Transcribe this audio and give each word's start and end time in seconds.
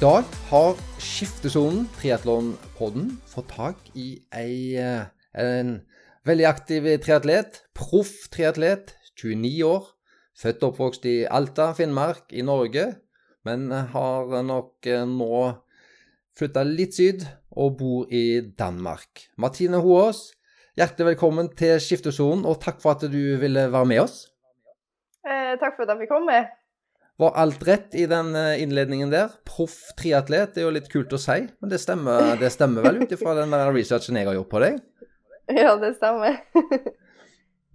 dag 0.00 0.26
har 0.50 0.74
Skiftesonen, 1.00 1.86
triatlonpodden, 1.96 3.14
fått 3.32 3.48
tak 3.54 3.78
i 3.96 4.18
ei, 4.34 4.76
eh, 4.76 5.06
en 5.32 5.78
veldig 6.28 6.44
aktiv 6.44 6.88
triatlet. 7.00 7.62
Proff 7.72 8.28
triatlet, 8.28 8.92
29 9.16 9.62
år. 9.64 9.86
Født 10.36 10.62
og 10.62 10.74
oppvokst 10.74 11.06
i 11.08 11.24
Alta, 11.24 11.70
Finnmark 11.72 12.34
i 12.36 12.44
Norge, 12.44 12.84
men 13.44 13.70
har 13.70 14.42
nok 14.44 14.84
eh, 14.86 15.06
nå 15.08 15.56
flytta 16.36 16.66
litt 16.68 16.98
syd 16.98 17.24
og 17.56 17.78
bor 17.78 18.12
i 18.12 18.42
Danmark. 18.58 19.30
Martine 19.38 19.80
Hoaas, 19.80 20.34
hjertelig 20.76 21.14
velkommen 21.14 21.48
til 21.56 21.80
Skiftesonen, 21.80 22.44
og 22.44 22.60
takk 22.60 22.84
for 22.84 22.98
at 22.98 23.08
du 23.08 23.36
ville 23.40 23.72
være 23.72 23.92
med 23.94 24.04
oss. 24.04 24.26
Eh, 25.24 25.56
takk 25.56 25.72
for 25.72 25.86
at 25.88 25.96
jeg 25.96 26.04
fikk 26.04 26.16
komme. 26.18 26.44
Var 27.16 27.32
alt 27.32 27.62
rett 27.68 27.94
i 27.94 28.06
den 28.06 28.34
eh, 28.36 28.62
innledningen 28.62 29.10
der? 29.10 29.32
Proff 29.48 29.78
triatlet, 29.96 30.52
det 30.54 30.60
er 30.60 30.66
jo 30.66 30.74
litt 30.74 30.90
kult 30.92 31.14
å 31.16 31.20
si, 31.20 31.46
men 31.48 31.72
det 31.72 31.78
stemmer, 31.80 32.34
det 32.40 32.50
stemmer 32.52 32.84
vel 32.84 33.00
ut 33.00 33.12
ifra 33.16 33.32
den 33.38 33.54
der 33.54 33.72
researchen 33.72 34.18
jeg 34.20 34.28
har 34.28 34.36
gjort 34.36 34.52
på 34.52 34.62
deg? 34.64 34.78
Ja, 35.46 35.76
det 35.78 35.92
stemmer. 35.94 36.40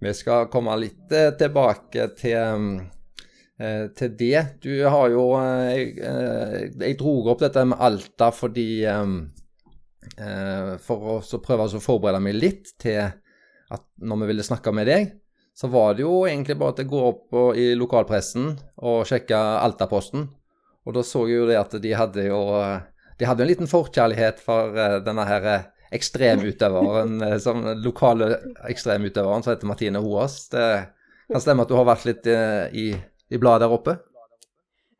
Vi 0.02 0.10
skal 0.12 0.50
komme 0.52 0.74
litt 0.76 1.14
eh, 1.16 1.30
tilbake 1.40 2.04
til, 2.18 2.74
eh, 3.56 3.86
til 3.96 4.12
det. 4.20 4.42
Du 4.60 4.74
har 4.84 5.08
jo 5.08 5.24
Jeg, 5.40 5.94
jeg 6.76 6.98
dro 7.00 7.14
opp 7.32 7.40
dette 7.40 7.64
med 7.64 7.80
Alta 7.80 8.28
fordi 8.34 8.84
For 10.84 11.08
å 11.08 11.40
prøve 11.40 11.64
å 11.64 11.80
forberede 11.80 12.20
meg 12.20 12.36
litt 12.36 12.74
til 12.82 13.00
at 13.72 13.86
når 14.04 14.20
vi 14.20 14.30
ville 14.34 14.44
snakke 14.44 14.74
med 14.76 14.90
deg, 14.90 15.14
så 15.54 15.68
var 15.68 15.94
det 15.94 16.04
jo 16.04 16.22
egentlig 16.26 16.56
bare 16.60 16.78
til 16.78 16.88
å 16.88 16.92
gå 16.92 17.02
opp 17.10 17.58
i 17.60 17.72
lokalpressen 17.76 18.54
og 18.82 19.04
sjekke 19.08 19.36
Altaposten. 19.36 20.26
Og 20.86 20.96
da 20.96 21.04
så 21.06 21.26
jeg 21.28 21.42
jo 21.42 21.50
det 21.50 21.58
at 21.60 21.76
de 21.82 21.92
hadde 21.94 22.24
jo 22.26 22.40
De 23.20 23.26
hadde 23.28 23.44
en 23.44 23.50
liten 23.50 23.68
forkjærlighet 23.70 24.40
for 24.42 24.74
uh, 24.74 24.96
denne 25.04 25.22
her 25.28 25.44
eh, 25.46 25.66
ekstremutøveren, 25.94 27.20
som 27.44 27.60
lokale 27.84 28.32
ekstremutøveren 28.66 29.44
som 29.44 29.52
heter 29.52 29.68
Martine 29.68 30.00
Hoas. 30.02 30.48
Det 30.50 30.64
kan 31.28 31.44
stemme 31.44 31.62
at 31.62 31.70
du 31.70 31.76
har 31.76 31.86
vært 31.86 32.08
litt 32.08 32.26
i, 32.26 32.38
i, 32.72 32.86
i 33.28 33.38
bladet 33.38 33.68
der 33.68 33.76
oppe? 33.76 33.98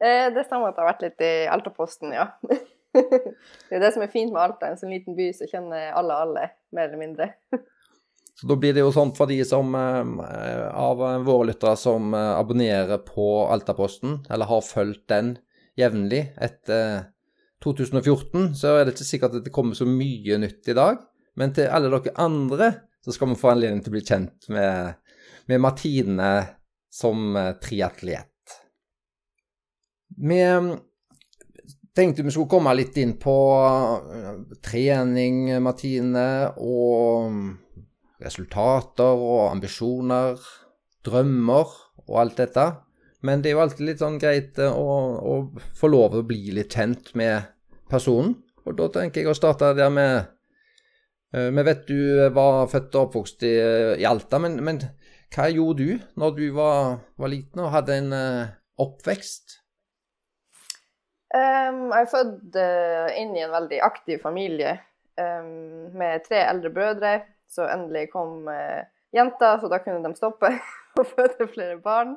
det 0.03 0.45
stemmer 0.45 0.69
at 0.69 0.77
jeg 0.77 0.83
har 0.83 0.91
vært 0.91 1.05
litt 1.07 1.25
i 1.25 1.33
Altaposten, 1.51 2.13
ja. 2.15 2.27
det 2.93 3.77
er 3.79 3.83
det 3.83 3.93
som 3.95 4.05
er 4.05 4.13
fint 4.13 4.33
med 4.35 4.43
Alta, 4.43 4.69
en 4.69 4.79
sånn 4.79 4.93
liten 4.93 5.17
by 5.17 5.31
som 5.37 5.49
kjenner 5.49 5.93
alle 5.97 6.19
alle, 6.27 6.47
mer 6.77 6.91
eller 6.91 7.01
mindre. 7.01 7.29
Så 8.35 8.49
da 8.49 8.57
blir 8.57 8.75
det 8.75 8.83
jo 8.83 8.93
sånn 8.95 9.13
for 9.17 9.31
de 9.31 9.39
som, 9.47 9.75
eh, 9.77 10.69
av 10.73 11.03
våre 11.27 11.51
lyttere 11.51 11.77
som 11.77 12.15
eh, 12.17 12.31
abonnerer 12.39 13.03
på 13.05 13.47
Altaposten, 13.53 14.23
eller 14.31 14.49
har 14.49 14.65
fulgt 14.65 15.07
den 15.13 15.37
jevnlig 15.79 16.25
etter 16.41 17.13
2014, 17.63 18.55
så 18.59 18.77
er 18.77 18.85
det 18.85 18.97
ikke 18.97 19.09
sikkert 19.09 19.37
at 19.39 19.45
det 19.47 19.55
kommer 19.55 19.79
så 19.79 19.87
mye 19.87 20.41
nytt 20.43 20.73
i 20.73 20.77
dag. 20.77 21.05
Men 21.39 21.53
til 21.57 21.71
alle 21.73 21.93
dere 21.93 22.17
andre 22.21 22.73
så 23.05 23.15
skal 23.15 23.31
vi 23.31 23.39
få 23.41 23.53
anledning 23.53 23.83
til 23.85 23.93
å 23.93 23.97
bli 23.97 24.05
kjent 24.05 24.49
med, 24.53 24.99
med 25.49 25.63
Martine 25.63 26.33
som 26.93 27.37
eh, 27.37 27.53
triatlet. 27.63 28.29
Vi 30.13 30.41
tenkte 31.97 32.25
vi 32.25 32.33
skulle 32.33 32.51
komme 32.53 32.73
litt 32.77 32.97
inn 33.01 33.15
på 33.21 33.37
trening, 34.65 35.47
Martine, 35.65 36.27
og 36.61 37.33
resultater 38.25 39.19
og 39.19 39.51
ambisjoner, 39.51 40.41
drømmer 41.07 41.77
og 42.09 42.19
alt 42.23 42.41
dette. 42.41 42.67
Men 43.23 43.43
det 43.43 43.51
er 43.53 43.57
jo 43.57 43.63
alltid 43.63 43.87
litt 43.87 44.03
sånn 44.03 44.19
greit 44.23 44.59
eh, 44.59 44.71
å, 44.71 44.95
å 45.23 45.35
få 45.79 45.91
lov 45.91 46.19
å 46.19 46.27
bli 46.27 46.55
litt 46.57 46.75
kjent 46.75 47.13
med 47.19 47.47
personen. 47.91 48.35
Og 48.67 48.77
da 48.79 48.89
tenker 48.95 49.23
jeg 49.23 49.31
å 49.31 49.37
starte 49.37 49.73
der 49.75 49.91
med 49.91 50.13
eh, 51.35 51.49
Vi 51.55 51.65
vet 51.67 51.87
du 51.89 51.99
var 52.35 52.67
født 52.71 52.95
og 52.99 53.09
oppvokst 53.09 53.47
i, 53.47 53.55
i 54.03 54.07
Alta, 54.09 54.43
men, 54.43 54.59
men, 54.65 54.83
hva 55.33 55.49
gjorde 55.49 55.87
du 55.87 56.07
når 56.21 56.35
du 56.37 56.47
var, 56.53 56.99
var 57.17 57.31
liten 57.33 57.63
og 57.65 57.73
hadde 57.73 57.95
en 58.03 58.11
oppvekst? 58.83 59.55
Um, 61.33 61.87
jeg 61.89 62.03
er 62.03 62.11
født 62.13 62.59
inn 63.17 63.31
i 63.39 63.41
en 63.41 63.55
veldig 63.55 63.79
aktiv 63.87 64.21
familie 64.21 64.75
um, 65.17 65.89
med 65.97 66.27
tre 66.27 66.43
eldre 66.51 66.75
brødre. 66.75 67.15
Så 67.53 67.67
endelig 67.69 68.09
kom 68.13 68.49
eh, 68.49 68.85
jenta, 69.13 69.59
så 69.61 69.69
da 69.69 69.81
kunne 69.85 70.03
de 70.05 70.17
stoppe 70.17 70.51
og 70.99 71.09
føde 71.11 71.49
flere 71.53 71.77
barn. 71.83 72.17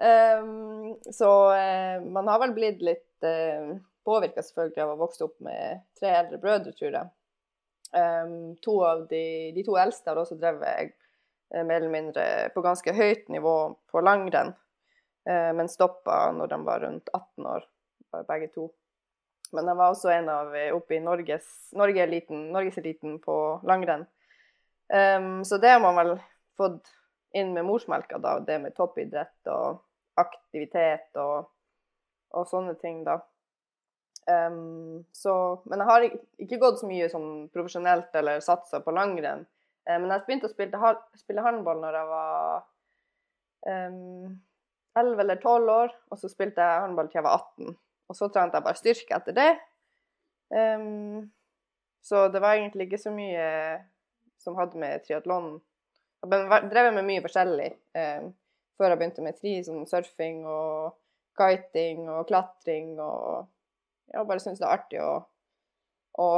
Um, 0.00 0.94
så 1.12 1.30
eh, 1.52 2.02
man 2.04 2.28
har 2.28 2.40
vel 2.40 2.54
blitt 2.56 2.80
litt 2.84 3.26
eh, 3.26 3.74
påvirka 4.04 4.44
selvfølgelig 4.44 4.84
av 4.84 4.92
å 4.94 5.00
vokse 5.02 5.26
opp 5.26 5.34
med 5.44 5.82
tre 5.98 6.14
eldre 6.22 6.40
brødre, 6.40 6.72
tror 6.76 6.96
jeg. 6.96 7.10
Um, 7.90 8.56
to 8.62 8.78
av 8.86 9.06
de, 9.10 9.50
de, 9.56 9.64
to 9.66 9.74
eldste 9.80 10.12
har 10.12 10.20
også 10.22 10.38
drevet 10.40 10.94
eh, 10.94 11.64
mer 11.64 11.80
eller 11.80 11.92
mindre 11.92 12.26
på 12.54 12.62
ganske 12.64 12.94
høyt 12.96 13.28
nivå 13.32 13.56
på 13.90 14.04
langrenn, 14.04 14.54
eh, 15.28 15.50
men 15.56 15.68
stoppa 15.68 16.30
når 16.36 16.52
de 16.52 16.60
var 16.68 16.84
rundt 16.86 17.12
18 17.12 17.50
år, 17.56 17.66
begge 18.28 18.52
to. 18.54 18.70
Men 19.52 19.66
de 19.66 19.74
var 19.74 19.90
også 19.90 20.12
en 20.14 20.30
av 20.30 20.54
eh, 20.56 20.70
oppe 20.74 20.96
i 20.96 21.02
Norges, 21.02 21.50
Norge-eliten 21.76 22.48
Norgeseliten 22.54 23.18
på 23.24 23.36
langrenn. 23.66 24.06
Um, 24.90 25.44
så 25.44 25.58
det 25.58 25.70
har 25.70 25.80
man 25.80 25.94
vel 25.94 26.16
fått 26.58 26.88
inn 27.32 27.52
med 27.54 27.64
morsmelka, 27.64 28.18
da, 28.18 28.38
det 28.42 28.58
med 28.58 28.74
toppidrett 28.74 29.50
og 29.52 29.84
aktivitet 30.18 31.14
og, 31.20 31.46
og 32.34 32.48
sånne 32.50 32.74
ting, 32.80 33.04
da. 33.06 33.20
Um, 34.26 35.04
så, 35.14 35.32
men 35.70 35.80
jeg 35.80 35.90
har 35.90 36.06
ikke 36.06 36.58
gått 36.62 36.82
så 36.82 36.90
mye 36.90 37.08
sånn 37.10 37.30
profesjonelt 37.54 38.14
eller 38.18 38.42
satsa 38.44 38.82
på 38.82 38.94
langrenn. 38.94 39.46
Um, 39.86 40.02
men 40.02 40.10
jeg 40.14 40.26
begynte 40.26 40.50
å 40.50 40.54
spille, 40.54 40.92
spille 41.18 41.44
håndball 41.46 41.82
når 41.84 42.00
jeg 42.00 42.10
var 42.10 42.66
11 43.70 45.22
eller 45.22 45.38
12 45.38 45.72
år, 45.76 45.94
og 46.10 46.18
så 46.18 46.30
spilte 46.32 46.66
jeg 46.66 46.84
håndball 46.86 47.10
til 47.10 47.20
jeg 47.20 47.28
var 47.28 47.38
18. 47.38 47.78
Og 48.10 48.18
så 48.18 48.26
trente 48.32 48.58
jeg 48.58 48.66
bare 48.66 48.80
styrke 48.80 49.18
etter 49.20 49.36
det. 49.36 49.50
Så 52.02 52.22
det 52.34 52.40
var 52.42 52.56
egentlig 52.56 52.88
ikke 52.88 52.98
så 52.98 53.12
mye 53.14 53.44
som 54.40 54.56
hadde 54.58 54.80
med 54.80 55.04
triatlon 55.04 55.58
Jeg 56.24 56.68
drev 56.70 56.90
med 56.96 57.06
mye 57.06 57.22
forskjellig 57.24 57.68
eh, 57.96 58.28
før 58.80 58.92
jeg 58.92 59.00
begynte 59.00 59.24
med 59.24 59.36
tri, 59.36 59.58
som 59.64 59.84
surfing 59.88 60.42
og 60.48 60.96
kiting 61.40 62.06
og 62.08 62.26
klatring 62.28 62.96
og 63.00 63.48
Jeg 64.10 64.26
bare 64.26 64.42
syns 64.42 64.60
det 64.60 64.66
er 64.66 64.74
artig 64.74 65.02
å, 65.04 65.12
å 66.18 66.30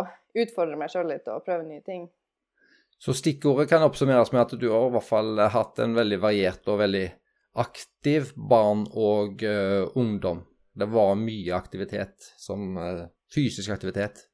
utfordre 0.43 0.77
meg 0.79 0.93
sjøl 0.93 1.09
litt 1.09 1.31
og 1.33 1.45
prøve 1.47 1.65
nye 1.65 1.83
ting. 1.87 2.05
Så 3.03 3.15
stikkordet 3.17 3.71
kan 3.71 3.83
oppsummeres 3.83 4.31
med 4.35 4.43
at 4.45 4.53
du 4.61 4.69
har 4.71 4.91
i 4.91 4.93
hvert 4.95 5.09
fall 5.09 5.41
hatt 5.51 5.81
en 5.83 5.97
veldig 5.97 6.19
variert 6.23 6.69
og 6.71 6.83
veldig 6.83 7.07
aktiv 7.63 8.31
barn 8.37 8.85
og 8.93 9.43
uh, 9.43 9.89
ungdom. 9.99 10.45
Det 10.73 10.89
var 10.93 11.17
mye 11.21 11.57
aktivitet, 11.57 12.29
som 12.41 12.77
uh, 12.79 13.09
fysisk 13.33 13.73
aktivitet. 13.75 14.27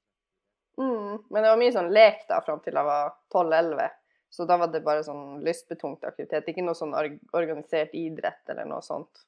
Mm, 1.09 1.23
men 1.31 1.43
det 1.43 1.53
var 1.53 1.61
mye 1.61 1.73
sånn 1.73 1.91
lek 1.95 2.27
da 2.29 2.43
fram 2.45 2.61
til 2.65 2.77
jeg 2.77 2.89
var 2.89 3.15
12-11. 3.33 3.97
Så 4.31 4.45
da 4.45 4.59
var 4.61 4.69
det 4.73 4.85
bare 4.85 5.05
sånn 5.07 5.41
lystbetungt 5.45 6.05
aktivitet. 6.05 6.51
Ikke 6.51 6.65
noe 6.65 6.77
sånn 6.77 6.93
organisert 6.93 7.95
idrett 7.97 8.53
eller 8.53 8.69
noe 8.69 8.85
sånt. 8.85 9.25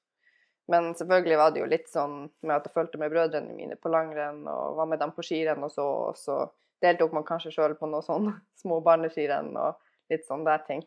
Men 0.71 0.93
selvfølgelig 0.95 1.39
var 1.41 1.55
det 1.55 1.63
jo 1.63 1.69
litt 1.71 1.89
sånn 1.91 2.17
med 2.45 2.55
at 2.55 2.69
jeg 2.69 2.75
fulgte 2.77 3.01
med 3.01 3.11
brødrene 3.11 3.57
mine 3.57 3.79
på 3.81 3.91
langrenn 3.91 4.45
og 4.47 4.77
var 4.79 4.91
med 4.91 5.01
dem 5.03 5.15
på 5.17 5.25
skirenn 5.27 5.65
og 5.67 5.73
så, 5.75 5.87
og 6.13 6.19
så 6.21 6.37
deltok 6.85 7.17
man 7.17 7.27
kanskje 7.27 7.55
sjøl 7.57 7.75
på 7.81 7.89
noe 7.91 8.05
sånn 8.07 8.29
små 8.63 8.79
barneskirenn 8.85 9.51
og 9.59 9.81
litt 10.13 10.29
sånn 10.29 10.45
der 10.47 10.63
ting. 10.69 10.85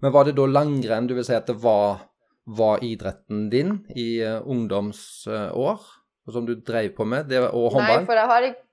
Men 0.00 0.14
var 0.14 0.28
det 0.28 0.36
da 0.38 0.46
langrenn 0.48 1.08
du 1.10 1.16
vil 1.16 1.26
si 1.26 1.34
at 1.36 1.48
det 1.50 1.58
var, 1.60 2.06
var 2.46 2.84
idretten 2.84 3.48
din 3.52 3.78
i 3.96 4.20
uh, 4.22 4.40
ungdomsår? 4.44 5.86
Som 6.32 6.46
du 6.48 6.56
drev 6.58 6.90
på 6.96 7.04
med? 7.06 7.28
Det, 7.30 7.38
og 7.46 7.70
håndball? 7.76 8.00
Nei, 8.00 8.06
for 8.08 8.18
jeg 8.18 8.30
har 8.32 8.46
ikke 8.48 8.65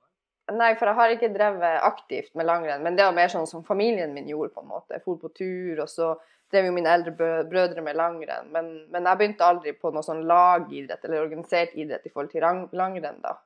Nei, 0.52 0.74
for 0.76 0.90
jeg 0.90 0.98
har 0.98 1.14
ikke 1.14 1.32
drevet 1.32 1.86
aktivt 1.88 2.34
med 2.36 2.50
langrenn, 2.50 2.84
men 2.84 2.98
det 2.98 3.06
var 3.08 3.16
mer 3.16 3.32
sånn 3.32 3.48
som 3.48 3.64
familien 3.64 4.12
min 4.12 4.28
gjorde, 4.28 4.52
på 4.52 4.64
en 4.64 4.72
måte. 4.74 4.98
Jeg 4.98 5.06
for 5.06 5.22
på 5.22 5.32
tur, 5.32 5.80
og 5.80 5.88
så 5.88 6.10
drev 6.52 6.68
jo 6.68 6.74
mine 6.76 6.92
eldre 6.92 7.30
brødre 7.48 7.84
med 7.86 7.96
langrenn. 7.96 8.50
Men, 8.52 8.70
men, 8.92 9.08
jeg 9.08 9.20
begynte 9.22 9.48
aldri 9.48 9.74
på 9.78 9.94
noe 9.94 10.04
sånn 10.06 10.26
lagidrett 10.30 11.08
eller 11.08 11.24
organisert 11.24 11.74
idrett 11.80 12.06
i 12.06 12.12
forhold 12.12 12.34
til 12.34 12.44
langrenn, 12.76 13.22
da. 13.24 13.38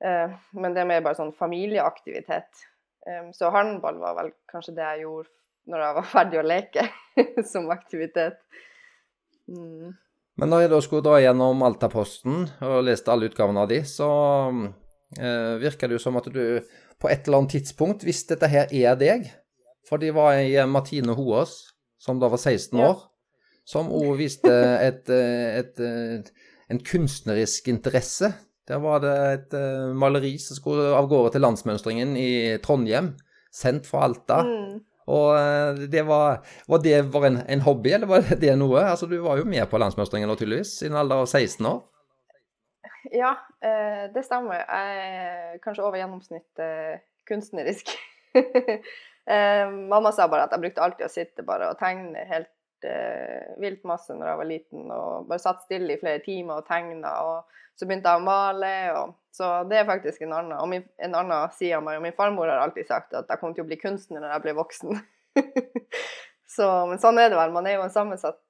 Uh, 0.00 0.32
men 0.56 0.72
det 0.72 0.80
er 0.80 0.88
mer 0.88 1.04
bare 1.04 1.18
sånn 1.18 1.36
familieaktivitet. 1.36 2.64
Um, 3.04 3.30
så 3.36 3.52
håndball 3.52 4.00
var 4.00 4.16
vel 4.16 4.32
kanskje 4.48 4.78
det 4.78 4.86
jeg 4.86 5.04
gjorde 5.04 5.28
når 5.70 5.84
jeg 5.84 5.96
var 5.98 6.10
ferdig 6.16 6.40
å 6.40 6.46
leke, 6.48 6.86
som 7.52 7.68
aktivitet. 7.72 8.40
Mm. 9.50 9.92
Men 10.40 10.48
når 10.48 10.64
jeg 10.64 10.72
da 10.72 10.78
skulle 10.80 11.04
dra 11.04 11.18
gjennom 11.20 11.60
Altaposten 11.66 12.46
og 12.64 12.84
leste 12.86 13.12
alle 13.12 13.28
utgavene 13.28 13.66
av 13.66 13.68
de, 13.68 13.82
så 13.84 14.08
eh, 14.48 14.70
virker 15.18 15.90
det 15.90 15.96
jo 15.96 16.02
som 16.02 16.18
at 16.20 16.28
du 16.30 16.60
på 17.00 17.08
et 17.10 17.26
eller 17.26 17.40
annet 17.40 17.56
tidspunkt, 17.56 18.04
hvis 18.06 18.22
dette 18.28 18.46
her 18.46 18.70
er 18.70 18.98
deg 19.00 19.24
For 19.88 19.98
de 19.98 20.12
var 20.14 20.36
ei 20.38 20.52
Martine 20.70 21.16
Hoas 21.18 21.56
som 22.00 22.20
da 22.20 22.30
var 22.32 22.40
16 22.40 22.78
år, 22.80 23.00
som 23.68 23.90
òg 23.92 24.14
viste 24.20 24.52
et, 24.88 25.10
et, 25.10 25.82
et, 25.82 26.30
en 26.72 26.80
kunstnerisk 26.80 27.68
interesse. 27.68 28.30
Der 28.70 28.80
var 28.80 29.02
det 29.02 29.16
et 29.34 29.56
maleri 29.98 30.36
som 30.40 30.56
skulle 30.56 30.92
av 30.96 31.10
gårde 31.10 31.34
til 31.34 31.44
landsmønstringen 31.44 32.14
i 32.16 32.30
Trondheim, 32.64 33.12
sendt 33.52 33.88
fra 33.90 34.06
Alta. 34.06 34.40
Mm. 34.46 34.78
Og 35.10 35.80
det 35.90 36.02
var, 36.06 36.44
var 36.70 36.82
det 36.84 37.00
var 37.12 37.26
en, 37.26 37.40
en, 37.48 37.64
hobby, 37.66 37.92
eller 37.96 38.08
var 38.10 38.26
det 38.40 38.52
noe? 38.58 38.84
Altså, 38.92 39.08
Du 39.10 39.18
var 39.24 39.40
jo 39.40 39.48
med 39.48 39.66
på 39.70 39.80
landsmønstringen 39.82 40.30
tydeligvis, 40.36 40.76
i 40.84 40.90
en 40.90 41.00
alder 41.00 41.24
av 41.24 41.26
16 41.26 41.66
år? 41.66 41.82
Ja, 43.08 43.34
uh, 43.64 44.06
det 44.14 44.24
stemmer. 44.26 44.60
Jeg 44.60 45.04
er 45.10 45.60
kanskje 45.64 45.84
over 45.86 46.00
gjennomsnittet 46.00 47.06
kunstnerisk. 47.28 47.92
mamma 49.90 50.10
sa 50.12 50.26
bare 50.26 50.46
at 50.46 50.54
jeg 50.54 50.62
brukte 50.64 50.82
alltid 50.82 51.06
å 51.06 51.12
sitte 51.12 51.44
bare 51.46 51.68
og 51.70 51.78
tegne 51.78 52.24
helt 52.26 52.50
vilt 53.60 53.82
masse 53.84 54.14
når 54.16 54.24
jeg 54.26 54.38
var 54.38 54.48
liten, 54.48 54.84
og 54.88 55.26
bare 55.28 55.42
satt 55.42 55.60
stille 55.66 55.92
i 55.92 55.98
flere 56.00 56.22
timer 56.24 56.62
og 56.62 56.68
tegna. 56.68 57.12
Og 57.28 57.60
så 57.76 57.86
begynte 57.88 58.12
jeg 58.12 58.22
å 58.22 58.24
male. 58.24 58.72
Og, 58.96 59.12
så 59.36 59.50
det 59.68 59.80
er 59.80 59.88
faktisk 59.88 60.24
en 60.24 60.32
annen, 60.38 60.56
min, 60.70 60.86
en 61.04 61.18
annen 61.20 61.52
side 61.56 61.76
av 61.76 61.84
meg. 61.84 61.98
Og 62.00 62.06
min 62.06 62.16
farmor 62.16 62.48
har 62.48 62.62
alltid 62.64 62.88
sagt 62.88 63.16
at 63.16 63.28
jeg 63.30 63.42
kom 63.42 63.54
til 63.56 63.66
å 63.66 63.68
bli 63.68 63.78
kunstner 63.80 64.24
når 64.24 64.34
jeg 64.34 64.44
ble 64.46 64.56
voksen. 64.58 65.02
så, 66.56 66.70
men 66.90 67.02
sånn 67.02 67.20
er 67.20 67.30
det 67.32 67.38
vel. 67.38 67.54
Man 67.54 67.68
er 67.68 67.78
jo 67.78 67.84
en 67.84 67.94
sammensatt, 67.94 68.42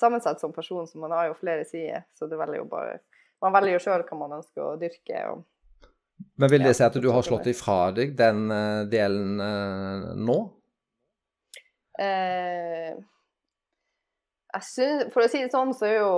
sammensatt 0.00 0.44
som 0.44 0.54
person, 0.54 0.86
så 0.88 1.00
man 1.00 1.16
har 1.16 1.30
jo 1.30 1.40
flere 1.40 1.66
sider. 1.68 2.06
Så 2.16 2.28
det 2.30 2.40
velger 2.40 2.62
jo 2.62 2.68
bare 2.70 3.00
Man 3.42 3.54
velger 3.56 3.76
jo 3.76 3.82
sjøl 3.82 4.04
hva 4.06 4.18
man 4.18 4.36
ønsker 4.38 4.64
å 4.64 4.76
dyrke. 4.80 5.24
og 5.32 5.48
men 6.38 6.50
vil 6.52 6.62
det 6.62 6.76
si 6.78 6.84
at 6.86 6.94
du 7.02 7.08
har 7.10 7.24
slått 7.26 7.48
ifra 7.50 7.90
deg 7.94 8.12
den 8.14 8.44
uh, 8.52 8.84
delen 8.86 9.40
uh, 9.42 10.12
nå? 10.14 10.36
Eh, 11.98 12.94
synes, 14.62 15.08
for 15.12 15.24
å 15.24 15.30
si 15.30 15.42
det 15.42 15.50
sånn, 15.52 15.74
så 15.76 15.88
er 15.88 15.96
jo 15.98 16.14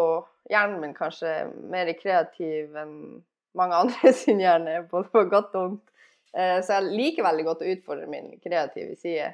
hjernen 0.50 0.82
min 0.82 0.94
kanskje 0.96 1.32
mer 1.72 1.90
kreativ 1.98 2.76
enn 2.78 2.94
mange 3.58 3.80
andre 3.84 4.12
sin 4.20 4.42
hjerne, 4.42 4.82
både 4.90 5.10
på 5.12 5.24
godt 5.32 5.54
og 5.54 5.66
vondt. 5.68 5.84
Eh, 6.34 6.58
så 6.66 6.78
jeg 6.80 6.94
liker 6.98 7.26
veldig 7.26 7.46
godt 7.46 7.62
å 7.62 7.70
utfordre 7.70 8.10
min 8.10 8.32
kreative 8.42 8.96
side. 8.98 9.30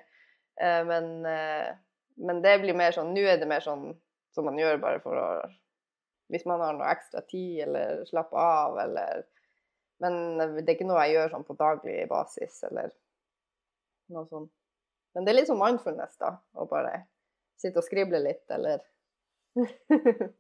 Eh, 0.61 0.83
men, 0.89 1.13
eh, 1.27 1.71
men, 2.21 2.43
det 2.45 2.59
blir 2.61 2.77
mer 2.77 2.93
sånn 2.93 3.15
Nå 3.15 3.23
er 3.25 3.39
det 3.41 3.49
mer 3.49 3.65
sånn 3.65 3.95
som 4.35 4.45
man 4.45 4.59
gjør 4.61 4.77
bare 4.83 5.01
for 5.01 5.17
å 5.17 5.29
Hvis 6.31 6.47
man 6.49 6.63
har 6.63 6.77
noe 6.77 6.91
ekstra 6.93 7.23
tid, 7.27 7.65
eller 7.67 8.05
slapp 8.09 8.33
av, 8.39 8.79
eller 8.79 9.25
Men 10.01 10.39
det 10.39 10.65
er 10.65 10.77
ikke 10.79 10.89
noe 10.89 11.03
jeg 11.05 11.19
gjør 11.19 11.33
sånn 11.35 11.45
på 11.45 11.59
daglig 11.61 11.97
basis, 12.09 12.63
eller 12.71 12.89
noe 14.15 14.25
sånt. 14.31 14.53
Men 15.15 15.27
det 15.27 15.33
er 15.33 15.37
litt 15.41 15.51
sånn 15.51 15.61
mindfulness, 15.61 16.15
da. 16.23 16.31
Å 16.57 16.65
bare 16.71 17.03
sitte 17.61 17.83
og 17.83 17.85
skrible 17.85 18.23
litt, 18.25 18.47
eller 18.55 18.81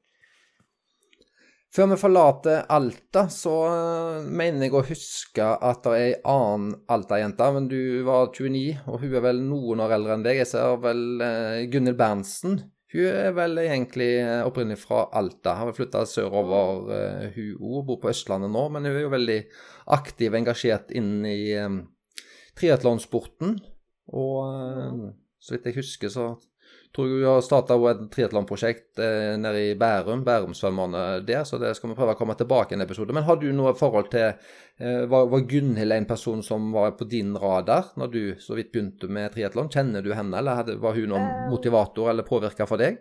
Før 1.70 1.86
vi 1.92 1.96
forlater 2.00 2.64
Alta, 2.74 3.28
så 3.30 3.52
eh, 3.68 4.24
mener 4.26 4.66
jeg 4.66 4.74
å 4.74 4.82
huske 4.88 5.44
at 5.46 5.84
det 5.84 5.92
er 5.92 6.06
ei 6.08 6.16
annen 6.26 6.72
Alta-jente. 6.90 7.46
Men 7.54 7.68
du 7.70 8.02
var 8.08 8.32
29, 8.34 8.80
og 8.90 9.04
hun 9.04 9.14
er 9.14 9.22
vel 9.22 9.42
noen 9.46 9.84
år 9.84 9.94
eldre 9.94 10.16
enn 10.16 10.24
deg. 10.26 10.40
Jeg 10.40 10.50
ser 10.50 10.80
vel 10.82 11.04
uh, 11.22 11.62
Gunhild 11.70 11.98
Berntsen. 12.00 12.58
Hun 12.90 13.06
er 13.06 13.34
vel 13.36 13.60
egentlig 13.62 14.08
eh, 14.18 14.40
opprinnelig 14.42 14.80
fra 14.82 15.04
Alta. 15.14 15.54
Har 15.60 15.74
flytta 15.76 16.02
sørover, 16.10 16.88
uh, 16.90 17.26
hun 17.36 17.52
òg. 17.54 17.84
Bor 17.86 18.00
på 18.02 18.10
Østlandet 18.10 18.50
nå, 18.50 18.64
men 18.74 18.88
hun 18.88 18.96
er 18.96 19.04
jo 19.04 19.12
veldig 19.12 19.40
aktiv 19.94 20.32
og 20.32 20.40
engasjert 20.40 20.90
inn 20.98 21.20
i 21.28 21.54
um, 21.62 21.84
triatlonsporten. 22.58 23.60
Og 24.10 24.38
uh, 24.42 25.12
så 25.38 25.54
vidt 25.54 25.70
jeg 25.70 25.78
husker, 25.78 26.10
så 26.10 26.32
tror 26.96 27.06
vi 27.06 27.26
har 27.26 27.40
starta 27.44 27.76
et 27.90 28.00
triatlonprosjekt 28.12 28.98
eh, 28.98 29.36
nede 29.38 29.60
i 29.68 29.74
Bærum, 29.78 30.24
Bærumsvømmerne 30.26 31.20
der, 31.26 31.44
så 31.44 31.58
det 31.62 31.74
skal 31.78 31.92
vi 31.92 31.96
prøve 31.98 32.16
å 32.16 32.18
komme 32.18 32.34
tilbake 32.38 32.74
i 32.74 32.78
en 32.78 32.84
episode. 32.84 33.14
Men 33.14 33.26
har 33.28 33.38
du 33.38 33.46
noe 33.54 33.74
forhold 33.78 34.10
til 34.12 34.26
eh, 34.30 35.04
Var, 35.10 35.28
var 35.30 35.46
Gunhild 35.50 35.94
en 35.94 36.08
person 36.10 36.42
som 36.42 36.72
var 36.74 36.96
på 36.98 37.06
din 37.10 37.36
radar 37.38 37.92
når 38.00 38.12
du 38.14 38.22
så 38.42 38.58
vidt 38.58 38.72
begynte 38.74 39.10
med 39.10 39.30
triatlon? 39.34 39.70
Kjenner 39.70 40.02
du 40.02 40.12
henne, 40.14 40.36
eller 40.38 40.62
hadde, 40.62 40.80
var 40.82 40.98
hun 40.98 41.14
noen 41.14 41.28
eh, 41.28 41.46
motivator 41.52 42.10
eller 42.10 42.26
påvirker 42.26 42.68
for 42.70 42.82
deg? 42.82 42.98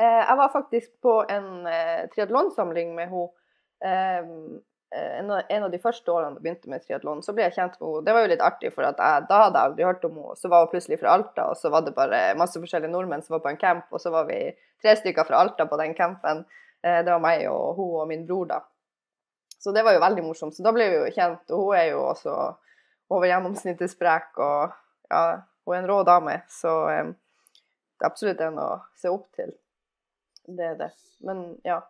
Eh, 0.00 0.20
jeg 0.20 0.40
var 0.42 0.52
faktisk 0.52 0.92
på 1.04 1.20
en 1.28 1.68
eh, 1.68 2.08
triatlonsamling 2.12 2.96
med 2.96 3.14
henne 3.14 3.28
en 4.90 5.30
av, 5.30 5.68
de 5.70 5.78
første 5.78 6.10
årene 6.10 6.34
jeg 6.34 6.42
begynte 6.42 6.70
med 6.72 6.82
triatlon, 6.82 7.20
så 7.22 7.34
ble 7.34 7.44
jeg 7.44 7.54
kjent 7.54 7.76
med 7.78 7.86
henne. 7.86 8.04
Det 8.06 8.14
var 8.16 8.24
jo 8.24 8.30
litt 8.32 8.42
artig, 8.42 8.72
for 8.74 8.86
jeg, 8.86 8.96
da 8.98 9.42
hadde 9.44 9.60
jeg 9.60 9.70
aldri 9.70 9.86
hørt 9.86 10.06
om 10.08 10.16
henne. 10.18 10.38
Så 10.40 10.50
var 10.50 10.64
hun 10.64 10.72
plutselig 10.72 10.98
fra 10.98 11.12
Alta, 11.14 11.44
og 11.52 11.60
så 11.60 11.70
var 11.70 11.84
det 11.86 11.94
bare 11.94 12.22
masse 12.38 12.58
forskjellige 12.58 12.90
nordmenn 12.90 13.22
som 13.22 13.36
var 13.36 13.44
på 13.44 13.52
en 13.52 13.60
camp, 13.60 13.86
og 13.94 14.02
så 14.02 14.10
var 14.14 14.26
vi 14.30 14.40
tre 14.82 14.96
stykker 14.98 15.28
fra 15.28 15.44
Alta 15.44 15.68
på 15.70 15.78
den 15.78 15.94
campen. 15.94 16.42
Eh, 16.82 17.00
det 17.04 17.12
var 17.12 17.22
meg 17.22 17.46
og 17.52 17.78
hun 17.78 18.00
og 18.02 18.10
min 18.10 18.26
bror, 18.26 18.50
da. 18.50 18.60
Så 19.60 19.74
det 19.76 19.84
var 19.84 19.94
jo 19.94 20.02
veldig 20.02 20.24
morsomt. 20.24 20.56
Så 20.56 20.64
da 20.64 20.72
ble 20.74 20.88
vi 20.88 20.98
jo 20.98 21.14
kjent, 21.14 21.44
og 21.52 21.66
hun 21.68 21.78
er 21.78 21.86
jo 21.92 22.02
også 22.08 22.36
over 23.10 23.28
gjennomsnittet 23.28 23.92
sprek, 23.92 24.32
og 24.40 24.74
ja, 25.10 25.22
hun 25.66 25.76
er 25.76 25.82
en 25.82 25.90
rå 25.90 26.00
dame. 26.08 26.38
Så 26.50 26.72
um, 26.88 27.14
det 27.14 28.06
er 28.06 28.08
absolutt 28.08 28.40
en 28.46 28.58
å 28.62 28.68
se 28.98 29.12
opp 29.12 29.28
til. 29.36 29.52
Det 30.48 30.70
er 30.72 30.78
det. 30.80 30.90
Men 31.26 31.44
ja, 31.66 31.82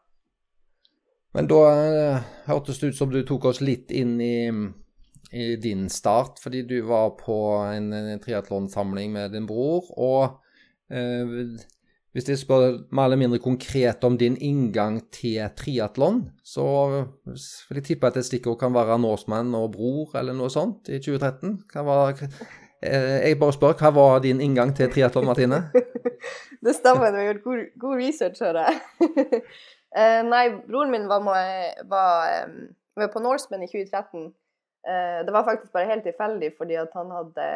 men 1.37 1.49
da 1.51 1.59
uh, 1.71 2.31
hørtes 2.49 2.81
det 2.81 2.93
ut 2.93 2.99
som 2.99 3.11
du 3.13 3.21
tok 3.27 3.51
oss 3.53 3.61
litt 3.63 3.93
inn 3.95 4.17
i, 4.23 4.51
i 5.31 5.51
din 5.63 5.89
start, 5.93 6.41
fordi 6.43 6.65
du 6.67 6.81
var 6.89 7.13
på 7.21 7.37
en, 7.71 7.93
en 7.95 8.23
triatlonsamling 8.23 9.13
med 9.15 9.37
din 9.37 9.47
bror. 9.47 9.87
Og 9.95 10.41
eh, 10.91 11.37
hvis 12.11 12.27
jeg 12.27 12.41
spør 12.41 12.81
mer 12.91 13.07
eller 13.07 13.21
mindre 13.21 13.39
konkret 13.39 14.03
om 14.03 14.17
din 14.19 14.35
inngang 14.43 14.99
til 15.15 15.39
triatlon, 15.55 16.25
så 16.43 16.67
vil 17.23 17.79
jeg 17.79 17.87
tippe 17.93 18.11
at 18.11 18.19
et 18.19 18.27
stikkord 18.27 18.59
kan 18.59 18.75
være 18.75 18.99
Norseman 18.99 19.55
og 19.55 19.71
bror 19.77 20.17
eller 20.19 20.35
noe 20.35 20.51
sånt 20.51 20.91
i 20.91 20.99
2013. 20.99 21.61
Være, 21.77 22.31
eh, 22.83 23.29
jeg 23.29 23.39
bare 23.39 23.55
spør, 23.55 23.77
hva 23.79 23.95
var 23.95 24.25
din 24.27 24.43
inngang 24.43 24.75
til 24.75 24.91
triatlon, 24.91 25.31
Martine? 25.31 25.69
det 26.67 26.75
stemmer, 26.75 27.15
du 27.15 27.21
har 27.23 27.29
gjort 27.31 27.47
god, 27.47 27.63
god 27.87 28.03
research, 28.03 28.43
hører 28.43 28.67
jeg. 28.67 29.45
Uh, 29.91 30.21
nei, 30.27 30.45
broren 30.69 30.93
min 30.93 31.09
var, 31.11 31.25
med, 31.27 31.81
var, 31.91 32.47
um, 32.47 33.09
på 33.11 33.23
Norseman 33.23 33.65
i 33.67 33.71
2013. 33.71 34.31
Uh, 34.87 35.19
det 35.27 35.35
var 35.35 35.49
faktisk 35.49 35.73
bare 35.75 35.91
helt 35.91 36.07
tilfeldig 36.07 36.53
fordi 36.57 36.79
at 36.81 36.95
han 36.97 37.11
hadde 37.13 37.49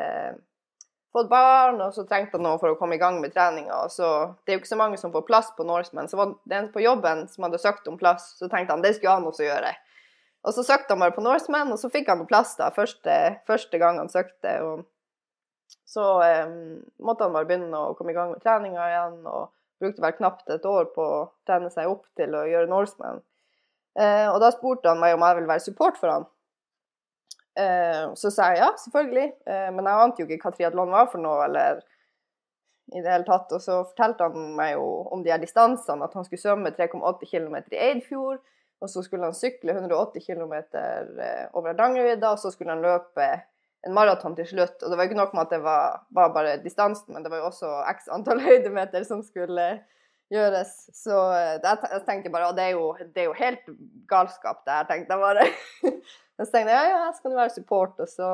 fått 1.14 1.30
barn, 1.30 1.78
og 1.78 1.94
så 1.94 2.02
trengte 2.08 2.38
han 2.38 2.42
noe 2.48 2.58
for 2.58 2.74
å 2.74 2.78
komme 2.78 2.96
i 2.98 3.00
gang 3.00 3.20
med 3.22 3.32
treninga. 3.34 3.84
Det 3.86 4.50
er 4.50 4.56
jo 4.56 4.62
ikke 4.62 4.72
så 4.72 4.80
mange 4.80 4.98
som 4.98 5.12
får 5.14 5.26
plass 5.28 5.52
på 5.54 5.66
Norseman. 5.66 6.10
Så 6.10 6.18
var 6.18 6.34
det 6.50 6.58
en 6.58 6.72
på 6.74 6.82
jobben 6.82 7.28
som 7.30 7.46
hadde 7.46 7.62
søkt 7.62 7.86
om 7.90 7.98
plass, 8.00 8.32
så 8.40 8.50
tenkte 8.50 8.74
han 8.74 8.82
det 8.82 8.96
skulle 8.96 9.14
han 9.20 9.28
også 9.30 9.46
gjøre. 9.46 9.70
Og 10.44 10.56
så 10.56 10.64
søkte 10.66 10.92
han 10.92 11.04
bare 11.04 11.14
på 11.14 11.22
Norseman, 11.24 11.70
og 11.72 11.78
så 11.80 11.88
fikk 11.92 12.10
han 12.10 12.26
plass 12.28 12.56
da, 12.58 12.72
første, 12.74 13.14
første 13.46 13.78
gang 13.80 14.02
han 14.02 14.10
søkte. 14.12 14.56
Og 14.66 14.82
så 15.88 16.04
um, 16.18 16.82
måtte 16.98 17.28
han 17.28 17.36
bare 17.36 17.48
begynne 17.48 17.78
å 17.78 17.94
komme 17.96 18.12
i 18.12 18.18
gang 18.18 18.34
med 18.34 18.42
treninga 18.42 18.90
igjen. 18.90 19.20
og 19.22 19.52
brukte 19.84 20.02
vel 20.04 20.16
knapt 20.18 20.50
et 20.50 20.66
år 20.68 20.90
på 20.96 21.04
å 21.04 21.24
trene 21.48 21.70
seg 21.72 21.90
opp 21.90 22.08
til 22.18 22.34
å 22.34 22.44
gjøre 22.48 22.70
Norseman. 22.70 23.22
Eh, 23.94 24.26
og 24.30 24.40
da 24.42 24.50
spurte 24.54 24.90
han 24.90 25.02
meg 25.02 25.14
om 25.14 25.22
jeg 25.22 25.38
ville 25.38 25.52
være 25.52 25.64
support 25.64 26.00
for 26.00 26.10
han. 26.10 26.26
Eh, 27.54 28.14
så 28.18 28.30
sa 28.34 28.50
jeg 28.50 28.64
ja, 28.64 28.70
selvfølgelig, 28.82 29.28
eh, 29.46 29.68
men 29.74 29.86
jeg 29.86 30.06
ante 30.06 30.24
jo 30.24 30.26
ikke 30.26 30.48
hva 30.48 30.56
triatlon 30.56 30.94
var 30.94 31.10
for 31.12 31.22
noe, 31.22 31.44
eller 31.46 31.84
i 32.92 33.00
det 33.00 33.12
hele 33.12 33.26
tatt. 33.28 33.52
Og 33.54 33.62
så 33.62 33.78
fortalte 33.86 34.28
han 34.28 34.56
meg 34.58 34.74
jo 34.74 34.88
om 35.14 35.22
de 35.24 35.32
her 35.32 35.42
distansene, 35.42 36.04
at 36.04 36.16
han 36.18 36.26
skulle 36.26 36.42
svømme 36.42 36.74
3,8 36.74 37.30
km 37.30 37.56
i 37.70 37.80
Eidfjord, 37.90 38.42
og 38.82 38.90
så 38.90 39.04
skulle 39.04 39.30
han 39.30 39.36
sykle 39.36 39.76
180 39.78 40.24
km 40.26 40.54
eh, 40.58 41.44
over 41.54 41.70
Hardangervidda, 41.70 42.34
og 42.34 42.42
så 42.42 42.50
skulle 42.52 42.74
han 42.74 42.84
løpe 42.84 43.28
en 43.86 43.94
maraton 43.96 44.36
til 44.36 44.48
slutt. 44.48 44.82
Og 44.82 44.90
det 44.90 44.98
var 44.98 45.08
ikke 45.08 45.18
nok 45.18 45.34
med 45.36 45.46
at 45.46 45.54
det 45.54 45.60
var, 45.64 46.04
var, 46.16 46.32
bare 46.34 46.56
distansen, 46.62 47.14
men 47.14 47.24
det 47.24 47.32
var 47.32 47.42
jo 47.42 47.50
også 47.50 47.72
x 47.94 48.08
antall 48.12 48.42
høydemeter 48.48 49.06
som 49.08 49.22
skulle 49.26 49.68
gjøres. 50.32 50.74
Så 50.96 51.16
eh, 51.36 51.56
jeg, 51.60 52.02
tenkte 52.08 52.32
bare 52.32 52.50
at 52.52 52.58
det, 52.58 52.68
det, 53.14 53.24
er 53.24 53.28
jo 53.28 53.38
helt 53.38 53.72
galskap, 54.10 54.62
det 54.66 54.78
her, 54.78 54.90
tenkte 54.90 55.16
jeg 55.16 55.24
bare. 55.24 55.48
så 56.36 56.50
tenkte 56.50 56.70
jeg 56.70 56.78
ja, 56.78 56.84
ja, 56.92 57.00
jeg 57.08 57.18
skal 57.18 57.34
jo 57.34 57.42
være 57.42 57.56
support. 57.56 57.98
Og 58.00 58.10
så 58.10 58.30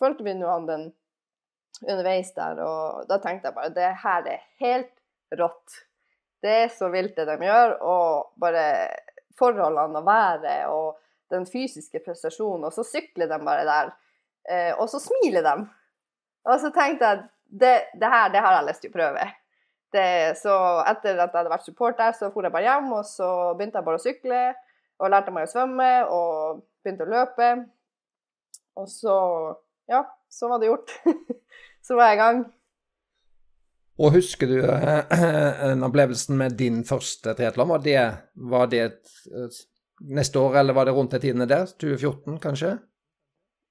fulgte 0.00 0.26
vi 0.26 0.36
nå 0.38 0.50
han 0.50 0.68
den 0.70 0.92
underveis 1.82 2.30
der, 2.36 2.60
og 2.62 3.08
da 3.10 3.18
tenkte 3.18 3.50
jeg 3.50 3.56
bare 3.56 3.72
det 3.74 3.88
her 4.04 4.28
er 4.30 4.44
helt 4.62 4.92
rått. 5.40 5.80
Det 6.44 6.52
er 6.64 6.70
så 6.70 6.86
vilt 6.92 7.16
det 7.18 7.26
de 7.26 7.34
gjør, 7.42 7.74
og 7.82 8.36
bare 8.40 8.62
forholdene 9.34 9.98
og 9.98 10.06
været 10.06 10.68
og 10.70 11.00
den 11.32 11.46
fysiske 11.48 11.98
prestasjonen, 12.04 12.68
og 12.68 12.74
så 12.76 12.84
sykler 12.86 13.26
de 13.26 13.38
bare 13.42 13.64
der 13.66 13.90
og 14.78 14.88
så 14.92 14.98
smiler 15.00 15.44
de. 15.46 15.54
Og 16.44 16.60
så 16.60 16.68
tenkte 16.74 17.06
jeg 17.06 17.18
at 17.18 17.30
det, 17.48 17.74
det, 18.00 18.10
her 18.10 18.32
det 18.32 18.42
har 18.44 18.58
jeg 18.58 18.66
lyst 18.68 18.82
til 18.84 18.92
å 18.92 18.96
prøve. 18.98 19.26
Det, 19.94 20.06
så 20.40 20.54
etter 20.90 21.14
at 21.14 21.30
jeg 21.30 21.38
hadde 21.38 21.52
vært 21.52 21.68
support 21.68 22.00
der, 22.00 22.16
så 22.16 22.30
for 22.34 22.44
jeg 22.44 22.52
bare 22.54 22.66
hjem, 22.66 22.90
og 22.96 23.04
så 23.06 23.28
begynte 23.54 23.78
jeg 23.78 23.86
bare 23.86 24.00
å 24.00 24.04
sykle. 24.04 24.42
Og 25.02 25.10
lærte 25.10 25.34
meg 25.34 25.46
å 25.46 25.50
svømme 25.50 25.90
og 26.14 26.64
begynte 26.82 27.06
å 27.06 27.12
løpe. 27.14 27.54
Og 28.80 28.90
så 28.90 29.16
Ja, 29.90 30.00
så 30.32 30.48
var 30.48 30.60
det 30.62 30.70
gjort. 30.70 30.92
så 31.86 31.96
var 31.98 32.10
jeg 32.10 32.16
i 32.16 32.22
gang. 32.22 32.38
Og 34.00 34.14
husker 34.16 34.50
du 34.50 34.56
eh, 34.64 35.82
opplevelsen 35.86 36.38
med 36.40 36.56
din 36.58 36.80
første 36.88 37.34
triatlon? 37.36 37.68
Var 37.76 37.82
det, 37.84 37.98
var 38.50 38.70
det 38.72 38.80
et, 38.88 39.60
neste 40.00 40.40
år, 40.40 40.56
eller 40.62 40.74
var 40.74 40.88
det 40.88 40.94
rundt 40.96 41.14
de 41.14 41.20
tidene 41.22 41.46
der? 41.46 41.68
2014, 41.78 42.40
kanskje? 42.42 42.72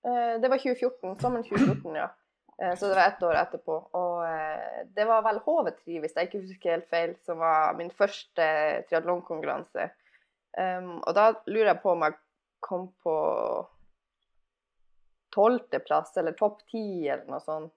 Eh, 0.07 0.41
det 0.41 0.47
var 0.47 0.57
2014. 0.57 1.15
Sommeren 1.19 1.43
2014, 1.43 1.95
ja. 1.95 2.15
Eh, 2.61 2.75
så 2.75 2.87
det 2.87 2.95
var 2.95 3.07
ett 3.07 3.23
år 3.23 3.35
etterpå. 3.35 3.75
Og 3.99 4.25
eh, 4.27 4.85
det 4.95 5.05
var 5.05 5.23
vel 5.25 5.39
HV3, 5.45 5.99
hvis 6.03 6.15
jeg 6.17 6.29
ikke 6.29 6.41
husker 6.43 6.75
helt 6.75 6.89
feil, 6.91 7.13
som 7.25 7.39
var 7.41 7.77
min 7.79 7.91
første 7.91 8.47
triatlonkonkurranse. 8.89 9.89
Um, 10.53 10.99
og 11.01 11.15
da 11.17 11.31
lurer 11.49 11.71
jeg 11.71 11.81
på 11.81 11.95
om 11.95 12.03
jeg 12.05 12.13
kom 12.61 12.83
på 13.01 13.13
tolvteplass 15.33 16.11
eller 16.21 16.35
topp 16.37 16.59
ti 16.69 17.07
eller 17.07 17.25
noe 17.25 17.41
sånt. 17.41 17.73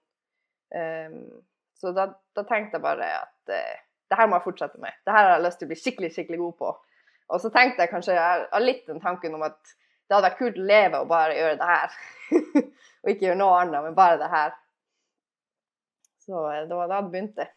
Um, 0.69 1.23
så 1.73 1.89
da, 1.95 2.11
da, 2.37 2.43
tenkte 2.45 2.77
jeg 2.77 2.83
bare 2.83 3.07
at 3.23 3.49
det 3.49 4.19
her 4.19 4.29
må 4.29 4.37
jeg 4.37 4.45
fortsette 4.45 4.77
med. 4.83 4.93
Det 5.05 5.15
her 5.15 5.25
har 5.25 5.35
jeg 5.35 5.45
lyst 5.47 5.59
til 5.61 5.65
å 5.65 5.71
bli 5.71 5.79
skikkelig, 5.79 6.11
skikkelig 6.13 6.39
god 6.43 6.55
på. 6.61 6.69
Og 7.33 7.41
så 7.41 7.51
tenkte 7.53 7.81
jeg 7.81 7.91
kanskje 7.91 8.15
jeg 8.19 8.45
har 8.51 8.63
litt 8.63 8.85
den 8.87 9.01
tanken 9.01 9.35
om 9.35 9.45
at 9.47 9.73
det 10.07 10.15
hadde 10.15 10.29
vært 10.29 10.39
kult 10.39 10.57
å 10.61 10.69
leve 10.71 11.03
og 11.03 11.11
bare 11.11 11.35
gjøre 11.35 11.59
det 11.59 11.69
her. 11.73 11.99
og 13.03 13.11
ikke 13.11 13.27
gjøre 13.27 13.39
noe 13.41 13.59
annet, 13.61 13.83
men 13.83 13.97
bare 13.97 14.19
det 14.21 14.31
her. 14.31 14.55
Så 16.23 16.43
eh, 16.51 16.65
det 16.69 16.75
var 16.75 16.91
da 16.91 17.01
det 17.01 17.13
begynte. 17.13 17.47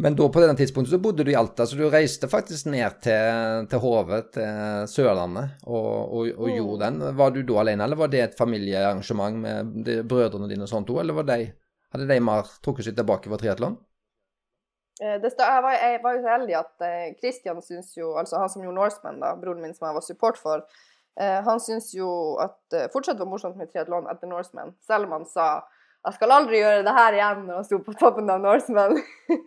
Men 0.00 0.14
da 0.16 0.26
på 0.32 0.40
denne 0.40 0.56
tidspunktet 0.56 0.94
så 0.94 1.00
bodde 1.02 1.24
du 1.28 1.30
i 1.32 1.36
Alta, 1.36 1.66
så 1.68 1.76
du 1.76 1.82
reiste 1.92 2.28
faktisk 2.32 2.70
ned 2.72 3.02
til, 3.04 3.66
til 3.68 3.82
Hove, 3.82 4.22
til 4.32 4.86
Sørlandet, 4.88 5.58
og, 5.66 5.90
og, 6.16 6.30
og 6.38 6.46
mm. 6.48 6.54
gjorde 6.54 6.86
den. 6.86 7.02
Var 7.18 7.34
du 7.34 7.40
da 7.50 7.58
alene, 7.60 7.84
eller 7.84 8.00
var 8.00 8.12
det 8.12 8.22
et 8.24 8.38
familiearrangement 8.38 9.36
med 9.42 9.90
brødrene 10.08 10.48
dine 10.48 10.64
og 10.64 10.72
sånt 10.72 10.88
òg, 10.92 11.02
eller 11.02 11.20
de, 11.28 11.50
hadde 11.92 12.08
de 12.08 12.18
mer 12.24 12.48
trukket 12.64 12.88
seg 12.88 12.96
tilbake 12.96 13.28
fra 13.28 13.40
triatlon? 13.42 13.76
Eh, 15.04 15.18
jeg, 15.20 15.36
var, 15.36 15.76
jeg, 15.76 16.00
var, 16.00 16.16
jo 16.16 16.24
så 16.24 16.32
heldig 16.32 16.56
at 16.62 16.88
Kristian 17.20 17.60
eh, 17.60 17.68
syns 17.68 17.92
jo, 18.00 18.14
altså 18.16 18.40
han 18.40 18.52
som 18.52 18.64
gjorde 18.64 18.80
Norseman, 18.80 19.20
da, 19.20 19.34
broren 19.42 19.60
min 19.66 19.76
som 19.76 19.90
jeg 19.90 20.00
var 20.00 20.08
support 20.08 20.40
for, 20.40 20.64
han 21.44 21.60
syns 21.60 21.90
jo 21.94 22.08
at 22.40 22.56
det 22.72 22.86
eh, 22.86 22.90
fortsatt 22.92 23.20
var 23.20 23.28
morsomt 23.28 23.58
med 23.60 23.70
triatlon 23.72 24.08
etter 24.10 24.30
Norseman, 24.30 24.74
selv 24.86 25.08
om 25.08 25.18
han 25.18 25.28
sa 25.28 25.50
jeg 26.00 26.16
skal 26.16 26.32
aldri 26.32 26.62
gjøre 26.62 26.84
det 26.86 26.96
her 26.96 27.16
igjen 27.16 27.42
når 27.44 27.58
han 27.58 27.66
sto 27.68 27.78
på 27.84 27.92
toppen 28.00 28.30
av 28.32 28.40
Norseman. 28.40 28.96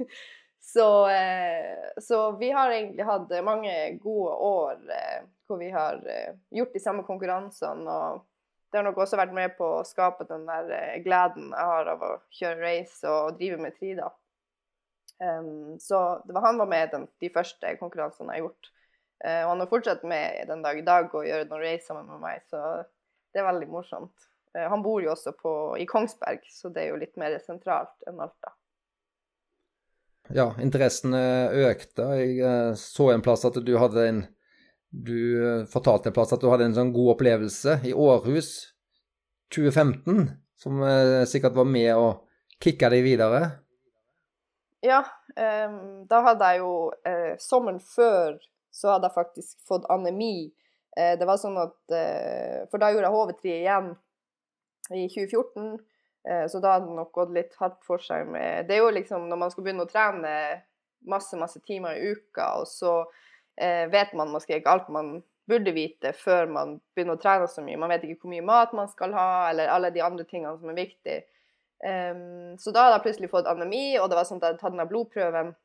Så, 0.64 1.10
eh, 1.10 2.02
så, 2.02 2.32
vi 2.32 2.52
har 2.52 2.72
egentlig 2.72 3.04
hatt 3.04 3.32
mange 3.44 3.74
gode 4.02 4.32
år 4.32 4.78
eh, 4.96 5.26
hvor 5.46 5.60
vi 5.60 5.68
har 5.70 6.00
eh, 6.08 6.38
gjort 6.56 6.74
de 6.74 6.80
samme 6.80 7.04
konkurransene. 7.04 7.84
Og 7.84 8.24
det 8.72 8.80
har 8.80 8.88
nok 8.88 9.02
også 9.04 9.20
vært 9.20 9.36
med 9.36 9.58
på 9.58 9.68
å 9.68 9.84
skape 9.86 10.26
den 10.30 10.48
der 10.48 10.72
gleden 11.04 11.52
jeg 11.52 11.72
har 11.74 11.92
av 11.92 12.06
å 12.08 12.14
kjøre 12.32 12.64
race 12.64 13.12
og 13.12 13.36
drive 13.42 13.60
med 13.60 13.76
tri, 13.76 13.92
da. 14.00 14.08
Um, 15.22 15.76
så 15.80 16.00
var, 16.26 16.42
han 16.48 16.58
var 16.64 16.72
med 16.72 16.96
i 16.98 17.28
de 17.28 17.30
første 17.36 17.76
konkurransene 17.84 18.32
jeg 18.32 18.42
har 18.42 18.48
gjort. 18.48 18.73
Uh, 19.24 19.44
og 19.46 19.54
han 19.54 19.64
har 19.64 19.72
fortsatt 19.72 20.04
med 20.08 20.50
den 20.50 20.66
dag 20.66 20.80
i 20.80 20.86
dag 20.88 21.14
og 21.16 21.28
gjør 21.28 21.48
noen 21.48 21.64
race 21.64 21.88
sammen 21.88 22.10
med 22.12 22.24
meg, 22.24 22.44
så 22.52 22.82
det 23.34 23.42
er 23.42 23.48
veldig 23.48 23.70
morsomt. 23.72 24.28
Uh, 24.56 24.68
han 24.70 24.84
bor 24.86 25.04
jo 25.04 25.14
også 25.14 25.36
på, 25.38 25.54
i 25.80 25.88
Kongsberg, 25.90 26.44
så 26.52 26.74
det 26.74 26.86
er 26.86 26.92
jo 26.92 27.00
litt 27.02 27.16
mer 27.20 27.38
sentralt 27.44 28.10
enn 28.10 28.22
Alta 28.24 28.56
ja, 30.32 30.54
interessen 30.62 31.14
økte. 31.14 32.06
Jeg 32.20 32.38
eh, 32.40 32.72
så 32.80 33.10
en 33.12 33.24
plass 33.24 33.46
at 33.48 33.60
du 33.66 33.76
hadde 33.80 34.08
en 34.08 34.24
Du 34.94 35.42
eh, 35.42 35.66
fortalte 35.66 36.12
en 36.12 36.14
plass 36.14 36.36
at 36.36 36.42
du 36.42 36.52
hadde 36.52 36.68
en 36.70 36.76
sånn 36.76 36.94
god 36.94 37.16
opplevelse 37.16 37.80
i 37.90 37.96
Århus 37.98 38.50
2015, 39.50 40.28
som 40.54 40.84
eh, 40.86 41.24
sikkert 41.26 41.58
var 41.58 41.66
med 41.66 41.90
å 41.98 42.08
kicke 42.62 42.92
deg 42.94 43.02
videre? 43.02 43.40
Ja, 44.86 45.00
um, 45.34 46.04
da 46.06 46.20
hadde 46.28 46.50
jeg 46.52 46.60
jo 46.60 46.74
uh, 46.92 47.34
Sommeren 47.40 47.80
før 47.82 48.36
så 48.74 48.96
hadde 48.96 49.10
jeg 49.10 49.18
faktisk 49.18 49.68
fått 49.70 49.88
anemi. 49.94 50.50
Uh, 50.98 51.14
det 51.20 51.30
var 51.30 51.40
sånn 51.42 51.58
at 51.62 51.78
uh, 51.94 52.66
For 52.72 52.82
da 52.82 52.92
gjorde 52.94 53.10
jeg 53.10 53.18
HV3 53.18 53.56
igjen 53.62 53.94
i 54.94 55.08
2014. 55.08 55.78
Eh, 56.30 56.48
så 56.48 56.60
da 56.60 56.78
hadde 56.78 56.88
det 56.88 56.96
nok 56.96 57.12
gått 57.12 57.34
litt 57.36 57.56
hardt 57.60 57.82
for 57.84 58.00
seg 58.00 58.30
med 58.32 58.70
Det 58.70 58.78
er 58.78 58.86
jo 58.86 58.94
liksom 58.96 59.26
når 59.28 59.40
man 59.42 59.52
skal 59.52 59.66
begynne 59.66 59.84
å 59.84 59.90
trene 59.90 60.32
masse, 61.04 61.36
masse 61.36 61.60
timer 61.68 62.00
i 62.00 62.14
uka, 62.16 62.46
og 62.62 62.68
så 62.72 62.94
eh, 63.60 63.90
vet 63.92 64.14
man 64.16 64.32
måske 64.32 64.56
ikke 64.56 64.72
alt 64.72 64.92
man 64.94 65.18
burde 65.52 65.74
vite 65.76 66.14
før 66.16 66.48
man 66.48 66.78
begynner 66.96 67.18
å 67.18 67.20
trene 67.20 67.50
så 67.52 67.60
mye. 67.66 67.80
Man 67.80 67.92
vet 67.92 68.06
ikke 68.08 68.24
hvor 68.24 68.32
mye 68.32 68.46
mat 68.48 68.72
man 68.72 68.88
skal 68.88 69.12
ha, 69.18 69.50
eller 69.50 69.68
alle 69.68 69.92
de 69.92 70.00
andre 70.06 70.24
tingene 70.30 70.56
som 70.62 70.72
er 70.72 70.80
viktige. 70.80 71.26
Um, 71.84 72.54
så 72.56 72.72
da 72.72 72.86
hadde 72.86 72.96
jeg 72.96 73.04
plutselig 73.10 73.30
fått 73.34 73.50
anemi, 73.52 73.98
og 74.00 74.08
det 74.08 74.16
var 74.16 74.30
sånn 74.30 74.40
at 74.40 74.46
jeg 74.46 74.54
hadde 74.54 74.62
tatt 74.62 74.78
den 74.78 74.88
blodprøven 74.88 75.50
eh, 75.52 75.58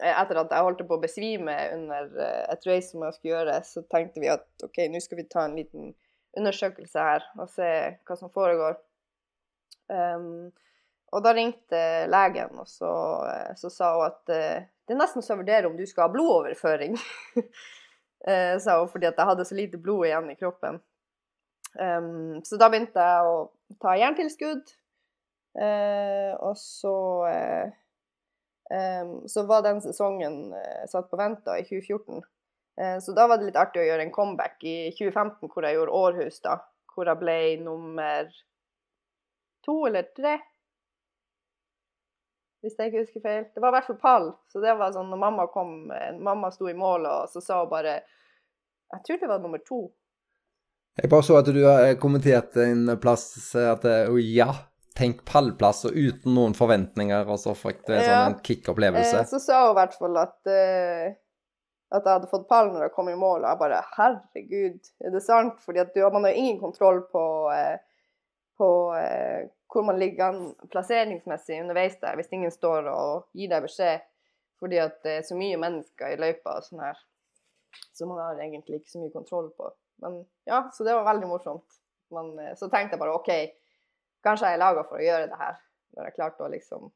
etter 0.00 0.40
at 0.40 0.50
jeg 0.50 0.66
holdt 0.66 0.82
på 0.88 0.96
å 0.96 1.02
besvime 1.02 1.54
under 1.74 2.08
et 2.50 2.66
race 2.66 2.90
som 2.90 3.04
jeg 3.06 3.16
skulle 3.16 3.34
gjøre, 3.34 3.58
så 3.68 3.82
tenkte 3.92 4.22
vi 4.22 4.32
at 4.32 4.46
OK, 4.66 4.80
nå 4.90 5.02
skal 5.02 5.20
vi 5.20 5.28
ta 5.30 5.44
en 5.46 5.54
liten 5.58 5.92
undersøkelse 6.38 7.06
her 7.08 7.24
og 7.38 7.48
se 7.52 7.70
hva 8.06 8.16
som 8.18 8.32
foregår. 8.34 8.76
Um, 9.88 10.50
og 11.14 11.22
da 11.22 11.34
ringte 11.36 11.80
legen, 12.10 12.56
og 12.58 12.66
så, 12.66 12.90
eh, 13.30 13.52
så 13.58 13.70
sa 13.70 13.92
hun 13.94 14.06
at 14.08 14.32
uh, 14.34 14.64
det 14.84 14.94
er 14.94 14.98
nesten 14.98 15.22
så 15.22 15.34
jeg 15.34 15.44
vurderer 15.44 15.68
om 15.68 15.76
du 15.78 15.84
skal 15.86 16.08
ha 16.08 16.12
blodoverføring. 16.12 16.96
uh, 17.38 18.56
sa 18.64 18.80
hun, 18.80 18.90
fordi 18.90 19.08
at 19.10 19.20
jeg 19.20 19.30
hadde 19.30 19.46
så 19.46 19.58
lite 19.58 19.80
blod 19.80 20.08
igjen 20.08 20.32
i 20.32 20.38
kroppen. 20.40 20.80
Um, 21.74 22.40
så 22.46 22.58
da 22.58 22.70
begynte 22.70 23.04
jeg 23.06 23.30
å 23.30 23.38
ta 23.82 23.94
jerntilskudd. 24.00 24.74
Uh, 25.54 26.34
og 26.42 26.58
så 26.58 26.96
um, 28.70 29.12
Så 29.28 29.44
var 29.48 29.64
den 29.66 29.82
sesongen 29.84 30.54
satt 30.90 31.10
på 31.10 31.20
vent 31.20 31.44
da, 31.46 31.58
i 31.58 31.66
2014. 31.66 32.22
så 33.02 33.12
da 33.14 33.28
var 33.30 33.38
det 33.38 33.46
litt 33.46 33.58
artig 33.60 33.84
å 33.84 33.86
gjøre 33.86 34.02
en 34.02 34.14
comeback 34.14 34.64
i 34.66 34.90
2015, 34.96 35.46
hvor 35.46 35.62
jeg 35.62 35.76
gjorde 35.76 35.94
Århus, 35.94 36.40
da. 36.42 36.56
Hvor 36.90 37.06
jeg 37.06 37.20
ble 37.20 37.36
nummer 37.62 38.32
to 39.64 39.86
eller 39.86 40.08
tre. 40.16 40.38
Hvis 42.64 42.78
jeg 42.78 42.90
ikke 42.90 43.02
husker 43.02 43.24
feil. 43.24 43.44
Det 43.52 43.60
var 43.60 43.72
i 43.72 43.76
hvert 43.76 43.88
fall 43.90 44.00
pall. 44.00 44.30
Så 44.48 44.62
det 44.62 44.72
var 44.78 44.94
sånn 44.94 45.10
når 45.12 45.20
mamma 45.20 45.48
kom 45.52 45.74
Mamma 46.24 46.50
sto 46.52 46.70
i 46.70 46.76
mål, 46.76 47.08
og 47.10 47.32
så 47.32 47.42
sa 47.44 47.60
hun 47.60 47.72
bare 47.72 47.98
Jeg 48.94 49.04
tror 49.06 49.20
det 49.20 49.30
var 49.32 49.42
nummer 49.42 49.60
to. 49.64 49.82
Jeg 50.96 51.10
bare 51.10 51.26
så 51.26 51.40
at 51.40 51.50
du 51.50 51.60
har 51.66 51.96
kommentert 52.00 52.56
en 52.62 52.94
plass 53.02 53.26
at 53.58 53.84
Å 53.84 54.16
ja, 54.22 54.48
tenk 54.98 55.24
pallplass, 55.26 55.84
og 55.88 55.96
uten 55.96 56.36
noen 56.36 56.54
forventninger, 56.54 57.26
og 57.26 57.40
så 57.42 57.54
fikk 57.58 57.82
du 57.88 57.94
en 57.96 58.02
ja. 58.02 58.18
sånn 58.24 58.40
kick-opplevelse. 58.46 59.20
Eh, 59.24 59.28
så 59.30 59.40
sa 59.42 59.64
hun 59.66 59.74
i 59.74 59.78
hvert 59.80 59.96
fall 59.98 60.20
at 60.22 60.50
eh, 60.50 61.16
at 61.94 62.02
jeg 62.02 62.16
hadde 62.16 62.30
fått 62.30 62.46
pall 62.50 62.72
når 62.72 62.88
jeg 62.88 62.94
kom 62.94 63.08
i 63.10 63.18
mål, 63.18 63.44
og 63.44 63.48
jeg 63.50 63.60
bare 63.60 63.82
Herregud, 63.94 64.92
er 65.04 65.12
det 65.14 65.22
sant? 65.22 65.58
Fordi 65.62 65.82
at 65.82 65.92
du, 65.94 66.00
man 66.14 66.26
har 66.26 66.38
ingen 66.38 66.60
kontroll 66.62 67.04
på 67.12 67.24
eh, 67.54 67.76
på 68.58 68.94
eh, 68.94 69.50
hvor 69.72 69.82
man 69.82 69.98
ligger 69.98 70.24
an 70.24 70.42
plasseringsmessig 70.70 71.60
underveis 71.60 71.96
der, 72.00 72.14
hvis 72.18 72.30
ingen 72.32 72.52
står 72.54 72.86
og 72.92 73.24
gir 73.34 73.50
deg 73.50 73.64
beskjed. 73.66 74.04
Fordi 74.62 74.78
at 74.78 75.00
det 75.02 75.16
er 75.18 75.26
så 75.26 75.38
mye 75.38 75.58
mennesker 75.58 76.14
i 76.14 76.20
løypa 76.20 76.58
og 76.60 76.66
sånn 76.68 76.84
her, 76.84 77.00
så 77.90 78.06
man 78.06 78.22
har 78.22 78.38
egentlig 78.38 78.80
ikke 78.80 78.92
så 78.92 79.02
mye 79.02 79.14
kontroll 79.14 79.50
på. 79.58 79.72
Men 80.04 80.22
ja, 80.46 80.62
så 80.74 80.86
det 80.86 80.94
var 80.94 81.08
veldig 81.08 81.30
morsomt. 81.30 81.80
Men, 82.14 82.30
eh, 82.38 82.54
så 82.58 82.70
tenkte 82.70 82.94
jeg 82.94 83.02
bare 83.02 83.16
OK, 83.18 83.32
kanskje 84.24 84.50
jeg 84.50 84.58
er 84.58 84.64
laga 84.64 84.84
for 84.88 85.00
å 85.00 85.06
gjøre 85.06 85.30
det 85.30 85.40
her. 85.40 85.62
Når 85.94 86.08
jeg 86.08 86.16
klarte 86.16 86.44
å 86.44 86.50
liksom 86.50 86.90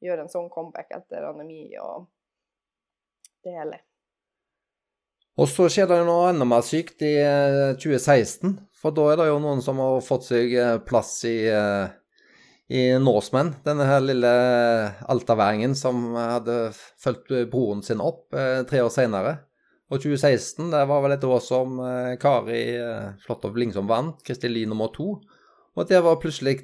gjøre 0.00 0.24
en 0.24 0.32
sånn 0.32 0.48
comeback 0.52 0.92
etter 0.96 1.28
anemi 1.28 1.66
og 1.80 2.08
det 3.44 3.54
hele. 3.56 3.80
Og 5.40 5.48
så 5.48 5.70
skjer 5.72 5.88
det 5.88 6.00
jo 6.00 6.08
noe 6.08 6.30
enda 6.32 6.46
mer 6.48 6.64
sykt 6.66 7.04
i 7.06 7.14
2016. 7.80 8.50
Eh, 8.50 8.66
for 8.80 8.96
da 8.96 9.06
er 9.12 9.20
det 9.20 9.30
jo 9.30 9.40
noen 9.40 9.62
som 9.64 9.80
har 9.80 10.02
fått 10.04 10.26
seg 10.28 10.52
eh, 10.52 10.76
plass 10.84 11.14
i, 11.28 11.36
eh, 11.48 11.92
i 12.76 12.82
Norseman. 13.00 13.54
Denne 13.64 13.86
her 13.88 14.02
lille 14.04 14.32
altaværingen 15.12 15.76
som 15.78 16.10
hadde 16.16 16.58
fulgt 17.00 17.32
broren 17.52 17.84
sin 17.86 18.02
opp 18.04 18.36
tre 18.70 18.82
år 18.84 18.92
senere. 18.94 19.38
Og 19.90 19.98
2016 20.04 20.68
det 20.70 20.84
var 20.86 21.02
vel 21.02 21.16
et 21.16 21.24
år 21.26 21.40
som 21.42 21.80
Kari 22.22 22.60
Flåttov 23.24 23.56
Lingsom 23.58 23.88
vant, 23.90 24.20
Kristin 24.22 24.54
Lie 24.54 24.68
nummer 24.70 24.92
to. 24.94 25.16
Og 25.80 25.88
det 25.88 26.02
var 26.04 26.18
plutselig 26.20 26.58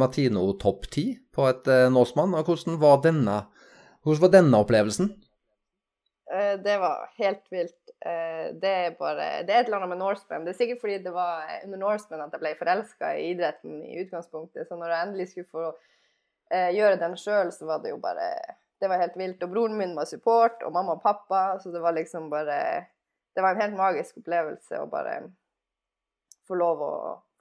Martino 0.00 0.48
topp 0.58 0.88
ti 0.90 1.04
på 1.30 1.44
et 1.46 1.68
Norseman. 1.94 2.34
Og 2.34 2.48
hvordan 2.48 2.80
var 2.82 2.96
denne, 3.04 3.36
hvordan 4.02 4.24
var 4.24 4.32
denne 4.32 4.58
opplevelsen? 4.64 5.12
Det 6.64 6.74
var 6.82 7.12
helt 7.20 7.44
vilt. 7.54 7.84
Eh, 8.04 8.54
det 8.60 8.68
er 8.68 8.96
bare 8.98 9.42
Det 9.42 9.54
er 9.54 9.62
et 9.62 9.66
eller 9.66 9.78
annet 9.78 9.94
med 9.94 10.02
Norseman. 10.02 10.44
Det 10.44 10.52
er 10.52 10.58
sikkert 10.58 10.80
fordi 10.82 10.98
det 11.06 11.12
var 11.12 11.48
under 11.64 11.78
Norseman 11.80 12.26
at 12.26 12.34
jeg 12.34 12.42
ble 12.42 12.50
forelska 12.58 13.12
i 13.16 13.30
idretten 13.32 13.78
i 13.80 14.02
utgangspunktet. 14.02 14.68
Så 14.68 14.76
når 14.76 14.92
jeg 14.92 15.06
endelig 15.06 15.28
skulle 15.30 15.52
få 15.52 15.70
uh, 15.70 16.70
gjøre 16.76 17.00
den 17.00 17.16
sjøl, 17.16 17.52
så 17.52 17.68
var 17.70 17.80
det 17.80 17.94
jo 17.94 18.02
bare 18.02 18.28
Det 18.82 18.90
var 18.90 19.00
helt 19.00 19.16
vilt. 19.16 19.42
Og 19.42 19.50
broren 19.50 19.78
min 19.78 19.96
var 19.96 20.04
support, 20.04 20.60
og 20.62 20.72
mamma 20.72 20.98
og 20.98 21.02
pappa, 21.02 21.58
så 21.62 21.70
det 21.72 21.80
var 21.80 21.96
liksom 21.96 22.28
bare 22.30 22.84
Det 23.34 23.42
var 23.42 23.54
en 23.54 23.62
helt 23.62 23.76
magisk 23.76 24.18
opplevelse 24.20 24.78
å 24.78 24.90
bare 24.90 25.22
få 26.46 26.54
lov 26.60 26.82
å, 26.84 26.94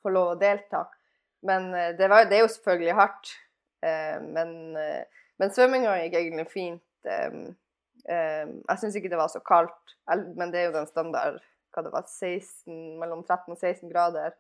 få 0.04 0.14
lov 0.14 0.34
å 0.34 0.40
delta. 0.42 0.86
Men 1.48 1.72
uh, 1.74 1.90
det, 1.98 2.10
var, 2.12 2.28
det, 2.30 2.38
er 2.38 2.46
jo 2.46 2.54
selvfølgelig 2.56 3.00
hardt. 3.00 3.38
men, 3.84 4.52
men 4.72 5.50
svømminga 5.52 5.98
gikk 6.00 6.14
egentlig 6.16 6.46
fint. 6.48 7.08
Jeg 8.08 8.78
syns 8.80 8.96
ikke 8.96 9.10
det 9.12 9.20
var 9.20 9.28
så 9.28 9.42
kaldt, 9.44 9.98
men 10.08 10.54
det 10.54 10.62
er 10.62 10.70
jo 10.70 10.78
den 10.78 10.88
standard 10.88 11.42
hva 11.74 11.84
det 11.84 11.92
var, 11.94 12.08
16, 12.08 13.00
mellom 13.02 13.26
13 13.26 13.52
og 13.52 13.60
16 13.60 13.92
grader. 13.92 14.36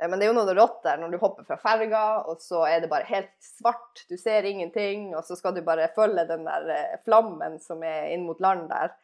Eh, 0.00 0.08
Men 0.08 0.18
det 0.18 0.26
er 0.26 0.32
jo 0.32 0.38
noe 0.38 0.56
rått 0.56 0.82
der 0.84 1.00
når 1.00 1.14
du 1.14 1.20
hopper 1.22 1.46
fra 1.48 1.58
ferga, 1.60 2.04
og 2.30 2.42
så 2.44 2.64
er 2.68 2.82
det 2.82 2.90
bare 2.92 3.08
helt 3.10 3.32
svart. 3.44 4.04
Du 4.08 4.16
ser 4.20 4.48
ingenting, 4.48 5.10
og 5.16 5.24
så 5.26 5.36
skal 5.38 5.54
du 5.56 5.62
bare 5.66 5.90
følge 5.96 6.26
den 6.28 6.46
der 6.48 6.68
eh, 6.74 6.98
flammen 7.04 7.58
som 7.62 7.84
er 7.86 8.10
inn 8.14 8.26
mot 8.28 8.40
land 8.40 8.68
der, 8.72 8.94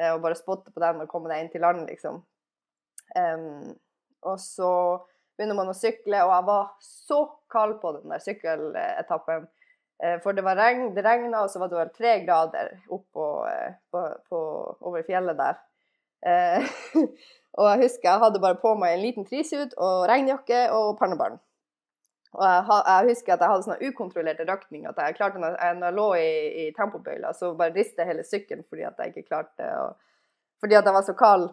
eh, 0.00 0.12
og 0.12 0.22
bare 0.24 0.38
spotte 0.38 0.74
på 0.74 0.82
den 0.84 1.04
og 1.04 1.10
komme 1.10 1.30
deg 1.32 1.44
inn 1.44 1.52
til 1.54 1.64
land, 1.66 1.86
liksom. 1.88 2.22
Um, 3.16 3.70
og 4.28 4.34
så 4.36 4.72
begynner 5.38 5.56
man 5.58 5.70
å 5.70 5.76
sykle, 5.76 6.24
og 6.26 6.32
jeg 6.34 6.46
var 6.48 6.66
så 6.84 7.22
kald 7.52 7.78
på 7.82 7.94
den 7.96 8.12
der 8.12 8.22
sykkeletappen. 8.24 9.48
Eh, 10.02 10.18
For 10.22 10.36
det 10.36 10.44
var 10.46 10.58
regn, 10.58 10.92
det 10.94 11.04
regna, 11.06 11.44
og 11.44 11.50
så 11.50 11.62
var 11.62 11.70
det 11.70 11.78
vel 11.78 11.94
tre 11.94 12.14
grader 12.26 12.72
oppå 12.94 13.26
eh, 13.50 13.74
på, 13.90 14.04
på, 14.30 14.40
over 14.90 15.06
fjellet 15.06 15.38
der. 15.38 15.60
Eh, 16.26 16.70
og 17.58 17.70
jeg 17.70 17.84
husker 17.84 18.10
jeg 18.10 18.24
hadde 18.24 18.42
bare 18.42 18.58
på 18.62 18.74
meg 18.78 18.96
en 18.96 19.04
liten 19.04 19.26
trisuit 19.28 19.74
og 19.76 20.08
regnjakke 20.10 20.66
og 20.74 20.96
pannebarn. 21.00 21.38
Og 22.36 22.44
jeg, 22.44 22.64
jeg 22.68 23.08
husker 23.08 23.34
at 23.34 23.42
jeg 23.42 23.50
hadde 23.50 23.64
sånne 23.64 23.88
ukontrollerte 23.88 24.46
rakning, 24.48 24.84
at 24.86 24.98
jeg 25.00 25.16
klarte 25.16 25.40
når 25.40 25.56
jeg, 25.56 25.78
når 25.78 25.88
jeg 25.88 25.96
lå 25.96 26.08
i, 26.18 26.32
i 26.62 26.66
tempobøyla, 26.76 27.32
så 27.34 27.54
bare 27.56 27.74
ristet 27.74 28.10
hele 28.10 28.26
sykkelen 28.26 28.66
fordi 28.68 28.84
at 28.84 29.00
jeg 29.00 29.14
ikke 29.14 29.30
klarte 29.30 29.72
å 29.78 29.88
Fordi 30.58 30.74
at 30.74 30.88
jeg 30.88 30.94
var 30.94 31.04
så 31.06 31.14
kald. 31.14 31.44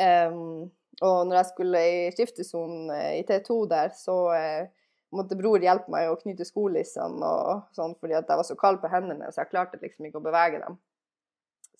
Em, 0.00 0.70
og 1.00 1.28
når 1.28 1.38
jeg 1.38 1.48
skulle 1.52 1.80
i 1.86 1.98
skiftesonen 2.12 2.90
eh, 2.92 3.14
i 3.20 3.24
T2 3.28 3.62
der, 3.70 3.94
så 3.96 4.16
eh, 4.36 4.68
måtte 5.16 5.38
bror 5.38 5.62
hjelpe 5.62 5.90
meg 5.92 6.10
å 6.10 6.18
knyte 6.20 6.46
skolissene 6.46 7.24
og 7.24 7.64
sånn, 7.76 7.96
fordi 7.98 8.18
at 8.18 8.28
jeg 8.28 8.40
var 8.42 8.46
så 8.46 8.58
kald 8.58 8.82
på 8.82 8.90
hendene, 8.92 9.30
så 9.32 9.42
jeg 9.42 9.52
klarte 9.54 9.80
liksom 9.80 10.08
ikke 10.08 10.20
å 10.20 10.26
bevege 10.26 10.60
dem. 10.62 10.76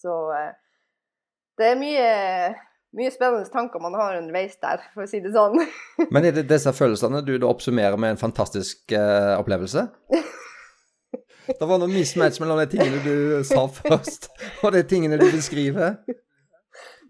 Så 0.00 0.16
eh, 0.36 0.50
det 1.60 1.68
er 1.74 1.78
mye, 1.80 2.08
mye 2.96 3.12
spennende 3.12 3.52
tanker 3.52 3.82
man 3.82 3.98
har 3.98 4.16
underveis 4.22 4.56
der, 4.62 4.82
for 4.94 5.04
å 5.04 5.10
si 5.10 5.20
det 5.20 5.34
sånn. 5.36 5.60
Men 6.14 6.30
er 6.30 6.38
det 6.38 6.48
disse 6.50 6.72
følelsene 6.74 7.20
du 7.26 7.36
da 7.36 7.50
oppsummerer 7.50 8.00
med 8.00 8.16
en 8.16 8.22
fantastisk 8.22 8.96
uh, 8.96 9.36
opplevelse? 9.40 9.88
Det 11.50 11.66
var 11.66 11.80
noe 11.82 11.90
mismatch 11.90 12.36
mellom 12.38 12.60
de 12.60 12.66
tingene 12.70 13.00
du 13.02 13.42
sa 13.42 13.64
først, 13.80 14.28
og 14.62 14.70
de 14.70 14.84
tingene 14.86 15.18
du 15.18 15.24
beskriver. 15.32 15.96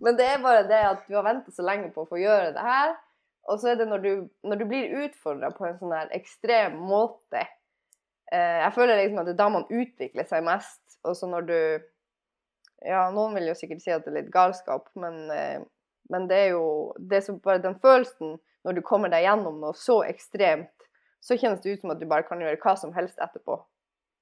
Men 0.01 0.17
det 0.17 0.27
er 0.27 0.43
bare 0.43 0.67
det 0.69 0.81
at 0.89 1.07
du 1.09 1.15
har 1.19 1.27
venta 1.27 1.53
så 1.53 1.65
lenge 1.67 1.91
på 1.95 2.05
å 2.05 2.09
få 2.09 2.21
gjøre 2.21 2.53
det 2.57 2.65
her, 2.65 2.95
og 3.49 3.61
så 3.61 3.73
er 3.73 3.81
det 3.81 3.89
når 3.89 4.03
du, 4.05 4.13
når 4.47 4.61
du 4.61 4.67
blir 4.69 4.93
utfordra 5.05 5.51
på 5.55 5.67
en 5.67 5.79
sånn 5.81 5.95
her 5.97 6.11
ekstrem 6.17 6.77
måte 6.87 7.41
eh, 7.41 8.59
Jeg 8.61 8.75
føler 8.77 9.01
liksom 9.01 9.23
at 9.23 9.31
det 9.31 9.35
er 9.35 9.41
da 9.41 9.49
man 9.53 9.67
utvikler 9.69 10.29
seg 10.29 10.45
mest. 10.47 10.83
Og 11.09 11.17
så 11.17 11.29
når 11.31 11.49
du 11.49 11.59
Ja, 12.85 13.09
noen 13.13 13.35
vil 13.37 13.51
jo 13.51 13.57
sikkert 13.57 13.83
si 13.85 13.93
at 13.93 14.07
det 14.07 14.13
er 14.13 14.19
litt 14.23 14.31
galskap, 14.33 14.87
men, 14.97 15.27
eh, 15.35 15.65
men 16.13 16.29
det 16.31 16.39
er 16.47 16.55
jo 16.55 16.93
det 16.97 17.21
er 17.21 17.41
bare 17.45 17.65
den 17.65 17.77
følelsen 17.81 18.39
når 18.65 18.77
du 18.77 18.83
kommer 18.85 19.13
deg 19.13 19.25
gjennom 19.25 19.59
noe 19.61 19.77
så 19.77 20.03
ekstremt, 20.05 20.73
så 21.25 21.37
kjennes 21.37 21.61
det 21.65 21.75
ut 21.75 21.85
som 21.85 21.93
at 21.93 22.01
du 22.01 22.07
bare 22.09 22.25
kan 22.29 22.41
gjøre 22.41 22.61
hva 22.61 22.75
som 22.77 22.93
helst 22.97 23.21
etterpå. 23.21 23.57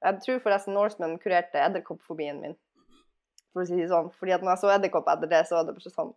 Jeg 0.03 0.23
tror 0.25 0.43
forresten 0.43 0.75
Norseman 0.79 1.17
kurerte 1.23 1.59
edderkoppfobien 1.63 2.39
min 2.43 2.55
for 3.59 3.67
å 3.67 3.69
si 3.69 3.79
det 3.81 3.91
sånn. 3.91 4.11
Fordi 4.19 4.35
at 4.37 4.45
når 4.47 4.55
jeg 4.55 4.63
så 4.63 4.73
edderkopp 4.77 5.11
etter 5.15 5.31
det, 5.35 5.43
så 5.49 5.59
var 5.59 5.69
det 5.69 5.75
bare 5.77 5.93
sånn 5.95 6.13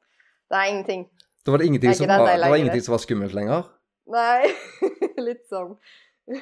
Det 0.52 0.60
er 0.60 0.72
ingenting. 0.72 1.06
Det 1.42 1.54
var 1.54 1.62
det 1.62 1.68
ingenting, 1.72 1.96
som 1.98 2.08
var, 2.12 2.28
det 2.38 2.50
var 2.54 2.60
ingenting 2.62 2.84
som 2.86 2.94
var 2.94 3.02
skummelt 3.02 3.34
lenger. 3.34 3.70
Nei. 4.12 4.52
Litt 5.28 5.48
sånn. 5.50 5.74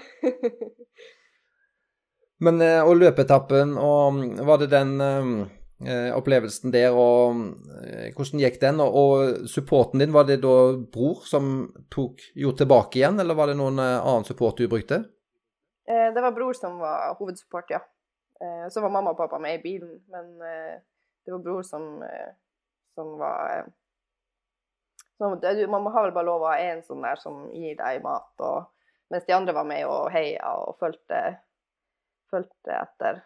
Men 2.44 2.62
eh, 2.64 2.82
og 2.88 2.96
løpeetappen, 3.00 3.74
og 3.80 4.14
mm, 4.16 4.28
var 4.48 4.62
det 4.62 4.70
den 4.72 4.94
eh, 5.04 6.12
opplevelsen 6.16 6.72
der, 6.72 6.96
og 6.96 7.42
eh, 7.84 8.10
hvordan 8.16 8.44
gikk 8.44 8.60
den? 8.62 8.80
Og, 8.84 8.96
og 8.96 9.48
supporten 9.52 10.00
din, 10.04 10.14
var 10.16 10.28
det 10.30 10.40
da 10.44 10.56
bror 10.80 11.26
som 11.28 11.68
tok, 11.92 12.24
gjorde 12.40 12.64
tilbake 12.64 13.02
igjen, 13.02 13.20
eller 13.20 13.36
var 13.40 13.52
det 13.52 13.58
noen 13.60 13.80
eh, 13.84 13.98
annen 14.00 14.28
support 14.28 14.60
du 14.60 14.70
brukte? 14.72 15.02
Eh, 15.90 16.08
Det 16.16 16.24
var 16.24 16.36
bror 16.36 16.56
som 16.56 16.80
var 16.80 17.16
hovedsupport, 17.20 17.76
ja. 17.76 17.82
Eh, 18.40 18.68
Så 18.72 18.82
var 18.84 18.94
mamma 18.94 19.12
og 19.16 19.20
pappa 19.20 19.40
med 19.40 19.60
i 19.60 19.64
bilen, 19.64 19.98
men 20.12 20.32
eh, 20.48 20.80
det 21.30 21.34
var 21.34 21.40
bror 21.40 21.64
som, 21.64 22.04
eh, 22.04 22.30
som 22.96 23.18
var 23.18 23.58
eh, 23.58 23.66
som, 25.18 25.42
Man 25.72 25.88
har 25.88 26.04
vel 26.04 26.14
bare 26.14 26.26
lov 26.26 26.42
å 26.42 26.48
ha 26.50 26.58
én 26.58 26.82
sånn 26.82 27.04
der 27.06 27.20
som 27.22 27.44
gir 27.54 27.76
deg 27.78 28.02
mat, 28.02 28.32
og, 28.42 28.72
mens 29.14 29.28
de 29.28 29.36
andre 29.36 29.54
var 29.54 29.68
med 29.70 29.86
og 29.86 30.08
heia 30.14 30.56
og 30.58 30.80
fulgte, 30.82 31.20
etter. 32.34 33.22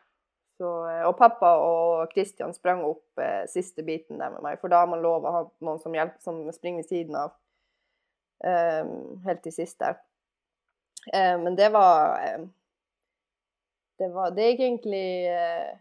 Så, 0.60 0.72
eh, 0.90 1.06
og 1.08 1.16
pappa 1.16 1.54
og 1.64 2.12
Kristian 2.12 2.52
sprang 2.58 2.84
opp 2.84 3.24
eh, 3.24 3.46
siste 3.52 3.86
biten 3.88 4.20
der 4.20 4.36
med 4.36 4.44
meg, 4.44 4.60
for 4.60 4.74
da 4.74 4.84
har 4.84 4.92
man 4.92 5.04
lov 5.06 5.24
å 5.24 5.34
ha 5.38 5.46
noen 5.64 5.80
som 5.80 5.96
hjelper, 5.96 6.20
som 6.28 6.44
springer 6.52 6.84
ved 6.84 6.92
siden 6.92 7.16
av 7.22 7.32
eh, 8.44 8.84
helt 9.30 9.46
til 9.48 9.56
sist 9.56 9.80
der. 9.80 9.96
Eh, 11.08 11.40
men 11.40 11.56
det 11.56 11.72
var 11.72 12.20
eh, 12.20 12.44
det 14.04 14.12
var 14.12 14.36
Det 14.36 14.52
gikk 14.52 14.68
egentlig 14.68 15.08
eh, 15.32 15.74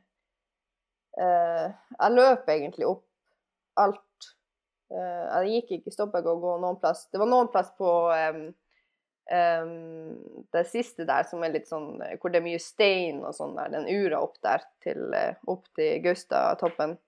Jeg 1.12 2.14
løp 2.14 2.46
egentlig 2.48 2.87
opp 2.88 3.03
alt. 3.81 4.35
Eh, 4.92 5.29
jeg 5.44 5.53
gikk 5.57 5.79
ikke, 5.79 5.94
stoppet 5.94 6.27
å 6.29 6.37
gå 6.40 6.57
noen 6.61 6.79
plass. 6.81 7.07
Det 7.12 7.20
var 7.20 7.31
noen 7.31 7.51
plass 7.53 7.70
på 7.79 7.88
um, 8.12 8.42
um, 9.33 10.16
det 10.53 10.64
siste 10.68 11.07
der 11.09 11.27
som 11.29 11.44
er 11.44 11.55
litt 11.55 11.70
sånn 11.70 11.94
eh, 12.05 12.16
Hvor 12.20 12.33
det 12.33 12.42
er 12.42 12.46
mye 12.46 12.62
stein 12.62 13.22
og 13.25 13.37
sånn 13.37 13.57
der. 13.59 13.72
Den 13.72 13.88
ura 13.88 14.20
opp 14.25 14.38
der 14.44 14.64
til, 14.85 15.07
eh, 15.16 15.38
opp 15.48 15.68
til 15.79 16.03
Gaustatoppen. 16.05 16.98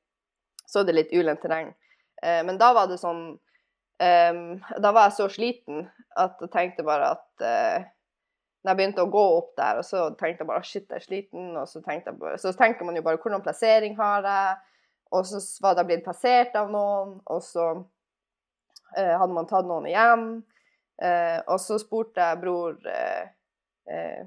Så 0.64 0.80
er 0.80 0.88
det 0.88 0.98
litt 0.98 1.16
ulendt 1.16 1.44
terreng. 1.44 1.74
Eh, 2.22 2.40
men 2.46 2.60
da 2.60 2.72
var 2.76 2.88
det 2.88 3.00
sånn 3.02 3.26
um, 3.34 4.46
Da 4.80 4.94
var 4.94 5.10
jeg 5.10 5.18
så 5.18 5.28
sliten 5.32 5.84
at 6.20 6.40
jeg 6.40 6.54
tenkte 6.54 6.86
bare 6.86 7.12
at 7.18 7.44
eh, 7.44 7.90
når 8.64 8.70
jeg 8.70 8.78
begynte 8.78 9.04
å 9.04 9.10
gå 9.12 9.22
opp 9.36 9.50
der, 9.60 9.78
og 9.80 9.84
så 9.84 10.06
tenkte 10.16 10.40
jeg 10.40 10.48
bare 10.48 10.64
shit, 10.64 10.86
jeg 10.88 10.96
er 10.96 11.04
sliten. 11.04 11.50
Og 11.60 11.68
så, 11.68 11.82
bare, 11.84 12.38
så 12.40 12.54
tenker 12.56 12.88
man 12.88 12.96
jo 12.96 13.02
bare 13.04 13.20
hvordan 13.20 13.44
plassering 13.44 13.98
har 13.98 14.24
jeg? 14.24 14.54
Og 15.14 15.26
så 15.28 15.40
var 15.62 15.76
det 15.76 15.84
blitt 15.90 16.06
passert 16.06 16.56
av 16.56 16.72
noen, 16.72 17.18
og 17.28 17.42
så 17.44 17.66
eh, 18.96 19.12
hadde 19.12 19.36
man 19.36 19.50
tatt 19.50 19.68
noen 19.68 19.90
igjen. 19.90 20.24
Eh, 21.02 21.42
og 21.44 21.60
så 21.60 21.76
spurte 21.82 22.24
jeg 22.24 22.40
bror 22.40 22.78
eh, 22.88 23.28
eh, 23.90 24.24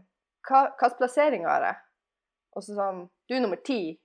hva 0.47 0.61
slags 0.77 0.99
plassering 0.99 1.47
har 1.47 1.65
jeg? 1.65 1.81
Og 2.53 2.63
så 2.63 2.77
sa 2.77 2.91
han 2.91 3.03
du 3.27 3.35
er 3.35 3.43
nummer 3.43 3.59
ti. 3.65 3.97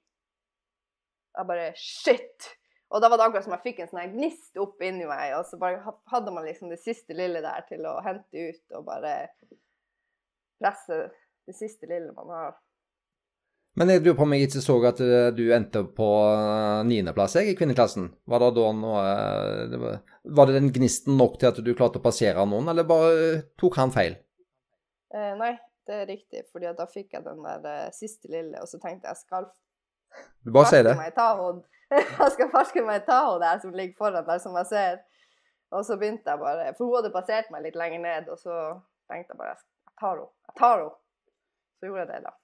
Jeg 1.37 1.49
bare 1.49 1.71
shit! 1.77 2.49
Og 2.93 3.01
da 3.01 3.09
var 3.09 3.21
det 3.21 3.29
akkurat 3.29 3.45
som 3.45 3.55
jeg 3.55 3.65
fikk 3.65 3.79
en 3.81 3.93
sånn 3.93 4.17
gnist 4.17 4.59
opp 4.61 4.81
inni 4.85 5.07
meg, 5.09 5.37
og 5.39 5.47
så 5.49 5.57
bare 5.61 5.95
hadde 6.13 6.33
man 6.35 6.45
liksom 6.45 6.73
det 6.73 6.81
siste 6.83 7.17
lille 7.17 7.41
der 7.45 7.65
til 7.69 7.87
å 7.89 7.99
hente 8.05 8.49
ut 8.49 8.77
og 8.77 8.85
bare 8.89 9.15
presse 10.63 11.09
det 11.47 11.57
siste 11.59 11.89
lille 11.91 12.15
man 12.15 12.31
har. 12.31 12.55
Men 13.81 13.89
jeg 13.89 14.03
lurer 14.03 14.17
på 14.19 14.25
om 14.27 14.33
jeg 14.37 14.47
ikke 14.47 14.61
så 14.61 14.75
at 14.85 14.99
eh, 15.01 15.31
du 15.33 15.47
endte 15.57 15.81
på 15.97 16.09
eh, 16.29 16.83
niendeplass 16.85 17.39
i 17.41 17.55
kvinneklassen. 17.57 18.11
Var 18.29 18.43
det 18.43 18.51
da 18.59 18.67
noe 18.77 19.05
eh, 19.09 19.87
var, 20.29 20.51
det 20.51 20.59
den 20.59 20.73
gnisten 20.77 21.17
nok 21.17 21.39
til 21.41 21.49
at 21.49 21.61
du 21.65 21.73
klarte 21.73 22.03
å 22.03 22.05
passere 22.05 22.45
noen, 22.49 22.69
eller 22.69 22.89
bare 22.89 23.39
tok 23.61 23.79
han 23.81 23.95
feil? 23.95 24.19
Eh, 25.17 25.33
nei, 25.41 25.55
det 25.89 26.03
er 26.03 26.11
riktig, 26.11 26.45
fordi 26.53 26.75
da 26.77 26.89
fikk 26.91 27.17
jeg 27.17 27.25
den 27.25 27.41
der 27.65 27.89
siste 27.97 28.29
lille, 28.33 28.61
og 28.61 28.69
så 28.69 28.81
tenkte 28.83 29.09
jeg 29.09 29.23
skal 29.25 29.49
Du 30.45 30.53
bare 30.53 30.69
sier 30.69 30.85
det. 30.91 30.97
meg 31.01 31.15
i 31.15 31.17
Tahoe. 31.17 31.63
jeg 31.97 32.37
skal 32.37 32.53
farske 32.53 32.85
meg 32.85 33.09
ta 33.09 33.23
henne 33.25 33.41
der 33.41 33.65
som 33.65 33.73
ligger 33.77 33.97
foran 34.05 34.29
der, 34.29 34.41
som 34.45 34.57
jeg 34.61 34.69
ser. 34.69 35.01
Og 35.73 35.85
så 35.89 35.97
begynte 35.97 36.29
jeg 36.29 36.41
bare 36.41 36.73
For 36.77 36.85
hun 36.85 36.99
hadde 36.99 37.13
passert 37.15 37.49
meg 37.53 37.65
litt 37.65 37.77
lenger 37.81 38.05
ned, 38.05 38.29
og 38.29 38.37
så 38.41 38.57
tenkte 39.09 39.33
jeg 39.33 39.41
bare 39.41 39.57
jeg 39.93 40.01
tar 40.01 40.17
henne. 40.17 40.31
Jeg 40.49 40.59
tar 40.59 40.83
henne. 40.83 40.95
Så 41.79 41.89
gjorde 41.89 42.05
jeg 42.05 42.11
det, 42.13 42.23
da. 42.25 42.35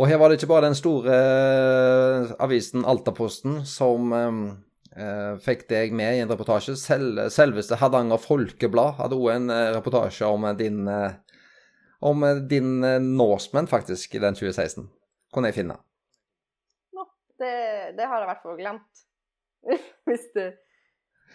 Og 0.00 0.08
her 0.08 0.16
var 0.20 0.30
det 0.30 0.38
ikke 0.38 0.48
bare 0.48 0.68
den 0.70 0.78
store 0.78 1.12
eh, 1.12 2.30
avisen 2.40 2.86
Altaposten 2.88 3.58
som 3.68 4.14
eh, 4.16 4.38
eh, 4.96 5.34
fikk 5.44 5.66
deg 5.68 5.92
med 5.96 6.16
i 6.16 6.22
en 6.24 6.30
reportasje. 6.30 6.76
Sel 6.80 7.26
selveste 7.32 7.76
Hardanger 7.82 8.20
Folkeblad 8.22 8.96
hadde 9.00 9.18
òg 9.18 9.34
en 9.34 9.52
eh, 9.52 9.66
reportasje 9.76 10.28
om 10.28 10.46
eh, 10.48 10.56
din 10.56 10.86
om 12.00 12.22
din 12.48 12.80
Norseman, 13.12 13.66
faktisk, 13.68 14.14
i 14.16 14.22
den 14.22 14.32
2016. 14.32 14.86
Kunne 15.34 15.50
jeg 15.50 15.58
finne. 15.58 15.74
Nå, 16.96 17.04
det, 17.36 17.50
det 17.98 18.06
har 18.08 18.22
jeg 18.22 18.24
i 18.24 18.30
hvert 18.30 18.46
fall 18.46 18.56
glemt. 18.56 19.02
Hvis 20.08 20.30
det 20.34 20.46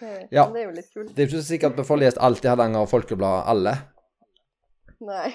eh, 0.02 0.24
Ja. 0.34 0.48
Det 0.50 0.64
er 0.64 0.66
jo 0.66 0.74
litt 0.74 0.90
kult. 0.90 1.12
Det 1.14 1.22
er 1.22 1.30
ikke 1.30 1.44
sikkert 1.46 1.78
vi 1.78 1.86
får 1.86 2.02
lest 2.02 2.18
alt 2.18 2.42
i 2.46 2.50
Hardanger 2.50 2.90
Folkeblad, 2.90 3.46
alle. 3.54 3.76
Nei. 5.04 5.34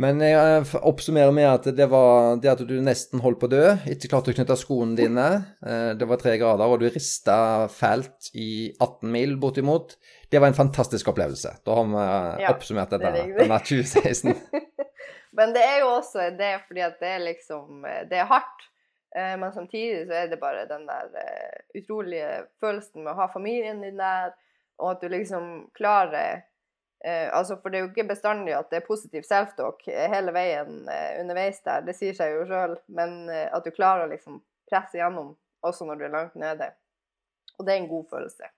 Men 0.00 0.20
jeg 0.24 0.36
eh, 0.36 0.72
oppsummerer 0.88 1.32
med 1.34 1.46
at 1.48 1.66
det 1.76 1.86
var 1.90 2.36
det 2.40 2.50
at 2.52 2.62
du 2.68 2.74
nesten 2.84 3.20
holdt 3.24 3.40
på 3.42 3.48
å 3.48 3.52
dø, 3.52 3.62
ikke 3.92 4.08
klarte 4.12 4.32
å 4.32 4.36
knytte 4.36 4.56
skoene 4.60 4.96
dine. 4.98 5.26
eh, 5.64 5.92
Det 5.98 6.08
var 6.08 6.20
tre 6.20 6.34
grader, 6.40 6.64
og 6.68 6.80
du 6.80 6.88
rista 6.88 7.68
fælt 7.72 8.30
i 8.34 8.72
18 8.78 9.10
mil 9.12 9.36
bortimot. 9.40 9.96
Det 10.32 10.40
var 10.40 10.52
en 10.52 10.58
fantastisk 10.58 11.12
opplevelse. 11.12 11.54
Da 11.64 11.76
har 11.76 11.88
vi 11.88 12.02
eh, 12.04 12.44
Ja, 12.46 12.52
oppsummert 12.54 12.92
det 12.94 13.00
er 13.02 13.18
denne, 13.36 13.58
2016. 13.60 14.36
Men 15.38 15.54
det 15.56 15.62
er 15.64 15.78
jo 15.80 15.94
også 15.94 16.28
det 16.36 16.54
fordi 16.66 16.82
at 16.84 16.98
det 17.00 17.08
er 17.08 17.22
liksom 17.24 17.86
Det 18.10 18.18
er 18.20 18.28
hardt. 18.28 18.68
Men 19.12 19.52
samtidig 19.52 20.06
så 20.08 20.14
er 20.16 20.28
det 20.30 20.38
bare 20.40 20.62
den 20.68 20.86
der 20.88 21.08
utrolige 21.76 22.46
følelsen 22.60 23.02
med 23.04 23.10
å 23.12 23.18
ha 23.18 23.26
familien 23.32 23.82
din 23.84 23.98
der, 24.00 24.30
og 24.80 24.94
at 24.94 25.02
du 25.02 25.08
liksom 25.12 25.50
klarer 25.76 26.46
eh, 27.04 27.28
altså 27.34 27.58
For 27.62 27.70
det 27.70 27.78
er 27.78 27.84
jo 27.86 27.90
ikke 27.90 28.08
bestandig 28.08 28.54
at 28.56 28.70
det 28.70 28.80
er 28.80 28.86
positiv 28.86 29.26
self-talk 29.28 29.84
hele 29.86 30.32
veien 30.34 30.88
eh, 30.88 31.20
underveis 31.20 31.60
der, 31.66 31.84
det 31.86 31.96
sier 31.98 32.16
seg 32.16 32.34
jo 32.36 32.46
sjøl, 32.48 32.78
men 32.94 33.28
eh, 33.30 33.48
at 33.52 33.64
du 33.66 33.70
klarer 33.74 34.06
å 34.06 34.12
liksom 34.12 34.40
presse 34.70 34.98
gjennom 34.98 35.34
også 35.62 35.86
når 35.86 36.00
du 36.00 36.08
er 36.08 36.16
langt 36.16 36.34
nede. 36.40 36.72
Og 37.58 37.66
det 37.66 37.74
er 37.74 37.82
en 37.82 37.90
god 37.90 38.08
følelse. 38.10 38.50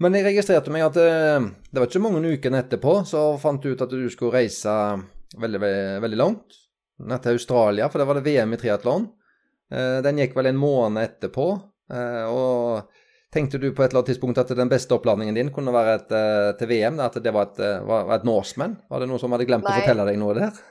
Men 0.00 0.16
jeg 0.16 0.24
registrerte 0.30 0.72
meg 0.72 0.86
at 0.86 0.96
eh, 0.96 1.46
det 1.70 1.82
var 1.82 1.90
ikke 1.90 2.02
mange 2.02 2.24
ukene 2.24 2.62
etterpå 2.64 3.00
så 3.08 3.24
fant 3.42 3.62
du 3.62 3.74
ut 3.74 3.84
at 3.84 3.92
du 3.92 4.06
skulle 4.08 4.38
reise 4.38 4.72
veldig, 5.36 5.60
veldig, 5.60 6.00
veldig 6.06 6.18
langt. 6.18 6.56
Ned 7.00 7.22
til 7.24 7.36
Australia, 7.36 7.88
for 7.88 8.00
der 8.00 8.08
var 8.08 8.18
det 8.18 8.26
VM 8.26 8.56
i 8.56 8.60
triatlon. 8.60 9.06
Eh, 9.72 9.98
den 10.04 10.18
gikk 10.20 10.34
vel 10.36 10.50
en 10.50 10.58
måned 10.60 11.04
etterpå. 11.04 11.46
eh, 11.92 12.24
Og 12.28 12.90
tenkte 13.32 13.58
du 13.58 13.70
på 13.74 13.82
et 13.82 13.90
eller 13.90 14.00
annet 14.00 14.12
tidspunkt 14.12 14.38
at 14.42 14.50
den 14.58 14.70
beste 14.70 14.94
oppladningen 14.96 15.36
din 15.36 15.52
kunne 15.54 15.74
være 15.74 15.94
et, 16.00 16.12
eh, 16.16 16.50
til 16.58 16.70
VM? 16.70 17.00
At 17.00 17.18
det 17.22 17.32
var 17.34 17.50
et, 17.50 17.60
eh, 17.60 17.82
var, 17.86 18.12
et 18.14 18.24
Norseman? 18.26 18.76
Var 18.90 19.00
det 19.00 19.08
noen 19.08 19.22
som 19.22 19.32
hadde 19.32 19.46
glemt 19.46 19.66
å 19.66 19.74
fortelle 19.74 20.06
deg 20.08 20.18
noe 20.18 20.34
der? 20.38 20.62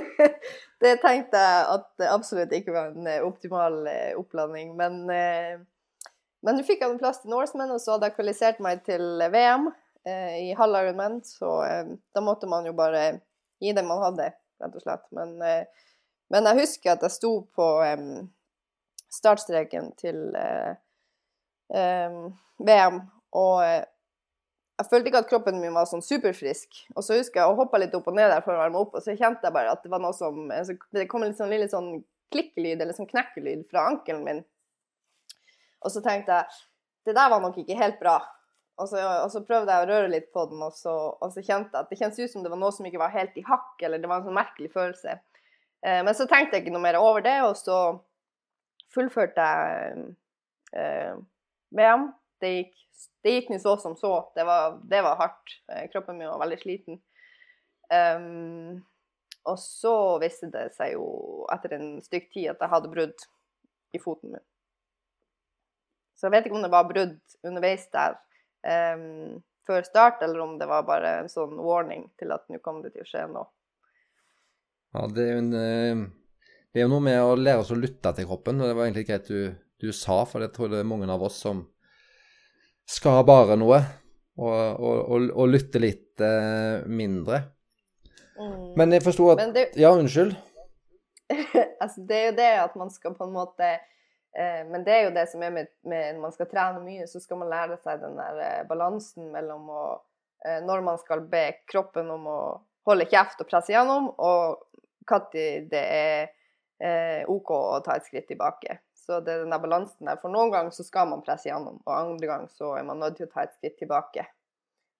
det 0.84 0.96
tenkte 1.04 1.42
jeg 1.44 1.66
at 1.76 1.86
det 2.00 2.08
absolutt 2.10 2.56
ikke 2.56 2.74
var 2.74 2.90
en 2.90 3.06
eh, 3.06 3.22
optimal 3.26 3.84
oppladning. 4.18 4.74
men 4.76 5.06
Men 6.42 6.56
du 6.56 6.64
fikk 6.64 6.80
jeg 6.80 6.88
en 6.88 6.98
plass 6.98 7.20
til 7.20 7.30
Norseman, 7.30 7.70
og 7.70 7.80
så 7.80 7.92
hadde 7.92 8.08
jeg 8.08 8.16
kvalifisert 8.16 8.60
meg 8.64 8.82
til 8.84 9.02
VM 9.28 9.68
i 10.08 10.54
halv 10.56 10.78
Ironman, 10.78 11.18
så 11.20 11.50
da 12.16 12.22
måtte 12.24 12.48
man 12.48 12.64
jo 12.64 12.72
bare 12.72 13.20
gi 13.60 13.74
det 13.76 13.84
man 13.84 14.00
hadde, 14.00 14.30
rett 14.56 14.78
og 14.78 14.80
slett. 14.80 15.04
Men, 15.12 15.34
men 16.32 16.48
jeg 16.48 16.60
husker 16.62 16.94
at 16.94 17.04
jeg 17.04 17.12
sto 17.12 17.34
på 17.52 17.66
startstreken 19.12 19.92
til 20.00 20.32
VM, 21.70 23.00
og 23.38 23.56
eh, 23.64 23.82
jeg 24.80 24.88
følte 24.88 25.10
ikke 25.10 25.20
at 25.20 25.28
kroppen 25.28 25.58
min 25.60 25.74
var 25.76 25.88
sånn 25.88 26.02
superfrisk. 26.04 26.78
Og 26.96 27.04
så 27.04 27.18
husker 27.18 27.42
jeg 27.42 27.52
å 27.52 27.58
hoppe 27.58 27.78
litt 27.82 27.94
opp 27.96 28.08
og 28.08 28.16
ned 28.16 28.30
der 28.32 28.40
for 28.44 28.56
å 28.56 28.62
varme 28.62 28.80
opp, 28.80 28.96
og 28.96 29.04
så 29.04 29.12
kjente 29.12 29.44
jeg 29.44 29.54
bare 29.54 29.74
at 29.74 29.84
det 29.84 29.92
var 29.92 30.00
noe 30.00 30.16
som 30.16 30.46
altså, 30.48 30.78
Det 30.96 31.04
kom 31.10 31.26
en 31.26 31.36
sånn 31.36 31.52
lille 31.52 31.68
sånn 31.68 31.98
klikkelyd, 32.32 32.80
eller 32.80 32.96
sånn 32.96 33.10
knekkelyd 33.10 33.66
fra 33.68 33.84
ankelen 33.90 34.24
min. 34.24 34.42
Og 35.84 35.92
så 35.92 36.02
tenkte 36.04 36.38
jeg 36.38 36.60
det 37.08 37.16
der 37.16 37.30
var 37.32 37.42
nok 37.42 37.58
ikke 37.60 37.76
helt 37.76 37.98
bra. 38.00 38.18
Og 38.80 38.88
så, 38.88 39.00
og 39.00 39.28
så 39.32 39.42
prøvde 39.44 39.72
jeg 39.74 39.84
å 39.84 39.88
røre 39.90 40.12
litt 40.12 40.30
på 40.32 40.46
den, 40.48 40.62
og 40.64 40.72
så, 40.76 40.94
og 41.12 41.34
så 41.34 41.42
kjente 41.44 41.74
jeg 41.74 41.84
at 41.84 41.90
det 41.92 41.98
kjentes 42.00 42.20
ut 42.22 42.32
som 42.32 42.44
det 42.44 42.52
var 42.52 42.60
noe 42.60 42.72
som 42.72 42.86
ikke 42.88 43.02
var 43.02 43.12
helt 43.12 43.36
i 43.36 43.44
hakk, 43.44 43.74
eller 43.84 44.00
det 44.00 44.08
var 44.08 44.22
en 44.22 44.30
sånn 44.30 44.38
merkelig 44.38 44.70
følelse. 44.72 45.18
Eh, 45.84 46.00
men 46.06 46.16
så 46.16 46.24
tenkte 46.30 46.56
jeg 46.56 46.64
ikke 46.64 46.72
noe 46.72 46.86
mer 46.86 46.96
over 47.00 47.24
det, 47.24 47.36
og 47.44 47.52
så 47.60 47.80
fullførte 48.94 49.44
jeg 49.44 50.06
eh, 50.80 51.20
VM. 51.76 52.10
Det 52.40 52.50
gikk, 52.54 52.76
det 53.24 53.34
gikk 53.34 53.50
så 53.62 53.76
som 53.80 53.96
så. 53.96 54.14
Det 54.34 54.44
var, 54.48 54.78
det 54.90 55.02
var 55.06 55.18
hardt. 55.20 55.56
Eh, 55.72 55.88
kroppen 55.92 56.18
min 56.18 56.30
var 56.30 56.40
veldig 56.42 56.60
sliten. 56.62 57.00
Um, 57.90 58.80
og 59.50 59.58
så 59.58 59.94
viste 60.22 60.46
det 60.52 60.68
seg 60.76 60.94
jo 60.94 61.06
etter 61.50 61.74
en 61.74 61.88
stykk 62.04 62.28
tid 62.30 62.52
at 62.52 62.60
jeg 62.62 62.70
hadde 62.70 62.92
brudd 62.92 63.24
i 63.96 64.00
foten 64.02 64.36
min. 64.36 64.44
Så 66.14 66.28
jeg 66.28 66.36
vet 66.36 66.46
ikke 66.46 66.58
om 66.58 66.66
det 66.66 66.74
var 66.74 66.86
brudd 66.86 67.16
underveis 67.48 67.86
der 67.94 68.18
um, 68.94 69.40
før 69.66 69.86
start, 69.86 70.22
eller 70.22 70.42
om 70.44 70.58
det 70.60 70.68
var 70.68 70.84
bare 70.88 71.16
en 71.22 71.32
sånn 71.32 71.56
warning 71.58 72.06
til 72.20 72.34
at 72.34 72.46
nå 72.52 72.60
kom 72.64 72.82
det 72.84 72.92
til 72.94 73.04
å 73.04 73.08
skje 73.08 73.24
noe. 73.32 73.48
Ja, 74.94 75.06
det 75.06 75.24
er 75.24 75.36
jo 75.36 75.40
en 75.44 75.52
eh, 75.54 76.00
Det 76.70 76.80
er 76.80 76.86
jo 76.86 76.90
noe 76.90 77.04
med 77.06 77.18
å 77.22 77.34
lære 77.38 77.62
oss 77.62 77.70
å 77.74 77.78
lytte 77.78 78.12
til 78.14 78.26
kroppen, 78.26 78.60
og 78.60 78.70
det 78.70 78.76
var 78.78 78.86
egentlig 78.88 79.06
greit 79.08 79.30
du, 79.30 79.54
du 79.80 79.90
sa, 79.96 80.22
for 80.28 80.44
jeg 80.44 80.52
tror 80.54 80.72
det 80.72 80.82
er 80.82 80.88
mange 80.88 81.08
av 81.10 81.22
oss 81.24 81.40
som 81.44 81.64
skal 82.90 83.22
bare 83.26 83.56
noe, 83.60 83.78
og, 84.40 84.52
og, 84.80 84.98
og, 85.06 85.26
og 85.34 85.50
lytte 85.50 85.80
litt 85.82 86.22
eh, 86.24 86.86
mindre. 86.90 87.42
Mm. 88.40 88.72
Men 88.78 88.96
jeg 88.96 89.04
forsto 89.04 89.28
at 89.34 89.42
det, 89.54 89.66
Ja, 89.78 89.92
unnskyld. 89.92 90.34
altså, 91.82 92.02
det 92.08 92.16
er 92.16 92.26
jo 92.30 92.36
det 92.40 92.50
at 92.64 92.76
man 92.78 92.90
skal 92.90 93.14
på 93.14 93.26
en 93.28 93.34
måte 93.34 93.66
eh, 93.68 94.62
Men 94.66 94.82
det 94.86 94.94
er 94.94 95.04
jo 95.04 95.12
det 95.14 95.26
som 95.30 95.44
er 95.46 95.52
med, 95.54 95.68
med 95.86 96.18
man 96.18 96.32
skal 96.34 96.48
trene 96.50 96.80
mye, 96.82 97.06
så 97.06 97.20
skal 97.22 97.38
man 97.42 97.52
lære 97.52 97.78
seg 97.84 98.00
den 98.02 98.18
der 98.18 98.40
eh, 98.46 98.64
balansen 98.68 99.30
mellom 99.34 99.68
å 99.70 99.84
eh, 100.46 100.58
Når 100.66 100.82
man 100.88 100.98
skal 101.02 101.22
be 101.30 101.44
kroppen 101.70 102.10
om 102.10 102.26
å 102.30 102.40
holde 102.88 103.06
kjeft 103.10 103.42
og 103.42 103.50
presse 103.50 103.74
gjennom, 103.74 104.08
og 104.18 104.64
når 105.10 105.26
det 105.70 105.80
er 105.82 106.30
eh, 106.80 107.28
OK 107.28 107.50
å 107.54 107.80
ta 107.84 107.98
et 107.98 108.06
skritt 108.08 108.28
tilbake. 108.30 108.78
Så 109.00 109.18
det 109.24 109.32
er 109.32 109.44
den 109.44 109.54
der 109.54 109.62
balansen 109.62 110.08
der. 110.10 110.20
For 110.20 110.32
noen 110.32 110.52
ganger 110.52 110.74
så 110.76 110.84
skal 110.84 111.08
man 111.08 111.24
presse 111.24 111.48
gjennom, 111.48 111.80
og 111.86 111.92
andre 111.96 112.28
ganger 112.28 112.52
så 112.52 112.74
er 112.76 112.84
man 112.86 113.00
nødt 113.00 113.16
til 113.18 113.28
å 113.28 113.32
ta 113.32 113.46
et 113.46 113.56
skritt 113.56 113.78
tilbake. 113.80 114.26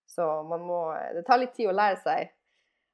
Så 0.09 0.27
man 0.49 0.65
må 0.67 0.81
Det 1.15 1.23
tar 1.27 1.39
litt 1.39 1.53
tid 1.55 1.71
å 1.71 1.77
lære 1.77 2.01
seg 2.03 2.31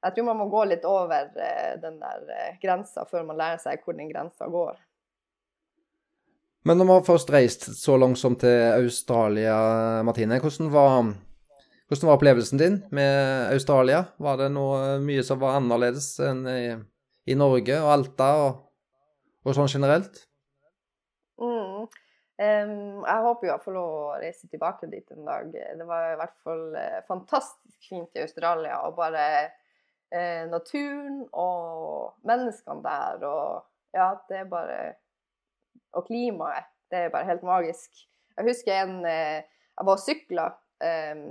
jeg 0.05 0.13
tror 0.13 0.27
man 0.29 0.37
må 0.39 0.49
gå 0.51 0.63
litt 0.69 0.85
over 0.87 1.31
eh, 1.41 1.77
den 1.81 1.97
der 2.01 2.27
eh, 2.33 2.57
grensa 2.61 3.05
før 3.09 3.25
man 3.27 3.39
lærer 3.39 3.61
seg 3.61 3.81
hvor 3.83 3.97
den 3.97 4.11
grensa 4.11 4.49
går. 4.51 4.77
Men 6.67 6.79
når 6.79 6.89
man 6.89 7.07
først 7.07 7.31
reist 7.31 7.69
så 7.79 7.95
langt 7.97 8.19
som 8.19 8.35
til 8.39 8.57
Australia, 8.75 9.55
Martine, 10.05 10.39
hvordan 10.43 10.69
var, 10.73 11.09
hvordan 11.87 12.09
var 12.09 12.17
opplevelsen 12.17 12.61
din 12.61 12.77
med 12.91 13.53
Australia? 13.55 14.03
Var 14.19 14.39
det 14.41 14.51
noe 14.53 14.97
mye 15.01 15.23
som 15.25 15.39
var 15.41 15.57
annerledes 15.57 16.11
enn 16.27 16.43
i, 16.51 16.61
i 17.31 17.37
Norge 17.39 17.79
og 17.81 17.91
Alta 17.95 18.31
og, 18.43 18.63
og 19.47 19.57
sånn 19.57 19.71
generelt? 19.71 20.25
Em, 22.37 23.01
jeg 23.01 23.21
håper 23.25 23.47
jo 23.47 23.49
jeg 23.49 23.63
får 23.63 23.73
lov 23.73 23.93
å 23.97 24.17
reise 24.21 24.47
tilbake 24.51 24.89
dit 24.91 25.15
en 25.15 25.25
dag. 25.25 25.49
Det 25.49 25.87
var 25.89 26.11
i 26.11 26.19
hvert 26.19 26.35
fall 26.45 26.75
eh, 26.77 26.99
fantastisk 27.07 27.89
fint 27.89 28.13
i 28.13 28.21
Australia. 28.21 28.77
Og 28.85 28.93
bare 28.99 29.23
eh, 30.13 30.45
naturen 30.51 31.23
og 31.33 32.21
menneskene 32.29 32.83
der 32.85 33.27
og 33.27 33.65
Ja, 33.95 34.11
det 34.29 34.43
er 34.43 34.49
bare 34.51 34.79
Og 35.97 36.05
klimaet. 36.05 36.67
Det 36.91 37.07
er 37.07 37.09
bare 37.09 37.25
helt 37.25 37.43
magisk. 37.43 38.05
Jeg 38.37 38.45
husker 38.45 38.83
en 38.83 39.05
eh, 39.05 39.41
Jeg 39.41 39.87
var 39.87 39.97
og 39.97 40.03
sykla 40.03 40.47
em, 40.83 41.23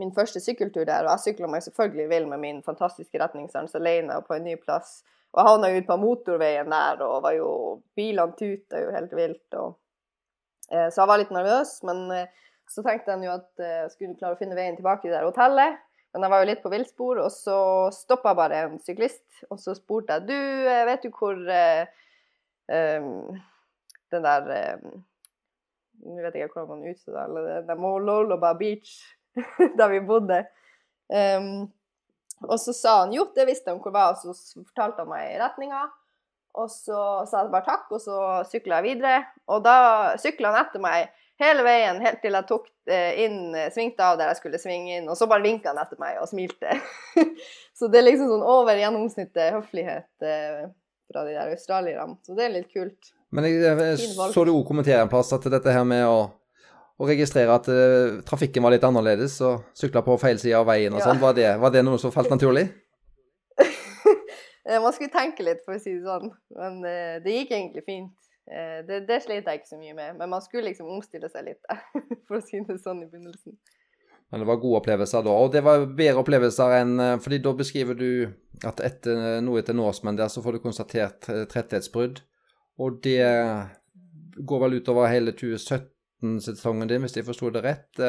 min 0.00 0.10
første 0.16 0.40
sykkeltur 0.40 0.84
der, 0.88 1.04
og 1.04 1.12
jeg 1.12 1.34
sykla 1.34 1.48
meg 1.52 1.62
selvfølgelig 1.62 2.08
vill 2.10 2.26
med 2.28 2.40
min 2.42 2.62
fantastiske 2.64 3.20
retningssans 3.20 3.76
alene 3.78 4.16
og 4.18 4.26
på 4.26 4.34
en 4.34 4.44
ny 4.48 4.56
plass. 4.60 5.02
Og 5.32 5.40
jeg 5.40 5.48
havna 5.48 5.70
ut 5.76 5.86
på 5.86 5.96
motorveien 6.00 6.72
der, 6.72 7.04
og 7.06 7.22
var 7.22 7.36
jo 7.36 7.48
Bilene 7.96 8.36
tuta 8.36 8.82
jo 8.82 8.90
helt 8.94 9.14
vilt. 9.16 9.54
og 9.54 9.76
Eh, 9.76 9.83
Så 10.70 11.02
jeg 11.02 11.08
var 11.10 11.20
litt 11.20 11.32
nervøs, 11.34 11.76
men 11.84 12.06
eh, 12.14 12.44
så 12.70 12.82
tenkte 12.84 13.12
jeg 13.12 13.26
jo 13.26 13.34
at 13.34 13.62
eh, 13.62 13.80
jeg 13.84 13.92
skulle 13.92 14.18
klare 14.18 14.36
å 14.36 14.40
finne 14.40 14.56
veien 14.58 14.76
tilbake 14.78 15.04
til 15.04 15.14
det 15.14 15.24
hotellet. 15.24 15.80
Men 16.14 16.24
jeg 16.24 16.30
var 16.30 16.42
jo 16.42 16.48
litt 16.48 16.62
på 16.62 16.70
villspor, 16.70 17.20
og 17.24 17.32
så 17.34 17.56
stoppa 17.94 18.34
bare 18.38 18.60
en 18.68 18.76
syklist. 18.82 19.24
Og 19.50 19.58
så 19.60 19.74
spurte 19.76 20.16
jeg 20.16 20.28
du, 20.30 20.36
eh, 20.70 20.84
vet 20.88 21.04
du 21.04 21.10
hvor 21.14 21.38
eh, 21.50 21.90
um, 22.70 23.34
den 24.14 24.30
der 24.30 24.78
Nå 24.84 25.00
Nå 26.04 26.20
vet 26.20 26.34
jeg 26.36 26.50
ikke 26.50 26.60
hvordan 26.60 26.82
man 26.82 26.90
uttaler 26.90 27.46
det. 27.46 27.54
Den 27.62 27.68
der 27.70 27.80
Mololoba 27.80 28.50
Beach, 28.58 28.90
der 29.78 29.88
vi 29.88 30.02
bodde. 30.04 30.42
Um, 31.08 31.70
og 32.44 32.58
så 32.60 32.74
sa 32.76 32.98
han 33.04 33.14
jo, 33.14 33.24
det 33.32 33.46
visste 33.48 33.72
han 33.72 33.80
hvor 33.80 33.94
var, 33.94 34.12
og 34.12 34.34
så 34.36 34.60
fortalte 34.66 35.00
han 35.00 35.08
meg 35.08 35.38
retninga. 35.40 35.84
Og 36.54 36.68
så 36.70 36.98
sa 37.26 37.40
jeg 37.42 37.50
bare 37.50 37.66
takk, 37.66 37.88
og 37.90 38.00
så 38.02 38.16
sykla 38.46 38.78
jeg 38.80 38.94
videre. 38.94 39.24
Og 39.50 39.64
da 39.64 40.14
sykla 40.22 40.52
han 40.54 40.60
etter 40.66 40.82
meg 40.84 41.08
hele 41.42 41.64
veien, 41.66 41.98
helt 42.04 42.20
til 42.22 42.36
jeg 42.38 42.46
tok 42.46 42.68
eh, 42.86 43.24
inn, 43.24 43.40
eh, 43.58 43.72
svingte 43.74 44.04
av 44.06 44.20
der 44.20 44.30
jeg 44.30 44.38
skulle 44.38 44.60
svinge 44.62 45.00
inn, 45.00 45.08
og 45.10 45.16
så 45.18 45.26
bare 45.26 45.42
vinka 45.42 45.72
han 45.72 45.80
etter 45.82 45.98
meg 45.98 46.20
og 46.22 46.28
smilte. 46.30 46.76
så 47.78 47.88
det 47.90 47.98
er 48.00 48.06
liksom 48.06 48.30
sånn 48.30 48.46
over 48.46 48.78
gjennomsnittet 48.78 49.50
høflighet 49.56 50.28
eh, 50.30 50.62
fra 51.10 51.24
de 51.26 51.34
der 51.34 51.50
australierne. 51.56 52.14
Så 52.22 52.38
det 52.38 52.46
er 52.46 52.54
litt 52.60 52.70
kult. 52.70 53.10
Men 53.34 53.48
jeg, 53.50 53.58
jeg 53.66 53.98
så 54.14 54.44
du 54.46 54.52
òg 54.54 54.62
kommentere 54.68 55.02
en 55.02 55.10
plass 55.10 55.32
at 55.34 55.50
dette 55.50 55.74
her 55.74 55.82
med 55.90 56.04
å, 56.06 56.20
å 57.02 57.08
registrere 57.10 57.50
at 57.50 57.66
uh, 57.66 58.20
trafikken 58.22 58.62
var 58.62 58.70
litt 58.76 58.84
annerledes 58.86 59.40
og 59.42 59.64
sykla 59.74 60.04
på 60.06 60.14
feil 60.22 60.38
side 60.38 60.54
av 60.54 60.68
veien 60.70 60.94
og 60.94 61.02
Ja. 61.02 61.08
sånn, 61.10 61.18
var, 61.18 61.34
det- 61.34 61.56
var 61.58 61.74
det 61.74 61.82
noe 61.82 61.98
som 61.98 62.14
falt 62.14 62.30
naturlig? 62.30 62.68
Eh, 64.68 64.82
Man 64.82 64.92
skulle 64.92 65.12
tenke 65.12 65.44
litt, 65.44 65.64
for 65.64 65.76
å 65.76 65.82
si 65.82 65.94
det 65.96 66.04
sånn. 66.06 66.32
Men 66.56 66.80
eh, 66.88 67.16
det 67.24 67.38
gikk 67.38 67.54
egentlig 67.54 67.84
fint. 67.86 68.30
Eh, 68.48 68.80
det, 68.88 69.04
det 69.08 69.20
slet 69.24 69.46
jeg 69.46 69.60
ikke 69.60 69.72
så 69.74 69.80
mye 69.80 69.96
med. 69.96 70.18
Men 70.20 70.32
man 70.32 70.44
skulle 70.44 70.70
liksom 70.70 70.90
omstille 70.96 71.30
seg 71.32 71.50
litt, 71.50 71.62
for 72.28 72.40
å 72.40 72.44
si 72.44 72.60
det 72.64 72.80
sånn 72.82 73.04
i 73.04 73.08
begynnelsen. 73.10 73.56
Men 74.32 74.40
det 74.40 74.48
var 74.48 74.62
gode 74.62 74.80
opplevelser 74.80 75.24
da. 75.26 75.36
Og 75.44 75.52
det 75.54 75.62
var 75.62 75.84
bedre 75.84 76.22
opplevelser 76.24 76.78
enn 76.80 76.94
fordi 77.22 77.38
da 77.44 77.52
beskriver 77.54 77.94
du 77.98 78.08
at 78.66 78.80
etter 78.82 79.42
noe 79.44 79.60
etter 79.60 79.76
Norseman 79.76 80.16
der, 80.18 80.30
så 80.32 80.42
får 80.42 80.56
du 80.56 80.62
konstatert 80.64 81.28
tretthetsbrudd. 81.52 82.22
Og 82.82 82.96
det 83.04 83.20
går 84.48 84.62
vel 84.64 84.78
utover 84.80 85.12
hele 85.12 85.36
2017-sesongen 85.38 86.90
din, 86.90 87.04
hvis 87.04 87.14
jeg 87.20 87.28
forsto 87.28 87.52
det 87.54 87.62
rett. 87.62 88.00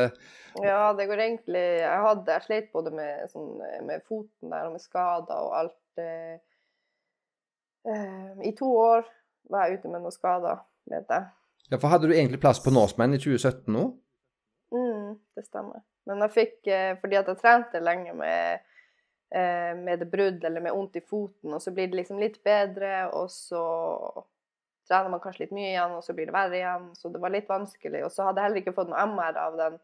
Ja, 0.63 0.95
det 0.97 1.05
går 1.11 1.21
egentlig 1.27 1.65
Jeg 1.83 2.01
hadde 2.07 2.39
jeg 2.39 2.47
slet 2.47 2.71
både 2.73 2.95
med, 2.95 3.27
sånn, 3.29 3.51
med 3.85 4.07
foten 4.07 4.55
der 4.55 4.71
og 4.71 4.79
med 4.79 4.85
skader 4.87 5.35
og 5.35 5.57
alt. 5.59 5.77
Eh, 6.01 6.37
eh, 7.91 8.47
I 8.49 8.53
to 8.57 8.69
år. 8.77 9.05
var 9.49 9.67
jeg 9.67 9.79
ute 9.79 9.89
med 9.91 10.01
noen 10.01 10.13
skader, 10.13 10.61
vet 10.89 11.11
jeg. 11.13 11.25
Ja, 11.69 11.77
for 11.77 11.89
hadde 11.93 12.09
du 12.09 12.15
egentlig 12.15 12.39
plass 12.41 12.61
på 12.61 12.73
Norseman 12.73 13.13
i 13.13 13.19
2017 13.21 13.73
nå? 13.73 13.83
Mm, 14.73 15.19
det 15.37 15.45
stemmer. 15.45 15.83
Men 16.09 16.21
jeg 16.25 16.33
fikk 16.33 16.69
eh, 16.69 16.93
Fordi 17.01 17.19
at 17.19 17.29
jeg 17.29 17.39
trente 17.41 17.81
lenge 17.81 18.13
med, 18.17 18.65
eh, 19.33 19.73
med 19.77 20.01
det 20.01 20.09
brudd 20.11 20.43
eller 20.45 20.65
med 20.65 20.73
vondt 20.73 20.97
i 20.97 21.03
foten, 21.05 21.53
og 21.53 21.61
så 21.61 21.73
blir 21.73 21.89
det 21.89 22.01
liksom 22.01 22.21
litt 22.21 22.41
bedre, 22.45 23.07
og 23.13 23.29
så 23.33 23.61
trener 24.85 25.09
man 25.09 25.21
kanskje 25.21 25.45
litt 25.45 25.55
mye 25.55 25.71
igjen, 25.71 25.95
og 25.97 26.03
så 26.05 26.13
blir 26.13 26.29
det 26.29 26.35
verre 26.35 26.59
igjen. 26.59 26.89
Så 26.97 27.09
det 27.09 27.21
var 27.21 27.33
litt 27.33 27.49
vanskelig. 27.49 28.03
Og 28.05 28.13
så 28.13 28.27
hadde 28.27 28.41
jeg 28.41 28.49
heller 28.49 28.61
ikke 28.61 28.75
fått 28.77 28.91
noe 28.91 29.05
MR 29.09 29.39
av 29.41 29.57
den. 29.61 29.79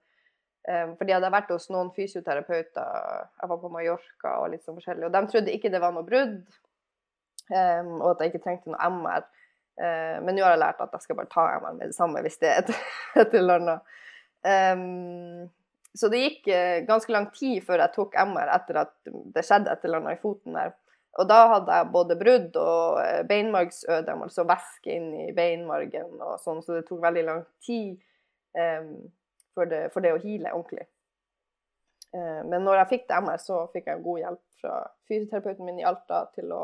Um, 0.62 0.91
fordi 0.93 1.10
jeg 1.10 1.17
hadde 1.17 1.34
vært 1.34 1.50
hos 1.50 1.69
noen 1.74 1.89
fysioterapeuter. 1.95 3.21
Jeg 3.41 3.50
var 3.50 3.62
på 3.62 3.69
Mallorca 3.74 4.34
og 4.43 4.52
litt 4.54 4.65
sånn 4.65 4.78
forskjellig. 4.78 5.08
Og 5.08 5.15
de 5.15 5.21
trodde 5.32 5.56
ikke 5.56 5.71
det 5.74 5.82
var 5.82 5.95
noe 5.95 6.06
brudd, 6.06 6.43
um, 7.50 7.95
og 7.97 8.12
at 8.12 8.21
jeg 8.21 8.34
ikke 8.34 8.43
trengte 8.43 8.74
noe 8.74 8.91
MR. 8.93 9.26
Uh, 9.82 10.19
men 10.21 10.38
nå 10.38 10.45
har 10.45 10.54
jeg 10.54 10.62
lært 10.62 10.84
at 10.84 10.93
jeg 10.93 11.08
skal 11.08 11.17
bare 11.17 11.32
ta 11.32 11.47
MR 11.56 11.80
med 11.80 11.89
det 11.89 11.97
samme 11.97 12.21
hvis 12.21 12.38
det 12.43 12.52
er 12.52 12.62
et, 12.62 12.69
et 13.24 13.34
eller 13.39 13.63
annet. 13.63 13.97
Så 15.97 16.08
det 16.12 16.21
gikk 16.21 16.52
uh, 16.54 16.78
ganske 16.86 17.13
lang 17.13 17.32
tid 17.34 17.65
før 17.65 17.82
jeg 17.82 17.95
tok 17.97 18.15
MR 18.30 18.54
etter 18.54 18.84
at 18.86 18.93
det 19.10 19.45
skjedde 19.47 19.74
et 19.74 19.89
eller 19.89 20.04
annet 20.04 20.19
i 20.19 20.21
foten 20.21 20.60
der. 20.60 20.76
Og 21.19 21.28
da 21.28 21.39
hadde 21.56 21.76
jeg 21.76 21.91
både 21.91 22.15
brudd 22.15 22.54
og 22.56 23.02
eh, 23.02 23.24
beinmargsødem, 23.28 24.21
altså 24.24 24.45
væske 24.47 24.93
inn 24.95 25.10
i 25.26 25.34
beinmargen 25.36 26.13
og 26.24 26.38
sånn, 26.39 26.62
så 26.63 26.78
det 26.78 26.86
tok 26.88 27.02
veldig 27.04 27.24
lang 27.28 27.41
tid 27.65 27.97
for, 29.56 29.70
det, 29.70 29.90
for, 29.94 30.04
det, 30.04 30.14
å 30.16 30.22
hile 30.22 30.54
ordentlig. 30.56 30.88
Uh, 32.16 32.42
men 32.48 32.66
når 32.66 32.82
jeg 32.82 32.92
fikk 32.94 33.10
det 33.10 33.20
MR, 33.24 33.42
så 33.42 33.66
fikk 33.74 33.90
jeg 33.92 34.04
god 34.06 34.24
hjelp 34.24 34.42
fra 34.62 34.78
fysioterapeuten 35.10 35.68
min 35.68 35.82
i 35.82 35.88
Alta 35.88 36.24
til 36.36 36.52
å, 36.56 36.64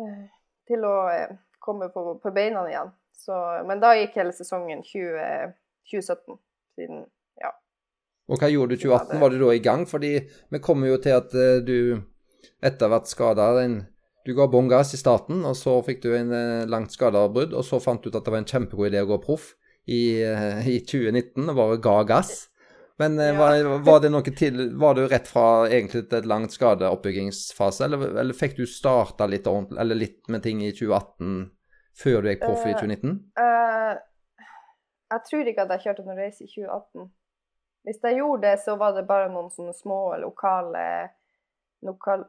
uh, 0.00 0.22
til 0.68 0.86
å 0.88 0.94
uh, 1.12 1.34
komme 1.62 1.90
på, 1.94 2.06
på, 2.22 2.34
beina 2.34 2.64
igjen. 2.70 2.92
Så, 3.22 3.36
men 3.68 3.82
da 3.82 3.92
gikk 3.96 4.16
hele 4.18 4.32
sesongen 4.34 4.80
20, 4.86 5.52
2017, 5.92 6.40
siden 6.78 7.04
ja. 7.42 7.52
Og 8.32 8.40
hva 8.40 8.48
gjorde 8.50 8.78
du 8.78 8.86
2018? 8.86 9.20
Var 9.20 9.34
du 9.34 9.42
da 9.44 9.52
i 9.54 9.62
gang? 9.62 9.84
Fordi 9.86 10.14
vi 10.24 10.62
kommer 10.64 10.90
jo 10.90 10.98
til 11.02 11.20
at 11.20 11.36
du 11.66 11.76
etter 12.62 12.90
hvert 12.90 13.10
skada. 13.10 13.50
Du 14.22 14.34
ga 14.38 14.46
bånn 14.50 14.70
gass 14.70 14.94
i 14.94 15.00
starten, 15.00 15.42
og 15.48 15.56
så 15.58 15.80
fikk 15.82 16.04
du 16.04 16.12
en 16.14 16.30
eh, 16.36 16.68
langt 16.70 16.94
skadeavbrudd. 16.94 17.56
Og 17.58 17.66
så 17.66 17.80
fant 17.82 18.02
du 18.02 18.10
ut 18.10 18.18
at 18.18 18.24
det 18.24 18.34
var 18.34 18.42
en 18.42 18.48
kjempegod 18.48 18.92
idé 18.92 19.02
å 19.02 19.10
gå 19.10 19.18
proff 19.24 19.52
i, 19.84 20.22
eh, 20.22 20.68
i 20.68 20.80
2019 20.80 21.48
og 21.50 21.56
bare 21.56 21.78
ga 21.82 21.96
gass. 22.08 22.32
Men 23.00 23.18
eh, 23.18 23.32
ja. 23.32 23.38
var, 23.38 23.78
var, 23.78 24.00
det 24.00 24.12
noe 24.12 24.34
til 24.36 24.60
Var 24.78 24.94
du 24.94 25.06
rett 25.10 25.28
fra 25.28 25.46
egentlig 25.68 26.04
til 26.06 26.20
et 26.20 26.28
langt 26.28 26.54
skadeoppbyggingsfase, 26.54 27.86
eller, 27.86 28.04
eller 28.22 28.36
fikk 28.36 28.58
du 28.60 28.66
starta 28.68 29.26
litt, 29.30 29.48
eller 29.48 29.98
litt 29.98 30.28
med 30.32 30.44
ting 30.44 30.62
i 30.64 30.70
2018 30.76 31.50
før 32.02 32.22
du 32.22 32.30
gikk 32.30 32.44
proff 32.44 32.62
i 32.66 32.76
2019? 32.76 33.16
Uh, 33.38 33.42
uh, 33.42 34.44
jeg 35.12 35.26
tror 35.28 35.50
ikke 35.50 35.66
at 35.66 35.74
jeg 35.74 35.86
kjørte 35.86 36.06
noen 36.06 36.20
race 36.20 36.44
i 36.44 36.48
2018. 36.48 37.10
Hvis 37.82 37.98
jeg 38.06 38.20
gjorde 38.20 38.46
det, 38.46 38.54
så 38.62 38.76
var 38.78 38.94
det 38.94 39.08
bare 39.08 39.32
noen 39.32 39.50
sånne 39.52 39.74
små 39.74 39.98
lokale 40.22 40.86
lokal, 41.82 42.22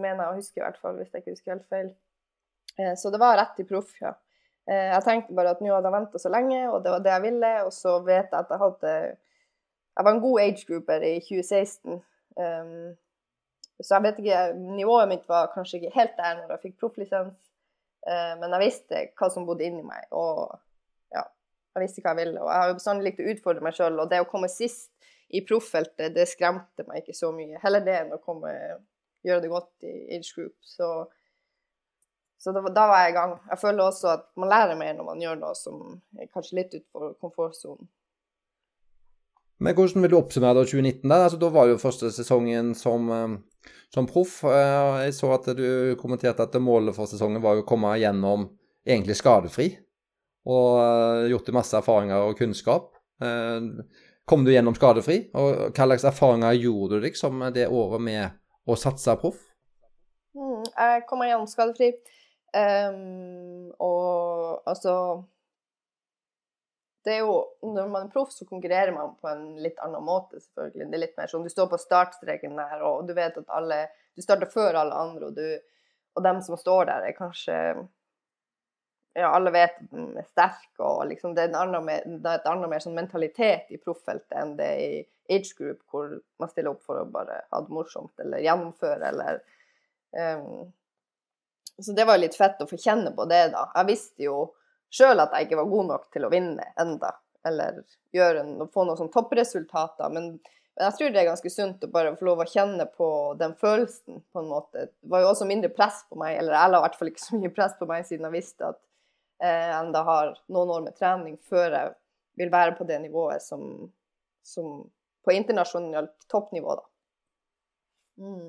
mener 0.00 0.22
jeg 0.22 0.30
å 0.30 0.36
huske 0.38 0.62
i 0.62 0.64
hvert 0.64 0.78
fall, 0.80 0.96
hvis 0.96 1.12
jeg 1.12 1.20
ikke 1.20 1.34
husker 1.34 1.52
helt 1.52 1.68
feil. 1.68 1.90
Uh, 2.80 2.94
så 2.96 3.12
det 3.12 3.20
var 3.20 3.36
rett 3.38 3.60
i 3.60 3.68
proff, 3.68 3.92
ja. 4.00 4.14
Eh, 4.70 4.88
jeg 4.92 5.02
tenkte 5.02 5.34
bare 5.34 5.56
at 5.56 5.62
nå 5.62 5.72
hadde 5.72 5.90
jeg 5.90 5.96
venta 5.96 6.20
så 6.22 6.30
lenge, 6.30 6.60
og 6.70 6.84
det 6.84 6.92
var 6.94 7.04
det 7.04 7.12
jeg 7.12 7.24
ville. 7.26 7.52
Og 7.66 7.72
så 7.74 7.98
vet 8.06 8.30
jeg 8.30 8.38
at 8.38 8.50
jeg 8.52 8.62
hadde 8.62 8.96
Jeg 9.92 10.04
var 10.06 10.14
en 10.14 10.24
god 10.24 10.40
age 10.40 10.66
grouper 10.68 11.02
i 11.04 11.14
2016. 11.20 11.92
Um, 11.92 12.02
ehm, 12.40 12.92
så 13.82 13.98
jeg 13.98 14.02
vet 14.06 14.20
ikke 14.22 14.52
Nivået 14.56 15.08
mitt 15.10 15.26
var 15.28 15.50
kanskje 15.52 15.80
ikke 15.80 15.98
helt 15.98 16.14
der 16.16 16.38
når 16.38 16.54
jeg 16.54 16.62
fikk 16.62 16.78
profflisens, 16.80 17.50
uh, 18.08 18.32
men 18.40 18.54
jeg 18.54 18.62
visste 18.62 19.02
hva 19.18 19.28
som 19.28 19.44
bodde 19.44 19.66
inni 19.66 19.82
meg, 19.84 20.06
og 20.16 20.54
ja, 21.12 21.26
jeg 21.74 21.84
visste 21.84 22.00
hva 22.00 22.14
jeg 22.14 22.22
ville. 22.22 22.40
Og 22.40 22.48
jeg 22.48 22.62
har 22.62 22.70
jo 22.70 22.78
bestandig 22.78 23.04
likt 23.04 23.20
å 23.20 23.28
utfordre 23.34 23.66
meg 23.66 23.76
sjøl, 23.76 24.00
og 24.00 24.08
det 24.08 24.22
å 24.22 24.30
komme 24.30 24.48
sist 24.48 24.88
i 25.28 25.42
proffeltet, 25.44 26.14
det 26.16 26.24
skremte 26.30 26.86
meg 26.88 27.02
ikke 27.02 27.18
så 27.20 27.28
mye. 27.36 27.60
Heller 27.60 27.84
det 27.84 27.98
enn 27.98 28.16
å 28.16 28.22
komme, 28.22 28.52
gjøre 29.28 29.44
det 29.44 29.52
godt 29.52 29.88
i 29.88 29.94
age 30.16 30.32
group. 30.38 30.56
Så, 30.64 30.88
så 32.42 32.50
da, 32.50 32.60
da, 32.74 32.86
var 32.90 33.04
jeg 33.04 33.12
i 33.12 33.14
gang. 33.14 33.32
Jeg 33.52 33.58
føler 33.60 33.84
også 33.84 34.08
at 34.16 34.24
man 34.40 34.50
lærer 34.50 34.78
mer 34.78 34.96
når 34.98 35.06
man 35.06 35.20
gjør 35.22 35.36
noe 35.38 35.54
som 35.54 35.82
er 36.18 36.30
kanskje 36.32 36.56
litt 36.58 36.72
utenfor 36.74 37.12
komfortsonen. 37.22 37.86
Men 39.62 39.76
hvordan 39.78 40.02
vil 40.02 40.10
du 40.10 40.16
oppsummere 40.18 40.56
da 40.58 40.64
2019? 40.66 41.06
Da 41.06 41.20
altså, 41.22 41.38
da 41.38 41.50
var 41.54 41.68
jo 41.70 41.78
første 41.78 42.10
sesongen 42.10 42.72
som, 42.74 43.06
eh, 43.14 43.68
som 43.94 44.08
proff. 44.10 44.40
Eh, 44.42 45.04
jeg 45.04 45.14
så 45.14 45.30
at 45.36 45.46
du 45.54 45.94
kommenterte 46.00 46.42
at 46.42 46.58
målet 46.58 46.96
for 46.96 47.06
sesongen 47.06 47.42
var 47.44 47.60
å 47.60 47.66
komme 47.66 47.92
gjennom 48.02 48.48
egentlig 48.82 49.20
skadefri. 49.20 49.68
Og 50.50 50.80
eh, 50.82 51.28
gjort 51.30 51.46
deg 51.46 51.58
masse 51.60 51.78
erfaringer 51.78 52.26
og 52.26 52.34
kunnskap. 52.40 52.90
Kom 54.26 54.42
du 54.42 54.50
gjennom 54.50 54.74
skadefri? 54.74 55.28
Og 55.38 55.68
hva 55.68 55.86
slags 55.86 56.08
erfaringer 56.10 56.58
gjorde 56.58 56.98
du 56.98 57.06
deg 57.06 57.14
som 57.14 57.38
det 57.54 57.68
året 57.70 58.02
med 58.02 58.34
å 58.66 58.74
satse 58.74 59.14
proff? 59.20 59.38
Mm, 60.34 60.66
jeg 60.66 61.06
kom 61.06 61.22
meg 61.22 61.30
gjennom 61.30 61.46
skadefri. 61.46 61.92
Um, 62.52 63.70
og 63.80 64.62
altså 64.68 64.94
det 67.04 67.14
er 67.14 67.22
jo, 67.24 67.36
Når 67.62 67.88
man 67.88 68.06
er 68.06 68.12
proff, 68.12 68.30
så 68.30 68.44
konkurrerer 68.46 68.92
man 68.94 69.16
på 69.16 69.28
en 69.30 69.56
litt 69.62 69.78
annen 69.82 70.04
måte, 70.04 70.38
selvfølgelig. 70.40 70.90
Det 70.90 70.98
er 70.98 71.02
litt 71.02 71.16
mer 71.18 71.30
sånn, 71.32 71.46
Du 71.46 71.50
står 71.50 71.70
på 71.72 71.80
startstreken 71.80 72.54
der, 72.58 72.84
og 72.86 73.08
du 73.08 73.14
vet 73.16 73.38
at 73.40 73.48
alle 73.56 73.86
Du 74.14 74.22
starter 74.22 74.50
før 74.52 74.78
alle 74.82 75.00
andre, 75.06 75.30
og, 75.30 75.34
du, 75.34 75.80
og 76.14 76.24
dem 76.28 76.42
som 76.44 76.60
står 76.60 76.86
der, 76.90 77.08
er 77.08 77.16
kanskje 77.16 77.56
ja, 79.14 79.28
alle 79.28 79.50
vet 79.52 79.74
at 79.76 79.88
den 79.92 80.12
er 80.16 80.24
sterk, 80.24 80.70
og 80.80 81.02
liksom 81.10 81.34
det 81.36 81.44
er, 81.44 81.56
annen, 81.58 81.88
det 82.22 82.28
er 82.30 82.38
et 82.38 82.46
annet 82.48 82.70
mer 82.72 82.80
sånn 82.80 82.96
mentalitet 82.96 83.72
i 83.72 83.80
proffeltet 83.80 84.32
enn 84.40 84.54
det 84.56 84.68
er 84.68 84.84
i 84.84 85.00
age 85.36 85.52
group, 85.58 85.82
hvor 85.90 86.14
man 86.40 86.52
stiller 86.52 86.72
opp 86.72 86.84
for 86.86 87.00
å 87.00 87.08
bare 87.12 87.42
ha 87.50 87.60
det 87.60 87.76
morsomt 87.76 88.24
eller 88.24 88.40
gjennomføre 88.44 89.10
eller 89.10 89.42
um, 90.16 90.72
Så 91.82 91.94
det 91.96 92.06
var 92.08 92.20
litt 92.20 92.36
fett 92.38 92.60
å 92.62 92.68
få 92.68 92.78
kjenne 92.80 93.10
på 93.16 93.26
det, 93.30 93.44
da. 93.54 93.66
Jeg 93.76 93.90
visste 93.90 94.26
jo 94.28 94.38
sjøl 94.92 95.22
at 95.22 95.34
jeg 95.34 95.48
ikke 95.48 95.60
var 95.62 95.70
god 95.72 95.90
nok 95.90 96.08
til 96.14 96.26
å 96.26 96.32
vinne 96.32 96.66
enda, 96.80 97.14
eller 97.48 97.82
en, 98.12 98.58
få 98.70 98.84
noen 98.86 98.98
sånn 99.00 99.12
toppresultater, 99.12 100.12
men 100.12 100.34
men 100.72 100.86
jeg 100.88 100.96
tror 100.96 101.10
det 101.12 101.20
er 101.20 101.28
ganske 101.28 101.50
sunt 101.52 101.82
å 101.84 101.90
bare 101.92 102.14
få 102.16 102.24
lov 102.30 102.40
å 102.40 102.48
kjenne 102.48 102.86
på 102.96 103.06
den 103.40 103.52
følelsen, 103.60 104.22
på 104.32 104.40
en 104.40 104.48
måte. 104.48 104.86
Det 104.88 105.10
var 105.12 105.20
jo 105.20 105.32
også 105.34 105.48
mindre 105.48 105.68
press 105.72 106.00
på 106.08 106.16
meg, 106.20 106.38
eller 106.40 106.56
jeg 106.56 106.72
la 106.72 106.78
i 106.80 106.84
hvert 106.86 106.96
fall 106.96 107.10
ikke 107.10 107.24
så 107.24 107.40
mye 107.40 107.52
press 107.52 107.74
på 107.76 107.88
meg, 107.90 108.06
siden 108.08 108.24
jeg 108.28 108.36
visste 108.38 108.70
at 108.70 108.80
jeg 109.42 109.74
enda 109.76 110.04
har 110.06 110.32
noen 110.54 110.72
år 110.72 110.86
med 110.86 110.96
trening 110.96 111.36
før 111.50 111.76
jeg 111.76 111.92
vil 112.40 112.52
være 112.54 112.76
på 112.78 112.86
det 112.88 113.00
nivået 113.02 113.44
som, 113.44 113.66
som 114.46 114.86
på 115.26 115.34
internasjonalt 115.36 116.14
toppnivå, 116.32 116.78
da. 116.78 116.88
Mm. 118.22 118.48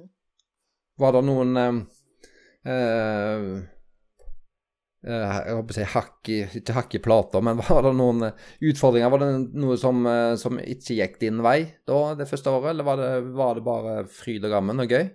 Var 1.03 1.15
det 1.15 1.23
noen 1.27 1.59
eh, 1.59 1.81
eh, 2.65 3.47
eh 5.03 5.33
jeg 5.47 5.55
håper 5.57 5.73
å 5.73 5.77
si 5.77 5.87
hakk 5.93 6.29
i, 6.31 6.37
ikke 6.59 6.75
hakk 6.77 6.95
i 6.95 7.03
plata, 7.03 7.41
men 7.43 7.59
var 7.67 7.83
det 7.87 7.93
noen 7.97 8.29
eh, 8.29 8.45
utfordringer? 8.69 9.11
Var 9.13 9.23
det 9.23 9.31
noe 9.63 9.77
som, 9.79 10.05
som 10.39 10.59
ikke 10.61 10.97
gikk 10.99 11.19
din 11.25 11.43
vei 11.43 11.59
da 11.89 11.99
det 12.19 12.29
første 12.29 12.53
året, 12.53 12.71
eller 12.71 12.87
var 12.87 13.01
det, 13.01 13.11
var 13.35 13.59
det 13.59 13.65
bare 13.67 13.97
fryd 14.07 14.47
og 14.47 14.55
gammen 14.55 14.83
og 14.83 14.95
gøy? 14.95 15.05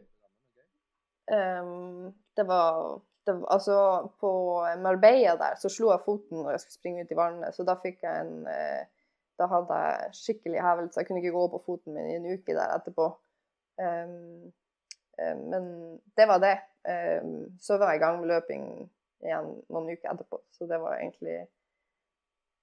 Um, 1.29 2.13
det 2.37 2.45
var 2.49 3.01
det, 3.29 3.35
altså, 3.53 3.79
på 4.21 4.31
Marbella 4.81 5.35
der 5.37 5.59
så 5.61 5.69
slo 5.73 5.91
jeg 5.93 6.05
foten 6.07 6.41
når 6.41 6.55
jeg 6.55 6.63
skulle 6.63 6.79
springe 6.79 7.03
ut 7.05 7.11
i 7.13 7.19
vannet, 7.19 7.57
så 7.57 7.67
da 7.69 7.77
fikk 7.83 8.07
jeg 8.07 8.23
en 8.25 8.47
Da 9.39 9.47
hadde 9.47 9.75
jeg 9.79 10.15
skikkelig 10.19 10.63
hevelse. 10.65 10.99
Jeg 10.99 11.07
kunne 11.07 11.21
ikke 11.23 11.31
gå 11.37 11.43
på 11.53 11.61
foten 11.63 11.95
min 11.95 12.09
i 12.11 12.17
en 12.17 12.25
uke 12.27 12.57
der 12.57 12.73
etterpå. 12.75 13.05
Um, 13.79 14.49
men 15.19 15.65
det 16.17 16.27
var 16.31 16.39
det. 16.43 16.55
Um, 16.89 17.59
så 17.61 17.77
var 17.79 17.93
jeg 17.93 17.99
i 17.99 18.03
gang 18.05 18.21
med 18.21 18.31
løping 18.31 18.65
igjen 19.25 19.49
noen 19.67 19.89
uker 19.91 20.13
etterpå, 20.13 20.39
så 20.55 20.69
det 20.71 20.79
var 20.79 21.01
egentlig 21.01 21.41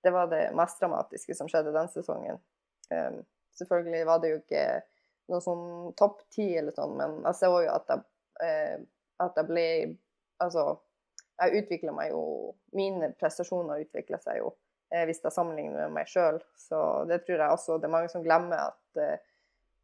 Det 0.06 0.12
var 0.14 0.30
det 0.30 0.54
mest 0.56 0.80
dramatiske 0.80 1.36
som 1.36 1.50
skjedde 1.50 1.74
den 1.74 1.88
sesongen. 1.90 2.38
selvfølgelig 3.58 4.06
var 4.06 4.20
det 4.22 4.30
jo 4.30 4.38
ikke 4.38 4.66
noe 5.32 5.42
sånn 5.42 5.94
topp 5.98 6.22
ti 6.34 6.52
eller 6.58 6.76
sånn, 6.76 6.96
men 7.00 7.16
jeg 7.24 7.40
så 7.40 7.50
jo 7.50 7.72
at 7.74 7.90
jeg, 7.90 8.04
eh, 8.46 8.76
at 9.26 9.40
jeg 9.42 9.52
ble 9.52 9.70
Altså, 10.44 10.66
jeg 11.40 11.62
utvikler 11.62 11.94
meg 11.96 12.10
jo 12.12 12.52
Mine 12.76 13.14
prestasjoner 13.16 13.86
utvikler 13.86 14.20
seg 14.20 14.42
jo 14.42 14.50
eh, 14.92 15.06
hvis 15.08 15.22
jeg 15.24 15.32
sammenligner 15.32 15.86
med 15.86 15.94
meg 15.96 16.10
sjøl. 16.12 16.42
Så 16.60 16.78
det 17.10 17.22
tror 17.24 17.40
jeg 17.40 17.56
også 17.56 17.78
det 17.80 17.88
er 17.88 17.94
mange 17.94 18.12
som 18.12 18.24
glemmer, 18.26 18.74
at 18.74 19.00
eh, 19.02 19.24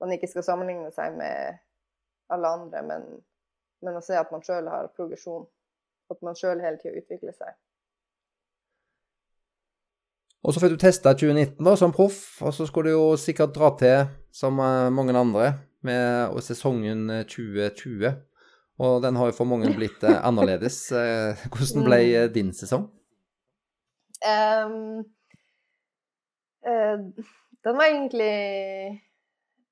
man 0.03 0.11
ikke 0.11 0.27
skal 0.27 0.43
sammenligne 0.43 0.91
seg 0.91 1.15
med 1.15 1.61
alle 2.31 2.53
andre, 2.57 2.83
men, 2.87 3.09
men 3.85 3.97
å 3.99 4.03
se 4.05 4.15
at 4.17 4.31
man 4.33 4.43
sjøl 4.45 4.69
har 4.71 4.91
progresjon. 4.95 5.45
At 6.11 6.19
man 6.25 6.35
sjøl 6.35 6.63
hele 6.63 6.79
tida 6.81 6.99
utvikler 6.99 7.35
seg. 7.35 7.53
Og 10.41 10.55
så 10.55 10.63
fikk 10.63 10.73
du 10.73 10.81
testa 10.81 11.13
2019 11.13 11.61
da, 11.63 11.75
som 11.77 11.93
proff, 11.93 12.41
og 12.41 12.55
så 12.55 12.65
skulle 12.65 12.89
du 12.89 12.97
jo 12.97 13.19
sikkert 13.19 13.53
dra 13.55 13.69
til, 13.77 14.09
som 14.33 14.57
mange 14.57 15.13
andre, 15.13 15.53
med 15.85 16.41
sesongen 16.43 17.05
2020. 17.29 18.17
Og 18.81 19.01
den 19.03 19.15
har 19.15 19.29
jo 19.29 19.35
for 19.37 19.49
mange 19.49 19.69
blitt 19.75 20.03
eh, 20.07 20.19
annerledes. 20.25 20.79
Eh, 21.01 21.45
hvordan 21.53 21.85
ble 21.85 21.99
eh, 22.15 22.29
din 22.33 22.51
sesong? 22.55 22.87
Um, 24.21 25.01
uh, 26.65 26.97
den 27.65 27.77
var 27.77 27.87
egentlig 27.87 28.33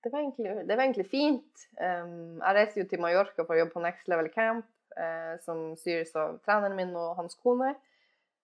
det 0.03 0.11
var 0.11 0.19
egentlig, 0.19 0.51
det 0.67 0.75
var 0.75 0.83
egentlig 0.83 1.09
fint. 1.11 1.67
Um, 1.81 2.39
jeg 2.39 2.55
reiste 2.55 2.81
jo 2.81 2.87
til 2.89 3.01
Mallorca 3.03 3.43
for 3.43 3.55
å 3.55 3.59
jobbe 3.61 3.75
på 3.75 3.83
Next 3.83 4.07
Level 4.11 4.29
Camp, 4.33 4.65
uh, 4.95 5.35
som 5.43 5.75
styres 5.79 6.15
av 6.19 6.39
treneren 6.45 6.77
min 6.77 6.95
og 6.95 7.17
hans 7.19 7.37
kone. 7.39 7.73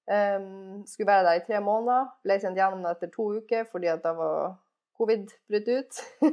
Um, 0.05 0.83
skulle 0.85 1.09
være 1.09 1.25
der 1.29 1.39
i 1.39 1.45
tre 1.47 1.61
måneder. 1.63 2.11
Ble 2.25 2.39
sendt 2.41 2.59
gjennom 2.59 2.83
det 2.85 2.93
etter 2.95 3.13
to 3.13 3.31
uker 3.39 3.65
fordi 3.71 3.89
at 3.89 4.03
da 4.03 4.13
var 4.17 4.57
covid 4.99 5.31
brutt 5.49 5.71
ut. 5.71 6.01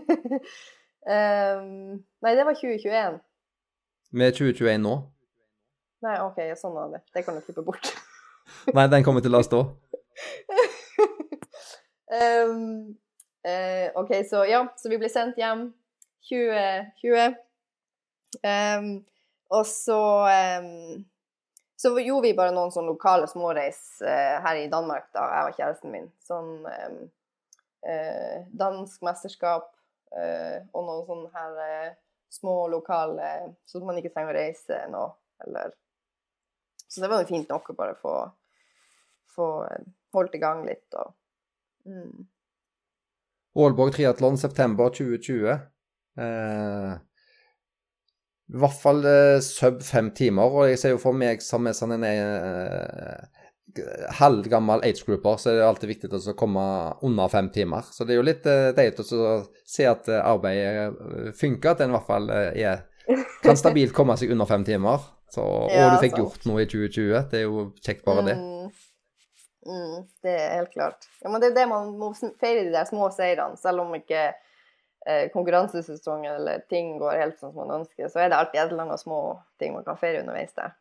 um, 1.14 2.02
nei, 2.22 2.34
det 2.36 2.48
var 2.48 2.58
2021. 2.58 3.20
Med 4.12 4.36
2021 4.36 4.82
nå? 4.84 4.96
Nei, 6.02 6.18
OK, 6.26 6.42
sånn 6.58 6.74
var 6.74 6.90
det. 6.92 7.04
Det 7.14 7.22
kan 7.24 7.38
du 7.38 7.46
klippe 7.46 7.64
bort. 7.64 7.94
Nei, 8.74 8.88
den 8.90 9.06
kommer 9.06 9.22
til 9.24 9.38
å 9.38 9.44
stå. 9.46 9.62
Ehm, 12.12 12.98
eh, 13.48 13.88
OK, 13.98 14.12
så 14.28 14.44
ja, 14.48 14.64
så 14.76 14.90
vi 14.92 14.98
ble 15.00 15.10
sendt 15.12 15.40
hjem 15.40 15.68
2020. 16.28 17.34
Um, 18.42 18.92
og 19.52 19.66
så 19.68 20.00
um, 20.24 21.04
Så 21.76 21.90
gjorde 22.00 22.24
vi 22.24 22.36
bare 22.38 22.54
noen 22.54 22.70
sånne 22.72 22.94
lokale 22.94 23.26
småreis 23.28 23.80
uh, 24.06 24.38
her 24.44 24.62
i 24.62 24.70
Danmark, 24.72 25.10
da 25.12 25.26
jeg 25.28 25.50
og 25.50 25.58
kjæresten 25.58 25.92
min. 25.92 26.08
Sånn 26.24 26.52
um, 26.62 26.98
uh, 27.84 28.38
dansk 28.56 29.02
mesterskap 29.04 29.68
uh, 30.14 30.58
og 30.72 30.86
noen 30.86 31.04
sånne 31.08 31.32
her 31.34 31.96
små 32.32 32.54
lokale 32.72 33.52
Så 33.68 33.82
man 33.84 33.98
ikke 34.00 34.14
trenger 34.14 34.32
å 34.32 34.38
reise 34.38 34.78
nå, 34.88 35.02
eller 35.44 35.74
Så 36.86 37.02
det 37.02 37.10
var 37.12 37.20
jo 37.20 37.28
fint 37.28 37.50
nok 37.52 37.72
å 37.72 37.76
bare 37.76 37.98
få, 38.00 38.14
få 39.34 39.48
holdt 40.16 40.38
i 40.38 40.40
gang 40.40 40.62
litt 40.64 40.96
og 40.96 41.12
mm. 41.88 42.24
Aalborg 43.58 43.92
triatlon 43.96 44.38
september 44.40 44.92
2020. 44.94 45.48
Eh, 46.22 46.92
I 48.52 48.58
hvert 48.62 48.78
fall 48.80 49.04
eh, 49.08 49.38
sub 49.44 49.82
fem 49.84 50.10
timer. 50.16 50.48
Og 50.56 50.70
jeg 50.70 50.80
ser 50.80 50.94
jo 50.94 51.00
for 51.02 51.16
meg 51.16 51.44
som 51.44 51.68
er 51.68 51.76
sånn 51.76 51.96
en 51.98 52.06
eh, 52.08 53.42
halvgammel 54.18 54.82
age-grupper, 54.84 55.38
så 55.40 55.50
er 55.52 55.58
det 55.60 55.66
alltid 55.68 55.92
viktig 55.94 56.10
å 56.32 56.36
komme 56.38 56.64
under 57.06 57.32
fem 57.32 57.48
timer. 57.54 57.86
Så 57.92 58.04
det 58.04 58.16
er 58.16 58.20
jo 58.20 58.28
litt 58.28 58.48
eh, 58.48 58.70
deilig 58.76 59.06
å 59.16 59.34
se 59.68 59.88
at 59.88 60.08
eh, 60.12 60.20
arbeidet 60.20 60.72
eh, 60.92 61.32
funker, 61.38 61.74
at 61.74 61.84
en 61.84 61.92
i 61.92 61.96
hvert 61.96 62.08
fall 62.08 62.30
eh, 62.32 62.50
er, 62.62 62.86
kan 63.44 63.58
stabilt 63.58 63.94
komme 63.96 64.16
seg 64.20 64.32
under 64.34 64.48
fem 64.48 64.64
timer. 64.68 65.04
Så, 65.32 65.44
og 65.64 65.72
Ja, 65.72 65.90
du 65.92 66.00
fikk 66.02 66.16
sant. 66.16 66.24
gjort 66.24 66.48
noe 66.50 66.64
i 66.64 66.68
2020. 66.68 67.28
Det 67.32 67.40
er 67.40 67.46
jo 67.46 67.68
kjekt 67.84 68.04
bare 68.08 68.26
det. 68.28 68.36
Mm. 68.40 68.81
Mm, 69.66 70.02
det 70.22 70.32
er 70.34 70.56
helt 70.56 70.72
klart. 70.72 71.06
Ja, 71.22 71.30
men 71.30 71.40
det 71.40 71.52
er 71.52 71.60
det 71.60 71.68
man 71.70 71.92
må 71.98 72.10
feire 72.14 72.64
de 72.66 72.72
der 72.74 72.88
små 72.88 73.08
seirene, 73.14 73.58
selv 73.60 73.84
om 73.84 73.94
ikke 73.94 74.32
eh, 75.06 75.28
konkurransesesongen 75.34 76.32
eller 76.34 76.64
ting 76.70 76.96
går 77.02 77.20
helt 77.20 77.38
som 77.38 77.54
man 77.54 77.70
ønsker, 77.80 78.08
så 78.10 78.24
er 78.24 78.32
det 78.32 78.38
alltid 78.40 78.60
et 78.60 78.72
eller 78.72 78.88
annet 78.88 79.02
små 79.04 79.20
ting 79.62 79.76
man 79.76 79.86
kan 79.86 80.00
feire 80.00 80.24
underveis 80.24 80.54
der. 80.58 80.74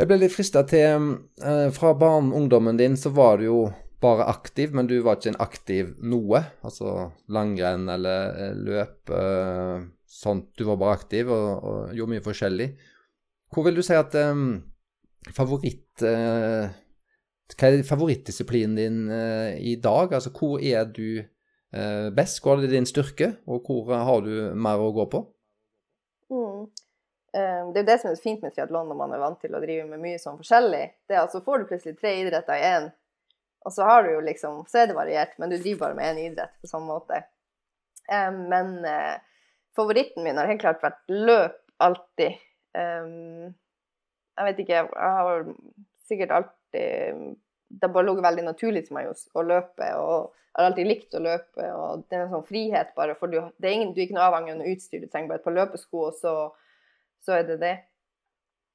Jeg 0.00 0.08
ble 0.08 0.22
litt 0.22 0.32
frista 0.32 0.62
til 0.64 1.08
eh, 1.44 1.66
Fra 1.76 1.92
barn-ungdommen 2.00 2.78
din 2.80 2.96
så 2.96 3.12
var 3.12 3.38
du 3.38 3.44
jo 3.46 3.58
bare 4.02 4.26
aktiv, 4.26 4.72
men 4.74 4.88
du 4.90 4.96
var 5.04 5.18
ikke 5.18 5.34
en 5.34 5.42
aktiv 5.44 5.92
noe. 6.02 6.40
Altså 6.66 7.12
langrenn 7.30 7.86
eller 7.92 8.32
eh, 8.34 8.56
løp. 8.56 9.12
Eh, 9.14 9.84
sånt. 10.12 10.50
Du 10.58 10.66
var 10.68 10.80
bare 10.80 10.96
aktiv 10.98 11.30
og, 11.32 11.50
og 11.62 11.94
gjorde 11.96 12.14
mye 12.16 12.24
forskjellig. 12.24 12.68
Hvor 13.52 13.68
vil 13.68 13.78
du 13.78 13.84
si 13.84 13.94
at 13.94 14.16
eh, 14.18 14.32
favoritt 15.30 16.02
eh, 16.02 16.72
Hva 17.52 17.68
er 17.68 17.84
favorittdisiplinen 17.86 18.78
din 18.78 18.98
eh, 19.12 19.58
i 19.60 19.76
dag? 19.76 20.14
Altså 20.14 20.32
hvor 20.34 20.58
er 20.58 20.88
du 20.88 21.20
eh, 21.20 22.08
best? 22.16 22.40
Hvor 22.42 22.56
er 22.56 22.64
det 22.64 22.72
din 22.72 22.88
styrke, 22.88 23.36
og 23.46 23.66
hvor 23.66 23.92
har 23.92 24.24
du 24.24 24.32
mer 24.54 24.82
å 24.82 24.92
gå 24.96 25.06
på? 25.12 25.22
Mm. 26.32 26.64
Det 27.32 27.40
er 27.40 27.80
jo 27.80 27.88
det 27.88 27.94
som 28.00 28.10
er 28.10 28.18
fint 28.20 28.42
med 28.44 28.52
triatlon 28.52 28.90
når 28.90 28.96
man 28.98 29.12
er 29.16 29.20
vant 29.22 29.38
til 29.40 29.54
å 29.56 29.60
drive 29.62 29.86
med 29.88 30.02
mye 30.02 30.18
sånn 30.20 30.36
forskjellig. 30.36 30.82
Det 31.08 31.16
er 31.16 31.22
at 31.22 31.32
så 31.32 31.40
får 31.44 31.62
du 31.62 31.70
plutselig 31.70 31.96
tre 31.96 32.12
idretter 32.20 32.58
i 32.60 32.66
én, 32.74 32.88
og 33.64 33.72
så 33.72 33.86
har 33.88 34.04
du 34.04 34.10
jo 34.12 34.18
liksom 34.26 34.58
Så 34.68 34.82
er 34.82 34.90
det 34.90 34.96
variert, 34.98 35.32
men 35.40 35.48
du 35.48 35.56
driver 35.56 35.86
bare 35.86 35.96
med 35.96 36.10
én 36.10 36.20
idrett 36.26 36.52
på 36.60 36.68
samme 36.68 36.90
måte. 36.90 37.22
Men 38.50 38.84
favoritten 39.72 40.26
min 40.26 40.36
har 40.36 40.50
helt 40.50 40.60
klart 40.60 40.84
vært 40.84 41.00
løp 41.08 41.56
alltid. 41.80 42.36
Jeg 44.38 44.48
vet 44.48 44.60
ikke, 44.64 44.82
jeg 44.82 45.16
har 45.18 45.42
sikkert 46.08 46.30
alltid 46.38 47.36
Det 47.72 47.82
har 47.86 47.92
bare 47.92 48.06
ligget 48.06 48.24
veldig 48.24 48.44
naturlig 48.46 48.86
til 48.86 48.96
meg 48.96 49.10
å, 49.10 49.42
løpe, 49.44 49.86
og 49.96 50.32
jeg 50.32 50.58
har 50.58 50.66
alltid 50.70 50.88
likt 50.88 51.14
å 51.16 51.22
løpe. 51.24 51.68
og 51.72 52.02
Det 52.08 52.18
er 52.18 52.24
en 52.26 52.34
sånn 52.34 52.48
frihet 52.48 52.90
bare, 52.96 53.14
for 53.16 53.32
du, 53.32 53.38
er 53.40 53.70
ingen, 53.72 53.94
du 53.94 54.00
er 54.00 54.04
ikke 54.06 54.16
noe 54.18 54.26
avhengig 54.28 54.52
av 54.52 54.58
noe 54.60 54.74
utstyr. 54.74 55.00
Du 55.00 55.08
trenger 55.08 55.30
bare 55.30 55.40
et 55.40 55.46
par 55.46 55.56
løpesko, 55.56 56.02
og 56.10 56.18
så, 56.18 56.34
så 57.24 57.38
er 57.38 57.46
det 57.48 57.56
det. 57.62 57.72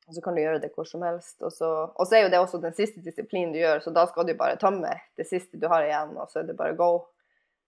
Og 0.07 0.15
så 0.15 0.23
kan 0.23 0.37
du 0.37 0.41
gjøre 0.41 0.61
det 0.63 0.71
hvor 0.73 0.87
som 0.87 1.03
helst. 1.05 1.35
Og 1.43 1.51
så, 1.53 1.69
og 1.93 2.07
så 2.07 2.17
er 2.17 2.25
jo 2.25 2.31
det 2.33 2.39
også 2.39 2.61
den 2.63 2.73
siste 2.77 3.03
disiplinen 3.05 3.53
du 3.53 3.59
gjør, 3.59 3.83
så 3.83 3.93
da 3.93 4.07
skal 4.09 4.25
du 4.25 4.33
bare 4.39 4.57
tømme 4.61 4.93
det 5.19 5.27
siste 5.29 5.59
du 5.61 5.67
har 5.69 5.85
igjen, 5.85 6.15
og 6.17 6.31
så 6.31 6.41
er 6.41 6.49
det 6.49 6.57
bare 6.57 6.77
go. 6.79 6.89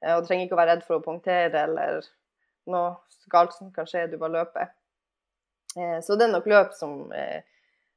Eh, 0.01 0.15
Og 0.15 0.23
du 0.23 0.29
trenger 0.29 0.47
ikke 0.47 0.57
å 0.57 0.61
være 0.63 0.75
redd 0.77 0.85
for 0.87 0.97
å 0.97 1.05
punktere 1.05 1.65
eller 1.67 2.07
noe 2.69 2.95
galt 3.29 3.53
som 3.57 3.69
kan 3.75 3.85
skje, 3.89 4.07
du 4.09 4.17
bare 4.17 4.37
løper. 4.39 4.71
Eh, 5.77 5.99
Så 6.01 6.15
det 6.17 6.25
er 6.25 6.33
nok 6.33 6.47
løp 6.49 6.73
som, 6.79 7.11
eh, 7.13 7.43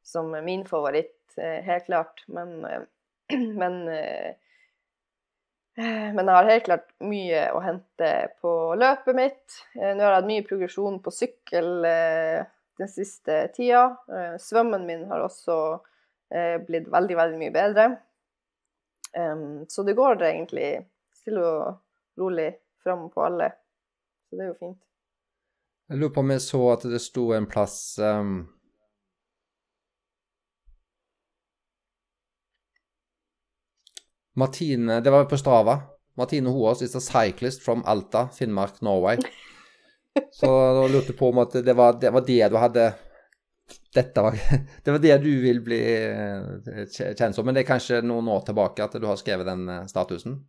som 0.02 0.34
er 0.34 0.44
min 0.46 0.64
favoritt, 0.66 1.34
eh, 1.36 1.60
helt 1.64 1.86
klart. 1.86 2.24
Men, 2.26 2.64
eh, 2.64 2.82
men 3.60 3.88
eh, 3.88 4.32
men 6.12 6.26
jeg 6.28 6.36
har 6.36 6.48
helt 6.50 6.64
klart 6.66 6.90
mye 7.00 7.46
å 7.56 7.60
hente 7.64 8.08
på 8.42 8.50
løpet 8.76 9.16
mitt. 9.16 9.54
Nå 9.72 9.86
har 9.88 10.02
jeg 10.02 10.18
hatt 10.18 10.26
mye 10.28 10.42
progresjon 10.44 10.98
på 11.00 11.12
sykkel 11.16 11.70
den 11.80 12.90
siste 12.92 13.38
tida. 13.56 13.86
Svømmen 14.36 14.84
min 14.84 15.06
har 15.08 15.24
også 15.24 15.56
blitt 16.68 16.90
veldig, 16.92 17.16
veldig 17.16 17.40
mye 17.40 17.54
bedre. 17.56 17.86
Så 19.64 19.86
det 19.88 19.96
går 19.96 20.26
egentlig 20.28 20.68
stille 21.22 21.40
og 21.40 22.20
rolig 22.20 22.50
fram 22.84 23.08
på 23.08 23.24
alle. 23.24 23.48
Så 24.28 24.36
det 24.36 24.44
er 24.44 24.52
jo 24.52 24.58
fint. 24.60 24.80
Jeg 25.88 25.98
lurer 26.00 26.14
på 26.14 26.22
om 26.22 26.32
jeg 26.32 26.42
så 26.44 26.60
at 26.72 26.84
det 26.88 27.00
sto 27.04 27.24
en 27.36 27.46
plass 27.50 27.76
ehm, 28.00 28.36
Martine 34.34 35.00
Det 35.00 35.10
var 35.10 35.24
på 35.24 35.36
Strava. 35.36 35.78
Martine 36.16 36.50
Hoaas 36.50 36.82
is 36.82 36.94
a 36.96 37.00
cyclist 37.00 37.62
from 37.62 37.82
Alta, 37.86 38.28
Finnmark, 38.28 38.80
Norway. 38.80 39.16
Så 40.30 40.46
da 40.46 40.86
lurte 40.88 41.12
jeg 41.12 41.18
på 41.18 41.30
om 41.32 41.40
at 41.40 41.56
det 41.64 41.74
var 41.76 41.96
det, 42.00 42.10
var 42.12 42.24
det 42.26 42.48
du 42.52 42.56
hadde 42.60 42.92
Dette 43.94 44.24
var 44.24 44.36
Det 44.84 44.92
var 44.92 45.00
det 45.00 45.18
du 45.24 45.30
vil 45.40 45.62
bli 45.64 45.80
eh, 46.04 46.82
kjent 46.92 47.36
som, 47.36 47.46
men 47.46 47.56
det 47.56 47.64
er 47.64 47.70
kanskje 47.70 48.02
noen 48.04 48.28
år 48.28 48.44
tilbake 48.48 48.84
at 48.84 48.96
du 49.00 49.06
har 49.08 49.20
skrevet 49.20 49.48
den 49.48 49.64
eh, 49.68 49.86
statusen? 49.88 50.42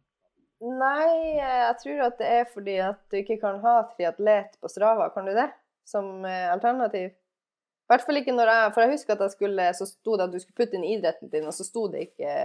Nei, 0.63 1.39
eh, 1.39 1.59
jeg 1.67 1.79
tror 1.83 2.05
at 2.09 2.19
det 2.19 2.31
er 2.39 2.47
fordi 2.51 2.77
at 2.83 2.99
du 3.11 3.19
ikke 3.21 3.39
kan 3.39 3.59
ha 3.63 3.77
triatlet 3.93 4.57
på 4.59 4.71
Strava. 4.71 5.09
Kan 5.15 5.27
du 5.27 5.35
det? 5.35 5.49
Som 5.87 6.23
alternativ? 6.23 7.11
I 7.11 7.91
hvert 7.91 8.05
fall 8.07 8.19
ikke 8.21 8.35
når 8.35 8.47
jeg 8.47 8.67
For 8.71 8.85
jeg 8.85 8.93
husker 8.93 9.15
at 9.15 9.23
jeg 9.25 9.33
skulle, 9.33 9.65
så 9.75 9.87
sto 9.87 10.15
det 10.15 10.27
at 10.27 10.35
du 10.35 10.39
skulle 10.39 10.59
putte 10.61 10.79
inn 10.79 10.85
idretten 10.87 11.31
din, 11.31 11.47
og 11.47 11.55
så 11.55 11.67
sto 11.67 11.89
det 11.91 12.05
ikke 12.07 12.35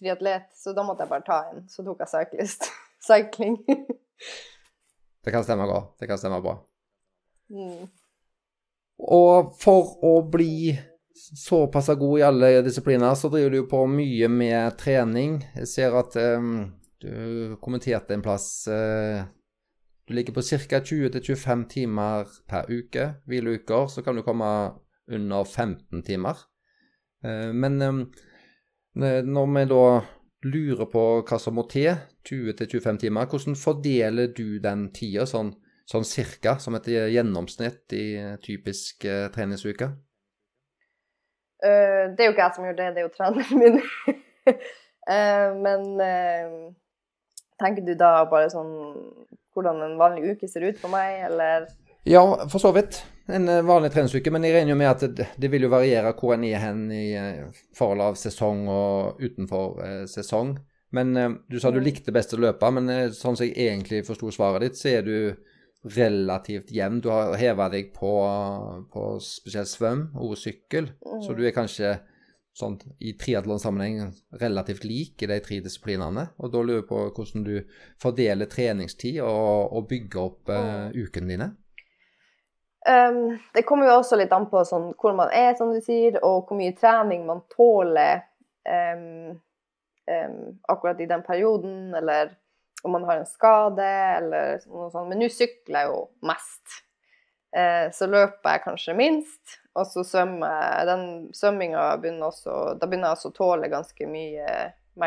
triatlet. 0.00 0.50
Så 0.56 0.74
da 0.76 0.84
måtte 0.86 1.04
jeg 1.04 1.12
bare 1.12 1.26
ta 1.26 1.40
en. 1.52 1.64
Så 1.70 1.84
tok 1.86 2.02
jeg 2.04 2.12
cyclist. 2.12 2.68
Cycling. 3.06 3.60
Det 5.24 5.32
kan 5.32 5.44
stemme 5.44 5.66
godt. 5.68 5.98
Det 6.00 6.08
kan 6.08 6.18
stemme 6.18 6.40
bra. 6.44 6.58
mm. 7.52 7.88
Og 9.00 9.54
for 9.56 9.94
å 10.04 10.18
bli 10.28 10.74
såpass 11.16 11.88
god 11.96 12.18
i 12.18 12.24
alle 12.24 12.50
disipliner, 12.64 13.14
så 13.14 13.30
driver 13.32 13.50
du 13.50 13.68
på 13.68 13.84
mye 13.88 14.28
med 14.28 14.76
trening. 14.80 15.38
Jeg 15.56 15.68
ser 15.68 15.96
at 15.96 16.16
um, 16.20 16.70
du 17.00 17.56
kommenterte 17.64 18.14
en 18.14 18.24
plass 18.24 18.68
uh, 18.68 19.24
Du 20.08 20.14
ligger 20.14 20.34
på 20.36 20.42
ca. 20.42 20.80
20-25 20.84 21.66
timer 21.70 22.28
per 22.48 22.68
uke. 22.68 23.14
Hvileuker 23.26 23.88
så 23.88 24.02
kan 24.02 24.16
du 24.16 24.24
komme 24.26 24.50
under 25.08 25.44
15 25.44 26.02
timer. 26.02 26.44
Uh, 27.24 27.52
men 27.52 27.82
eh, 27.82 28.04
når 28.94 29.52
vi 29.54 29.64
da 29.70 29.84
lurer 30.50 30.88
på 30.90 31.02
hva 31.26 31.38
som 31.40 31.56
må 31.58 31.66
til, 31.70 31.92
20-25 32.28 33.00
timer, 33.04 33.28
hvordan 33.28 33.56
fordeler 33.58 34.32
du 34.36 34.58
den 34.62 34.88
tida 34.96 35.26
sånn, 35.28 35.52
sånn 35.88 36.06
cirka, 36.06 36.56
som 36.60 36.76
et 36.78 36.88
gjennomsnitt 36.88 37.92
i 37.96 38.06
typisk 38.44 39.06
uh, 39.08 39.28
treningsuke? 39.34 39.90
Uh, 41.60 42.12
det 42.16 42.24
er 42.24 42.30
jo 42.30 42.34
ikke 42.34 42.46
jeg 42.46 42.56
som 42.56 42.68
gjør 42.68 42.78
det, 42.78 42.90
det 42.96 43.02
er 43.02 43.08
jo 43.08 43.14
treneren 43.16 43.60
min. 43.60 43.80
uh, 45.04 45.50
men 45.64 45.86
tenker 47.60 47.84
du 47.84 47.92
da 47.98 48.24
bare 48.30 48.48
sånn 48.52 48.72
hvordan 49.54 49.82
en 49.84 49.98
vanlig 50.00 50.36
uke 50.36 50.48
ser 50.48 50.64
ut 50.68 50.78
for 50.80 50.92
meg, 50.92 51.24
eller? 51.26 51.66
Ja, 52.08 52.22
for 52.48 52.62
så 52.62 52.70
vidt. 52.72 53.02
En 53.32 53.48
eh, 53.48 53.62
vanlig 53.66 53.92
treningsuke. 53.94 54.30
Men 54.34 54.42
jeg 54.46 54.54
regner 54.56 54.74
jo 54.74 54.78
med 54.80 54.90
at 54.90 55.04
det, 55.16 55.26
det 55.40 55.50
vil 55.52 55.62
jo 55.66 55.70
variere 55.72 56.12
hvor 56.18 56.34
en 56.34 56.44
er 56.44 56.58
hen 56.62 56.86
i 56.92 57.12
eh, 57.18 57.46
forhold 57.76 58.00
av 58.10 58.18
sesong 58.20 58.66
og 58.68 59.20
utenfor 59.22 59.80
eh, 59.86 60.02
sesong. 60.10 60.56
Men 60.96 61.16
eh, 61.16 61.30
du 61.50 61.58
sa 61.62 61.70
du 61.70 61.78
Mm. 61.80 61.86
likte 61.86 62.12
best 62.12 62.34
å 62.34 62.40
løpe, 62.42 62.70
men 62.74 62.88
eh, 62.90 63.08
sånn 63.14 63.36
som 63.38 63.46
jeg 63.46 63.54
egentlig 63.56 64.04
forsto 64.08 64.30
svaret 64.34 64.60
ditt, 64.66 64.76
så 64.80 64.88
er 64.98 65.02
du 65.06 65.16
relativt 65.96 66.70
jevn. 66.74 67.00
Du 67.00 67.08
har 67.08 67.36
heva 67.40 67.68
deg 67.72 67.92
på, 67.96 68.10
på 68.92 69.04
spesielt 69.24 69.70
svøm 69.70 70.08
og 70.20 70.36
sykkel, 70.36 70.90
Mm. 71.06 71.22
så 71.24 71.36
du 71.36 71.44
er 71.46 71.54
kanskje 71.56 71.98
sånn 72.60 72.74
i 73.00 73.12
triatlonsammenheng 73.16 74.10
relativt 74.40 74.82
lik 74.84 75.22
i 75.22 75.26
de 75.30 75.38
tre 75.40 75.60
disiplinene. 75.64 76.26
Og 76.42 76.50
da 76.52 76.58
lurer 76.60 76.82
jeg 76.82 76.88
på 76.90 76.98
hvordan 77.14 77.44
du 77.46 77.54
fordeler 78.02 78.50
treningstid 78.50 79.20
og, 79.22 79.70
og 79.72 79.86
bygger 79.88 80.20
opp 80.20 80.50
eh, 80.52 80.90
ukene 81.06 81.30
dine. 81.30 81.48
Um, 82.88 83.38
det 83.54 83.62
kommer 83.62 83.90
jo 83.90 83.98
også 84.00 84.16
litt 84.16 84.32
an 84.32 84.46
på 84.48 84.62
sånn, 84.64 84.90
hvor 85.00 85.12
man 85.16 85.32
er, 85.36 85.52
som 85.58 85.72
du 85.74 85.80
sier, 85.84 86.16
og 86.24 86.48
hvor 86.48 86.56
mye 86.56 86.76
trening 86.78 87.26
man 87.28 87.42
tåler 87.52 88.22
um, 88.64 89.34
um, 90.08 90.38
akkurat 90.72 91.00
i 91.00 91.08
den 91.10 91.24
perioden, 91.26 91.90
eller 91.94 92.32
om 92.82 92.96
man 92.96 93.04
har 93.04 93.20
en 93.20 93.28
skade, 93.28 93.90
eller 94.16 94.62
noe 94.70 94.88
sånt. 94.88 95.10
Men 95.10 95.20
nå 95.20 95.28
sykler 95.32 95.84
jeg 95.84 95.92
jo 95.92 96.00
mest. 96.30 96.80
Uh, 97.52 97.90
så 97.92 98.08
løper 98.08 98.56
jeg 98.56 98.64
kanskje 98.64 98.96
minst, 98.96 99.58
og 99.76 99.84
så 99.90 100.06
svømmer 100.06 100.56
jeg. 100.56 100.88
Den 100.88 101.06
svømminga 101.36 101.84
begynner 102.00 102.30
også 102.30 102.78
Da 102.80 102.86
begynner 102.86 103.10
jeg 103.10 103.18
også 103.18 103.32
å 103.32 103.36
tåle 103.36 103.70
ganske 103.72 104.08
mye 104.08 104.54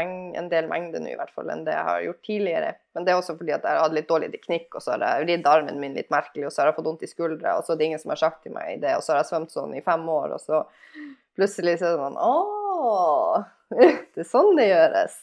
en 0.01 0.49
del 0.49 0.67
mengde 0.69 0.99
nå, 1.01 1.11
i 1.13 1.17
hvert 1.19 1.33
fall, 1.35 1.49
enn 1.53 1.63
det 1.67 1.75
jeg 1.75 1.87
har 1.87 2.05
gjort 2.05 2.21
tidligere. 2.25 2.71
Men 2.95 3.05
det 3.05 3.13
er 3.13 3.19
også 3.19 3.35
fordi 3.39 3.53
at 3.55 3.65
jeg 3.65 3.75
har 3.75 3.83
hatt 3.83 3.95
litt 3.97 4.09
dårlig 4.09 4.29
teknikk, 4.33 4.67
og 4.73 4.83
så 4.83 4.93
har 4.95 5.05
jeg 5.05 5.25
vridd 5.25 5.49
armen 5.49 5.81
min 5.81 5.97
litt 5.97 6.11
merkelig, 6.13 6.47
og 6.47 6.53
så 6.53 6.63
har 6.63 6.71
jeg 6.71 6.77
fått 6.77 6.89
vondt 6.89 7.05
i 7.05 7.11
skuldra, 7.11 7.57
og 7.57 7.65
så 7.65 7.73
er 7.73 7.79
det 7.79 7.89
ingen 7.89 8.01
som 8.01 8.13
har 8.13 8.21
sagt 8.21 8.43
til 8.45 8.55
meg 8.55 8.81
det, 8.83 8.95
og 8.97 9.05
så 9.05 9.13
har 9.13 9.21
jeg 9.21 9.31
svømt 9.31 9.55
sånn 9.55 9.75
i 9.77 9.83
fem 9.85 10.03
år, 10.09 10.35
og 10.37 10.43
så 10.43 10.63
plutselig 11.37 11.77
så 11.79 11.89
er 11.89 11.95
det 11.95 12.03
sånn 12.03 12.19
Å! 12.21 12.33
Det 14.13 14.21
er 14.21 14.27
sånn 14.29 14.51
det 14.59 14.67
gjøres. 14.69 15.15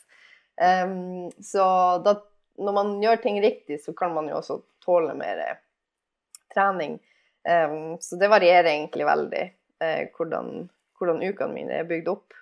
Um, 0.61 1.29
så 1.45 1.65
da, 2.03 2.17
når 2.59 2.75
man 2.75 2.97
gjør 3.05 3.21
ting 3.23 3.39
riktig, 3.45 3.79
så 3.85 3.95
kan 3.97 4.15
man 4.17 4.27
jo 4.27 4.41
også 4.41 4.57
tåle 4.85 5.15
mer 5.15 5.39
eh, 5.45 5.61
trening. 6.53 6.99
Um, 7.47 7.95
så 8.03 8.19
det 8.21 8.29
varierer 8.33 8.73
egentlig 8.73 9.07
veldig 9.07 9.45
eh, 9.85 10.03
hvordan, 10.17 10.67
hvordan 10.99 11.23
ukene 11.23 11.55
mine 11.55 11.79
er 11.79 11.89
bygd 11.89 12.11
opp. 12.13 12.37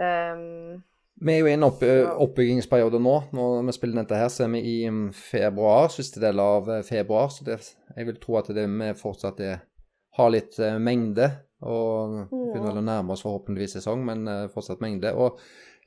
Em, 0.00 0.82
Vi 1.20 1.34
er 1.34 1.42
jo 1.42 1.48
i 1.50 1.52
en 1.52 1.66
opp, 1.66 1.82
oppbyggingsperiode 2.24 2.96
nå. 3.02 3.14
Når 3.36 3.66
vi 3.68 3.74
spiller 3.76 4.00
dette 4.00 4.16
her, 4.16 4.30
så 4.32 4.46
er 4.46 4.52
vi 4.54 4.60
i 4.64 4.76
mm, 4.88 5.10
februar, 5.12 5.90
siste 5.92 6.20
del 6.22 6.40
av 6.40 6.70
eh, 6.72 6.84
februar. 6.86 7.28
Så 7.34 7.44
det, 7.44 7.58
jeg 7.92 8.08
vil 8.08 8.20
tro 8.22 8.38
at 8.40 8.48
det 8.56 8.64
vi 8.64 8.88
fortsatt 8.96 9.42
er, 9.44 9.58
har 10.16 10.30
litt 10.32 10.56
uh, 10.62 10.78
mengde. 10.80 11.28
Og 11.60 12.14
begynner 12.32 12.70
vel 12.70 12.80
å 12.80 12.84
nærme 12.86 13.12
oss 13.12 13.24
forhåpentligvis 13.26 13.76
sesong, 13.76 14.04
men 14.08 14.24
uh, 14.30 14.46
fortsatt 14.52 14.80
mengde. 14.80 15.12
Og 15.12 15.36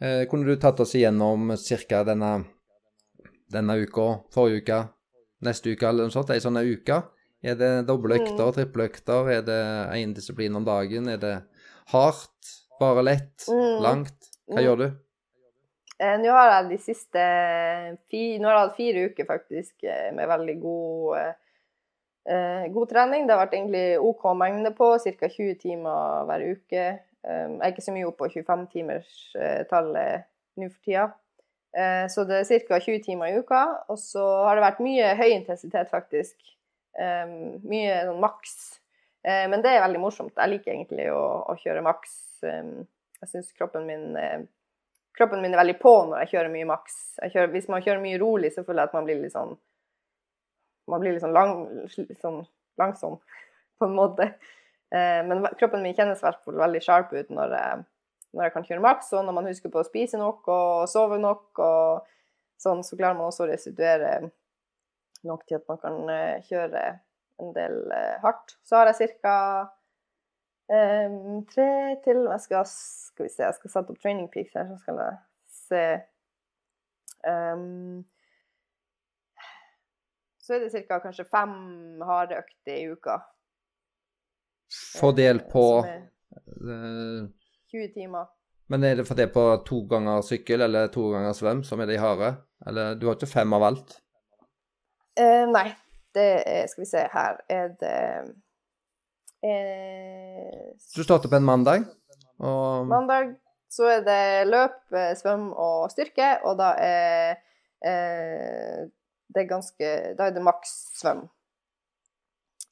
uh, 0.03 0.21
kunne 0.29 0.45
du 0.45 0.53
tatt 0.61 0.83
oss 0.85 0.93
igjennom 0.99 1.49
ca. 1.57 2.03
Denne, 2.11 2.33
denne 3.53 3.77
uka, 3.81 4.07
forrige 4.35 4.61
uke, 4.61 4.79
neste 5.49 5.73
uke 5.73 5.89
eller 5.89 6.11
noe 6.11 6.13
sånt? 6.13 6.29
Ei 6.29 6.43
sånn 6.43 6.61
uke? 6.61 6.99
Er 7.43 7.57
det 7.59 7.71
doble 7.89 8.21
økter, 8.21 8.53
triple 8.55 8.85
økter? 8.87 9.33
Er 9.33 9.41
det 9.49 9.63
én 9.97 10.13
disiplin 10.15 10.53
om 10.55 10.63
dagen? 10.67 11.09
Er 11.11 11.17
det 11.19 11.33
hardt? 11.91 12.53
Bare 12.79 13.01
lett? 13.03 13.47
Mm. 13.49 13.81
Langt? 13.83 14.29
Hva 14.47 14.59
Mm. 14.61 14.65
gjør 14.67 14.77
du? 14.79 14.87
Eh, 16.01 16.17
nå 16.19 16.33
har 16.33 16.49
jeg 16.49 16.69
de 16.71 16.77
siste 16.81 17.23
Nå 17.23 18.49
har 18.49 18.55
jeg 18.55 18.63
hatt 18.63 18.77
fire 18.77 19.07
uker 19.09 19.27
faktisk 19.29 19.85
eh, 19.85 20.09
med 20.15 20.29
veldig 20.29 20.55
god, 20.61 21.17
eh, 21.19 21.33
eh, 22.33 22.65
god 22.73 22.91
trening. 22.91 23.25
Det 23.25 23.35
har 23.35 23.43
vært 23.45 23.57
egentlig 23.57 23.87
OK 24.01 24.23
mengde 24.39 24.73
på, 24.77 24.87
ca. 25.05 25.29
20 25.29 25.59
timer 25.61 26.29
hver 26.29 26.45
uke. 26.53 26.85
Jeg 27.23 27.59
er 27.61 27.71
ikke 27.71 27.85
så 27.85 27.93
mye 27.95 28.07
oppe 28.09 28.25
på 28.25 28.41
25-timerstallet 28.41 30.25
nå 30.59 30.67
for 30.67 30.81
tida. 30.83 31.05
Så 32.11 32.25
det 32.27 32.41
er 32.41 32.65
ca. 32.67 32.79
20 32.83 32.99
timer 33.05 33.31
i 33.31 33.37
uka. 33.39 33.61
Og 33.87 33.97
så 34.01 34.25
har 34.43 34.59
det 34.59 34.65
vært 34.65 34.81
mye 34.83 35.13
høy 35.15 35.29
intensitet, 35.31 35.87
faktisk. 35.93 36.35
Mye 36.99 37.93
sånn 38.09 38.19
maks. 38.19 38.57
Men 39.23 39.63
det 39.63 39.71
er 39.71 39.85
veldig 39.85 40.03
morsomt. 40.03 40.35
Jeg 40.35 40.51
liker 40.51 40.75
egentlig 40.75 41.07
å, 41.15 41.23
å 41.47 41.55
kjøre 41.63 41.85
maks. 41.87 42.11
Jeg 43.23 43.31
syns 43.31 43.53
kroppen 43.55 43.85
min 43.87 44.17
eh, 44.19 44.43
kroppen 45.17 45.41
min 45.43 45.53
er 45.53 45.61
veldig 45.61 45.77
på 45.81 45.93
når 46.09 46.23
jeg 46.23 46.33
kjører 46.33 46.51
mye 46.53 46.69
maks. 46.69 46.97
Hvis 47.53 47.69
man 47.71 47.83
kjører 47.85 48.01
mye 48.03 48.19
rolig, 48.21 48.53
så 48.53 48.65
føler 48.65 48.83
jeg 48.83 48.91
at 48.91 48.97
man 48.97 49.07
blir 49.07 49.21
litt 49.21 49.35
sånn 49.35 49.55
Man 50.91 50.99
blir 50.99 51.13
litt 51.15 51.23
sånn, 51.23 51.31
lang, 51.31 51.61
sånn 52.19 52.41
langsom, 52.75 53.13
på 53.79 53.87
en 53.87 53.93
måte. 53.95 54.25
Eh, 54.91 55.21
men 55.23 55.45
kroppen 55.55 55.79
min 55.81 55.95
kjennes 55.95 56.19
i 56.19 56.55
veldig 56.59 56.81
sharp 56.83 57.13
ut 57.13 57.29
når 57.31 57.55
jeg, 57.55 57.77
når 58.35 58.43
jeg 58.43 58.53
kan 58.53 58.65
kjøre 58.67 58.83
maks, 58.83 59.13
og 59.15 59.23
når 59.23 59.37
man 59.37 59.47
husker 59.47 59.71
på 59.71 59.79
å 59.79 59.87
spise 59.87 60.19
nok 60.19 60.49
og 60.51 60.89
sove 60.91 61.21
nok, 61.23 61.61
og 61.63 62.03
sånn, 62.59 62.83
så 62.83 62.99
klarer 62.99 63.15
man 63.15 63.31
også 63.31 63.45
å 63.45 63.49
restituere 63.53 64.11
nok 65.23 65.45
til 65.47 65.61
at 65.61 65.71
man 65.71 65.79
kan 65.81 66.11
eh, 66.11 66.43
kjøre 66.49 66.83
en 67.41 67.55
del 67.55 67.79
eh, 67.95 68.19
hardt. 68.23 68.57
Så 68.67 68.77
har 68.77 68.91
jeg 68.91 69.15
ca. 69.23 69.37
Um, 70.71 71.43
tre 71.51 71.97
til 72.05 72.21
jeg 72.23 72.39
skal, 72.39 72.65
skal 72.65 73.25
vi 73.25 73.29
se, 73.33 73.43
jeg 73.43 73.55
skal 73.57 73.71
sette 73.71 73.91
opp 73.91 73.99
training 73.99 74.29
peaks 74.31 74.55
her, 74.55 74.69
så 74.69 74.77
skal 74.79 75.01
jeg 75.01 75.17
se 75.51 75.81
um, 77.27 78.05
Så 80.39 80.55
er 80.55 80.63
det 80.63 80.85
ca. 80.87 81.01
kanskje 81.03 81.27
fem 81.27 81.51
harde 82.07 82.39
økter 82.39 82.77
i 82.77 82.87
uka. 82.91 83.17
Fordelt 84.99 85.43
eh, 85.43 85.51
på 85.51 85.65
er 85.83 85.99
eh, 85.99 87.27
20 87.71 87.91
timer. 87.93 88.31
Men 88.71 88.83
er 88.87 88.97
det 88.99 89.07
fordelt 89.07 89.35
på 89.35 89.45
to 89.67 89.83
ganger 89.91 90.23
sykkel 90.25 90.63
eller 90.65 90.87
to 90.91 91.09
ganger 91.11 91.35
svøm, 91.37 91.63
som 91.67 91.83
er 91.83 91.91
de 91.91 91.99
harde? 91.99 92.33
Eller 92.67 92.95
du 92.95 93.07
har 93.07 93.19
ikke 93.19 93.31
fem 93.31 93.55
av 93.55 93.67
alt? 93.67 93.95
Uh, 95.19 95.45
nei, 95.51 95.67
det 96.15 96.29
er 96.47 96.67
Skal 96.71 96.83
vi 96.85 96.89
se, 96.89 97.03
her 97.13 97.39
er 97.51 97.75
det 97.79 97.97
eh, 99.43 100.73
Du 100.95 101.03
starter 101.03 101.29
på 101.29 101.37
en 101.39 101.47
mandag, 101.47 101.85
og 102.39 102.87
Mandag 102.87 103.35
så 103.73 103.87
er 103.89 104.03
det 104.05 104.47
løp, 104.49 104.79
eh, 104.93 105.13
svøm 105.17 105.49
og 105.51 105.89
styrke, 105.91 106.35
og 106.45 106.57
da 106.59 106.73
er 106.77 107.37
eh, 107.83 108.83
det 109.33 109.47
ganske 109.49 109.89
Da 110.17 110.27
er 110.27 110.35
det 110.35 110.43
maks 110.45 110.73
svøm. 110.99 111.25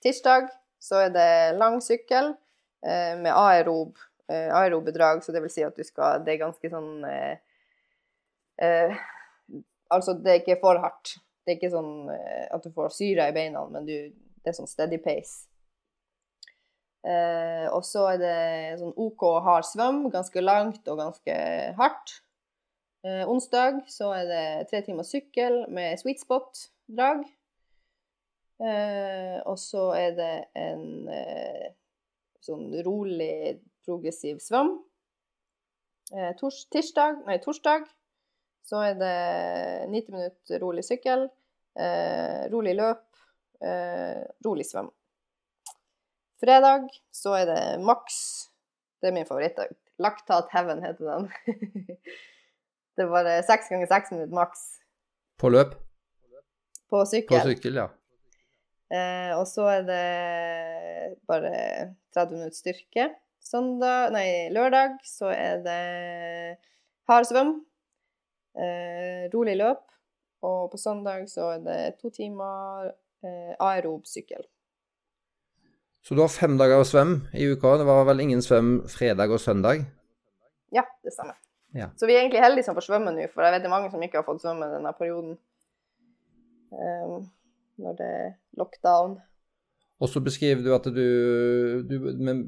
Tirsdag 0.02 0.50
så 0.82 1.06
er 1.06 1.14
det 1.14 1.58
lang 1.58 1.80
sykkel 1.82 2.32
eh, 2.86 3.14
med 3.18 3.32
aerob, 3.34 3.98
eh, 4.30 4.50
aerobe 4.54 4.94
så 5.22 5.32
det 5.32 5.42
vil 5.42 5.54
si 5.54 5.64
at 5.64 5.76
du 5.78 5.84
skal 5.84 6.24
Det 6.26 6.34
er 6.34 6.46
ganske 6.46 6.70
sånn 6.70 7.06
eh, 7.06 7.38
Altså, 9.92 10.14
det 10.14 10.32
er 10.32 10.40
ikke 10.40 10.62
for 10.62 10.78
hardt. 10.80 11.18
Det 11.44 11.52
er 11.52 11.58
ikke 11.58 11.72
sånn 11.74 12.08
at 12.08 12.64
du 12.64 12.70
får 12.72 12.94
syre 12.96 13.26
i 13.28 13.34
beina, 13.36 13.66
men 13.68 13.84
du, 13.84 14.14
det 14.14 14.48
er 14.48 14.56
sånn 14.56 14.70
steady 14.70 15.02
pace. 15.04 15.51
Eh, 17.02 17.68
og 17.74 17.82
så 17.88 18.04
er 18.12 18.20
det 18.22 18.36
sånn 18.78 18.94
OK 19.02 19.24
hard 19.42 19.66
svøm, 19.66 20.04
ganske 20.14 20.44
langt 20.44 20.86
og 20.92 21.00
ganske 21.02 21.38
hardt. 21.80 22.20
Eh, 23.02 23.24
onsdag 23.26 23.82
så 23.90 24.12
er 24.14 24.28
det 24.30 24.46
tre 24.70 24.84
timer 24.86 25.08
sykkel 25.08 25.64
med 25.74 25.98
sweet 26.02 26.22
spot-drag. 26.22 27.24
Eh, 28.62 29.38
og 29.50 29.58
så 29.58 29.88
er 29.98 30.14
det 30.20 30.34
en 30.62 31.10
eh, 31.10 31.72
sånn 32.46 32.70
rolig, 32.86 33.58
progressiv 33.82 34.38
svøm. 34.44 34.76
Eh, 36.14 36.30
tors 36.38 36.68
tirsdag, 36.70 37.24
nei, 37.26 37.40
torsdag 37.42 37.90
så 38.68 38.84
er 38.86 39.00
det 39.00 39.16
90 39.90 40.14
minutter 40.14 40.62
rolig 40.62 40.86
sykkel, 40.86 41.26
eh, 41.82 42.46
rolig 42.54 42.78
løp, 42.78 43.08
rolig 44.46 44.66
svøm. 44.66 44.88
Fredag 46.42 46.90
så 47.14 47.36
er 47.38 47.46
det 47.50 47.62
maks 47.86 48.18
Det 49.02 49.10
er 49.10 49.16
min 49.16 49.28
favoritt. 49.30 49.60
Laktat 50.02 50.50
Heaven 50.54 50.82
heter 50.82 51.06
den. 51.06 51.30
det 52.98 53.06
er 53.06 53.14
bare 53.14 53.40
seks 53.46 53.70
ganger 53.70 53.90
seks 53.90 54.14
minutter 54.14 54.36
maks 54.36 54.66
på 55.42 55.50
løp? 55.50 55.74
på 56.92 57.02
sykkel. 57.08 57.40
På 57.40 57.48
sykkel. 57.48 57.80
ja. 57.80 57.88
Eh, 58.92 59.32
og 59.38 59.46
så 59.48 59.68
er 59.72 59.84
det 59.88 60.06
bare 61.30 61.52
30 62.16 62.36
minutter 62.36 62.58
styrke. 62.58 63.08
Søndag, 63.42 64.12
nei, 64.14 64.52
lørdag 64.54 65.00
så 65.08 65.32
er 65.32 65.62
det 65.64 66.58
hard 67.10 67.28
svøm, 67.30 67.54
eh, 68.60 69.30
rolig 69.34 69.56
løp. 69.60 69.86
Og 70.44 70.72
på 70.74 70.80
søndag 70.82 71.30
så 71.32 71.54
er 71.56 71.64
det 71.64 71.80
to 72.02 72.12
timer 72.14 72.92
eh, 73.24 73.54
aerob 73.60 74.04
sykkel. 74.10 74.44
Så 76.02 76.18
du 76.18 76.24
har 76.24 76.34
fem 76.34 76.58
dager 76.58 76.82
å 76.82 76.88
svømme 76.88 77.30
i 77.38 77.46
uka. 77.52 77.76
Det 77.78 77.86
var 77.86 78.06
vel 78.10 78.24
ingen 78.24 78.42
svøm 78.42 78.82
fredag 78.90 79.34
og 79.34 79.42
søndag? 79.42 79.86
Ja, 80.74 80.84
det 81.06 81.14
stemmer. 81.14 81.38
Ja. 81.78 81.92
Så 81.96 82.08
vi 82.10 82.16
er 82.16 82.24
egentlig 82.24 82.42
heldige 82.44 82.68
som 82.68 82.76
får 82.76 82.88
svømme 82.90 83.14
nå, 83.16 83.28
for 83.32 83.46
jeg 83.46 83.54
vet 83.54 83.64
det 83.64 83.70
er 83.70 83.76
mange 83.76 83.92
som 83.94 84.02
ikke 84.04 84.20
har 84.20 84.28
fått 84.28 84.42
svømme 84.44 84.68
denne 84.74 84.92
perioden. 84.98 85.38
Um, 86.72 87.28
når 87.82 87.98
det 88.00 88.08
er 88.08 88.32
lockdown. 88.60 89.20
Og 90.02 90.10
så 90.10 90.22
beskriver 90.24 90.64
du 90.66 90.72
at 90.74 90.88
du, 90.90 91.84
du, 91.86 91.96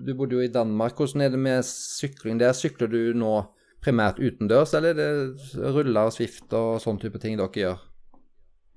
du 0.02 0.14
bodde 0.18 0.40
jo 0.40 0.42
i 0.42 0.52
Danmark. 0.52 0.98
Hvordan 0.98 1.22
er 1.22 1.34
det 1.34 1.40
med 1.40 1.66
sykling 1.68 2.40
der? 2.42 2.56
Sykler 2.58 2.90
du 2.90 3.14
nå 3.18 3.36
primært 3.84 4.22
utendørs, 4.24 4.74
eller 4.74 4.96
er 4.96 5.00
det 5.00 5.74
ruller 5.76 6.08
og 6.08 6.16
Swift 6.16 6.54
og 6.56 6.80
sånn 6.82 7.02
type 7.02 7.20
ting 7.22 7.38
dere 7.38 7.52
gjør? 7.60 7.82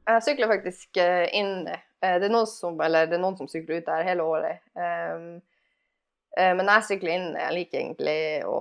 Jeg 0.07 0.25
sykler 0.27 0.51
faktisk 0.51 0.99
eh, 1.03 1.27
inne. 1.35 1.79
Eh, 2.05 2.17
det 2.21 2.29
er 2.29 2.35
noen 2.35 2.49
som, 2.51 2.79
eller 2.83 3.09
det 3.09 3.19
er 3.19 3.23
noen 3.23 3.39
som 3.39 3.51
sykler 3.51 3.81
ut 3.81 3.89
der 3.89 4.09
hele 4.09 4.27
året. 4.27 4.65
Um, 4.75 5.39
men 6.37 6.69
jeg 6.69 6.85
sykler 6.85 7.15
inne. 7.15 7.41
Jeg 7.41 7.57
liker 7.57 7.81
egentlig 7.81 8.45
å 8.45 8.59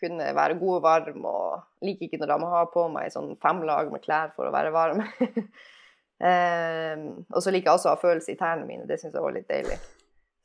kunne 0.00 0.32
være 0.34 0.56
god 0.58 0.78
og 0.80 0.82
varm, 0.82 1.28
og 1.30 1.84
liker 1.86 2.08
ikke 2.08 2.18
når 2.18 2.32
jeg 2.32 2.42
må 2.42 2.48
ha 2.50 2.64
på 2.72 2.88
meg 2.90 3.12
sånn 3.14 3.36
fem 3.42 3.60
lag 3.68 3.92
med 3.92 4.02
klær 4.02 4.32
for 4.34 4.48
å 4.48 4.54
være 4.54 4.72
varm. 4.74 5.04
og 7.30 7.38
så 7.38 7.54
liker 7.54 7.70
jeg 7.70 7.76
også 7.76 7.92
å 7.92 7.94
ha 7.94 8.02
følelse 8.02 8.34
i 8.34 8.40
tærne 8.40 8.66
mine. 8.66 8.88
Det 8.90 8.98
syns 8.98 9.14
jeg 9.14 9.22
var 9.22 9.36
litt 9.36 9.46
deilig. 9.46 9.78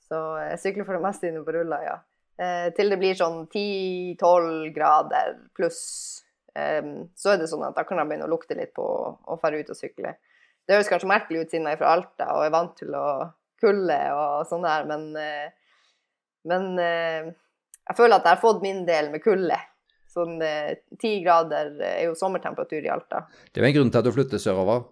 Så 0.06 0.22
jeg 0.44 0.62
sykler 0.62 0.86
for 0.86 0.98
det 0.98 1.06
meste 1.06 1.30
inne 1.30 1.42
på 1.46 1.58
ruller, 1.58 1.86
ja. 1.86 1.98
Eh, 2.40 2.70
til 2.76 2.88
det 2.88 2.98
blir 3.02 3.18
sånn 3.20 3.44
10-12 3.52 4.70
grader 4.76 5.36
pluss. 5.58 5.82
Eh, 6.56 6.84
så 7.20 7.34
er 7.34 7.42
det 7.42 7.50
sånn 7.52 7.66
at 7.68 7.76
da 7.76 7.84
kan 7.88 8.00
jeg 8.00 8.10
begynne 8.10 8.30
å 8.30 8.32
lukte 8.32 8.58
litt 8.58 8.72
på 8.78 8.86
å 8.86 9.40
dra 9.42 9.60
ut 9.60 9.74
og 9.74 9.78
sykle. 9.78 10.16
Det 10.70 10.78
høres 10.78 10.90
kanskje 10.92 11.10
merkelig 11.10 11.40
ut 11.42 11.50
siden 11.50 11.66
jeg 11.66 11.80
er 11.80 11.80
fra 11.80 11.96
Alta 11.98 12.26
og 12.36 12.44
er 12.46 12.52
vant 12.54 12.76
til 12.78 12.94
å 12.94 13.06
kulde 13.58 13.96
og 14.14 14.44
sånn 14.46 14.68
der, 14.68 14.84
men, 14.86 15.08
eh, 15.18 15.80
men 16.46 16.68
eh, 16.78 17.32
jeg 17.90 17.98
føler 17.98 18.20
at 18.20 18.28
jeg 18.28 18.38
har 18.38 18.44
fått 18.44 18.62
min 18.62 18.84
del 18.86 19.10
med 19.10 19.24
kulde. 19.24 19.58
Sånn 20.14 20.38
eh, 20.46 20.76
ti 21.02 21.16
grader 21.24 21.74
er 21.82 22.04
jo 22.06 22.14
sommertemperatur 22.18 22.86
i 22.86 22.92
Alta. 22.94 23.24
Det 23.50 23.58
er 23.58 23.66
jo 23.66 23.72
en 23.72 23.76
grunn 23.80 23.90
til 23.90 24.02
at 24.04 24.12
du 24.12 24.14
flytter 24.14 24.44
sørover. 24.44 24.86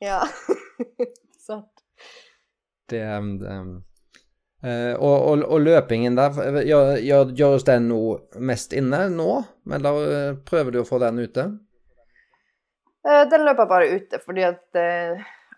Ja, 0.00 0.22
sant. 1.46 1.84
Det, 2.88 3.04
det 3.04 3.60
og, 4.96 5.12
og, 5.12 5.42
og, 5.44 5.60
løpingen 5.60 6.16
der, 6.16 6.40
gjør, 6.64 6.94
gjør, 7.04 7.30
gjøres 7.36 7.66
den 7.68 7.90
nå 7.90 8.00
mest 8.40 8.72
inne 8.74 9.04
nå, 9.12 9.28
eller 9.76 10.40
prøver 10.48 10.72
du 10.72 10.80
å 10.80 10.88
få 10.88 10.98
den 11.04 11.20
ute? 11.20 11.50
Uh, 13.06 13.22
den 13.30 13.46
løper 13.46 13.64
jeg 13.64 13.72
bare 13.72 13.92
ute, 13.94 14.20
fordi 14.24 14.46
at 14.46 14.80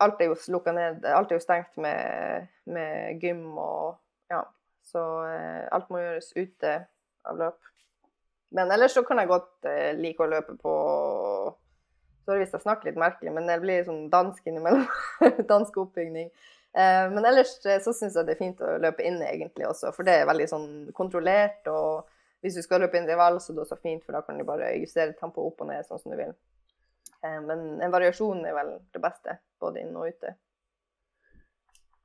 alt 0.04 0.20
er 0.20 0.28
jo 0.28 0.36
lukka 0.54 0.74
ned. 0.76 1.06
Alt 1.08 1.32
er 1.32 1.40
jo 1.40 1.44
stengt 1.44 1.80
med, 1.80 2.46
med 2.68 3.22
gym 3.22 3.46
og 3.56 3.96
ja. 4.30 4.44
Så 4.88 5.00
alt 5.72 5.88
må 5.92 6.00
gjøres 6.00 6.30
ute 6.36 6.74
av 7.28 7.40
løp. 7.40 7.58
Men 8.56 8.70
ellers 8.72 8.94
så 8.96 9.02
kan 9.04 9.20
jeg 9.20 9.28
godt 9.28 9.68
like 9.98 10.24
å 10.24 10.30
løpe 10.30 10.54
på 10.56 10.74
Sorry 12.28 12.42
hvis 12.42 12.52
jeg 12.52 12.60
snakker 12.60 12.88
litt 12.88 13.00
merkelig, 13.00 13.32
men 13.32 13.46
det 13.48 13.54
blir 13.62 13.84
sånn 13.86 14.06
dansk 14.12 14.48
innimellom. 14.48 14.84
dansk 15.52 15.76
oppbygning. 15.80 16.28
Eh, 16.72 17.10
men 17.10 17.24
ellers 17.24 17.66
eh, 17.66 17.80
så 17.80 17.94
syns 17.96 18.16
jeg 18.18 18.28
det 18.28 18.34
er 18.36 18.42
fint 18.42 18.60
å 18.60 18.76
løpe 18.82 19.04
inne 19.06 19.30
egentlig 19.32 19.66
også, 19.68 19.92
for 19.96 20.06
det 20.06 20.18
er 20.18 20.28
veldig 20.28 20.48
sånn 20.50 20.68
kontrollert. 20.96 21.64
Og 21.72 22.04
hvis 22.44 22.58
du 22.58 22.62
skal 22.64 22.84
løpe 22.84 23.00
intervall, 23.00 23.40
så 23.40 23.52
er 23.52 23.58
det 23.58 23.64
også 23.64 23.80
fint, 23.80 24.04
for 24.04 24.16
da 24.16 24.22
kan 24.26 24.38
du 24.38 24.44
bare 24.48 24.74
justere 24.76 25.16
tempoet 25.16 25.54
opp 25.54 25.64
og 25.64 25.70
ned 25.72 25.88
sånn 25.88 26.02
som 26.02 26.12
du 26.12 26.18
vil. 26.20 26.36
Eh, 27.24 27.40
men 27.44 27.80
en 27.84 27.94
variasjon 27.94 28.44
er 28.46 28.56
vel 28.56 28.76
det 28.94 29.02
beste, 29.02 29.38
både 29.60 29.84
inne 29.84 30.02
og 30.02 30.14
ute. 30.14 30.34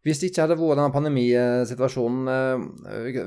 Hvis 0.03 0.19
det 0.19 0.31
ikke 0.31 0.43
hadde 0.43 0.59
vært 0.59 0.81
denne 0.81 0.91
pandemisituasjonen, 0.91 2.63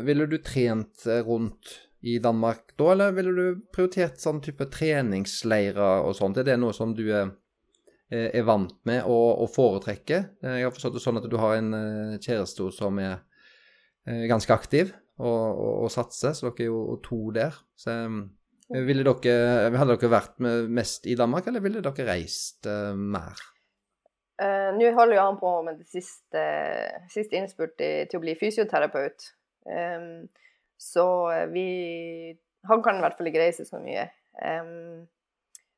ville 0.05 0.27
du 0.29 0.37
trent 0.45 1.07
rundt 1.25 1.71
i 2.05 2.19
Danmark 2.21 2.75
da, 2.77 2.91
eller 2.93 3.15
ville 3.17 3.33
du 3.33 3.63
prioritert 3.73 4.21
sånn 4.21 4.43
type 4.45 4.67
treningsleirer 4.75 6.05
og 6.05 6.13
sånt? 6.19 6.37
Er 6.37 6.45
det 6.45 6.59
noe 6.61 6.77
som 6.77 6.93
du 6.93 7.07
er 7.09 7.33
Eh, 8.07 8.29
er 8.39 8.45
vant 8.47 8.77
med 8.87 9.03
å, 9.11 9.15
å 9.43 9.49
foretrekke. 9.51 10.19
Eh, 10.39 10.61
jeg 10.61 10.69
har 10.69 10.75
forstått 10.75 10.95
det 10.95 11.03
sånn 11.03 11.19
at 11.19 11.25
du 11.27 11.35
har 11.43 11.57
en 11.59 11.73
eh, 11.75 12.19
kjæreste 12.23 12.71
som 12.75 13.01
er 13.03 13.25
ganske 14.07 14.55
aktiv 14.55 14.93
og, 15.19 15.27
og, 15.27 15.71
og 15.83 15.89
satser, 15.91 16.31
så 16.31 16.53
dere 16.53 16.63
er 16.63 16.69
jo 16.69 16.95
to 17.03 17.17
der. 17.35 17.57
Så 17.75 17.91
ville 18.69 19.05
dere, 19.07 19.71
Hadde 19.77 19.97
dere 19.97 20.11
vært 20.11 20.41
mest 20.73 21.07
i 21.07 21.17
Danmark, 21.19 21.47
eller 21.47 21.65
ville 21.65 21.83
dere 21.85 22.09
reist 22.09 22.67
uh, 22.71 22.95
mer? 22.97 23.43
Uh, 24.43 24.73
Nå 24.77 24.91
holder 24.97 25.17
jo 25.17 25.27
han 25.27 25.39
på 25.41 25.53
med 25.65 25.79
det 25.81 25.89
siste, 25.89 26.43
siste 27.13 27.39
innspurt 27.39 27.77
til 27.79 28.19
å 28.19 28.25
bli 28.25 28.37
fysioterapeut. 28.39 29.31
Um, 29.67 30.27
så 30.77 31.07
vi 31.51 32.37
Han 32.69 32.83
kan 32.85 32.99
i 32.99 33.03
hvert 33.03 33.17
fall 33.19 33.31
ikke 33.31 33.45
reise 33.45 33.65
så 33.67 33.79
mye. 33.81 34.09
Um, 34.43 35.07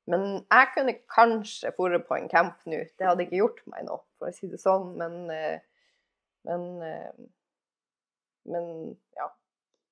men 0.08 0.22
jeg 0.40 0.68
kunne 0.74 0.94
kanskje 1.12 1.72
dratt 1.76 2.06
på 2.08 2.16
en 2.16 2.30
camp 2.32 2.62
nå. 2.66 2.80
Det 2.96 3.06
hadde 3.06 3.26
ikke 3.26 3.42
gjort 3.42 3.60
meg 3.68 3.84
noe, 3.88 4.00
for 4.16 4.30
å 4.30 4.34
si 4.34 4.48
det 4.48 4.60
sånn. 4.62 4.94
Men, 5.00 5.18
eh, 5.34 5.60
men, 6.48 6.64
eh, 6.82 7.12
men 8.48 8.70
ja. 9.18 9.28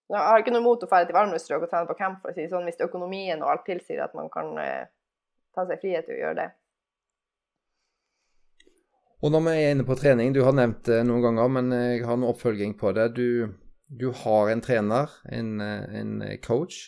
Jeg 0.06 0.22
har 0.22 0.42
ikke 0.42 0.52
noe 0.54 0.62
imot 0.62 0.84
å 0.86 0.88
dra 0.90 1.00
til 1.06 1.16
varmere 1.16 1.42
strøk 1.42 1.64
og 1.66 1.72
trene 1.72 1.88
på 1.88 1.96
camp, 1.98 2.20
for 2.22 2.30
å 2.30 2.36
si 2.36 2.46
sånn, 2.50 2.68
hvis 2.68 2.82
økonomien 2.84 3.42
og 3.42 3.50
alt 3.50 3.66
tilsier 3.66 4.04
at 4.04 4.14
man 4.14 4.30
kan 4.30 4.52
eh, 4.62 4.86
ta 5.56 5.66
seg 5.66 5.82
frihet 5.82 6.06
til 6.06 6.14
å 6.14 6.20
gjøre 6.20 6.38
det. 6.40 6.48
Og 9.24 9.32
når 9.32 9.46
vi 9.46 9.54
er 9.58 9.72
inne 9.74 9.86
på 9.88 9.96
trening, 9.98 10.34
du 10.36 10.44
har 10.46 10.54
nevnt 10.54 10.84
det 10.86 11.00
noen 11.08 11.24
ganger, 11.24 11.54
men 11.56 11.72
jeg 11.74 12.04
har 12.06 12.20
noe 12.20 12.34
oppfølging 12.34 12.76
på 12.78 12.92
det. 12.94 13.08
Du, 13.16 13.56
du 13.88 14.10
har 14.24 14.52
en 14.52 14.62
trener, 14.62 15.16
en, 15.32 15.56
en 15.60 16.20
coach 16.44 16.84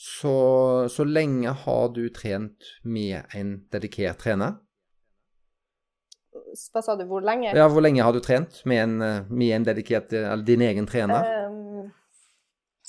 så, 0.00 0.88
så 0.88 1.04
lenge 1.04 1.48
har 1.48 1.88
du 1.92 2.06
trent 2.08 2.64
med 2.82 3.34
en 3.36 3.50
dedikert 3.72 4.22
trener? 4.22 4.54
Hva 6.72 6.80
sa 6.80 6.94
du, 6.96 7.04
hvor 7.10 7.20
lenge? 7.20 7.50
Ja, 7.52 7.66
Hvor 7.68 7.84
lenge 7.84 8.06
har 8.06 8.16
du 8.16 8.22
trent 8.24 8.62
med 8.64 8.80
en, 8.80 8.94
med 9.28 9.52
en 9.58 9.66
dedikert 9.68 10.12
Eller 10.16 10.46
din 10.46 10.64
egen 10.64 10.88
trener? 10.88 11.28
Um, 11.50 11.59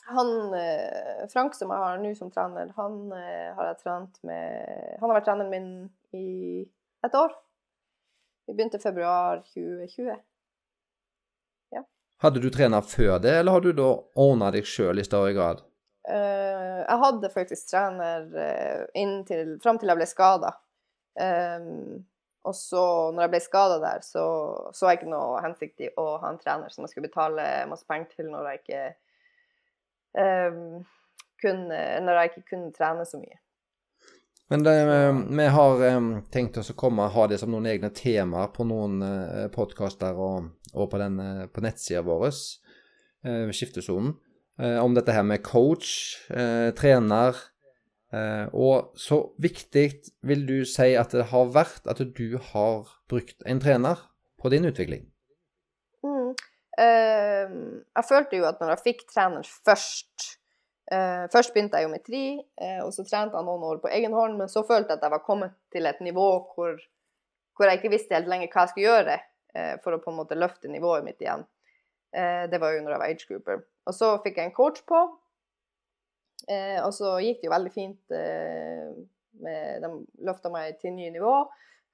han 0.09 0.53
eh, 0.53 1.27
Frank, 1.33 1.55
som 1.55 1.71
jeg 1.71 1.83
har 1.83 2.01
nå 2.01 2.11
som 2.17 2.31
trener, 2.33 2.73
han 2.75 2.97
uh, 3.13 3.53
har 3.57 3.71
jeg 3.71 3.79
trent 3.83 4.19
med 4.27 4.97
Han 4.99 5.09
har 5.09 5.19
vært 5.19 5.27
treneren 5.29 5.51
min 5.53 5.71
i 6.17 6.65
et 7.05 7.15
år. 7.17 7.33
Vi 8.47 8.55
begynte 8.55 8.81
i 8.81 8.83
februar 8.83 9.43
2020. 9.53 10.15
Ja. 11.75 11.83
Hadde 12.25 12.41
du 12.43 12.49
trener 12.53 12.85
før 12.85 13.19
det, 13.21 13.37
eller 13.39 13.57
har 13.57 13.63
du 13.63 13.71
da 13.77 13.91
ordna 14.19 14.51
deg 14.53 14.67
sjøl 14.67 14.99
i 14.99 15.05
større 15.07 15.33
grad? 15.37 15.61
Uh, 16.09 16.81
jeg 16.81 17.01
hadde 17.05 17.33
faktisk 17.33 17.69
trener 17.69 18.25
uh, 18.33 18.85
inntil, 18.97 19.57
fram 19.63 19.79
til 19.79 19.93
jeg 19.93 20.01
ble 20.01 20.09
skada. 20.09 20.55
Um, 21.11 21.23
ehm, 21.23 22.01
og 22.47 22.55
så, 22.57 22.83
når 23.13 23.27
jeg 23.27 23.31
ble 23.35 23.41
skada 23.45 23.77
der, 23.83 24.01
så 24.01 24.25
så 24.73 24.89
jeg 24.89 25.01
ikke 25.01 25.13
noe 25.13 25.41
hensikt 25.45 25.83
i 25.85 25.89
å 26.01 26.15
ha 26.23 26.31
en 26.31 26.39
trener 26.41 26.73
som 26.73 26.87
jeg 26.87 26.95
skulle 26.95 27.11
betale 27.11 27.45
masse 27.69 27.85
penger 27.85 28.15
til 28.15 28.31
når 28.33 28.47
jeg 28.49 28.61
ikke 28.63 28.83
um, 30.17 30.81
kunne, 31.41 31.77
Når 32.05 32.19
jeg 32.19 32.31
ikke 32.31 32.49
kunne 32.53 32.73
trene 32.75 33.05
så 33.07 33.21
mye. 33.21 33.39
Men 34.51 34.65
det, 34.67 34.73
vi 35.31 35.45
har 35.55 35.85
um, 35.95 36.09
tenkt 36.31 36.57
oss 36.59 36.73
å 36.73 36.77
komme 36.77 37.07
ha 37.13 37.27
det 37.31 37.39
som 37.39 37.53
noen 37.53 37.69
egne 37.71 37.89
temaer 37.95 38.51
på 38.51 38.65
noen 38.67 38.99
uh, 38.99 39.45
podkaster 39.53 40.17
og, 40.19 40.51
og, 40.73 40.89
på, 40.91 40.99
den, 40.99 41.21
på 41.53 41.63
nettsida 41.63 42.03
vår, 42.05 42.27
Skiftesonen. 43.53 44.15
Eh, 44.61 44.77
om 44.83 44.93
dette 44.93 45.13
her 45.15 45.23
med 45.25 45.43
coach, 45.43 46.17
eh, 46.29 46.69
trener. 46.77 47.37
Eh, 48.11 48.47
og 48.53 48.91
så 48.99 49.21
viktig 49.39 49.87
vil 50.27 50.45
du 50.45 50.65
si 50.67 50.91
at 50.99 51.15
det 51.15 51.29
har 51.31 51.53
vært 51.55 51.87
at 51.87 52.01
du 52.03 52.37
har 52.51 52.89
brukt 53.09 53.39
en 53.45 53.61
trener 53.63 53.97
på 54.41 54.51
din 54.51 54.67
utvikling? 54.67 55.07
Uh, 56.79 57.81
jeg 57.83 58.07
følte 58.07 58.37
jo 58.39 58.45
at 58.47 58.61
når 58.61 58.69
jeg 58.73 58.83
fikk 58.85 59.01
trener 59.11 59.43
først 59.43 60.27
uh, 60.93 61.27
Først 61.33 61.51
begynte 61.51 61.75
jeg 61.75 61.83
jo 61.83 61.91
med 61.91 62.03
tri, 62.05 62.23
uh, 62.39 62.79
og 62.85 62.93
så 62.95 63.03
trente 63.03 63.35
jeg 63.35 63.47
noen 63.47 63.65
år 63.67 63.81
på 63.83 63.91
egen 63.91 64.15
hånd, 64.15 64.37
men 64.39 64.51
så 64.51 64.63
følte 64.63 64.93
jeg 64.93 65.01
at 65.01 65.03
jeg 65.03 65.13
var 65.13 65.25
kommet 65.25 65.57
til 65.73 65.89
et 65.89 65.99
nivå 65.99 66.29
hvor, 66.53 66.79
hvor 67.57 67.67
jeg 67.67 67.81
ikke 67.81 67.91
visste 67.91 68.15
helt 68.15 68.31
lenger 68.31 68.51
hva 68.53 68.63
jeg 68.63 68.73
skulle 68.73 68.87
gjøre 68.87 69.19
for 69.83 69.91
å 69.91 69.97
på 69.99 70.07
en 70.13 70.15
måte 70.15 70.37
løfte 70.37 70.69
nivået 70.71 71.03
mitt 71.03 71.19
igjen. 71.19 71.41
det 72.47 72.59
var 72.63 72.71
jo 72.71 72.85
når 72.85 72.93
jeg 72.93 72.99
var 73.01 73.09
age 73.11 73.25
grouper. 73.27 73.57
Og 73.83 73.95
så 73.95 74.13
fikk 74.23 74.37
jeg 74.39 74.47
en 74.47 74.55
coach 74.55 74.83
på, 74.87 74.99
eh, 76.47 76.77
og 76.83 76.93
så 76.95 77.17
gikk 77.23 77.41
det 77.41 77.49
jo 77.49 77.55
veldig 77.55 77.73
fint. 77.73 78.13
Eh, 78.15 78.93
med, 79.41 79.81
de 79.81 79.89
løfta 80.27 80.51
meg 80.53 80.77
til 80.81 80.93
nye 80.95 81.11
nivå. 81.13 81.35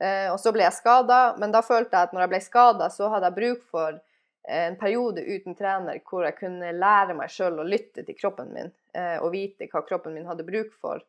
Eh, 0.01 0.27
og 0.31 0.39
så 0.41 0.51
ble 0.53 0.65
jeg 0.65 0.77
skada, 0.77 1.37
men 1.41 1.53
da 1.53 1.63
følte 1.65 1.95
jeg 1.95 2.09
at 2.09 2.15
når 2.15 2.25
jeg 2.25 2.33
ble 2.33 2.41
skada, 2.43 2.89
så 2.93 3.09
hadde 3.13 3.29
jeg 3.29 3.37
bruk 3.37 3.63
for 3.71 4.01
en 4.47 4.77
periode 4.79 5.21
uten 5.21 5.55
trener 5.55 5.99
hvor 6.07 6.23
jeg 6.23 6.37
kunne 6.37 6.71
lære 6.71 7.15
meg 7.17 7.31
sjøl 7.31 7.59
å 7.59 7.67
lytte 7.67 8.05
til 8.07 8.15
kroppen 8.15 8.53
min 8.55 8.71
eh, 8.95 9.17
og 9.19 9.33
vite 9.33 9.67
hva 9.71 9.83
kroppen 9.87 10.15
min 10.15 10.27
hadde 10.29 10.47
bruk 10.47 10.73
for. 10.81 11.03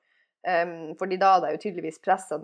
Fordi 0.49 1.16
da 1.18 1.32
hadde 1.34 1.49
jeg 1.51 1.57
jo 1.57 1.61
tydeligvis 1.64 1.99
pressa 2.01 2.36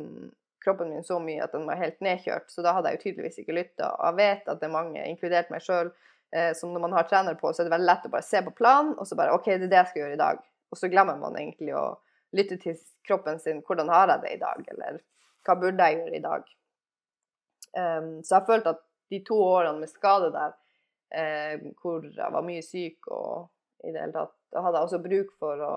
kroppen 0.64 0.90
min 0.90 1.04
så 1.06 1.18
mye 1.22 1.44
at 1.44 1.52
den 1.54 1.66
var 1.68 1.78
helt 1.80 2.00
nedkjørt, 2.04 2.50
så 2.50 2.64
da 2.64 2.72
hadde 2.76 2.90
jeg 2.90 2.98
jo 2.98 3.02
tydeligvis 3.04 3.38
ikke 3.40 3.56
lytta. 3.56 3.92
Og 3.94 4.08
jeg 4.08 4.18
vet 4.18 4.50
at 4.50 4.60
det 4.60 4.66
er 4.66 4.74
mange, 4.74 5.04
inkludert 5.08 5.52
meg 5.52 5.62
sjøl, 5.64 5.92
eh, 6.34 6.50
som 6.58 6.72
når 6.74 6.84
man 6.86 6.96
har 6.98 7.06
trener 7.10 7.38
på, 7.38 7.52
så 7.52 7.62
er 7.62 7.68
det 7.68 7.74
veldig 7.76 7.88
lett 7.90 8.08
å 8.08 8.12
bare 8.12 8.26
se 8.26 8.42
på 8.44 8.54
planen, 8.58 8.96
og 8.98 9.08
så 9.08 9.18
bare 9.18 9.36
OK, 9.36 9.46
det 9.52 9.68
er 9.68 9.72
det 9.72 9.80
jeg 9.80 9.90
skal 9.92 10.02
gjøre 10.02 10.18
i 10.18 10.22
dag. 10.24 10.42
Og 10.74 10.80
så 10.80 10.90
glemmer 10.92 11.20
man 11.20 11.38
egentlig 11.38 11.76
å 11.78 11.86
lytte 12.34 12.58
til 12.60 12.76
kroppen 13.06 13.38
sin. 13.40 13.62
Hvordan 13.62 13.92
har 13.94 14.10
jeg 14.14 14.24
det 14.24 14.34
i 14.34 14.42
dag? 14.42 14.66
Eller 14.74 15.00
hva 15.46 15.56
burde 15.60 15.86
jeg 15.86 16.00
gjøre 16.00 16.18
i 16.18 16.24
dag? 16.24 16.50
Så 17.74 18.34
jeg 18.34 18.46
følte 18.48 18.72
at 18.74 18.80
de 19.12 19.20
to 19.26 19.38
årene 19.38 19.84
med 19.84 19.92
skade 19.92 20.32
der 20.34 20.56
eh, 21.14 21.60
hvor 21.82 22.04
jeg 22.06 22.34
var 22.34 22.46
mye 22.46 22.62
syk 22.64 23.10
og 23.12 23.50
i 23.84 23.92
det 23.92 24.00
hele 24.00 24.14
tatt. 24.16 24.34
Da 24.52 24.62
hadde 24.64 24.80
jeg 24.80 24.88
også 24.88 25.02
bruk 25.04 25.34
for 25.40 25.60
å 25.62 25.74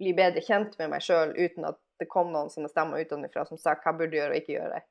bli 0.00 0.12
bedre 0.16 0.42
kjent 0.44 0.76
med 0.80 0.92
meg 0.92 1.04
sjøl 1.04 1.32
uten 1.36 1.68
at 1.68 1.78
det 2.00 2.08
kom 2.12 2.32
noen 2.32 2.50
sånne 2.52 2.68
stemmer 2.68 3.00
utenfra 3.00 3.46
som 3.48 3.60
sa 3.60 3.76
hva 3.76 3.92
jeg 3.92 4.00
burde 4.00 4.18
gjøre 4.18 4.34
og 4.34 4.40
ikke 4.42 4.56
gjøre. 4.56 4.82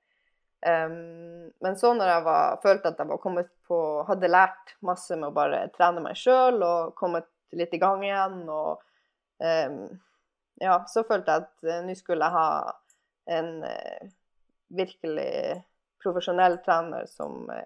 Um, 0.65 1.51
men 1.61 1.75
så 1.77 1.91
når 1.93 2.09
jeg 2.09 2.23
var, 2.25 2.55
følte 2.63 2.89
at 2.89 3.01
jeg 3.01 3.09
var 3.11 3.19
kommet 3.21 3.49
på 3.67 3.77
Hadde 4.07 4.31
lært 4.31 4.71
masse 4.87 5.13
med 5.13 5.27
å 5.27 5.35
bare 5.35 5.59
trene 5.75 6.01
meg 6.01 6.17
sjøl 6.17 6.57
og 6.65 6.95
kommet 6.97 7.27
litt 7.53 7.75
i 7.75 7.79
gang 7.81 8.01
igjen 8.01 8.39
og 8.49 8.79
um, 9.43 9.77
Ja, 10.63 10.79
så 10.89 11.03
følte 11.05 11.35
jeg 11.35 11.45
at 11.45 11.67
uh, 11.67 11.83
nå 11.85 11.97
skulle 11.99 12.25
jeg 12.25 12.37
ha 12.37 12.49
en 13.37 13.51
uh, 13.67 14.09
virkelig 14.73 15.59
profesjonell 16.01 16.57
trener 16.65 17.05
som 17.11 17.45
uh, 17.51 17.61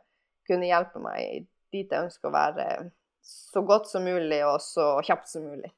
kunne 0.49 0.67
hjelpe 0.67 0.99
meg 1.03 1.47
dit 1.73 1.91
jeg 1.91 2.07
ønsker 2.07 2.29
å 2.29 2.35
være 2.35 2.69
så 3.25 3.61
godt 3.65 3.89
som 3.89 4.05
mulig 4.07 4.39
og 4.47 4.57
så 4.63 4.95
kjapt 5.05 5.29
som 5.31 5.45
mulig. 5.45 5.71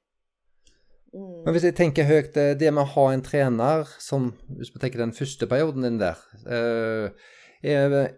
Mm. 1.12 1.44
Men 1.44 1.56
hvis 1.56 1.68
jeg 1.68 1.76
tenker 1.76 2.08
høyt, 2.08 2.38
eh, 2.40 2.54
det 2.56 2.72
med 2.72 2.86
å 2.86 2.94
ha 2.94 3.10
en 3.12 3.24
trener 3.26 3.90
som 4.00 4.30
Hvis 4.48 4.70
vi 4.72 4.80
tenker 4.80 5.02
den 5.02 5.12
første 5.12 5.44
perioden 5.44 5.84
din 5.84 5.98
der 6.00 6.16
Det 6.46 7.74
er, 7.76 8.14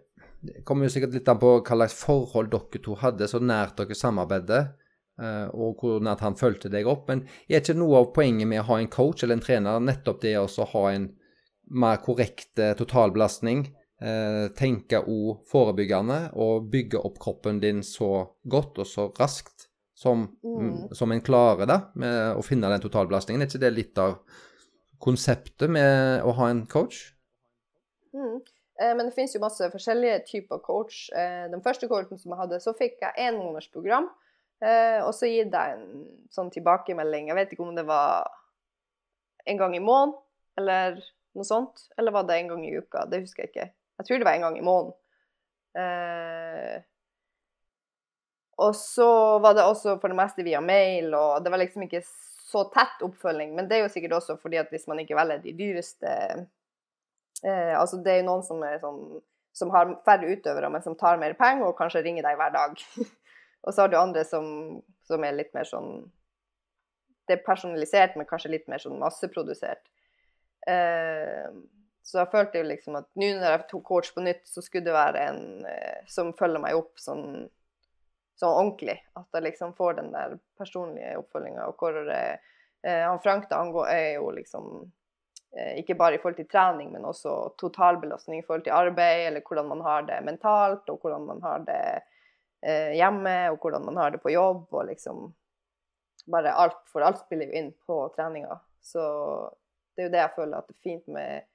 kommer 0.62 0.86
jo 0.86 0.92
sikkert 0.94 1.16
litt 1.16 1.28
an 1.28 1.40
på 1.42 1.56
hva 1.56 1.78
slags 1.80 1.96
forhold 1.98 2.52
dere 2.52 2.82
to 2.84 2.94
hadde, 3.00 3.26
så 3.26 3.40
nært 3.42 3.80
dere 3.80 3.98
samarbeidet, 3.98 4.62
eh, 5.18 5.48
og 5.50 5.82
hvor 5.82 5.98
nært 6.04 6.22
han 6.22 6.38
fulgte 6.38 6.70
deg 6.70 6.86
opp. 6.86 7.08
Men 7.10 7.24
er 7.48 7.60
ikke 7.60 7.76
noe 7.76 8.04
av 8.04 8.12
poenget 8.14 8.48
med 8.48 8.62
å 8.62 8.68
ha 8.70 8.78
en 8.78 8.92
coach 8.92 9.24
eller 9.24 9.40
en 9.40 9.44
trener 9.44 9.82
nettopp 9.82 10.22
det 10.22 10.36
å 10.38 10.68
ha 10.76 10.84
en 10.92 11.10
mer 11.74 11.98
korrekt 12.04 12.62
totalbelastning? 12.78 13.66
Tenke 14.58 14.98
òg 15.00 15.46
forebyggende 15.48 16.18
og 16.36 16.66
bygge 16.72 17.00
opp 17.00 17.14
kroppen 17.22 17.60
din 17.62 17.78
så 17.86 18.26
godt 18.44 18.82
og 18.82 18.88
så 18.90 19.06
raskt 19.16 19.70
som, 19.94 20.26
mm. 20.44 20.94
som 20.94 21.12
en 21.12 21.22
klarer 21.24 21.68
da, 21.70 21.78
med 21.94 22.36
å 22.36 22.42
finne 22.44 22.68
den 22.72 22.82
totalbelastningen. 22.82 23.44
Er 23.44 23.48
ikke 23.48 23.62
det 23.62 23.72
litt 23.72 24.00
av 24.02 24.18
konseptet 25.02 25.70
med 25.70 26.24
å 26.26 26.34
ha 26.38 26.50
en 26.50 26.64
coach? 26.70 27.00
Mm. 28.14 28.42
Eh, 28.80 28.92
men 28.96 29.06
det 29.06 29.14
finnes 29.14 29.34
jo 29.36 29.42
masse 29.42 29.68
forskjellige 29.72 30.24
typer 30.28 30.62
coach. 30.64 31.06
Eh, 31.14 31.46
den 31.52 31.62
første 31.64 31.88
coachen 31.90 32.18
som 32.20 32.34
jeg 32.34 32.42
hadde, 32.42 32.60
så 32.62 32.74
fikk 32.76 32.98
jeg 33.02 33.28
én 33.28 33.38
månedersprogram. 33.38 34.10
Eh, 34.64 35.00
og 35.04 35.12
så 35.14 35.30
gitt 35.30 35.54
jeg 35.54 35.78
en 35.78 36.04
sånn 36.34 36.50
tilbakemelding. 36.54 37.30
Jeg 37.30 37.38
vet 37.38 37.54
ikke 37.54 37.66
om 37.66 37.74
det 37.76 37.86
var 37.88 38.28
en 39.46 39.60
gang 39.60 39.76
i 39.76 39.82
måneden 39.82 40.18
eller 40.58 41.00
noe 41.34 41.46
sånt. 41.46 41.88
Eller 41.98 42.14
var 42.14 42.26
det 42.26 42.40
en 42.40 42.54
gang 42.54 42.66
i 42.66 42.74
uka? 42.74 43.06
Det 43.10 43.22
husker 43.24 43.44
jeg 43.44 43.54
ikke. 43.54 43.70
Jeg 44.04 44.10
tror 44.10 44.20
det 44.20 44.28
var 44.28 44.36
en 44.36 44.44
gang 44.44 44.58
i 44.60 44.64
måneden. 44.66 44.96
Eh, 45.80 46.82
og 48.62 48.76
så 48.78 49.38
var 49.42 49.56
det 49.56 49.64
også 49.66 49.96
for 49.98 50.12
det 50.12 50.18
meste 50.18 50.44
via 50.46 50.60
mail, 50.62 51.08
og 51.18 51.42
det 51.42 51.50
var 51.50 51.58
liksom 51.58 51.86
ikke 51.88 52.04
så 52.04 52.66
tett 52.74 53.02
oppfølging. 53.02 53.54
Men 53.56 53.66
det 53.70 53.78
er 53.78 53.86
jo 53.86 53.92
sikkert 53.96 54.18
også 54.20 54.36
fordi 54.42 54.60
at 54.60 54.68
hvis 54.70 54.86
man 54.90 55.00
ikke 55.02 55.16
velger 55.18 55.40
de 55.42 55.54
dyreste 55.58 56.10
eh, 57.42 57.72
Altså 57.74 57.98
det 58.04 58.12
er 58.12 58.20
jo 58.20 58.28
noen 58.28 58.44
som 58.46 58.62
er 58.62 58.78
sånn 58.82 59.00
som 59.54 59.70
har 59.70 59.92
færre 60.06 60.32
utøvere, 60.34 60.66
men 60.70 60.82
som 60.82 60.96
tar 60.98 61.20
mer 61.20 61.36
penger 61.38 61.68
og 61.68 61.76
kanskje 61.78 62.02
ringer 62.02 62.26
deg 62.26 62.38
hver 62.40 62.50
dag. 62.54 62.80
og 63.64 63.70
så 63.70 63.84
har 63.84 63.90
du 63.90 63.94
andre 64.00 64.24
som, 64.26 64.46
som, 65.06 65.22
er 65.22 65.36
litt 65.38 65.52
mer 65.54 65.68
sånn 65.68 66.08
Det 67.24 67.38
er 67.38 67.46
personalisert, 67.46 68.18
men 68.18 68.26
kanskje 68.28 68.50
litt 68.52 68.66
mer 68.68 68.82
sånn 68.82 68.98
masseprodusert. 69.00 69.86
Eh, 70.68 71.46
så 72.04 72.20
jeg 72.20 72.32
følte 72.32 72.60
jo 72.60 72.68
liksom 72.68 72.96
at 73.00 73.06
nå 73.16 73.30
når 73.38 73.46
jeg 73.48 73.66
tok 73.70 73.84
coach 73.88 74.10
på 74.14 74.24
nytt, 74.24 74.42
så 74.48 74.62
skulle 74.62 74.84
det 74.86 74.96
være 74.96 75.28
en 75.30 75.44
eh, 75.68 76.02
som 76.10 76.34
følger 76.36 76.62
meg 76.62 76.76
opp 76.78 77.00
sånn 77.00 77.46
sånn 78.40 78.56
ordentlig. 78.58 78.96
At 79.18 79.28
jeg 79.34 79.46
liksom 79.48 79.74
får 79.78 79.98
den 80.00 80.10
der 80.14 80.36
personlige 80.58 81.14
oppfølginga. 81.20 81.68
Og 81.70 81.80
hvor 81.80 81.98
eh, 82.10 82.36
han 82.84 83.22
Frank 83.22 83.48
da, 83.50 83.62
han 83.62 83.72
går, 83.74 83.88
er 83.92 84.08
jo 84.18 84.30
liksom 84.34 84.70
eh, 85.56 85.78
ikke 85.82 85.96
bare 86.00 86.18
i 86.18 86.22
forhold 86.22 86.40
til 86.40 86.50
trening, 86.50 86.90
men 86.94 87.06
også 87.08 87.54
totalbelastning 87.60 88.42
i 88.42 88.46
forhold 88.46 88.66
til 88.66 88.76
arbeid, 88.76 89.28
eller 89.28 89.46
hvordan 89.46 89.70
man 89.70 89.86
har 89.86 90.10
det 90.10 90.20
mentalt, 90.26 90.90
og 90.90 91.00
hvordan 91.00 91.26
man 91.30 91.42
har 91.46 91.64
det 91.68 91.80
eh, 92.66 92.92
hjemme, 92.98 93.38
og 93.54 93.62
hvordan 93.62 93.88
man 93.88 94.02
har 94.02 94.14
det 94.14 94.22
på 94.24 94.34
jobb, 94.34 94.66
og 94.72 94.90
liksom 94.90 95.28
bare 96.30 96.54
alt, 96.56 96.80
for 96.88 97.04
alt 97.04 97.20
spiller 97.20 97.50
jo 97.50 97.60
inn 97.60 97.74
på 97.86 97.98
treninga. 98.16 98.58
Så 98.84 99.02
det 99.94 100.04
er 100.04 100.08
jo 100.08 100.14
det 100.14 100.22
jeg 100.22 100.36
føler 100.36 100.58
at 100.58 100.68
det 100.68 100.74
er 100.74 100.84
fint 100.84 101.10
med 101.12 101.50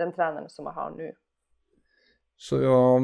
den 0.00 0.14
treneren 0.16 0.48
som 0.52 0.68
jeg 0.68 0.76
har 0.76 0.94
nå. 0.96 1.10
Så 2.40 2.56
ja, 2.62 3.00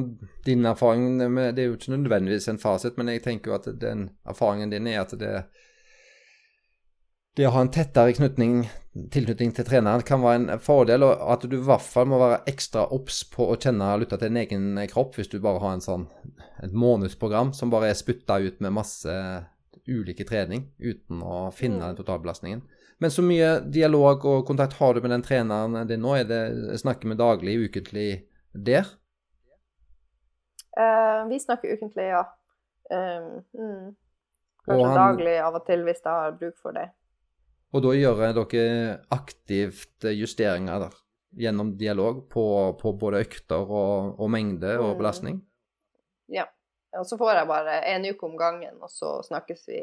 din 0.46 0.64
erfaring 0.64 1.18
Det 1.20 1.60
er 1.60 1.66
jo 1.66 1.74
ikke 1.76 1.92
nødvendigvis 1.92 2.48
en 2.48 2.58
fasit, 2.58 2.96
men 2.96 3.10
jeg 3.12 3.22
tenker 3.26 3.52
jo 3.52 3.58
at 3.58 3.68
den 3.80 4.08
erfaringen 4.24 4.72
din 4.72 4.88
er 4.88 5.02
at 5.02 5.12
det, 5.20 5.32
det 7.36 7.44
å 7.44 7.52
ha 7.52 7.60
en 7.60 7.72
tettere 7.72 8.14
knutning, 8.16 8.62
tilknytning 9.12 9.52
til 9.52 9.66
treneren 9.68 10.06
kan 10.08 10.22
være 10.24 10.38
en 10.40 10.62
fordel, 10.64 11.04
og 11.04 11.20
at 11.34 11.44
du 11.44 11.58
i 11.58 11.66
hvert 11.68 11.84
fall 11.84 12.08
må 12.08 12.20
være 12.22 12.46
ekstra 12.48 12.86
obs 12.96 13.26
på 13.28 13.50
å 13.52 13.58
kjenne 13.60 13.90
og 13.92 14.06
lytte 14.06 14.16
til 14.16 14.32
din 14.32 14.40
egen 14.40 14.80
kropp 14.88 15.18
hvis 15.18 15.28
du 15.28 15.36
bare 15.44 15.60
har 15.60 15.76
en 15.76 15.84
sånn, 15.84 16.08
et 16.64 16.72
månedsprogram 16.72 17.52
som 17.52 17.68
bare 17.74 17.92
er 17.92 18.00
spytta 18.00 18.40
ut 18.40 18.64
med 18.64 18.78
masse 18.78 19.18
ulike 19.84 20.24
trening 20.24 20.70
uten 20.80 21.20
å 21.20 21.50
finne 21.52 21.84
den 21.84 22.00
totalbelastningen. 22.00 22.64
Men 22.98 23.12
så 23.12 23.22
mye 23.24 23.58
dialog 23.72 24.24
og 24.24 24.46
kontakt 24.48 24.78
har 24.78 24.94
du 24.96 25.02
med 25.04 25.12
den 25.12 25.24
treneren 25.24 25.88
din 25.88 26.00
nå? 26.00 26.14
Er 26.16 26.28
det, 26.28 26.42
snakker 26.80 27.10
vi 27.12 27.18
daglig, 27.18 27.56
ukentlig 27.68 28.08
der? 28.52 28.88
Uh, 30.76 31.28
vi 31.28 31.40
snakker 31.40 31.76
ukentlig, 31.76 32.08
ja. 32.12 32.22
Um, 32.88 33.42
mm. 33.56 33.96
Kanskje 34.66 34.86
han, 34.86 34.96
daglig 34.96 35.36
av 35.42 35.58
og 35.58 35.66
til 35.66 35.84
hvis 35.86 36.00
jeg 36.02 36.12
har 36.12 36.38
bruk 36.40 36.56
for 36.62 36.76
det. 36.76 36.88
Og 37.76 37.84
da 37.84 37.92
gjør 37.96 38.22
dere 38.36 38.96
aktivt 39.12 40.06
justeringer 40.16 40.86
der, 40.86 40.98
gjennom 41.36 41.74
dialog 41.78 42.24
på, 42.32 42.46
på 42.80 42.92
både 42.98 43.22
økter 43.26 43.62
og, 43.62 44.16
og 44.16 44.30
mengde 44.32 44.72
og 44.80 44.94
mm. 44.94 44.98
belastning? 45.00 45.40
Ja. 46.32 46.48
Og 46.96 47.04
så 47.04 47.18
får 47.20 47.34
jeg 47.42 47.48
bare 47.50 47.80
en 47.92 48.06
uke 48.08 48.24
om 48.24 48.36
gangen, 48.40 48.78
og 48.80 48.88
så 48.88 49.18
snakkes 49.26 49.66
vi 49.68 49.80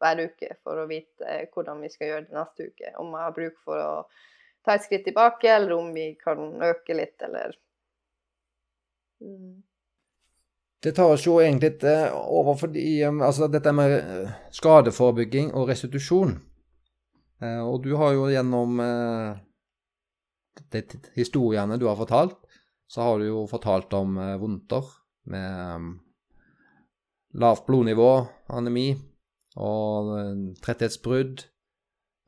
hver 0.00 0.24
uke 0.26 0.54
for 0.64 0.80
å 0.80 0.88
vite 0.90 1.40
hvordan 1.52 1.82
vi 1.84 1.90
skal 1.92 2.08
gjøre 2.08 2.26
det 2.28 2.36
neste 2.36 2.68
uke. 2.70 2.92
Om 3.00 3.14
jeg 3.14 3.26
har 3.26 3.34
bruk 3.36 3.58
for 3.64 3.80
å 3.80 3.94
ta 4.66 4.76
et 4.76 4.84
skritt 4.86 5.04
tilbake, 5.08 5.48
eller 5.48 5.76
om 5.76 5.90
vi 5.94 6.12
kan 6.20 6.62
øke 6.64 6.96
litt, 6.96 7.18
eller 7.26 7.56
mm. 9.24 9.58
Det 10.80 10.94
tar 10.96 11.10
oss 11.12 11.26
jo 11.26 11.34
egentlig 11.42 11.74
litt 11.74 11.82
over 12.16 12.54
fordi 12.56 13.02
eh, 13.04 13.18
altså 13.20 13.50
dette 13.52 13.72
med 13.76 13.92
eh, 13.98 14.30
skadeforebygging 14.56 15.50
og 15.52 15.68
restitusjon. 15.68 16.38
Og 17.40 17.76
du 17.80 17.94
har 17.96 18.12
jo 18.12 18.26
gjennom 18.28 18.74
de 20.74 20.80
historiene 21.16 21.78
du 21.80 21.86
har 21.88 21.96
fortalt, 21.96 22.36
så 22.84 23.06
har 23.06 23.16
du 23.16 23.30
jo 23.30 23.46
fortalt 23.48 23.96
om 23.96 24.18
vondter 24.42 24.90
med 25.32 25.86
lavt 27.40 27.64
blodnivå, 27.64 28.10
anemi 28.52 28.90
og 29.58 30.12
tretthetsbrudd 30.62 31.46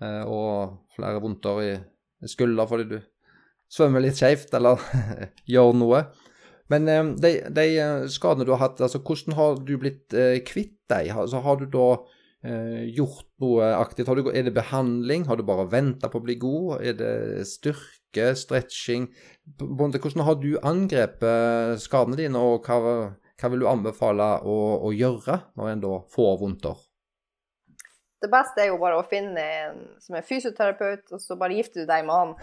og 0.03 0.73
flere 0.97 1.21
vondter 1.23 1.61
i 1.63 1.73
skulder 2.27 2.67
fordi 2.67 2.87
du 2.91 2.97
svømmer 3.73 4.05
litt 4.05 4.19
skeivt 4.19 4.53
eller 4.59 4.81
gjør 5.53 5.77
noe. 5.79 6.03
Men 6.73 6.89
eh, 6.89 7.05
de, 7.21 7.33
de, 7.53 7.69
eh, 7.83 8.09
skadene 8.13 8.47
du 8.49 8.55
har 8.55 8.63
hatt, 8.67 8.83
altså 8.85 9.03
hvordan 9.03 9.37
har 9.39 9.63
du 9.67 9.77
blitt 9.81 10.15
eh, 10.17 10.41
kvitt 10.47 10.79
dem? 10.93 11.13
Altså, 11.25 11.43
har 11.45 11.59
du 11.61 11.67
da 11.73 11.89
eh, 12.47 12.85
gjort 12.97 13.27
noe 13.43 13.73
aktivt? 13.79 14.13
Du, 14.19 14.31
er 14.33 14.47
det 14.47 14.55
behandling? 14.57 15.27
Har 15.29 15.41
du 15.41 15.47
bare 15.49 15.69
venta 15.73 16.11
på 16.13 16.21
å 16.21 16.27
bli 16.27 16.39
god? 16.41 16.85
Er 16.85 16.97
det 17.01 17.49
styrke, 17.51 18.33
stretching? 18.39 19.11
Hvordan 19.61 20.25
har 20.29 20.39
du 20.41 20.55
angrepet 20.63 21.83
skadene 21.83 22.21
dine, 22.21 22.41
og 22.41 22.69
hva, 22.69 23.13
hva 23.41 23.53
vil 23.53 23.65
du 23.65 23.69
anbefale 23.69 24.35
å, 24.45 24.57
å 24.89 24.95
gjøre 24.97 25.43
når 25.59 25.75
en 25.75 25.85
da 25.85 25.99
får 26.15 26.41
vondter? 26.45 26.89
Det 28.23 28.31
beste 28.31 28.63
er 28.63 28.71
jo 28.71 28.81
bare 28.81 28.99
å 29.01 29.07
finne 29.07 29.45
en 29.67 29.79
som 30.03 30.17
er 30.19 30.27
fysioterapeut, 30.27 31.09
og 31.11 31.23
så 31.23 31.37
bare 31.39 31.57
gifter 31.59 31.83
du 31.83 31.91
deg 31.91 32.07
med 32.07 32.15
han. 32.15 32.35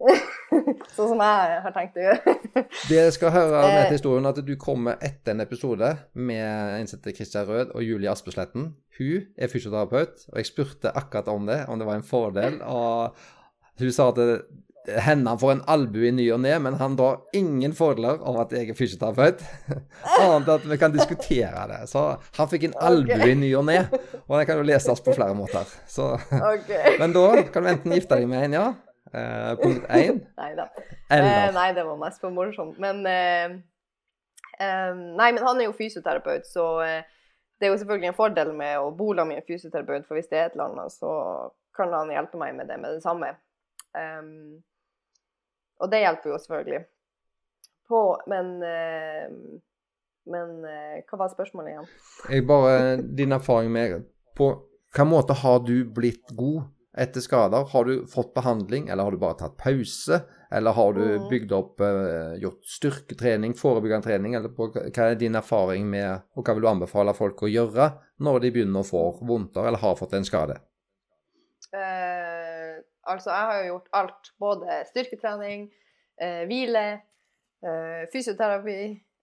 sånn 0.96 1.10
som 1.10 1.20
jeg 1.20 1.56
har 1.64 1.74
tenkt 1.74 1.98
å 2.00 2.04
gjøre. 2.06 2.34
det 2.88 3.02
skal 3.16 3.34
høre 3.34 3.58
med 3.66 3.82
til 3.90 3.98
historien 3.98 4.28
at 4.30 4.40
du 4.46 4.54
kommer 4.60 4.96
etter 5.04 5.34
en 5.34 5.44
episode 5.44 5.90
med 6.16 6.80
innsatte 6.80 7.12
Kristian 7.16 7.48
Rød 7.48 7.74
og 7.74 7.84
Julie 7.84 8.10
Aspesletten. 8.12 8.70
Hun 8.96 9.28
er 9.36 9.52
fysioterapeut, 9.52 10.24
og 10.32 10.40
jeg 10.40 10.48
spurte 10.48 10.94
akkurat 10.96 11.28
om 11.32 11.46
det, 11.48 11.62
om 11.68 11.80
det 11.80 11.88
var 11.88 12.00
en 12.00 12.06
fordel. 12.06 12.58
Og 12.64 13.16
hun 13.80 13.94
sa 13.96 14.10
at 14.12 14.20
hendene 15.04 15.36
får 15.40 15.52
en 15.52 15.62
albue 15.70 16.08
i 16.08 16.12
ny 16.14 16.26
og 16.34 16.42
ne, 16.44 16.52
men 16.62 16.76
han 16.80 16.96
drar 16.98 17.22
ingen 17.36 17.74
fordeler 17.76 18.20
av 18.26 18.40
at 18.44 18.54
jeg 18.56 18.72
er 18.72 18.78
fysioterapeut. 18.78 19.42
Annet 20.18 20.48
enn 20.48 20.52
at 20.56 20.68
vi 20.72 20.80
kan 20.80 20.94
diskutere 20.94 21.64
det. 21.70 21.80
Så 21.90 22.04
han 22.38 22.52
fikk 22.52 22.68
en 22.70 22.76
albue 22.90 23.32
i 23.32 23.38
ny 23.38 23.54
og 23.58 23.66
ne, 23.70 23.80
og 24.26 24.36
det 24.36 24.44
kan 24.50 24.60
jo 24.60 24.68
leses 24.68 25.02
på 25.04 25.16
flere 25.16 25.36
måter. 25.38 25.68
Så, 25.90 26.12
okay. 26.40 26.96
Men 27.00 27.16
da 27.16 27.26
kan 27.52 27.66
du 27.66 27.72
enten 27.74 27.96
gifte 27.96 28.20
deg 28.20 28.30
med 28.30 28.50
en, 28.50 28.60
ja, 28.60 28.68
Uh, 29.10 29.56
punkt 29.58 29.88
én? 29.90 30.20
nei 30.38 30.52
da. 30.54 30.68
Eh, 31.10 31.48
nei, 31.50 31.64
det 31.74 31.82
var 31.82 31.96
mest 31.98 32.20
for 32.22 32.30
morsomt. 32.30 32.76
Men 32.78 33.00
eh, 33.10 33.56
Um, 34.60 35.14
nei, 35.16 35.30
men 35.32 35.40
han 35.40 35.60
er 35.60 35.70
jo 35.70 35.76
fysioterapeut, 35.76 36.44
så 36.44 36.64
uh, 36.84 37.20
det 37.56 37.66
er 37.66 37.70
jo 37.72 37.78
selvfølgelig 37.80 38.10
en 38.10 38.16
fordel 38.18 38.50
med 38.52 38.74
å 38.76 38.90
bo 38.92 39.14
sammen 39.14 39.32
med 39.32 39.40
en 39.40 39.46
fysioterapeut, 39.46 40.04
for 40.08 40.18
hvis 40.18 40.28
det 40.28 40.36
er 40.36 40.50
et 40.50 40.56
eller 40.56 40.74
annet, 40.74 40.92
så 40.92 41.12
kan 41.76 41.94
han 41.96 42.12
hjelpe 42.12 42.40
meg 42.40 42.58
med 42.58 42.68
det 42.68 42.76
med 42.82 42.98
det 42.98 43.04
samme. 43.04 43.30
Um, 43.96 44.60
og 45.80 45.90
det 45.92 46.02
hjelper 46.04 46.32
jo 46.32 46.38
selvfølgelig 46.44 46.82
på, 47.90 48.00
men 48.30 48.54
uh, 48.62 49.60
men 50.30 50.64
uh, 50.64 50.98
hva 51.08 51.22
var 51.24 51.30
spørsmålet 51.32 51.72
igjen? 51.72 51.88
Jeg 52.30 52.44
bare, 52.48 52.74
Din 53.18 53.32
erfaring 53.34 53.72
med 53.72 54.04
På 54.36 54.52
hvilken 54.90 55.10
måte 55.10 55.36
har 55.38 55.62
du 55.62 55.84
blitt 55.94 56.32
god 56.34 56.64
etter 56.98 57.22
skader? 57.22 57.68
Har 57.70 57.86
du 57.86 58.06
fått 58.10 58.32
behandling, 58.34 58.88
eller 58.90 59.06
har 59.06 59.14
du 59.14 59.20
bare 59.22 59.38
tatt 59.38 59.54
pause? 59.60 60.18
Eller 60.50 60.74
har 60.74 60.96
du 60.96 61.04
mm. 61.04 61.28
bygd 61.30 61.52
opp, 61.54 61.78
uh, 61.78 62.34
gjort 62.42 62.64
styrketrening, 62.66 63.54
forebyggende 63.54 64.08
trening? 64.08 64.34
eller 64.34 64.50
på, 64.54 64.72
Hva 64.74 65.06
er 65.06 65.20
din 65.20 65.38
erfaring 65.38 65.86
med, 65.90 66.26
og 66.34 66.42
hva 66.42 66.56
vil 66.56 66.66
du 66.66 66.72
anbefale 66.72 67.14
folk 67.14 67.44
å 67.46 67.52
gjøre 67.52 67.92
når 68.26 68.42
de 68.42 68.50
begynner 68.56 68.82
å 68.82 68.88
få 68.90 69.04
vondter 69.22 69.70
eller 69.70 69.78
har 69.78 69.94
fått 70.00 70.18
en 70.18 70.26
skade? 70.26 70.58
Uh, 71.70 72.39
altså, 73.10 73.34
jeg 73.34 73.50
har 73.50 73.60
jo 73.60 73.68
gjort 73.74 73.92
alt. 74.00 74.32
Både 74.40 74.80
styrketrening, 74.90 75.68
eh, 76.20 76.42
hvile, 76.48 76.88
fysioterapi. 78.12 78.80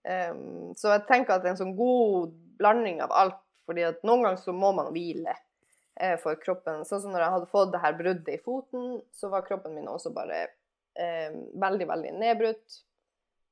Eh, 0.08 0.34
så 0.78 0.94
jeg 0.94 1.06
tenker 1.10 1.36
at 1.36 1.42
det 1.44 1.50
er 1.50 1.56
en 1.56 1.64
sånn 1.64 1.78
god 1.78 2.36
blanding 2.62 3.02
av 3.06 3.16
alt. 3.16 3.44
fordi 3.68 3.84
at 3.84 3.98
noen 4.08 4.22
ganger 4.24 4.38
så 4.40 4.54
må 4.56 4.70
man 4.72 4.94
hvile. 4.96 5.34
Eh, 6.00 6.14
for 6.22 6.38
kroppen. 6.38 6.84
Sånn 6.86 7.02
som 7.02 7.14
når 7.14 7.24
jeg 7.24 7.34
hadde 7.34 7.50
fått 7.50 7.72
det 7.74 7.82
her 7.82 7.96
bruddet 7.98 8.36
i 8.36 8.42
foten, 8.44 9.00
så 9.18 9.32
var 9.34 9.46
kroppen 9.48 9.74
min 9.74 9.90
også 9.90 10.12
bare 10.14 10.44
eh, 10.94 11.34
veldig, 11.58 11.88
veldig 11.90 12.12
nedbrutt. 12.22 12.82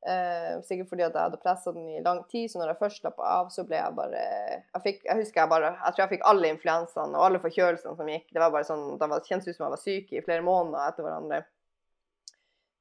Eh, 0.05 0.61
sikkert 0.61 0.91
fordi 0.91 1.01
at 1.01 1.15
jeg 1.17 1.25
hadde 1.25 1.39
pressa 1.41 1.71
den 1.73 1.87
i 1.89 2.01
lang 2.05 2.19
tid, 2.29 2.45
så 2.51 2.59
når 2.59 2.71
jeg 2.71 2.77
først 2.83 2.99
slappa 3.01 3.25
av, 3.25 3.47
så 3.49 3.63
ble 3.65 3.79
jeg 3.79 3.95
bare 3.97 4.19
Jeg, 4.21 4.81
fikk, 4.83 4.99
jeg 5.07 5.17
husker 5.17 5.41
jeg 5.41 5.49
bare 5.49 5.71
Jeg 5.71 5.95
tror 5.95 6.03
jeg 6.03 6.11
fikk 6.11 6.27
alle 6.29 6.51
influensaene 6.53 7.17
og 7.17 7.25
alle 7.25 7.41
forkjølelsene 7.41 7.97
som 7.97 8.11
gikk. 8.13 8.27
Det 8.29 8.43
var 8.43 8.53
bare 8.53 8.67
sånn, 8.67 8.83
det 9.01 9.21
kjentes 9.25 9.49
ut 9.49 9.57
som 9.57 9.65
jeg 9.65 9.73
var 9.73 9.81
syk 9.81 10.13
i 10.13 10.23
flere 10.27 10.45
måneder 10.45 10.91
etter 10.91 11.07
hverandre. 11.07 11.41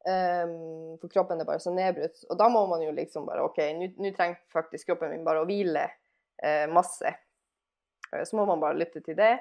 Um, 0.05 0.99
for 1.01 1.09
kroppen 1.15 1.41
er 1.41 1.49
bare 1.49 1.65
så 1.65 1.73
nedbrutt. 1.73 2.27
Og 2.29 2.37
da 2.37 2.51
må 2.53 2.67
man 2.69 2.85
jo 2.85 2.93
liksom 2.93 3.25
bare 3.31 3.47
OK, 3.47 3.63
nå 3.81 4.13
trenger 4.13 4.37
faktisk 4.53 4.91
kroppen 4.91 5.15
min 5.15 5.25
bare 5.25 5.41
å 5.41 5.49
hvile 5.49 5.87
uh, 5.89 6.67
masse. 6.77 7.15
Så 8.13 8.37
må 8.37 8.45
man 8.47 8.61
bare 8.61 8.77
lytte 8.79 9.01
til 9.01 9.17
det. 9.17 9.39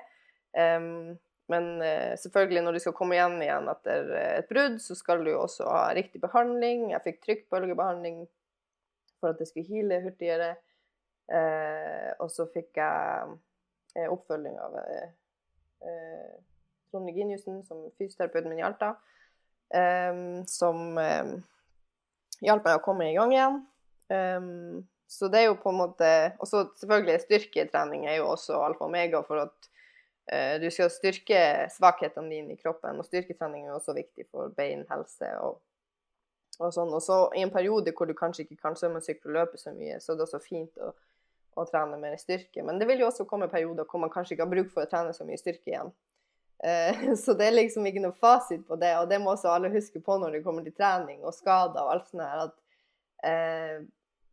Um, 0.56 1.18
men 1.54 1.70
uh, 1.82 2.14
selvfølgelig, 2.20 2.64
når 2.66 2.76
du 2.76 2.82
skal 2.84 2.96
komme 2.98 3.18
igjen 3.18 3.38
igjen 3.46 3.70
etter 3.72 4.12
uh, 4.12 4.30
et 4.42 4.50
brudd, 4.50 4.80
så 4.82 4.98
skal 4.98 5.24
du 5.26 5.32
også 5.38 5.68
ha 5.70 5.86
riktig 5.96 6.22
behandling. 6.24 6.90
Jeg 6.94 7.06
fikk 7.06 7.20
trykkbølgebehandling 7.24 8.24
for 9.22 9.32
at 9.32 9.42
det 9.42 9.48
skulle 9.50 9.70
hile 9.70 10.02
hurtigere. 10.04 10.56
Uh, 11.32 12.12
og 12.20 12.30
så 12.34 12.48
fikk 12.52 12.82
jeg 12.82 14.08
oppfølging 14.10 14.56
av 14.58 14.74
Trond 16.90 17.06
Reginiussen, 17.08 17.60
som 17.68 17.84
fysioterapeuten 17.94 18.50
min 18.50 18.64
i 18.64 18.66
Alta, 18.66 18.96
som 20.50 20.98
hjalp 22.42 22.66
meg 22.66 22.80
å 22.80 22.82
komme 22.82 23.06
i 23.12 23.14
gang 23.14 23.36
igjen. 23.36 23.60
Så 25.14 25.30
det 25.30 25.44
er 25.44 25.46
jo 25.52 25.60
på 25.62 25.70
en 25.70 25.78
måte 25.78 26.10
Og 26.42 26.50
selvfølgelig 26.50 27.20
styrketrening 27.28 28.08
er 28.10 28.18
jo 28.18 28.32
også 28.34 28.58
alfa 28.66 28.88
og 28.88 28.90
omega 28.90 29.22
for 29.28 29.44
at 29.46 29.70
du 30.24 30.70
skal 30.72 30.88
styrke 30.88 31.38
svakhetene 31.74 32.32
dine 32.32 32.56
i 32.56 32.60
kroppen. 32.60 33.00
Og 33.02 33.08
styrketrening 33.08 33.66
er 33.68 33.76
også 33.76 33.96
viktig 33.98 34.24
for 34.32 34.54
beinhelse 34.56 35.32
og, 35.44 35.58
og 36.62 36.72
sånn. 36.72 36.94
Og 36.96 37.04
så 37.04 37.18
i 37.36 37.44
en 37.44 37.52
periode 37.52 37.92
hvor 37.98 38.08
du 38.08 38.16
kanskje 38.16 38.46
ikke 38.46 38.62
kan 38.62 38.78
svømmesykle 38.80 39.32
og 39.32 39.36
løpe 39.40 39.60
så 39.60 39.74
mye, 39.76 40.00
så 40.00 40.14
er 40.14 40.22
det 40.22 40.28
også 40.28 40.40
fint 40.46 40.80
å, 40.80 40.94
å 41.60 41.66
trene 41.70 42.00
mer 42.00 42.16
styrke. 42.22 42.64
Men 42.64 42.80
det 42.80 42.88
vil 42.90 43.04
jo 43.04 43.10
også 43.10 43.28
komme 43.30 43.52
perioder 43.52 43.88
hvor 43.90 44.04
man 44.04 44.14
kanskje 44.14 44.38
ikke 44.38 44.48
har 44.48 44.54
bruk 44.56 44.72
for 44.74 44.86
å 44.86 44.92
trene 44.94 45.12
så 45.16 45.28
mye 45.28 45.42
styrke 45.42 45.74
igjen. 45.74 45.92
Uh, 46.64 47.16
så 47.24 47.36
det 47.36 47.50
er 47.50 47.58
liksom 47.58 47.88
ikke 47.90 48.06
noe 48.06 48.16
fasit 48.16 48.64
på 48.68 48.78
det, 48.80 48.94
og 49.02 49.10
det 49.12 49.20
må 49.22 49.34
også 49.34 49.52
alle 49.52 49.74
huske 49.74 50.00
på 50.04 50.18
når 50.22 50.38
det 50.38 50.46
kommer 50.46 50.64
til 50.64 50.76
trening 50.78 51.20
og 51.24 51.36
skader 51.36 51.84
og 51.84 51.98
alt 51.98 52.08
sånt 52.08 52.24
her, 52.24 52.48
at 52.48 52.56
uh, 53.28 53.84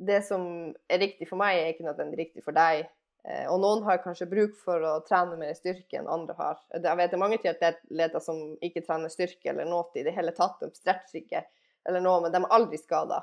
det 0.01 0.23
som 0.25 0.45
er 0.89 1.03
riktig 1.03 1.29
for 1.29 1.41
meg, 1.41 1.59
er 1.59 1.75
ikke 1.75 1.89
nødvendigvis 1.89 2.31
riktig 2.31 2.45
for 2.47 2.57
deg. 2.57 2.87
Eh, 3.25 3.47
og 3.53 3.61
noen 3.61 3.85
har 3.85 4.01
kanskje 4.05 4.29
bruk 4.31 4.57
for 4.65 4.81
å 4.87 4.95
trene 5.07 5.37
mer 5.41 5.53
styrke 5.59 6.01
enn 6.01 6.09
andre 6.11 6.37
har. 6.39 6.61
Jeg 6.73 6.85
vet 6.85 7.11
det 7.13 7.19
er 7.19 7.25
mange 7.25 7.41
triatleter 7.43 8.25
som 8.25 8.41
ikke 8.65 8.85
trener 8.87 9.13
styrke 9.13 9.53
eller 9.53 9.69
noe 9.69 9.91
i 10.01 10.07
det 10.07 10.15
hele 10.17 10.33
tatt. 10.37 10.63
De 10.63 10.71
stretcher 10.73 11.21
ikke 11.23 11.45
eller 11.89 12.03
noe, 12.05 12.25
men 12.25 12.33
de 12.33 12.41
er 12.41 12.57
aldri 12.57 12.81
skada. 12.81 13.23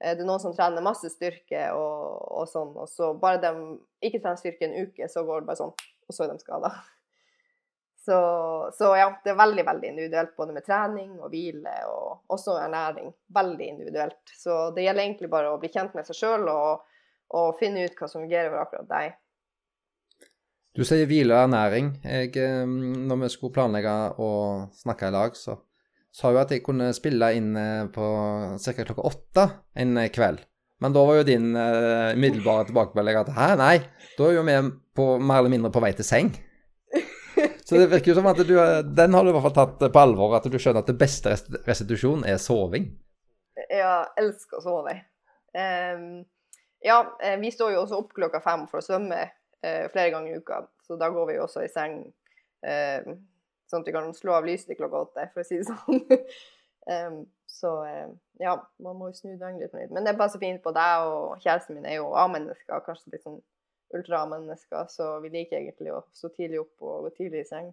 Eh, 0.00 0.14
det 0.14 0.22
er 0.22 0.28
noen 0.28 0.42
som 0.42 0.54
trener 0.54 0.84
masse 0.84 1.10
styrke 1.14 1.70
og, 1.74 2.20
og 2.42 2.50
sånn, 2.50 2.74
og 2.78 2.90
så 2.90 3.12
bare 3.18 3.42
de 3.42 3.54
ikke 4.04 4.22
trener 4.22 4.40
styrke 4.40 4.68
en 4.68 4.78
uke, 4.86 5.10
så 5.10 5.26
går 5.26 5.42
det 5.42 5.50
bare 5.50 5.62
sånn, 5.62 5.74
og 6.08 6.14
så 6.14 6.26
er 6.26 6.32
de 6.34 6.44
skada. 6.44 6.72
Så, 8.08 8.18
så, 8.78 8.86
ja, 8.96 9.08
det 9.24 9.34
er 9.34 9.36
veldig 9.36 9.64
veldig 9.66 9.88
individuelt 9.90 10.30
både 10.38 10.54
med 10.56 10.64
trening 10.64 11.10
og 11.18 11.28
hvile 11.28 11.74
og 11.90 12.30
også 12.32 12.54
ernæring. 12.56 13.10
Veldig 13.36 13.66
individuelt. 13.66 14.32
Så 14.32 14.70
det 14.72 14.86
gjelder 14.86 15.04
egentlig 15.04 15.28
bare 15.28 15.50
å 15.52 15.58
bli 15.60 15.68
kjent 15.74 15.92
med 15.98 16.08
seg 16.08 16.16
sjøl 16.16 16.46
og, 16.48 16.86
og, 17.36 17.58
finne 17.60 17.82
ut 17.84 17.98
hva 17.98 18.08
som 18.08 18.22
fungerer 18.22 18.48
for 18.54 18.62
akkurat 18.62 18.88
deg. 18.94 19.18
Du 20.78 20.84
sier 20.86 21.08
hvile 21.10 21.34
og 21.34 21.48
ernæring. 21.48 21.88
Jeg, 22.06 22.30
når 22.70 23.24
vi 23.24 23.28
skulle 23.32 23.54
planlegge 23.56 23.92
å 24.22 24.28
snakke 24.78 25.08
i 25.08 25.14
lag, 25.14 25.34
så 25.34 25.56
sa 26.14 26.30
jo 26.30 26.38
at 26.38 26.52
jeg 26.54 26.62
kunne 26.62 26.92
spille 26.94 27.32
inn 27.34 27.48
eh, 27.58 27.88
på 27.90 28.04
ca. 28.62 28.74
klokka 28.86 29.06
åtte 29.08 29.46
en 29.82 29.98
kveld. 30.14 30.44
Men 30.78 30.94
da 30.94 31.02
var 31.02 31.18
jo 31.18 31.24
din 31.26 31.48
uh, 31.58 32.14
umiddelbare 32.14 32.68
tilbakemelding 32.68 33.16
at 33.18 33.32
hæ, 33.34 33.48
nei, 33.58 33.72
da 34.14 34.28
er 34.28 34.36
jo 34.36 34.44
vi 34.46 34.58
på, 34.94 35.06
mer 35.18 35.40
eller 35.40 35.50
mindre 35.50 35.72
på 35.74 35.82
vei 35.82 35.90
til 35.98 36.06
seng. 36.06 36.30
Så 37.66 37.80
det 37.80 37.88
virker 37.90 38.12
jo 38.12 38.16
som 38.20 38.28
at 38.30 38.38
du, 38.46 38.54
den 38.94 39.16
har 39.18 39.26
du 39.26 39.32
i 39.32 39.34
hvert 39.34 39.48
fall 39.48 39.56
tatt 39.56 39.82
på 39.82 40.00
alvor, 40.00 40.36
at 40.38 40.46
du 40.46 40.54
skjønner 40.54 40.86
at 40.86 40.92
det 40.92 40.96
beste 41.00 41.34
restitusjon 41.66 42.22
er 42.22 42.38
soving. 42.38 42.86
Ja, 43.66 44.06
elsker 44.22 44.62
å 44.62 44.64
sove. 44.64 44.94
Um, 45.58 46.22
ja, 46.86 47.02
eh, 47.18 47.34
vi 47.42 47.50
står 47.50 47.74
jo 47.74 47.82
også 47.82 47.98
opp 47.98 48.14
klokka 48.14 48.40
fem 48.44 48.64
for 48.70 48.78
å 48.78 48.86
svømme 48.86 49.26
flere 49.62 50.12
ganger 50.14 50.32
i 50.32 50.38
uka, 50.38 50.62
så 50.86 50.96
da 51.00 51.08
går 51.10 51.26
vi 51.30 51.38
jo 51.38 51.46
også 51.48 51.64
i 51.66 51.72
seng 51.72 52.00
uh, 52.66 53.16
sånn 53.68 53.82
at 53.82 53.90
vi 53.90 53.94
kan 53.96 54.14
slå 54.16 54.38
av 54.38 54.46
lyset 54.48 54.78
klokka 54.78 55.02
åtte, 55.06 55.26
for 55.34 55.42
å 55.42 55.48
si 55.48 55.60
det 55.60 55.68
sånn. 55.68 56.02
så 57.58 57.72
uh, 57.84 58.08
ja, 58.40 58.54
man 58.84 58.96
må 59.00 59.10
jo 59.10 59.18
snu 59.18 59.34
døgnet 59.36 59.74
litt. 59.74 59.92
Men 59.92 60.06
det 60.06 60.16
passer 60.20 60.40
fint 60.42 60.62
på 60.64 60.72
deg, 60.76 61.08
og 61.10 61.42
kjæresten 61.44 61.78
min 61.78 61.88
er 61.88 61.98
jo 61.98 62.12
A-mennesker, 62.16 62.84
kanskje 62.86 63.14
litt 63.14 63.26
sånn 63.26 63.40
ultra-mennesker, 63.96 64.88
så 64.92 65.16
vi 65.24 65.32
liker 65.32 65.60
egentlig 65.60 65.92
å 65.96 66.02
stå 66.16 66.30
tidlig 66.36 66.62
opp 66.62 66.84
og 66.84 67.08
gå 67.08 67.14
tidlig 67.22 67.44
i 67.44 67.48
seng. 67.48 67.70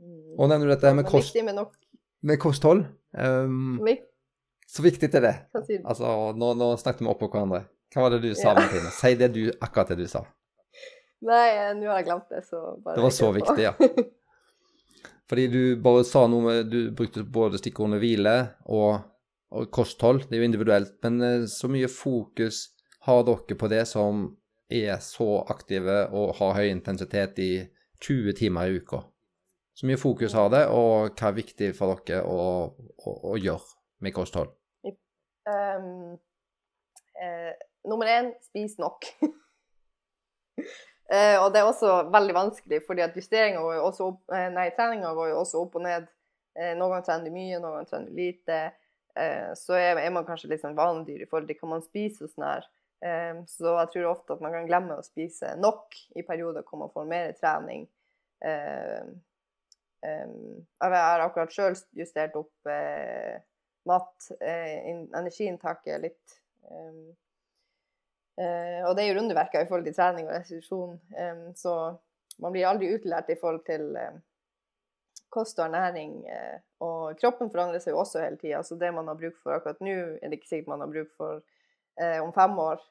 Mm. 0.00 0.34
Og 0.38 0.48
nevner 0.48 0.68
du 0.68 0.74
dette 0.74 0.92
med, 0.96 1.08
kost, 1.08 1.36
med, 1.44 1.60
med 2.28 2.40
kosthold? 2.40 2.84
Um, 3.12 3.80
så 4.68 4.84
viktig 4.84 5.10
er 5.18 5.24
det. 5.24 5.34
Altså, 5.84 6.06
nå, 6.36 6.52
nå, 6.56 6.74
snakket 6.80 7.04
vi 7.04 7.10
oppå 7.12 7.28
hverandre. 7.32 7.66
Hva 7.92 8.06
var 8.06 8.14
det 8.14 8.22
du 8.24 8.30
sa, 8.32 8.52
ja. 8.52 8.54
Martine? 8.56 8.92
Si 8.96 9.16
det 9.20 9.28
du, 9.34 9.42
akkurat 9.60 9.92
det 9.92 9.98
du 10.00 10.06
sa. 10.08 10.24
Nei, 11.22 11.46
nå 11.78 11.86
har 11.86 12.00
jeg 12.00 12.08
glemt 12.08 12.32
det, 12.32 12.42
så 12.48 12.60
bare 12.82 12.98
Det 12.98 13.04
var 13.04 13.14
så 13.14 13.30
viktig, 13.34 13.62
ja. 13.62 13.72
Fordi 15.30 15.46
du 15.48 15.62
bare 15.80 16.02
sa 16.04 16.26
noe 16.28 16.44
med 16.44 16.70
Du 16.72 16.80
brukte 16.96 17.22
både 17.22 17.60
stikkordene 17.60 18.00
hvile 18.02 18.34
og, 18.66 19.04
og, 19.54 19.68
kosthold. 19.72 20.26
Det 20.26 20.36
er 20.36 20.42
jo 20.42 20.48
individuelt. 20.50 20.96
Men 21.06 21.22
eh, 21.22 21.46
så 21.48 21.70
mye 21.72 21.88
fokus 21.88 22.66
har 23.06 23.22
dere 23.26 23.58
på 23.58 23.70
det 23.70 23.86
som 23.90 24.26
er 24.72 24.98
så 25.04 25.28
aktive 25.52 26.08
og 26.16 26.34
har 26.40 26.58
høy 26.58 26.68
intensitet 26.72 27.38
i 27.42 27.52
20 28.02 28.36
timer 28.42 28.68
i 28.68 28.82
uka. 28.82 29.04
Så 29.78 29.88
mye 29.88 30.00
fokus 30.00 30.34
har 30.36 30.50
det, 30.52 30.66
og 30.68 31.14
hva 31.16 31.30
er 31.30 31.38
viktig 31.38 31.70
for 31.78 31.96
dere 32.04 32.26
å, 32.28 32.42
å, 32.76 33.14
å 33.32 33.38
gjøre 33.40 34.04
med 34.04 34.14
kosthold? 34.16 34.52
Um, 35.48 36.18
uh, 37.16 37.52
nummer 37.88 38.10
én 38.10 38.34
spis 38.44 38.76
nok. 38.82 39.08
eh, 41.12 41.36
og 41.38 41.52
det 41.52 41.60
er 41.60 41.68
også 41.68 41.94
veldig 42.12 42.34
vanskelig, 42.36 42.82
fordi 42.86 43.04
at 43.04 43.16
justeringa 43.16 43.62
går 43.62 43.74
jo 43.76 43.86
også 43.88 44.08
opp 44.10 44.34
eh, 44.34 44.48
Nei, 44.54 44.68
treninga 44.76 45.12
går 45.16 45.32
jo 45.32 45.40
også 45.42 45.62
opp 45.64 45.76
og 45.80 45.84
ned. 45.86 46.06
Eh, 46.56 46.72
noen 46.76 46.94
ganger 46.94 47.06
trener 47.08 47.28
du 47.28 47.34
mye, 47.36 47.58
noen 47.58 47.74
ganger 47.76 47.90
trener 47.90 48.08
du 48.08 48.20
lite. 48.20 48.60
Så 49.60 49.74
er, 49.76 49.98
er, 50.00 50.08
man 50.08 50.24
kanskje 50.24 50.48
litt 50.48 50.62
sånn 50.62 50.76
vanedyr 50.78 51.20
i 51.20 51.26
forhold 51.28 51.50
til 51.50 51.58
hva 51.60 51.68
man 51.74 51.82
spiser 51.84 52.24
og 52.24 52.30
sånn 52.32 52.46
her. 52.48 52.64
Så 53.44 53.74
jeg 53.76 53.90
tror 53.92 54.06
ofte 54.08 54.32
at 54.32 54.40
man 54.40 54.54
kan 54.54 54.64
glemme 54.70 54.96
å 54.96 55.04
spise 55.04 55.50
nok 55.60 55.92
i 56.16 56.24
perioder 56.24 56.64
hvor 56.64 56.80
man 56.80 56.92
får 56.94 57.10
mer 57.10 57.34
trening. 57.36 57.82
Jeg 58.40 59.10
har 60.80 61.26
akkurat 61.26 61.52
sjøl 61.52 61.76
justert 62.00 62.40
opp 62.40 62.72
mat, 63.92 64.30
energiinntaket 64.40 66.06
litt. 66.06 66.40
Uh, 68.42 68.82
og 68.88 68.96
det 68.96 69.04
er 69.04 69.12
jo 69.12 69.20
underverker 69.20 69.62
i 69.62 69.68
forhold 69.68 69.86
til 69.86 69.94
trening 69.96 70.26
og 70.28 70.34
restitusjon, 70.34 70.98
så 71.58 71.74
man 72.42 72.54
blir 72.54 72.66
aldri 72.66 72.88
utlært 72.94 73.30
i 73.30 73.38
forhold 73.38 73.60
til 73.66 73.92
kost 75.32 75.60
og 75.60 75.68
ernæring. 75.68 76.24
og 76.80 77.18
kroppen 77.20 77.50
forandrer 77.52 77.80
seg 77.80 77.94
jo 77.94 78.00
også 78.02 78.24
hele 78.24 78.40
tida, 78.40 78.62
så 78.62 78.76
det 78.76 78.90
man 78.94 79.06
har 79.08 79.20
bruk 79.20 79.36
for 79.42 79.54
akkurat 79.54 79.80
nå, 79.84 79.94
er 80.18 80.28
det 80.28 80.40
ikke 80.40 80.48
sikkert 80.48 80.72
man 80.72 80.82
har 80.84 80.90
bruk 80.90 81.12
for 81.16 81.42
eh, 82.00 82.18
om 82.24 82.32
fem 82.36 82.58
år. 82.58 82.82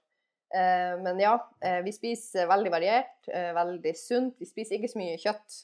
Men 0.51 1.19
ja, 1.21 1.37
vi 1.83 1.93
spiser 1.95 2.49
veldig 2.49 2.71
variert, 2.73 3.29
veldig 3.55 3.93
sunt. 3.95 4.33
Vi 4.39 4.49
spiser 4.49 4.75
ikke 4.75 4.89
så 4.91 4.99
mye 4.99 5.19
kjøtt. 5.21 5.59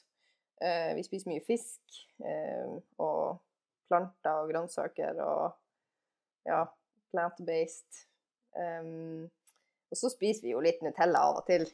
Vi 0.96 1.02
spiser 1.04 1.28
mye 1.28 1.42
fisk 1.44 1.98
og 2.96 3.42
planter 3.88 4.42
og 4.42 4.52
grønnsaker 4.52 5.20
og 5.24 5.42
ja, 6.48 6.62
plant-based. 7.12 8.04
Um, 8.56 9.28
og 9.88 9.98
så 10.00 10.10
spiser 10.12 10.46
vi 10.46 10.54
jo 10.54 10.62
litt 10.64 10.80
Nutella 10.84 11.24
av 11.30 11.40
og 11.42 11.46
til. 11.48 11.64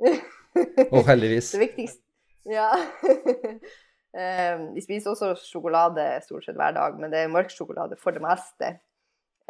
Og 0.96 1.04
heldigvis. 1.06 1.52
Det 1.54 1.60
viktigste 1.62 2.50
Ja. 2.50 2.70
um, 2.72 4.62
vi 4.76 4.82
spiser 4.84 5.12
også 5.12 5.34
sjokolade 5.44 6.06
stort 6.24 6.46
sett 6.46 6.56
hver 6.58 6.72
dag, 6.76 6.96
men 6.98 7.12
det 7.12 7.20
er 7.20 7.32
mørk 7.32 7.52
sjokolade 7.52 7.98
for 8.00 8.16
det 8.16 8.22
meste. 8.24 8.72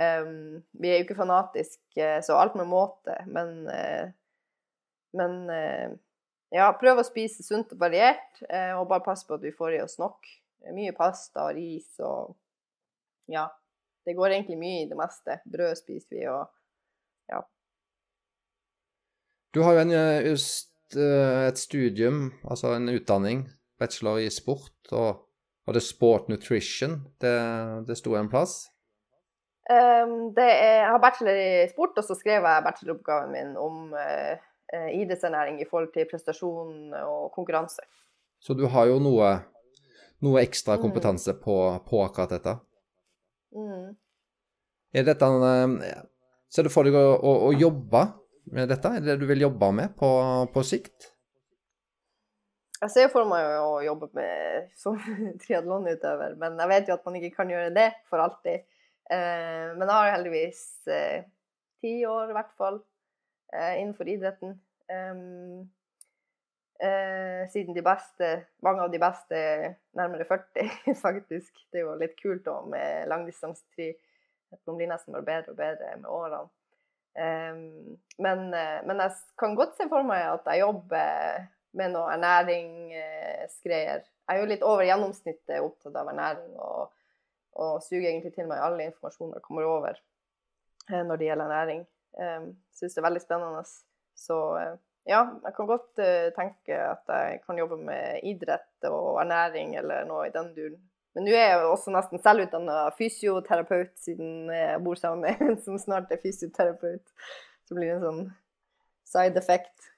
Um, 0.01 0.61
vi 0.81 0.91
er 0.91 0.99
jo 0.99 1.07
ikke 1.07 1.19
fanatiske, 1.21 2.11
så 2.27 2.39
alt 2.41 2.57
med 2.59 2.69
måte, 2.71 3.17
men 3.29 3.69
uh, 3.69 4.11
Men 5.11 5.33
uh, 5.51 5.91
ja, 6.55 6.69
prøv 6.79 7.01
å 7.01 7.07
spise 7.07 7.43
sunt 7.43 7.73
og 7.75 7.81
variert, 7.81 8.43
uh, 8.47 8.79
og 8.79 8.89
bare 8.91 9.03
pass 9.07 9.25
på 9.27 9.35
at 9.35 9.43
vi 9.43 9.55
får 9.55 9.75
i 9.75 9.83
oss 9.83 9.99
nok. 9.99 10.29
Mye 10.75 10.93
pasta 10.95 11.49
og 11.49 11.57
ris 11.57 11.97
og 12.05 12.37
Ja. 13.31 13.49
Det 14.07 14.15
går 14.17 14.33
egentlig 14.33 14.57
mye 14.57 14.79
i 14.83 14.89
det 14.89 14.97
meste. 14.97 15.35
Brød 15.45 15.77
spiser 15.77 16.17
vi, 16.17 16.23
og. 16.33 16.49
Du 19.55 19.63
har 19.67 19.75
jo 19.75 19.83
en, 19.83 19.95
just, 20.27 20.71
et 20.95 21.59
studium, 21.59 22.31
altså 22.45 22.75
en 22.77 22.89
utdanning, 22.93 23.49
bachelor 23.79 24.21
i 24.23 24.31
sport, 24.31 24.77
og, 24.93 25.25
var 25.67 25.77
det 25.77 25.83
sport 25.83 26.29
nutrition. 26.29 27.01
Det, 27.21 27.35
det 27.87 27.97
sto 27.99 28.15
en 28.19 28.31
plass? 28.31 28.65
Um, 29.71 30.33
er, 30.35 30.55
jeg 30.83 30.87
har 30.91 31.03
bachelor 31.03 31.37
i 31.37 31.69
sport, 31.71 31.99
og 32.01 32.07
så 32.07 32.17
skrev 32.19 32.43
jeg 32.43 32.65
bacheloroppgaven 32.65 33.31
min 33.31 33.53
om 33.61 33.93
uh, 33.95 34.35
idrettsernæring 34.91 35.61
i 35.63 35.69
forhold 35.71 35.93
til 35.95 36.09
prestasjon 36.11 36.95
og 36.99 37.31
konkurranse. 37.37 37.85
Så 38.43 38.57
du 38.59 38.65
har 38.73 38.89
jo 38.91 38.99
noe, 39.03 39.31
noe 40.27 40.43
ekstra 40.43 40.75
mm. 40.75 40.83
kompetanse 40.83 41.37
mm. 41.37 41.41
på, 41.45 41.57
på, 41.87 42.03
akkurat 42.03 42.35
dette? 42.35 42.57
Mm. 43.55 43.95
Er 44.95 45.07
dette 45.07 45.29
en, 45.31 45.79
Ser 46.51 46.67
du 46.67 46.73
for 46.75 46.83
deg 46.83 46.97
å, 46.99 47.15
å, 47.15 47.33
å, 47.47 47.51
jobbe 47.55 48.01
med 48.55 48.71
dette? 48.71 48.91
Er 48.97 49.05
det 49.05 49.17
du 49.21 49.27
vil 49.31 49.47
jobbe 49.47 49.71
med 49.75 49.97
på, 49.99 50.11
på 50.53 50.63
sikt? 50.67 51.11
Jeg 52.81 52.93
ser 52.95 53.11
for 53.13 53.29
meg 53.29 53.45
å 53.61 53.81
jobbe 53.85 54.09
med 54.17 54.71
som 54.83 54.97
triatlonutøver, 55.43 56.37
men 56.41 56.57
jeg 56.63 56.73
vet 56.73 56.89
jo 56.89 56.97
at 56.97 57.05
man 57.09 57.19
ikke 57.19 57.35
kan 57.43 57.53
gjøre 57.53 57.75
det 57.77 57.91
for 58.09 58.23
alltid. 58.25 58.65
Eh, 59.11 59.67
men 59.75 59.85
jeg 59.85 59.97
har 59.97 60.15
heldigvis 60.15 60.63
eh, 60.89 61.27
ti 61.83 61.99
år, 62.09 62.31
i 62.31 62.37
hvert 62.37 62.55
fall, 62.61 62.81
eh, 63.53 63.77
innenfor 63.83 64.09
idretten. 64.09 64.59
siden 67.51 67.75
de 67.75 67.83
beste, 67.83 68.29
mange 68.63 68.83
av 68.83 68.91
de 68.91 68.99
beste 68.99 69.39
nærmere 69.99 70.25
40, 70.25 70.95
faktisk. 71.05 71.53
Det 71.71 71.81
er 71.81 71.85
jo 71.85 71.99
litt 72.01 72.17
kult 72.19 72.45
da 72.47 72.57
med 72.67 73.11
langdistansetri. 73.11 73.91
Man 74.67 74.79
blir 74.79 74.89
nesten 74.91 75.15
bare 75.15 75.27
bedre 75.27 75.53
og 75.53 75.59
bedre 75.59 75.93
med 76.01 76.09
årene. 76.11 76.49
Um, 77.11 77.97
men, 78.23 78.45
men, 78.55 79.01
jeg 79.03 79.17
kan 79.41 79.57
godt 79.59 79.75
se 79.77 79.89
for 79.91 80.07
meg 80.07 80.23
at 80.29 80.47
jeg 80.53 80.63
jobber 80.63 81.43
med 81.77 81.93
noe 81.95 82.13
ernæringsgreier. 82.15 84.05
Jeg 84.05 84.37
er 84.37 84.41
jo 84.41 84.49
litt 84.51 84.63
over 84.67 84.87
gjennomsnittet 84.87 85.63
opptatt 85.65 85.97
av 85.99 86.13
ernæring 86.13 86.55
og 86.59 86.91
og 87.61 87.81
suger 87.85 88.11
egentlig 88.11 88.35
til 88.35 88.49
meg 88.49 88.63
all 88.63 88.79
informasjon 88.81 89.35
jeg 89.35 89.45
kommer 89.45 89.69
over 89.69 89.97
eh, 90.91 91.03
når 91.07 91.19
det 91.19 91.27
gjelder 91.31 91.49
ernæring. 91.49 91.83
Um, 92.21 92.47
Syns 92.75 92.95
det 92.95 93.03
er 93.03 93.09
veldig 93.09 93.23
spennende. 93.23 93.65
Så 94.17 94.37
ja, 95.09 95.21
jeg 95.45 95.55
kan 95.57 95.69
godt 95.69 96.01
tenke 96.37 96.77
at 96.77 97.09
jeg 97.09 97.41
kan 97.47 97.59
jobbe 97.59 97.79
med 97.81 98.25
idrett 98.29 98.89
og 98.89 99.21
ernæring 99.23 99.77
eller 99.81 100.05
noe 100.09 100.29
i 100.29 100.35
den 100.35 100.51
duren. 100.57 100.81
Men 101.17 101.27
nå 101.27 101.35
er 101.35 101.49
jeg 101.49 101.63
jo 101.65 101.71
også 101.75 101.93
nesten 101.95 102.23
selvutdanna 102.23 102.83
fysioterapeut, 102.95 103.95
siden 103.99 104.51
jeg 104.55 104.83
bor 104.85 104.99
sammen 104.99 105.25
med 105.27 105.41
en 105.43 105.57
som 105.63 105.79
snart 105.81 106.13
er 106.15 106.21
fysioterapeut. 106.23 107.03
Så 107.67 107.77
blir 107.77 107.91
det 107.91 107.97
en 107.99 108.05
sånn 108.05 108.27
side 109.11 109.41
effect. 109.41 109.91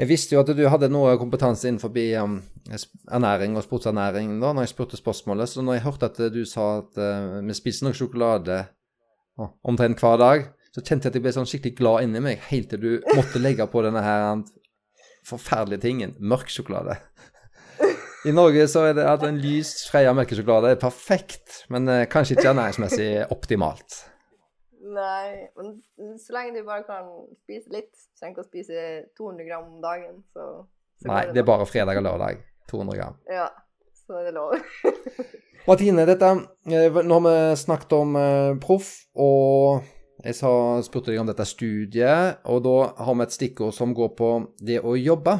Jeg 0.00 0.08
visste 0.08 0.32
jo 0.32 0.40
at 0.40 0.48
du 0.56 0.62
hadde 0.72 0.88
noe 0.88 1.18
kompetanse 1.20 1.68
innenfor 1.68 1.92
um, 2.24 2.38
ernæring 3.12 3.58
og 3.60 3.66
sportsernæring 3.66 4.38
da 4.40 4.54
når 4.54 4.64
jeg 4.64 4.72
spurte 4.72 4.96
spørsmålet. 4.96 5.50
Så 5.52 5.64
når 5.64 5.76
jeg 5.76 5.84
hørte 5.84 6.08
at 6.08 6.20
du 6.32 6.40
sa 6.48 6.70
at 6.78 6.96
uh, 6.96 7.36
vi 7.44 7.56
spiser 7.58 7.88
nok 7.88 7.98
sjokolade 7.98 8.62
omtrent 9.64 10.00
hver 10.00 10.16
dag, 10.20 10.46
så 10.72 10.80
kjente 10.80 11.08
jeg 11.08 11.12
at 11.12 11.18
jeg 11.18 11.24
ble 11.26 11.34
sånn 11.34 11.48
skikkelig 11.48 11.76
glad 11.76 12.06
inni 12.06 12.22
meg 12.24 12.40
helt 12.48 12.70
til 12.72 12.80
du 12.80 12.90
måtte 13.16 13.40
legge 13.42 13.66
på 13.68 13.84
denne 13.84 14.00
her 14.04 14.24
um, 14.38 14.46
forferdelige 15.28 15.84
tingen 15.84 16.16
mørk 16.16 16.48
sjokolade. 16.48 16.96
I 18.28 18.32
Norge 18.36 18.66
så 18.68 18.82
er 18.90 18.96
det 18.98 19.04
at 19.08 19.22
en 19.24 19.38
lys 19.40 19.72
Freia 19.88 20.12
melkesjokolade 20.16 20.74
er 20.74 20.80
perfekt, 20.80 21.62
men 21.72 21.88
uh, 21.88 22.02
kanskje 22.10 22.36
ikke 22.36 22.50
ernæringsmessig 22.50 23.08
optimalt. 23.32 24.02
Nei, 24.90 25.46
men 25.56 26.18
så 26.20 26.34
lenge 26.34 26.58
du 26.58 26.66
bare 26.66 26.84
kan 26.84 27.06
spise 27.44 27.72
litt, 27.72 27.92
trenger 28.18 28.34
ikke 28.34 28.44
å 28.44 28.48
spise 28.48 28.82
200 29.16 29.46
gram 29.48 29.70
om 29.70 29.78
dagen, 29.84 30.18
så, 30.34 30.48
så 31.00 31.08
Nei, 31.08 31.22
det 31.32 31.40
er 31.40 31.46
bare 31.48 31.68
fredag 31.68 32.00
og 32.00 32.04
lørdag. 32.08 32.42
200 32.70 32.98
gram. 32.98 33.16
Ja, 33.30 33.46
så 34.02 34.18
er 34.20 34.28
det 34.28 34.34
lov. 34.36 34.52
Martine, 35.68 36.04
dette 36.08 36.28
eh, 36.72 37.00
Nå 37.04 37.18
har 37.20 37.24
vi 37.24 37.34
snakket 37.60 37.94
om 37.96 38.18
uh, 38.18 38.58
proff, 38.60 38.90
og 39.16 39.86
jeg 40.20 40.36
sa, 40.36 40.52
spurte 40.84 41.14
deg 41.14 41.22
om 41.22 41.30
dette 41.30 41.46
studiet, 41.48 42.44
og 42.44 42.60
da 42.66 42.76
har 43.00 43.16
vi 43.16 43.24
et 43.24 43.38
stikkord 43.38 43.72
som 43.76 43.96
går 43.96 44.12
på 44.18 44.30
det 44.60 44.82
å 44.84 44.92
jobbe 44.98 45.38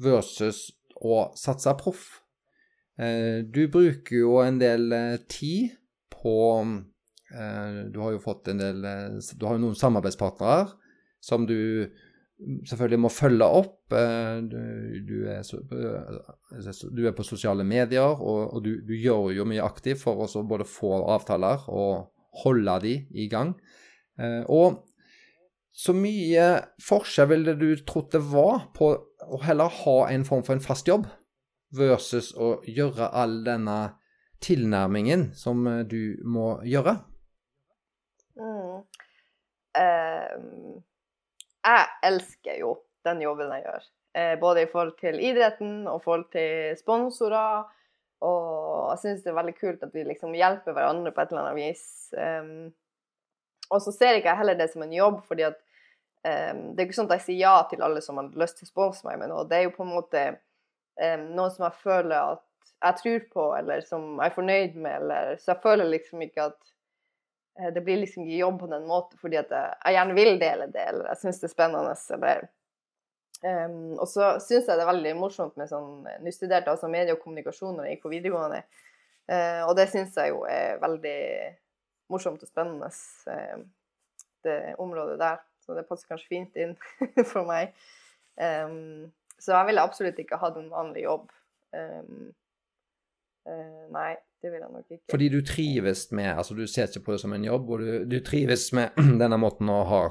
versus 0.00 0.70
å 1.04 1.20
satse 1.38 1.72
proff. 1.80 2.22
Uh, 3.00 3.42
du 3.46 3.66
bruker 3.68 4.20
jo 4.20 4.38
en 4.42 4.60
del 4.60 4.92
uh, 4.94 5.22
tid 5.28 5.74
på 6.14 6.34
Eh, 7.34 7.84
du 7.90 8.00
har 8.00 8.14
jo 8.14 8.22
fått 8.22 8.48
en 8.52 8.60
del 8.60 8.84
eh, 8.86 9.14
Du 9.34 9.46
har 9.48 9.56
jo 9.56 9.64
noen 9.64 9.78
samarbeidspartnere 9.78 10.68
som 11.24 11.46
du 11.48 11.88
selvfølgelig 12.68 13.00
må 13.00 13.10
følge 13.12 13.48
opp. 13.60 13.78
Eh, 13.96 14.38
du, 14.44 14.58
du, 15.08 15.14
er, 15.32 15.42
du 15.42 17.02
er, 17.06 17.14
på 17.16 17.26
sosiale 17.26 17.64
medier, 17.66 18.12
og, 18.20 18.56
og 18.56 18.64
du, 18.66 18.74
du, 18.84 18.94
gjør 18.98 19.32
jo 19.38 19.48
mye 19.48 19.64
aktivt 19.64 20.04
for 20.04 20.26
å 20.26 20.44
både 20.46 20.68
få 20.68 20.98
avtaler 21.14 21.64
og 21.72 22.10
holde 22.44 22.76
de 22.84 22.98
i 23.14 23.28
gang. 23.30 23.54
Og 24.50 24.82
så 25.74 25.94
mye 25.96 26.44
forskjell 26.82 27.30
ville 27.32 27.54
du 27.58 27.70
trodd 27.86 28.12
det 28.12 28.20
var 28.30 28.68
på 28.76 28.92
å 29.28 29.40
heller 29.44 29.72
ha 29.82 29.98
en 30.12 30.24
form 30.26 30.44
for 30.46 30.56
en 30.56 30.64
fast 30.64 30.88
jobb 30.88 31.06
versus 31.74 32.32
å 32.36 32.56
gjøre 32.68 33.10
all 33.12 33.42
denne 33.46 33.78
tilnærmingen 34.44 35.30
som 35.38 35.64
du 35.88 36.16
må 36.24 36.58
gjøre? 36.68 36.98
Mm. 38.38 38.82
Uh, 39.74 40.78
jeg 41.64 41.86
elsker 42.06 42.60
jo 42.60 42.76
den 43.06 43.22
jobben 43.24 43.52
jeg 43.56 43.66
gjør. 43.66 43.88
Uh, 44.14 44.34
både 44.42 44.64
i 44.64 44.70
forhold 44.70 44.94
til 45.00 45.18
idretten 45.22 45.88
og 45.90 46.02
forhold 46.04 46.28
til 46.34 46.76
sponsorer. 46.78 47.66
Og 48.24 48.94
jeg 48.94 49.02
syns 49.02 49.24
det 49.24 49.32
er 49.32 49.40
veldig 49.40 49.56
kult 49.58 49.84
at 49.84 49.94
vi 49.94 50.06
liksom 50.06 50.36
hjelper 50.36 50.76
hverandre 50.76 51.12
på 51.12 51.22
et 51.22 51.32
eller 51.32 51.48
annet 51.48 51.60
vis. 51.60 51.86
Um, 52.16 52.72
og 53.72 53.80
så 53.82 53.92
ser 53.94 54.18
ikke 54.18 54.30
jeg 54.30 54.42
heller 54.42 54.58
det 54.58 54.70
som 54.72 54.84
en 54.84 54.94
jobb, 54.94 55.22
fordi 55.28 55.48
at 55.48 55.58
um, 56.24 56.60
det 56.74 56.82
er 56.82 56.88
ikke 56.88 56.96
sånn 56.96 57.10
at 57.10 57.18
jeg 57.18 57.26
sier 57.28 57.40
ja 57.42 57.54
til 57.70 57.84
alle 57.84 58.02
som 58.04 58.18
har 58.20 58.32
lyst 58.40 58.58
til 58.60 58.68
å 58.68 58.72
sponse 58.72 59.06
meg 59.06 59.20
med 59.20 59.30
noe. 59.32 59.46
Det 59.48 59.58
er 59.58 59.66
jo 59.68 59.76
på 59.76 59.84
en 59.84 59.92
måte 59.92 60.24
um, 60.32 61.28
noe 61.36 61.50
som 61.52 61.66
jeg 61.68 61.80
føler 61.82 62.16
at 62.18 62.44
jeg 62.84 63.00
tror 63.00 63.26
på, 63.32 63.44
eller 63.58 63.84
som 63.84 64.06
jeg 64.18 64.30
er 64.30 64.34
fornøyd 64.34 64.74
med, 64.76 64.96
eller 65.02 65.36
Så 65.40 65.52
jeg 65.52 65.62
føler 65.62 65.88
liksom 65.92 66.24
ikke 66.24 66.48
at 66.50 66.58
uh, 67.60 67.70
det 67.76 67.84
blir 67.84 68.02
liksom 68.02 68.26
ikke 68.26 68.40
jobb 68.40 68.60
på 68.64 68.72
den 68.72 68.88
måten 68.88 69.20
fordi 69.20 69.40
at 69.40 69.54
jeg 69.54 69.96
gjerne 69.98 70.18
vil 70.18 70.34
dele 70.42 70.68
det, 70.72 70.88
eller 70.90 71.08
jeg 71.12 71.22
syns 71.22 71.40
det 71.42 71.48
er 71.50 71.54
spennende. 71.54 71.94
Eller, 72.16 72.46
um, 73.44 73.94
og 73.98 74.08
så 74.10 74.34
syns 74.40 74.68
jeg 74.68 74.74
det 74.74 74.84
er 74.86 74.92
veldig 74.92 75.14
morsomt 75.20 75.60
med 75.60 75.70
sånn 75.70 76.08
Nå 76.08 76.34
studerte 76.34 76.72
altså 76.72 76.90
medie 76.92 77.16
og 77.16 77.22
kommunikasjon 77.24 77.76
når 77.76 77.88
jeg 77.88 77.98
gikk 77.98 78.06
på 78.08 78.14
videregående, 78.16 78.64
uh, 79.32 79.62
og 79.68 79.76
det 79.78 79.90
syns 79.92 80.16
jeg 80.20 80.32
jo 80.34 80.44
er 80.48 80.80
veldig 80.82 81.18
morsomt 82.12 82.44
og 82.44 82.50
spennende, 82.50 82.92
uh, 83.32 83.64
det 84.44 84.60
området 84.78 85.18
der. 85.20 85.42
Så 85.64 85.76
det 85.76 85.86
passer 85.88 86.10
kanskje 86.10 86.30
fint 86.30 86.60
inn 86.60 86.74
for 87.32 87.48
meg. 87.48 87.72
Um, 88.36 89.12
så 89.40 89.54
jeg 89.54 89.70
ville 89.70 89.84
absolutt 89.84 90.20
ikke 90.20 90.40
hatt 90.40 90.58
en 90.60 90.70
vanlig 90.72 91.06
jobb. 91.06 91.30
Um, 91.74 92.30
uh, 93.48 93.82
nei. 93.94 94.12
Det 94.44 94.50
ville 94.52 94.66
jeg 94.66 94.74
nok 94.74 94.90
ikke. 94.92 95.08
Fordi 95.08 95.28
du 95.32 95.38
trives 95.40 96.00
med 96.12 96.26
Altså, 96.34 96.52
du 96.52 96.66
ser 96.68 96.90
ikke 96.90 97.06
på 97.06 97.14
det 97.14 97.22
som 97.22 97.32
en 97.32 97.46
jobb, 97.46 97.70
og 97.72 97.80
du, 97.80 97.92
du 98.04 98.18
trives 98.20 98.66
med 98.76 98.92
denne 99.22 99.38
måten 99.40 99.70
å 99.72 99.78
ha 99.88 100.02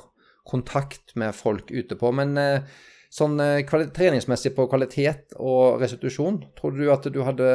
kontakt 0.49 1.13
med 1.21 1.35
folk 1.37 1.69
ute 1.69 1.97
på. 1.99 2.09
Men 2.17 2.33
uh, 2.41 2.81
sånn 3.13 3.37
uh, 3.37 3.61
treningsmessig 3.93 4.55
på 4.57 4.65
kvalitet 4.71 5.37
og 5.37 5.77
restitusjon, 5.83 6.41
tror 6.57 6.73
du 6.79 6.87
at 6.89 7.05
du 7.13 7.21
hadde 7.27 7.51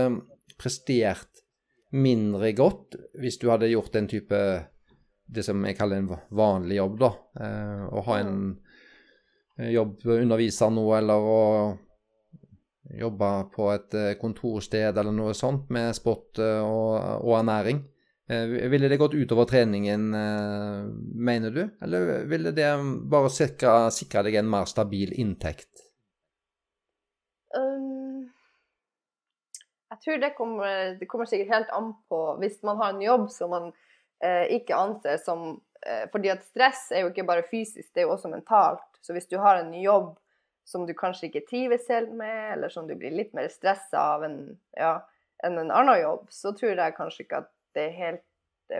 prestert 0.59 1.43
mindre 1.91 2.53
godt 2.53 2.99
hvis 3.19 3.39
du 3.41 3.49
hadde 3.51 3.71
gjort 3.73 3.95
den 3.95 4.09
type 4.11 4.39
det 5.29 5.45
som 5.47 5.65
jeg 5.67 5.77
kaller 5.79 6.01
en 6.01 6.09
vanlig 6.31 6.79
jobb, 6.79 6.97
da. 7.03 7.11
Eh, 7.45 7.85
å 7.93 8.05
ha 8.07 8.19
en 8.23 8.41
jobb, 9.59 9.99
undervise 10.15 10.71
noe, 10.71 10.99
eller 11.01 11.29
å 11.35 11.43
jobbe 12.99 13.31
på 13.53 13.67
et 13.75 13.97
kontorsted 14.21 14.97
eller 14.97 15.13
noe 15.13 15.35
sånt 15.37 15.67
med 15.75 15.91
sport 15.99 16.39
og, 16.41 16.95
og 17.21 17.35
ernæring. 17.37 17.83
Ville 18.29 18.89
det 18.89 19.01
gått 19.01 19.17
utover 19.17 19.49
treningen, 19.49 20.07
mener 21.29 21.53
du, 21.53 21.61
eller 21.85 22.25
ville 22.29 22.53
det 22.57 22.71
bare 23.13 23.33
sikre, 23.33 23.75
sikre 23.93 24.23
deg 24.25 24.39
en 24.41 24.49
mer 24.53 24.69
stabil 24.71 25.13
inntekt? 25.21 25.89
Um, 27.57 28.29
jeg 29.91 29.99
tror 30.05 30.21
det 30.21 30.35
kommer, 30.37 30.97
det 31.01 31.09
kommer, 31.09 31.29
sikkert 31.29 31.55
helt 31.55 31.71
an 31.73 31.95
på 32.13 32.19
Hvis 32.43 32.59
man 32.63 32.77
har 32.77 32.93
en 32.93 33.03
jobb 33.03 33.31
som 33.33 33.51
man 33.55 33.71
eh, 33.71 33.88
ikke 34.51 34.77
anser 34.77 35.21
som 35.23 35.61
eh, 35.87 36.09
Fordi 36.13 36.33
at 36.33 36.43
stress 36.43 36.89
er 36.91 37.05
jo 37.05 37.13
ikke 37.13 37.27
bare 37.29 37.47
fysisk, 37.47 37.93
det 37.95 38.03
er 38.03 38.09
jo 38.09 38.17
også 38.17 38.33
mentalt. 38.33 38.89
Så 39.01 39.15
hvis 39.15 39.31
du 39.31 39.39
har 39.39 39.61
en 39.61 39.75
jobb 39.75 40.17
som 40.69 40.87
du 40.87 40.93
kanskje 40.95 41.29
ikke 41.29 41.47
trives 41.49 41.87
helt 41.89 42.11
med, 42.13 42.53
eller 42.53 42.69
som 42.69 42.89
du 42.89 42.97
blir 42.99 43.15
litt 43.15 43.31
mer 43.37 43.49
stressa 43.49 44.03
av 44.17 44.27
enn 44.27 44.41
ja, 44.77 44.99
en, 45.47 45.57
en 45.63 45.71
annen 45.71 46.01
jobb, 46.03 46.27
så 46.35 46.53
tror 46.53 46.75
jeg 46.75 46.97
kanskje 46.99 47.25
ikke 47.25 47.41
at 47.45 47.53
det 47.79 47.87
er 47.87 47.97
helt 47.97 48.27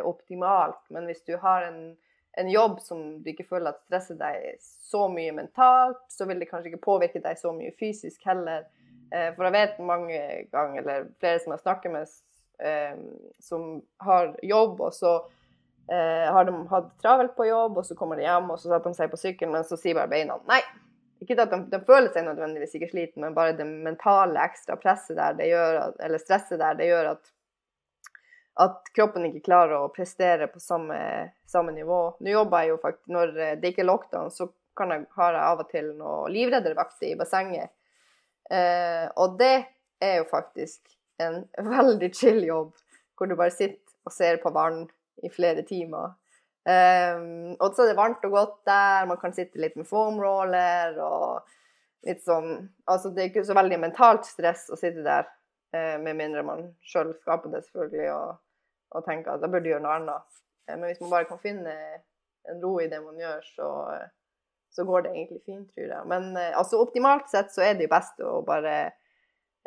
optimalt. 0.05 0.83
Men 0.93 1.07
hvis 1.09 1.25
du 1.25 1.37
har 1.41 1.63
en, 1.63 1.97
en, 2.37 2.51
jobb 2.51 2.81
som 2.81 3.23
du 3.23 3.31
ikke 3.33 3.47
føler 3.49 3.73
at 3.73 3.81
stresser 3.87 4.19
deg 4.21 4.59
så 4.61 5.07
mye 5.13 5.33
mentalt, 5.37 6.03
så 6.13 6.27
vil 6.29 6.43
det 6.43 6.51
kanskje 6.51 6.73
ikke 6.73 6.85
påvirke 6.85 7.23
deg 7.25 7.39
så 7.41 7.55
mye 7.57 7.73
fysisk 7.81 8.27
heller. 8.29 8.67
Eh, 9.15 9.31
for 9.35 9.49
jeg 9.49 9.57
vet 9.57 9.81
mange 9.81 10.21
ganger, 10.53 10.83
eller 10.83 11.09
flere 11.23 11.41
som 11.41 11.55
jeg 11.55 11.65
snakker 11.65 11.95
med, 11.95 12.05
eh, 12.05 12.28
som 13.43 13.81
har 14.05 14.33
jobb, 14.43 14.81
og 14.81 14.95
så 14.95 15.15
eh, 15.91 16.27
har 16.33 16.45
de 16.49 16.55
hatt 16.73 16.91
travelt 17.03 17.37
på 17.37 17.47
jobb, 17.47 17.79
og 17.79 17.87
så 17.87 17.97
kommer 17.99 18.19
de 18.19 18.27
hjem, 18.27 18.51
og 18.51 18.61
så 18.61 18.73
setter 18.73 18.91
de 18.91 18.99
seg 18.99 19.13
på 19.13 19.21
sykkelen, 19.21 19.55
men 19.55 19.67
så 19.69 19.79
sier 19.79 19.99
bare 19.99 20.11
beina 20.13 20.39
nei. 20.51 20.61
Ikke 21.23 21.35
at 21.39 21.51
de, 21.51 21.65
de, 21.71 21.81
føler 21.87 22.13
seg 22.15 22.29
nødvendigvis 22.29 22.77
ikke 22.79 22.93
sliten, 22.93 23.25
men 23.25 23.35
bare 23.35 23.57
det 23.59 23.67
mentale 23.67 24.39
ekstra 24.45 24.79
presset 24.79 25.19
der, 25.19 25.35
det 25.39 25.51
gjør 25.51 25.81
at, 25.89 25.99
eller 26.07 26.23
stresset 26.23 26.61
der, 26.63 26.79
det 26.79 26.91
gjør 26.93 27.13
at 27.17 27.35
at 28.59 28.89
kroppen 28.95 29.27
ikke 29.29 29.45
klarer 29.47 29.77
å 29.79 29.91
prestere 29.95 30.49
på 30.51 30.59
samme, 30.59 30.99
samme 31.47 31.71
nivå. 31.77 32.01
Nå 32.19 32.33
jobber 32.33 32.65
jeg 32.65 32.73
jo 32.73 32.79
faktisk 32.83 33.13
Når 33.15 33.35
det 33.63 33.71
ikke 33.71 33.85
er 33.85 33.91
lockdown, 33.91 34.33
så 34.35 34.49
kan 34.79 34.91
jeg, 34.95 35.05
har 35.15 35.35
jeg 35.35 35.45
av 35.45 35.63
og 35.63 35.71
til 35.71 35.91
noe 35.99 36.31
livreddervakt 36.35 37.05
i 37.07 37.15
bassenget. 37.19 37.71
Eh, 38.51 39.07
og 39.19 39.39
det 39.39 39.55
er 40.03 40.21
jo 40.21 40.27
faktisk 40.31 40.98
en 41.25 41.71
veldig 41.73 42.11
chill 42.15 42.41
jobb, 42.47 42.73
hvor 43.19 43.31
du 43.31 43.37
bare 43.39 43.55
sitter 43.55 43.83
og 44.07 44.15
ser 44.15 44.41
på 44.43 44.53
vann 44.55 44.87
i 45.25 45.31
flere 45.33 45.65
timer. 45.67 46.15
Um, 46.69 47.55
og 47.57 47.73
så 47.73 47.85
er 47.85 47.93
det 47.93 47.97
varmt 47.97 48.25
og 48.29 48.35
godt 48.35 48.59
der, 48.69 49.07
man 49.09 49.19
kan 49.21 49.33
sitte 49.33 49.61
litt 49.61 49.77
med 49.79 49.87
foamroller 49.89 50.99
og 51.01 51.47
litt 52.05 52.21
sånn 52.21 52.51
Altså 52.85 53.09
det 53.15 53.23
er 53.23 53.31
ikke 53.31 53.45
så 53.49 53.57
veldig 53.57 53.79
mentalt 53.81 54.27
stress 54.29 54.67
å 54.69 54.77
sitte 54.77 55.01
der, 55.07 55.31
uh, 55.73 55.97
med 56.03 56.19
mindre 56.19 56.45
man 56.45 56.67
sjøl 56.85 57.15
skaper 57.23 57.55
det, 57.55 57.63
selvfølgelig, 57.69 58.11
og 58.13 58.37
og 58.97 59.05
tenker 59.05 59.35
at 59.35 59.43
da 59.43 59.51
burde 59.53 59.71
gjøre 59.71 59.85
noe 59.85 59.97
annet. 59.99 60.39
Eh, 60.69 60.77
men 60.77 60.89
hvis 60.89 61.03
man 61.03 61.13
bare 61.13 61.29
kan 61.29 61.41
finne 61.43 61.75
en 62.49 62.63
ro 62.63 62.77
i 62.81 62.89
det 62.91 63.01
man 63.05 63.19
gjør, 63.21 63.45
så, 63.57 63.69
så 64.73 64.87
går 64.89 65.05
det 65.05 65.15
egentlig 65.15 65.43
fint, 65.45 65.69
tror 65.75 65.93
jeg. 65.93 66.07
Men 66.13 66.31
eh, 66.37 66.57
altså, 66.57 66.81
optimalt 66.85 67.29
sett 67.33 67.53
så 67.55 67.65
er 67.67 67.77
det 67.77 67.89
jo 67.89 67.95
best 67.95 68.25
å 68.25 68.39
bare 68.47 68.79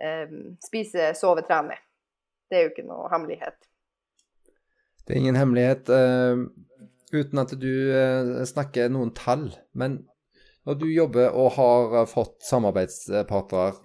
eh, 0.02 0.34
spise, 0.66 1.12
sove, 1.18 1.46
trene. 1.48 1.78
Det 2.50 2.58
er 2.58 2.66
jo 2.66 2.74
ikke 2.74 2.88
noe 2.88 3.10
hemmelighet. 3.14 3.68
Det 5.06 5.16
er 5.16 5.22
ingen 5.22 5.40
hemmelighet, 5.40 5.90
uh, 5.90 6.42
uten 7.16 7.42
at 7.42 7.54
du 7.60 7.72
uh, 7.90 8.42
snakker 8.48 8.92
noen 8.92 9.14
tall. 9.18 9.48
Men 9.74 10.02
når 10.68 10.78
du 10.82 10.88
jobber 10.92 11.32
og 11.34 11.56
har 11.56 12.10
fått 12.12 12.42
samarbeidspartnere, 12.46 13.80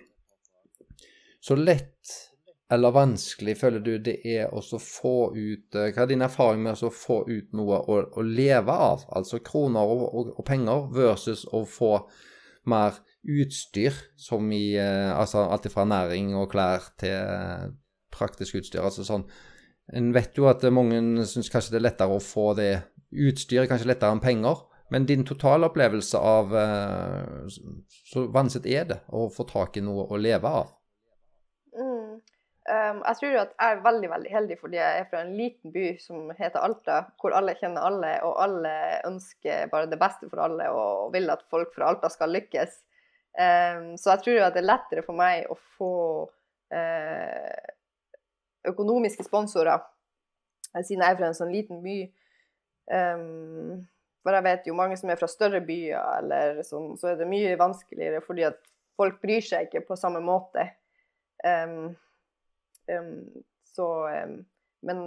så 1.41 1.57
lett 1.57 2.27
eller 2.73 2.91
vanskelig 2.91 3.55
føler 3.61 3.83
du 3.83 3.93
det 4.03 4.17
er 4.27 4.51
å 4.51 4.61
få 4.83 5.31
ut 5.37 5.77
eh, 5.79 5.93
Hva 5.95 6.03
er 6.03 6.11
din 6.11 6.25
erfaring 6.27 6.65
med 6.65 6.83
å 6.83 6.91
få 6.91 7.21
ut 7.29 7.53
noe 7.55 7.79
å, 7.79 8.01
å 8.11 8.25
leve 8.27 8.75
av? 8.75 9.05
Altså 9.15 9.39
kroner 9.47 9.87
og, 9.87 10.03
og, 10.09 10.33
og, 10.35 10.43
penger 10.47 10.89
versus 10.95 11.45
å 11.55 11.63
få 11.71 11.93
mer 12.67 12.99
utstyr, 13.27 13.97
som 14.17 14.47
i 14.55 14.77
eh, 14.79 15.11
altså 15.13 15.47
alt 15.51 15.69
fra 15.73 15.87
næring 15.89 16.35
og 16.39 16.51
klær 16.53 16.91
til 17.01 17.75
praktisk 18.15 18.61
utstyr. 18.61 18.85
altså 18.85 19.05
sånn 19.05 19.27
En 19.95 20.11
vet 20.15 20.35
jo 20.35 20.49
at 20.51 20.65
mange 20.75 20.99
syns 21.31 21.51
kanskje 21.53 21.77
det 21.77 21.79
er 21.79 21.89
lettere 21.91 22.17
å 22.17 22.23
få 22.23 22.55
det 22.59 22.73
utstyret, 23.13 23.69
kanskje 23.71 23.87
lettere 23.93 24.17
enn 24.17 24.23
penger. 24.23 24.65
Men 24.91 25.07
din 25.07 25.25
totale 25.27 25.67
opplevelse 25.67 26.19
av 26.19 26.55
eh, 26.55 27.47
Så 28.07 28.27
vanskelig 28.35 28.75
er 28.75 28.91
det 28.91 29.01
å 29.11 29.29
få 29.31 29.47
tak 29.51 29.79
i 29.79 29.85
noe 29.85 30.07
å 30.11 30.19
leve 30.19 30.51
av? 30.63 30.77
Um, 32.67 32.99
jeg 33.07 33.19
tror 33.21 33.37
at 33.45 33.53
jeg 33.55 33.75
er 33.77 33.83
veldig 33.85 34.09
veldig 34.11 34.31
heldig 34.33 34.55
fordi 34.59 34.79
jeg 34.81 35.01
er 35.01 35.05
fra 35.07 35.21
en 35.23 35.37
liten 35.39 35.71
by 35.71 35.85
som 36.03 36.33
heter 36.35 36.65
Alta, 36.67 36.97
hvor 37.23 37.37
alle 37.39 37.55
kjenner 37.61 37.85
alle, 37.87 38.11
og 38.27 38.41
alle 38.43 38.73
ønsker 39.07 39.69
bare 39.71 39.87
det 39.93 40.01
beste 40.01 40.27
for 40.27 40.43
alle 40.43 40.67
og 40.75 41.13
vil 41.15 41.31
at 41.31 41.45
folk 41.53 41.71
fra 41.77 41.93
Alta 41.93 42.11
skal 42.11 42.35
lykkes. 42.35 42.75
Um, 43.37 43.97
så 44.01 44.15
jeg 44.15 44.23
tror 44.25 44.39
jo 44.39 44.45
at 44.47 44.55
det 44.57 44.63
er 44.63 44.71
lettere 44.71 45.05
for 45.05 45.19
meg 45.19 45.49
å 45.53 45.57
få 45.77 45.97
uh, 46.73 47.67
økonomiske 48.71 49.27
sponsorer 49.27 49.85
siden 50.77 51.05
jeg 51.05 51.15
er 51.15 51.19
fra 51.19 51.29
en 51.31 51.37
sånn 51.37 51.53
liten 51.53 51.83
by. 51.85 51.99
Um, 52.93 53.85
for 54.25 54.37
jeg 54.37 54.47
vet 54.47 54.67
jo 54.69 54.77
mange 54.77 54.97
som 54.99 55.13
er 55.13 55.21
fra 55.21 55.29
større 55.31 55.61
byer, 55.65 56.01
eller 56.19 56.63
sånn, 56.67 56.97
så 56.99 57.13
er 57.13 57.21
det 57.21 57.29
mye 57.31 57.55
vanskeligere 57.61 58.23
fordi 58.25 58.45
at 58.49 58.59
folk 58.99 59.21
bryr 59.23 59.45
seg 59.45 59.69
ikke 59.69 59.85
på 59.87 59.99
samme 60.01 60.23
måte. 60.25 60.67
Um, 61.45 61.95
så 63.77 63.87
Men 64.87 64.99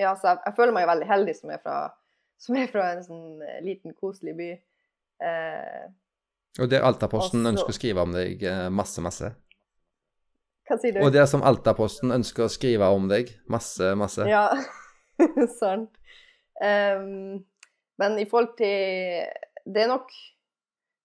ja, 0.00 0.14
så 0.16 0.32
jeg, 0.32 0.38
jeg, 0.46 0.54
føler 0.56 0.74
meg 0.74 0.84
jo 0.84 0.90
veldig 0.90 1.08
heldig 1.08 1.34
som 1.36 1.52
er 1.54 1.60
fra, 1.62 1.76
som 2.40 2.56
er 2.58 2.70
fra 2.72 2.86
en 2.92 3.02
sånn 3.04 3.42
eh, 3.44 3.60
liten, 3.64 3.94
koselig 3.94 4.34
by. 4.38 4.48
Uh, 5.22 5.84
og 6.60 6.68
det 6.72 6.82
Altaposten 6.84 7.40
også, 7.40 7.52
ønsker 7.52 7.72
å 7.72 7.76
skrive 7.78 8.04
om 8.04 8.16
deg 8.16 8.42
eh, 8.44 8.66
masse, 8.72 9.04
masse? 9.04 9.30
Hva 10.68 10.78
sier 10.80 10.96
du? 10.96 11.00
Og 11.06 11.12
det 11.14 11.24
som 11.30 11.44
Altaposten 11.46 12.12
ønsker 12.14 12.46
å 12.46 12.52
skrive 12.52 12.90
om 12.92 13.08
deg 13.10 13.32
masse, 13.52 13.94
masse? 13.98 14.26
Ja, 14.28 14.48
sant. 15.60 15.96
Um, 16.62 17.40
men 17.98 18.18
i 18.20 18.26
forhold 18.28 18.52
til 18.58 19.24
Det 19.64 19.82
er 19.82 19.88
nok 19.90 20.12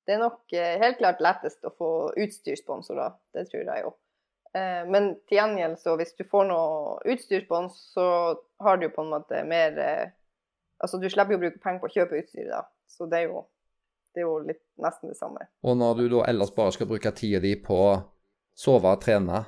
det 0.07 0.15
er 0.15 0.21
nok 0.21 0.53
helt 0.55 0.99
klart 1.01 1.19
lettest 1.19 1.65
å 1.67 1.71
få 1.75 1.87
utstyrssponsorer. 2.15 3.17
Det 3.35 3.41
tror 3.49 3.65
jeg 3.67 3.81
jo. 3.83 3.89
Eh, 4.57 4.83
men 4.87 5.11
til 5.27 5.39
gjengjeld, 5.41 5.79
så 5.81 5.95
hvis 5.99 6.13
du 6.17 6.23
får 6.27 6.47
noe 6.49 6.97
utstyrsspons, 7.11 7.77
så 7.93 8.05
har 8.63 8.79
du 8.79 8.87
jo 8.87 8.93
på 8.95 9.03
en 9.05 9.13
måte 9.17 9.43
mer 9.47 9.81
eh, 9.81 10.07
Altså 10.77 10.99
du 11.01 11.07
slipper 11.09 11.33
jo 11.33 11.37
å 11.39 11.41
bruke 11.41 11.57
penger 11.57 11.79
på 11.81 11.87
å 11.87 11.93
kjøpe 11.95 12.19
utstyret, 12.19 12.51
da. 12.51 12.59
Så 12.85 13.07
det 13.09 13.17
er 13.17 13.31
jo, 13.31 13.39
det 14.17 14.23
er 14.23 14.25
jo 14.25 14.37
litt 14.41 14.63
nesten 14.81 15.11
det 15.11 15.19
samme. 15.19 15.43
Og 15.61 15.75
når 15.77 15.99
du 15.99 16.05
da 16.15 16.23
ellers 16.31 16.49
bare 16.55 16.73
skal 16.73 16.89
bruke 16.89 17.11
tida 17.13 17.37
di 17.43 17.51
på 17.61 17.75
å 17.77 17.91
sove, 18.57 18.95
trene 19.03 19.43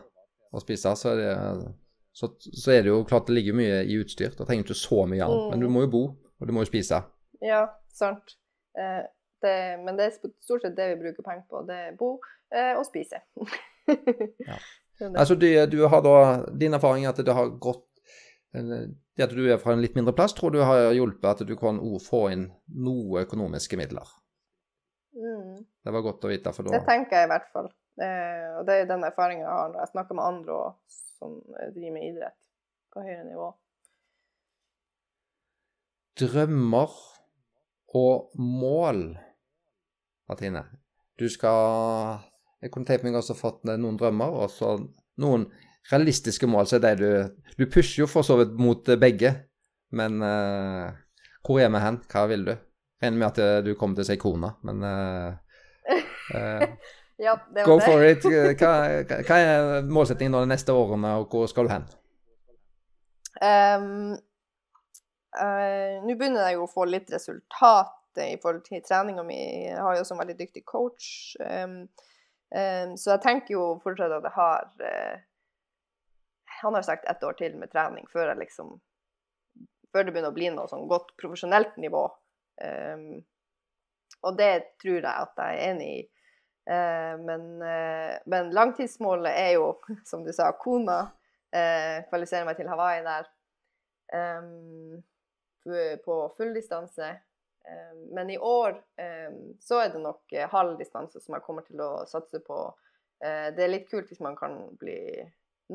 og 0.53 0.61
spise, 0.61 0.91
så 0.97 1.15
er, 1.15 1.21
det, 1.23 1.71
så, 2.13 2.29
så 2.37 2.75
er 2.75 2.83
det 2.85 2.91
jo 2.91 2.99
klart 3.09 3.25
det 3.29 3.37
ligger 3.39 3.57
mye 3.57 3.79
i 3.89 3.97
utstyr. 3.97 4.35
Da 4.37 4.45
trenger 4.45 4.67
du 4.67 4.69
ikke 4.69 4.81
så 4.83 5.07
mye 5.09 5.25
annet. 5.25 5.47
Mm. 5.47 5.49
Men 5.55 5.63
du 5.65 5.73
må 5.73 5.87
jo 5.87 5.91
bo, 5.95 6.03
og 6.37 6.49
du 6.49 6.53
må 6.53 6.61
jo 6.61 6.69
spise. 6.69 7.01
Ja, 7.41 7.63
sant. 7.89 8.37
Eh, 8.77 9.01
det, 9.41 9.55
men 9.81 9.97
det 9.97 10.05
er 10.05 10.15
stort 10.19 10.61
sett 10.61 10.77
det 10.77 10.91
vi 10.91 11.01
bruker 11.07 11.25
penger 11.25 11.47
på. 11.49 11.63
Det 11.65 11.79
er 11.87 11.97
bo 11.97 12.19
og 12.77 12.85
spise. 12.85 13.19
ja. 14.49 14.55
Altså, 15.15 15.37
du, 15.37 15.45
du 15.69 15.83
har 15.87 16.01
da 16.01 16.15
Din 16.49 16.73
erfaring 16.73 17.05
er 17.05 17.13
at 17.13 17.21
det 17.23 17.33
har 17.33 17.51
gått 17.61 17.85
Det 18.51 19.23
at 19.23 19.35
du 19.35 19.43
er 19.45 19.59
fra 19.61 19.75
en 19.75 19.83
litt 19.83 19.93
mindre 19.95 20.15
plass, 20.17 20.33
tror 20.33 20.51
du 20.51 20.59
har 20.65 20.89
hjulpet 20.95 21.29
at 21.29 21.47
du 21.47 21.53
kan 21.59 21.77
få 22.01 22.23
inn 22.33 22.49
noe 22.73 23.21
økonomiske 23.25 23.77
midler? 23.77 24.09
Mm. 25.19 25.59
Det 25.83 25.93
var 25.95 26.05
godt 26.05 26.25
å 26.25 26.31
vite, 26.31 26.53
for 26.55 26.65
da 26.65 26.77
Det 26.77 26.85
tenker 26.87 27.19
jeg 27.19 27.27
i 27.27 27.31
hvert 27.33 27.49
fall. 27.53 27.69
Eh, 27.99 28.49
og 28.59 28.67
det 28.67 28.77
er 28.79 28.89
den 28.89 29.03
erfaringa 29.03 29.43
jeg 29.43 29.51
har 29.51 29.71
når 29.73 29.81
jeg 29.83 29.91
snakker 29.93 30.19
med 30.19 30.27
andre 30.29 30.59
også, 30.69 31.01
som 31.19 31.39
driver 31.75 31.95
med 31.97 32.05
idrett 32.07 32.37
på 32.93 33.03
høyere 33.03 33.25
nivå. 33.27 33.49
Drømmer 36.19 36.95
og 37.99 38.39
mål, 38.39 39.03
Martine. 40.29 40.63
Du 41.19 41.27
skal 41.31 42.23
jeg 42.59 42.71
kunne 42.73 42.87
tenkt 42.87 43.05
meg 43.07 43.15
også 43.15 43.35
fått 43.39 43.67
noen 43.69 43.97
drømmer, 43.99 44.33
og 44.35 44.51
så 44.51 44.75
noen 45.19 45.45
realistiske 45.91 46.47
mål. 46.49 46.67
Så 46.67 46.79
er 46.79 46.85
det 46.89 46.95
du 46.99 47.11
Du 47.59 47.65
pusher 47.67 48.03
jo 48.03 48.07
for 48.07 48.23
så 48.23 48.37
vidt 48.39 48.55
mot 48.59 48.85
begge, 48.99 49.33
men 49.91 50.21
eh, 50.23 50.91
hvor 51.43 51.59
er 51.59 51.71
vi 51.71 51.81
hen? 51.83 51.99
Hva 52.11 52.25
vil 52.31 52.45
du? 52.47 52.53
Regner 52.99 53.17
med 53.17 53.27
at 53.27 53.37
eh, 53.43 53.57
du 53.63 53.75
kommer 53.79 53.95
til 53.95 54.03
å 54.03 54.09
si 54.09 54.17
kona, 54.19 54.49
men 54.67 54.81
uh, 54.83 55.29
uh, 56.35 56.65
ja, 57.25 57.37
det 57.55 57.63
Go 57.67 57.77
det. 57.79 57.85
for 57.85 58.03
it. 58.03 58.25
Hva, 58.59 58.73
hva 59.27 59.37
er 59.39 59.87
målsettingen 59.87 60.35
de 60.35 60.49
neste 60.51 60.75
årene, 60.75 61.13
og 61.21 61.31
hvor 61.31 61.47
skal 61.51 61.69
du 61.69 61.73
hen? 61.73 61.87
Um, 63.39 64.17
uh, 65.39 65.95
Nå 66.03 66.17
begynner 66.19 66.49
jeg 66.49 66.57
jo 66.57 66.67
å 66.67 66.71
få 66.71 66.89
litt 66.89 67.11
resultat 67.13 67.95
i 68.19 68.35
forhold 68.41 68.65
til 68.67 68.83
treninga 68.83 69.23
mi. 69.23 69.39
Jeg 69.69 69.79
har 69.79 69.95
jo 69.95 70.03
også 70.03 70.17
en 70.17 70.23
veldig 70.25 70.37
dyktig 70.41 70.65
coach. 70.67 71.09
Um, 71.39 71.81
um, 72.51 72.95
så 72.99 73.15
jeg 73.15 73.23
tenker 73.23 73.55
jo 73.55 73.65
fortsatt 73.83 74.17
at 74.17 74.27
jeg 74.27 74.35
har 74.35 74.71
uh, 74.83 75.25
Han 76.59 76.75
har 76.75 76.83
sagt 76.83 77.07
ett 77.07 77.23
år 77.23 77.37
til 77.39 77.55
med 77.55 77.71
trening 77.71 78.09
før 78.11 78.33
liksom 78.35 78.79
Før 79.93 80.03
det 80.03 80.11
begynner 80.11 80.33
å 80.33 80.35
bli 80.35 80.49
noe 80.51 80.67
sånn 80.69 80.89
godt 80.89 81.15
profesjonelt 81.17 81.79
nivå. 81.79 82.03
Um, 82.59 83.21
og 84.21 84.37
det 84.37 84.75
tror 84.81 84.99
jeg 84.99 85.11
at 85.11 85.37
jeg 85.37 85.59
er 85.59 85.71
enig 85.71 85.89
i. 85.99 86.01
Uh, 86.69 87.15
men, 87.23 87.45
uh, 87.63 88.17
men, 88.29 88.51
langtidsmålet 88.53 89.31
er 89.31 89.51
jo, 89.55 89.71
som 90.09 90.25
du 90.25 90.33
sa, 90.35 90.51
Kona. 90.51 91.05
kvalifisere 92.09 92.45
meg 92.45 92.59
til 92.59 92.67
Hawaii 92.69 93.01
der. 93.01 93.29
på 96.05 96.15
fulldistanse. 96.37 97.07
Um, 97.69 98.03
men 98.13 98.29
i 98.29 98.37
år 98.37 98.77
um, 98.77 99.39
så 99.61 99.79
er 99.81 99.89
det 99.93 100.01
nok 100.01 100.33
eh, 100.33 100.49
halv 100.49 100.77
distanse 100.77 101.19
som 101.19 101.35
jeg 101.35 101.43
kommer 101.45 101.65
til 101.65 101.81
å 101.81 102.05
satse 102.09 102.39
på. 102.45 102.59
Det 103.19 103.59
er 103.59 103.67
litt 103.67 103.89
kult 103.91 104.07
hvis 104.07 104.21
man 104.23 104.37
kan 104.39 104.53
bli 104.79 105.19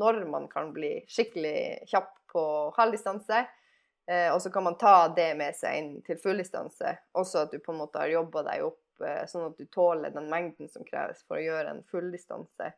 Når 0.00 0.22
man 0.32 0.46
kan 0.48 0.70
bli 0.72 1.02
skikkelig 1.04 1.84
kjapp 1.90 2.14
på 2.32 2.44
halv 2.78 2.96
distanse. 2.96 3.42
Og 4.04 4.36
så 4.42 4.50
kan 4.52 4.66
man 4.66 4.74
ta 4.76 5.08
det 5.16 5.30
med 5.38 5.56
seg 5.56 5.78
inn 5.78 5.92
til 6.04 6.18
fulldistanse. 6.20 6.90
Også 7.16 7.46
at 7.46 7.54
du 7.54 7.60
på 7.64 7.72
en 7.72 7.78
måte 7.80 8.02
har 8.02 8.10
jobba 8.12 8.42
deg 8.50 8.66
opp 8.66 9.04
sånn 9.30 9.46
at 9.46 9.56
du 9.56 9.64
tåler 9.72 10.12
den 10.12 10.26
mengden 10.28 10.68
som 10.68 10.84
kreves 10.84 11.22
for 11.24 11.38
å 11.38 11.44
gjøre 11.46 11.72
en 11.72 11.80
fulldistanse. 11.88 12.68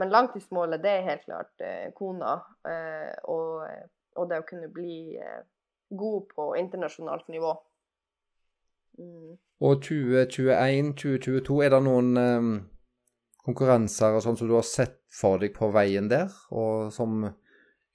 Men 0.00 0.14
langtidsmålet, 0.14 0.80
det 0.80 0.94
er 0.96 1.04
helt 1.10 1.26
klart 1.26 1.66
kona. 1.98 2.38
Og, 3.28 3.68
og 4.16 4.32
det 4.32 4.40
å 4.40 4.48
kunne 4.48 4.72
bli 4.72 5.12
god 5.96 6.28
på 6.28 6.56
internasjonalt 6.56 7.28
nivå. 7.28 7.52
Mm. 8.98 9.36
Og 9.62 9.84
2021-2022, 9.84 11.58
er 11.64 11.70
det 11.72 11.80
noen 11.84 12.16
um, 12.18 12.52
konkurranser 13.46 14.16
og 14.16 14.24
sånn 14.24 14.38
som 14.38 14.50
du 14.50 14.56
har 14.56 14.66
sett 14.66 14.98
for 15.12 15.40
deg 15.42 15.54
på 15.56 15.70
veien 15.74 16.10
der? 16.10 16.32
Og 16.50 16.90
som 16.94 17.22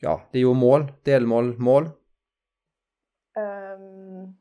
Ja, 0.04 0.20
det 0.32 0.42
er 0.42 0.46
jo 0.46 0.54
mål. 0.58 0.90
Delmål, 1.06 1.56
mål. 1.60 1.90
Um, 3.38 4.36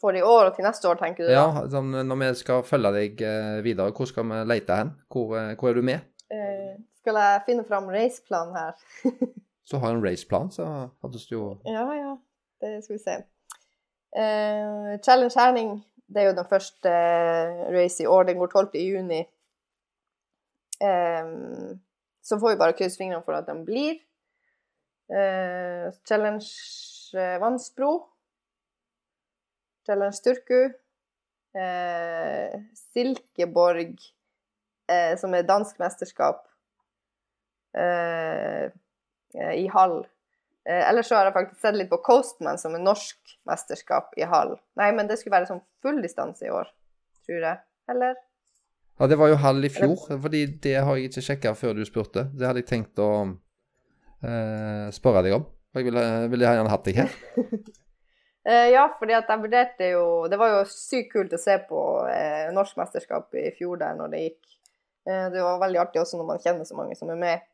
for 0.00 0.14
i 0.14 0.22
år 0.22 0.50
og 0.50 0.52
til 0.54 0.66
neste 0.66 0.88
år, 0.90 0.98
tenker 1.00 1.26
du? 1.26 1.32
Ja, 1.34 1.46
sånn, 1.70 1.90
når 2.06 2.20
vi 2.22 2.28
skal 2.38 2.62
følge 2.66 2.92
deg 2.94 3.24
uh, 3.26 3.56
videre, 3.66 3.94
hvor 3.96 4.10
skal 4.10 4.28
vi 4.30 4.42
lete 4.52 4.78
hen? 4.78 4.92
Hvor, 5.10 5.34
uh, 5.34 5.54
hvor 5.58 5.72
er 5.72 5.80
du 5.80 5.86
med? 5.86 6.06
Uh, 6.30 6.76
skal 7.00 7.18
jeg 7.22 7.42
finne 7.48 7.66
fram 7.66 7.90
raceplanen 7.90 8.54
her? 8.54 8.78
så 9.68 9.82
har 9.82 9.92
jeg 9.92 9.98
en 9.98 10.06
raceplan, 10.06 10.52
så 10.54 10.68
hadde 11.02 11.24
du 11.26 11.34
jo 11.34 11.48
Ja, 11.66 11.88
ja. 11.98 12.14
Det 12.62 12.78
skal 12.84 12.96
vi 12.96 13.02
se. 13.02 13.18
Uh, 14.16 14.94
Challenge 15.04 15.34
Herning 15.36 15.76
det 16.06 16.22
er 16.22 16.28
jo 16.30 16.36
den 16.38 16.48
første 16.48 16.90
uh, 16.90 17.66
race 17.74 18.02
i 18.02 18.06
år. 18.06 18.22
Den 18.28 18.38
går 18.38 18.46
12. 18.46 18.70
juni. 18.74 19.24
Um, 20.82 21.80
så 22.26 22.38
får 22.42 22.54
vi 22.54 22.60
bare 22.62 22.76
krysse 22.78 22.98
fingrene 23.00 23.24
for 23.24 23.38
at 23.38 23.46
den 23.48 23.62
blir. 23.66 24.00
Eh, 25.12 25.86
Challenge 26.08 26.48
Vannsbro. 27.42 27.92
Challenge 29.86 30.20
Turku. 30.24 30.60
Silkeborg, 32.76 33.94
som 35.16 35.32
er 35.32 35.46
dansk 35.48 35.78
mesterskap 35.80 36.42
i 39.32 39.64
Hall. 39.72 39.96
Eh, 40.68 40.88
ellers 40.88 41.06
så 41.06 41.14
har 41.14 41.28
jeg 41.28 41.34
faktisk 41.36 41.60
sett 41.62 41.76
litt 41.78 41.90
på 41.90 42.00
Coastman, 42.02 42.58
som 42.58 42.74
er 42.74 42.82
norsk 42.82 43.36
mesterskap 43.46 44.16
i 44.18 44.26
hall. 44.26 44.56
Nei, 44.80 44.88
men 44.96 45.06
det 45.06 45.20
skulle 45.20 45.36
være 45.36 45.50
sånn 45.52 45.62
full 45.84 46.00
distanse 46.02 46.48
i 46.48 46.50
år, 46.50 46.72
tror 47.28 47.44
jeg. 47.44 47.60
Eller? 47.92 48.16
Ja, 48.96 49.06
det 49.06 49.18
var 49.20 49.28
jo 49.28 49.40
halv 49.40 49.64
i 49.64 49.72
fjor, 49.72 50.06
fordi 50.24 50.46
det 50.64 50.78
har 50.80 50.96
jeg 50.96 51.10
ikke 51.10 51.24
sjekka 51.24 51.52
før 51.58 51.74
du 51.76 51.84
spurte. 51.84 52.30
Det 52.32 52.46
hadde 52.48 52.62
jeg 52.62 52.68
tenkt 52.70 53.00
å 53.02 53.10
eh, 54.24 54.86
spørre 54.96 55.24
deg 55.26 55.36
om. 55.36 55.44
Jeg 55.76 55.90
ville, 55.90 56.04
ville 56.32 56.48
gjerne 56.48 56.72
hatt 56.72 56.86
deg 56.88 57.02
her. 57.02 57.16
eh, 58.48 58.68
ja, 58.72 58.86
fordi 58.96 59.16
at 59.18 59.28
jeg 59.28 59.42
vurderte 59.42 59.90
jo 59.90 60.04
Det 60.32 60.38
var 60.40 60.54
jo 60.54 60.62
sykt 60.70 61.10
kult 61.12 61.34
å 61.36 61.40
se 61.40 61.58
på 61.68 61.82
eh, 62.08 62.46
norsk 62.56 62.78
mesterskap 62.80 63.36
i 63.36 63.50
fjor 63.58 63.82
der 63.82 63.98
når 63.98 64.14
det 64.14 64.22
gikk. 64.22 64.40
Eh, 65.10 65.26
det 65.34 65.44
var 65.44 65.60
veldig 65.60 65.82
artig 65.84 66.00
også 66.00 66.22
når 66.22 66.30
man 66.30 66.40
kjenner 66.46 66.68
så 66.68 66.78
mange 66.78 66.96
som 66.96 67.12
er 67.12 67.20
med. 67.20 67.44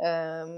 Um, 0.00 0.54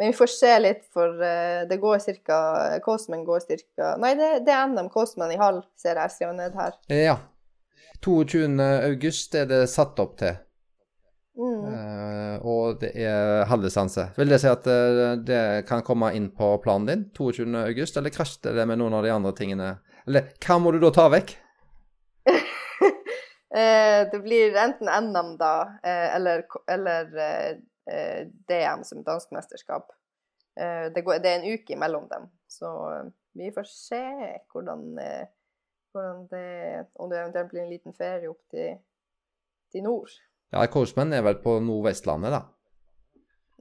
men 0.00 0.08
vi 0.08 0.16
får 0.16 0.30
se 0.32 0.54
litt, 0.58 0.86
for 0.94 1.20
uh, 1.20 1.66
det 1.68 1.76
går 1.78 2.00
ca. 2.24 2.38
Coastman 2.82 3.26
går 3.28 3.44
ca. 3.44 3.92
Nei, 4.00 4.14
det, 4.16 4.30
det, 4.46 4.54
er 4.56 4.72
NM 4.72 4.88
Coastman 4.90 5.30
i 5.30 5.38
halv, 5.38 5.60
ser 5.78 6.00
jeg 6.00 6.14
skrevet 6.16 6.38
ned 6.38 6.56
her. 6.56 6.72
Ja. 6.88 7.18
22. 8.04 8.46
august 8.90 9.34
er 9.36 9.48
det 9.50 9.64
satt 9.70 9.98
opp 10.00 10.16
til. 10.20 10.38
Mm. 11.40 11.60
Uh, 11.64 12.36
og 12.44 12.80
det 12.82 12.90
er 13.00 13.46
halvdistanse. 13.48 14.10
Vil 14.18 14.32
det 14.32 14.40
si 14.42 14.48
at 14.50 14.66
uh, 14.68 15.14
det 15.16 15.64
kan 15.68 15.84
komme 15.86 16.10
inn 16.16 16.28
på 16.36 16.52
planen 16.64 16.88
din 16.88 17.04
22. 17.16 17.46
august, 17.62 17.96
eller 17.96 18.12
krasjer 18.12 18.56
det 18.56 18.66
med 18.68 18.80
noen 18.80 18.96
av 18.98 19.06
de 19.06 19.14
andre 19.14 19.32
tingene? 19.36 19.70
Eller 20.08 20.32
hva 20.42 20.58
må 20.60 20.74
du 20.74 20.80
da 20.82 20.90
ta 20.94 21.06
vekk? 21.12 21.32
det 24.12 24.20
blir 24.24 24.58
enten 24.58 24.90
NM, 24.90 25.34
da, 25.40 25.54
eller, 25.84 26.44
eller 26.70 27.10
DM 28.48 28.84
som 28.86 29.04
dansk 29.06 29.32
mesterskap. 29.34 29.90
Det, 30.56 31.02
går, 31.04 31.20
det, 31.22 31.30
er 31.30 31.40
en 31.40 31.58
uke 31.58 31.74
imellom 31.76 32.06
dem, 32.10 32.28
så 32.50 32.70
vi 33.36 33.50
får 33.54 33.68
se 33.70 34.02
hvordan, 34.52 34.96
hvordan 35.92 36.26
det 36.30 36.86
Om 36.94 37.10
det 37.10 37.18
eventuelt 37.20 37.50
blir 37.50 37.62
en 37.64 37.72
liten 37.72 37.96
ferie 37.96 38.30
opp 38.30 38.40
til, 38.50 38.78
til 39.72 39.84
nord. 39.84 40.12
Ja, 40.52 40.66
Korsmenn 40.66 41.14
er 41.14 41.22
vel 41.26 41.38
på 41.42 41.58
Nordvestlandet, 41.62 42.34
da? 42.34 42.42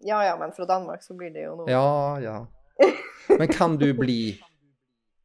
Ja 0.05 0.21
ja, 0.23 0.35
men 0.39 0.53
fra 0.55 0.65
Danmark 0.65 1.03
så 1.03 1.13
blir 1.17 1.33
det 1.33 1.43
jo 1.45 1.55
nord. 1.59 1.69
Ja 1.69 2.19
ja. 2.23 2.37
Men 3.29 3.47
kan 3.51 3.77
du 3.77 3.91
bli 3.93 4.21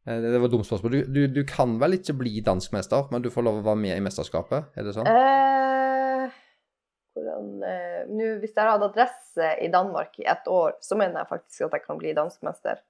Det 0.04 0.36
var 0.36 0.50
et 0.50 0.52
dumt 0.52 0.66
spørsmål. 0.68 0.92
Du, 0.92 1.12
du, 1.14 1.20
du, 1.32 1.44
kan 1.48 1.78
vel 1.80 1.96
ikke 1.96 2.12
bli 2.18 2.40
danskmester, 2.44 3.06
men 3.10 3.22
du 3.24 3.30
får 3.32 3.46
lov 3.46 3.62
å 3.62 3.64
være 3.64 3.80
med 3.80 3.96
i 3.96 4.02
mesterskapet? 4.04 4.66
Er 4.76 4.84
det 4.84 4.92
sånn? 4.92 5.08
Eh, 5.08 6.34
hvordan 7.16 7.46
eh, 7.64 8.02
Nå, 8.10 8.26
hvis 8.42 8.52
jeg 8.52 8.68
hadde 8.68 8.90
adresse 8.90 9.54
i 9.64 9.70
Danmark 9.72 10.18
i 10.20 10.26
ett 10.28 10.44
år, 10.50 10.76
så 10.84 10.98
mener 11.00 11.22
jeg 11.22 11.30
faktisk 11.30 11.64
at 11.64 11.78
jeg 11.78 11.86
kan 11.86 12.02
bli 12.02 12.12
danskmester. 12.18 12.82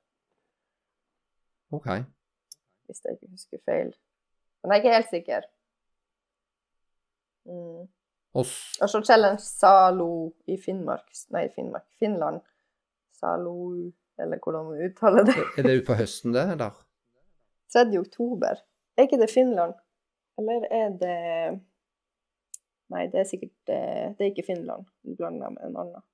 OK. 1.70 1.86
Hvis 2.86 3.04
jeg 3.04 3.16
ikke 3.16 3.30
husker 3.32 3.58
feil. 3.64 3.92
Men 4.62 4.72
jeg 4.72 4.78
er 4.78 4.82
ikke 4.82 4.94
helt 4.96 5.12
sikker. 5.12 5.46
Mm. 7.44 7.84
Og 8.34 8.88
så 8.90 9.00
Challenge 9.04 9.38
Salo 9.38 10.32
i 10.50 10.56
Finnmark 10.58 11.12
Nei, 11.34 11.44
Finnmark. 11.54 11.86
Finland. 12.00 12.40
Salo 13.14 13.54
Eller 14.18 14.38
hvordan 14.42 14.64
man 14.70 14.82
uttaler 14.86 15.24
det. 15.26 15.34
er 15.58 15.66
det 15.66 15.78
utpå 15.82 15.94
høsten, 15.98 16.32
det, 16.34 16.44
eller? 16.54 16.74
3. 17.74 17.98
oktober. 17.98 18.60
Er 18.96 19.08
ikke 19.08 19.18
det 19.18 19.30
Finland? 19.30 19.74
Eller 20.38 20.66
er 20.70 20.92
det 21.00 21.18
Nei, 22.92 23.06
det 23.10 23.22
er 23.22 23.26
sikkert 23.28 23.72
eh, 23.72 24.12
Det 24.14 24.22
er 24.26 24.30
ikke 24.32 24.46
Finland. 24.46 24.86
Du 25.02 25.14
blander 25.18 25.50
med 25.50 25.64
en 25.66 25.78
annen. 25.82 26.04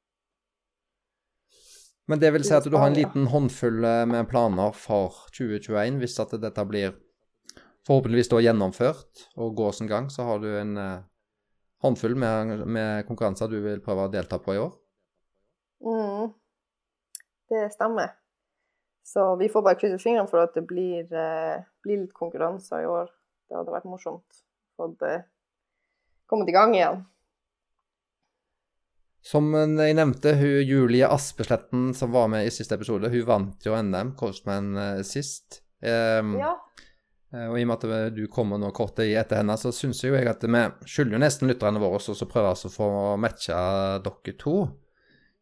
Men 2.10 2.18
det 2.18 2.32
vil 2.34 2.42
si 2.42 2.56
at 2.56 2.66
du 2.66 2.74
har 2.74 2.88
en 2.90 2.96
liten 2.96 3.28
håndfull 3.30 3.84
eh, 3.86 4.02
med 4.10 4.26
planer 4.30 4.74
for 4.74 5.14
2021. 5.36 6.00
Hvis 6.02 6.18
at 6.18 6.34
dette 6.42 6.64
blir 6.66 6.96
forhåpentligvis 7.86 8.32
da 8.32 8.40
gjennomført 8.42 9.28
og 9.38 9.54
går 9.58 9.76
sin 9.78 9.90
gang, 9.90 10.08
så 10.10 10.26
har 10.26 10.42
du 10.42 10.48
en 10.58 10.74
uh, 10.76 11.04
håndfull 11.84 12.16
med, 12.18 12.66
med, 12.66 13.06
konkurranser 13.08 13.50
du 13.50 13.60
vil 13.62 13.82
prøve 13.84 14.08
å 14.08 14.12
delta 14.12 14.40
på 14.42 14.56
i 14.56 14.60
år? 14.62 14.72
Mm. 15.86 16.32
Det 17.50 17.62
stemmer. 17.72 18.12
Så 19.06 19.36
vi 19.36 19.48
får 19.48 19.64
bare 19.66 19.78
krysse 19.78 20.02
fingrene 20.02 20.30
for 20.30 20.42
at 20.44 20.54
det 20.54 20.66
blir, 20.70 21.06
eh, 21.08 21.62
blir 21.82 22.04
litt 22.04 22.12
konkurranser 22.14 22.84
i 22.84 22.90
år. 22.90 23.08
Det 23.48 23.56
hadde 23.58 23.72
vært 23.74 23.88
morsomt. 23.90 24.42
Fått 24.78 25.02
eh, 25.02 25.24
kommet 26.30 26.50
i 26.52 26.54
gang 26.54 26.76
igjen. 26.76 27.00
Som 29.20 29.52
jeg 29.52 29.96
nevnte, 29.98 30.32
hun 30.40 30.62
Julie 30.64 31.08
Aspesletten 31.08 31.90
som 31.96 32.12
var 32.14 32.30
med 32.32 32.46
i 32.46 32.52
siste 32.54 32.78
episode, 32.78 33.10
hun 33.12 33.26
vant 33.28 33.66
jo 33.66 33.76
NM 33.76 34.14
Coastman 34.16 34.72
eh, 34.80 35.02
sist. 35.04 35.60
Um, 35.84 36.38
ja. 36.40 36.54
Eh, 37.32 37.46
og 37.46 37.58
i 37.58 37.64
og 37.64 37.70
med 37.70 37.76
at 37.76 38.14
du 38.16 38.24
kommer 38.32 38.60
nå 38.60 38.72
kort 38.76 38.98
i 39.04 39.12
etter 39.18 39.40
henne, 39.40 39.56
så 39.60 39.72
syns 39.74 40.02
jeg 40.02 40.14
jo 40.14 40.30
at 40.30 40.44
vi 40.44 40.62
skylder 40.88 41.16
jo 41.18 41.22
nesten 41.22 41.50
lytterne 41.50 41.82
våre 41.82 42.00
også 42.00 42.16
å 42.16 42.30
prøve 42.30 42.54
å 42.56 42.72
få 42.72 42.90
matcha 43.20 43.60
dere 44.04 44.36
to 44.40 44.56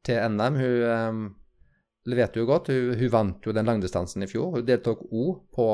til 0.07 0.35
NM. 0.35 0.59
Hun 0.59 0.85
um, 0.91 1.25
leverte 2.09 2.43
jo 2.43 2.49
godt. 2.49 2.73
Hun, 2.73 2.95
hun, 2.99 3.11
vant 3.15 3.47
jo 3.47 3.55
den 3.57 3.69
langdistansen 3.69 4.27
i 4.27 4.31
fjor. 4.31 4.59
Hun 4.59 4.69
deltok 4.69 5.07
òg 5.09 5.35
på 5.55 5.69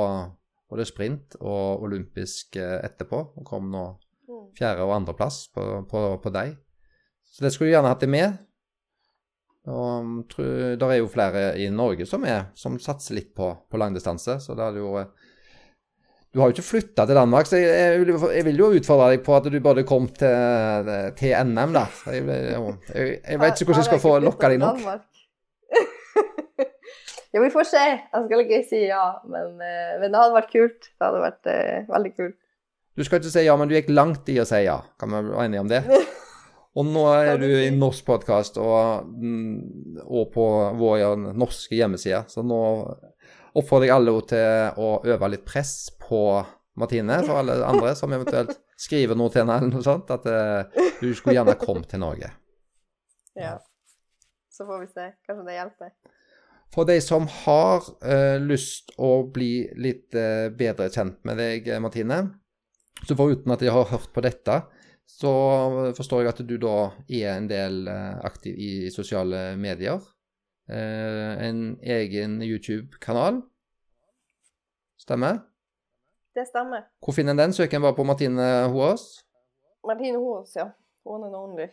både 0.70 0.86
sprint 0.89 1.36
og 1.40 1.85
olympisk 1.86 2.56
eh, 2.60 2.81
etterpå, 2.85 3.20
og 3.39 3.47
kom 3.47 3.68
nå 3.72 3.85
fjerde- 4.59 4.86
og 4.86 4.94
andreplass 4.97 5.48
på, 5.55 5.64
på, 5.90 6.06
på 6.22 6.32
deg. 6.35 6.55
Så 7.35 7.43
det 7.43 7.51
skulle 7.51 7.73
du 7.73 7.74
gjerne 7.74 7.90
hatt 7.90 8.02
det 8.05 8.12
med. 8.15 8.36
Og 9.65 10.35
det 10.36 10.86
er 10.86 10.98
jo 11.01 11.09
flere 11.11 11.56
i 11.59 11.66
Norge 11.73 12.06
som, 12.06 12.24
er, 12.28 12.51
som 12.55 12.77
satser 12.78 13.16
litt 13.16 13.32
på, 13.35 13.48
på 13.70 13.78
langdistanse, 13.81 14.36
så 14.44 14.55
det 14.55 14.66
hadde 14.66 14.82
jo 14.82 14.90
Du 16.35 16.40
har 16.40 16.51
jo 16.51 16.56
ikke 16.56 16.66
flytta 16.66 17.06
til 17.09 17.16
Danmark, 17.16 17.47
så 17.48 17.56
jeg, 17.56 17.70
jeg, 17.70 18.19
jeg, 18.36 18.44
vil, 18.44 18.61
jo 18.61 18.77
utfordre 18.77 19.09
deg 19.15 19.24
på 19.24 19.36
at 19.39 19.48
du 19.51 19.59
bare 19.65 19.86
kom 19.89 20.09
til, 20.12 20.90
til 21.19 21.35
NM, 21.48 21.70
da. 21.74 21.85
Jeg, 22.11 22.23
jeg, 22.27 23.39
vet 23.40 23.55
ikke 23.55 23.70
hvordan 23.70 23.82
jeg 23.82 23.90
skal 23.90 24.02
få 24.02 24.12
lokka 24.23 24.47
deg 24.52 24.59
nok. 24.62 24.78
ja, 27.32 27.39
vi 27.40 27.51
får 27.55 27.66
se. 27.70 27.85
Jeg 27.86 28.27
skal 28.27 28.44
ikke 28.44 28.61
si 28.69 28.81
ja, 28.85 29.06
men, 29.31 29.47
eh, 29.62 29.94
men, 30.02 30.11
det 30.11 30.20
hadde 30.20 30.36
vært 30.36 30.52
kult. 30.52 30.90
Det 30.90 31.06
hadde 31.06 31.23
vært 31.23 31.44
uh, 31.55 31.94
veldig 31.94 32.12
kult. 32.19 32.39
Du 32.94 33.02
skal 33.06 33.23
ikke 33.23 33.32
si 33.32 33.47
ja, 33.47 33.55
men 33.59 33.70
du 33.70 33.74
gikk 33.78 33.90
langt 33.94 34.28
i 34.31 34.36
å 34.43 34.47
si 34.47 34.61
ja. 34.66 34.77
Kan 35.01 35.15
vi 35.15 35.19
være 35.31 35.48
enige 35.48 35.65
om 35.65 35.73
det? 35.73 35.82
Og 36.74 36.86
nå 36.90 37.05
er 37.12 37.36
du 37.38 37.46
i 37.46 37.70
norsk 37.70 38.06
podkast 38.09 38.59
og, 38.59 39.06
mm, 39.06 40.01
og, 40.09 40.24
på 40.34 40.46
vår 40.80 41.14
norske 41.38 41.76
hjemmeside, 41.78 42.24
så 42.26 42.42
nå 42.42 42.60
oppfordrer 43.55 43.92
jeg 43.92 43.94
alle 43.94 44.14
til 44.26 44.80
å 44.82 44.88
øve 45.14 45.30
litt 45.30 45.44
press 45.46 45.92
på 46.02 46.24
Martine, 46.80 47.20
for 47.22 47.38
alle 47.38 47.60
andre 47.62 47.94
som 47.94 48.12
eventuelt 48.16 48.56
skriver 48.80 49.14
noe 49.18 49.30
til 49.30 49.44
henne 49.44 49.60
eller 49.60 49.70
noe 49.70 49.86
sånt, 49.86 50.10
at 50.10 50.26
uh, 50.26 50.82
du 50.98 51.12
skulle 51.14 51.36
gjerne 51.36 51.55
kommet 51.60 51.90
til 51.92 52.02
Norge. 52.05 52.32
Ja. 53.34 53.56
Så 54.55 54.62
får 54.62 54.84
vi 54.84 54.92
se. 54.92 55.05
Kanskje 55.26 55.44
det 55.48 55.55
hjelper. 55.56 55.88
For 56.70 56.86
de 56.86 56.94
som 57.02 57.24
har 57.40 57.82
uh, 57.82 58.36
lyst 58.38 58.92
å 58.94 59.24
bli 59.34 59.64
litt 59.74 60.14
uh, 60.14 60.52
bedre 60.55 60.86
kjent 60.94 61.16
med 61.26 61.40
deg, 61.42 61.66
Martine, 61.82 62.20
så 63.02 63.16
foruten 63.18 63.51
at 63.51 63.64
de 63.64 63.72
har 63.74 63.90
hørt 63.90 64.12
på 64.14 64.22
dette, 64.22 64.60
så 65.06 65.32
forstår 65.97 66.24
jeg 66.24 66.32
at 66.32 66.43
du 66.48 66.56
da 66.60 66.76
er 67.09 67.35
en 67.36 67.48
del 67.51 67.89
eh, 67.90 68.16
aktiv 68.26 68.59
i 68.59 68.72
sosiale 68.94 69.55
medier. 69.60 70.01
Eh, 70.68 71.32
en 71.48 71.76
egen 71.82 72.40
YouTube-kanal. 72.43 73.43
Stemmer? 75.01 75.43
Det 76.35 76.47
stemmer. 76.48 76.89
Hvor 77.05 77.14
finner 77.14 77.36
en 77.36 77.44
den? 77.44 77.52
Søker 77.52 77.78
en 77.78 77.86
bare 77.86 77.97
på 77.97 78.06
Martine 78.09 78.48
Hoas? 78.72 79.24
Martine 79.86 80.18
Hoas, 80.18 80.56
ja. 80.56 80.70
One 81.05 81.28
and 81.28 81.36
only. 81.36 81.68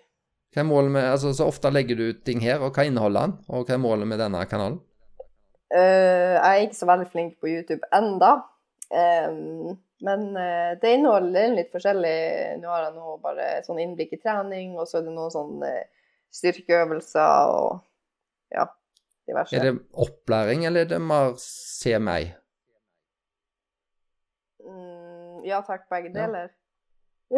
Hva 0.51 0.65
er 0.65 0.67
målet 0.67 0.91
med, 0.91 1.05
altså 1.07 1.31
Så 1.33 1.47
ofte 1.47 1.71
legger 1.71 1.95
du 1.95 2.09
ut 2.09 2.23
ting 2.27 2.41
her, 2.43 2.59
og 2.59 2.75
hva 2.75 2.83
inneholder 2.83 3.29
den? 3.29 3.37
Og 3.47 3.63
hva 3.63 3.77
er 3.77 3.81
målet 3.81 4.09
med 4.11 4.19
denne 4.19 4.43
kanalen? 4.51 4.81
Uh, 5.71 6.35
jeg 6.35 6.49
er 6.51 6.65
ikke 6.65 6.81
så 6.81 6.89
veldig 6.89 7.07
flink 7.13 7.37
på 7.39 7.47
YouTube 7.47 7.87
enda. 7.95 8.33
Um, 8.91 9.79
men 10.01 10.27
uh, 10.33 10.73
det 10.81 10.95
inneholder 10.97 11.53
litt 11.53 11.71
forskjellig. 11.73 12.17
Nå 12.61 12.69
har 12.71 12.87
jeg 12.87 12.93
nå 12.97 13.17
bare 13.21 13.47
sånn 13.65 13.81
innblikk 13.83 14.15
i 14.17 14.21
trening, 14.21 14.73
og 14.79 14.87
så 14.89 14.97
er 14.99 15.05
det 15.05 15.13
noen 15.13 15.33
sånn 15.33 15.61
uh, 15.61 15.83
styrkeøvelser 16.33 17.51
og 17.53 17.81
ja, 18.53 18.65
diverse. 19.29 19.55
Er 19.57 19.61
det 19.67 19.75
opplæring, 19.93 20.65
eller 20.65 20.87
er 20.87 20.89
det 20.95 21.01
mer 21.05 21.35
se 21.41 21.93
meg? 22.01 22.33
Mm, 24.65 25.45
ja 25.45 25.61
takk, 25.67 25.85
begge 25.91 26.09
deler. 26.15 26.49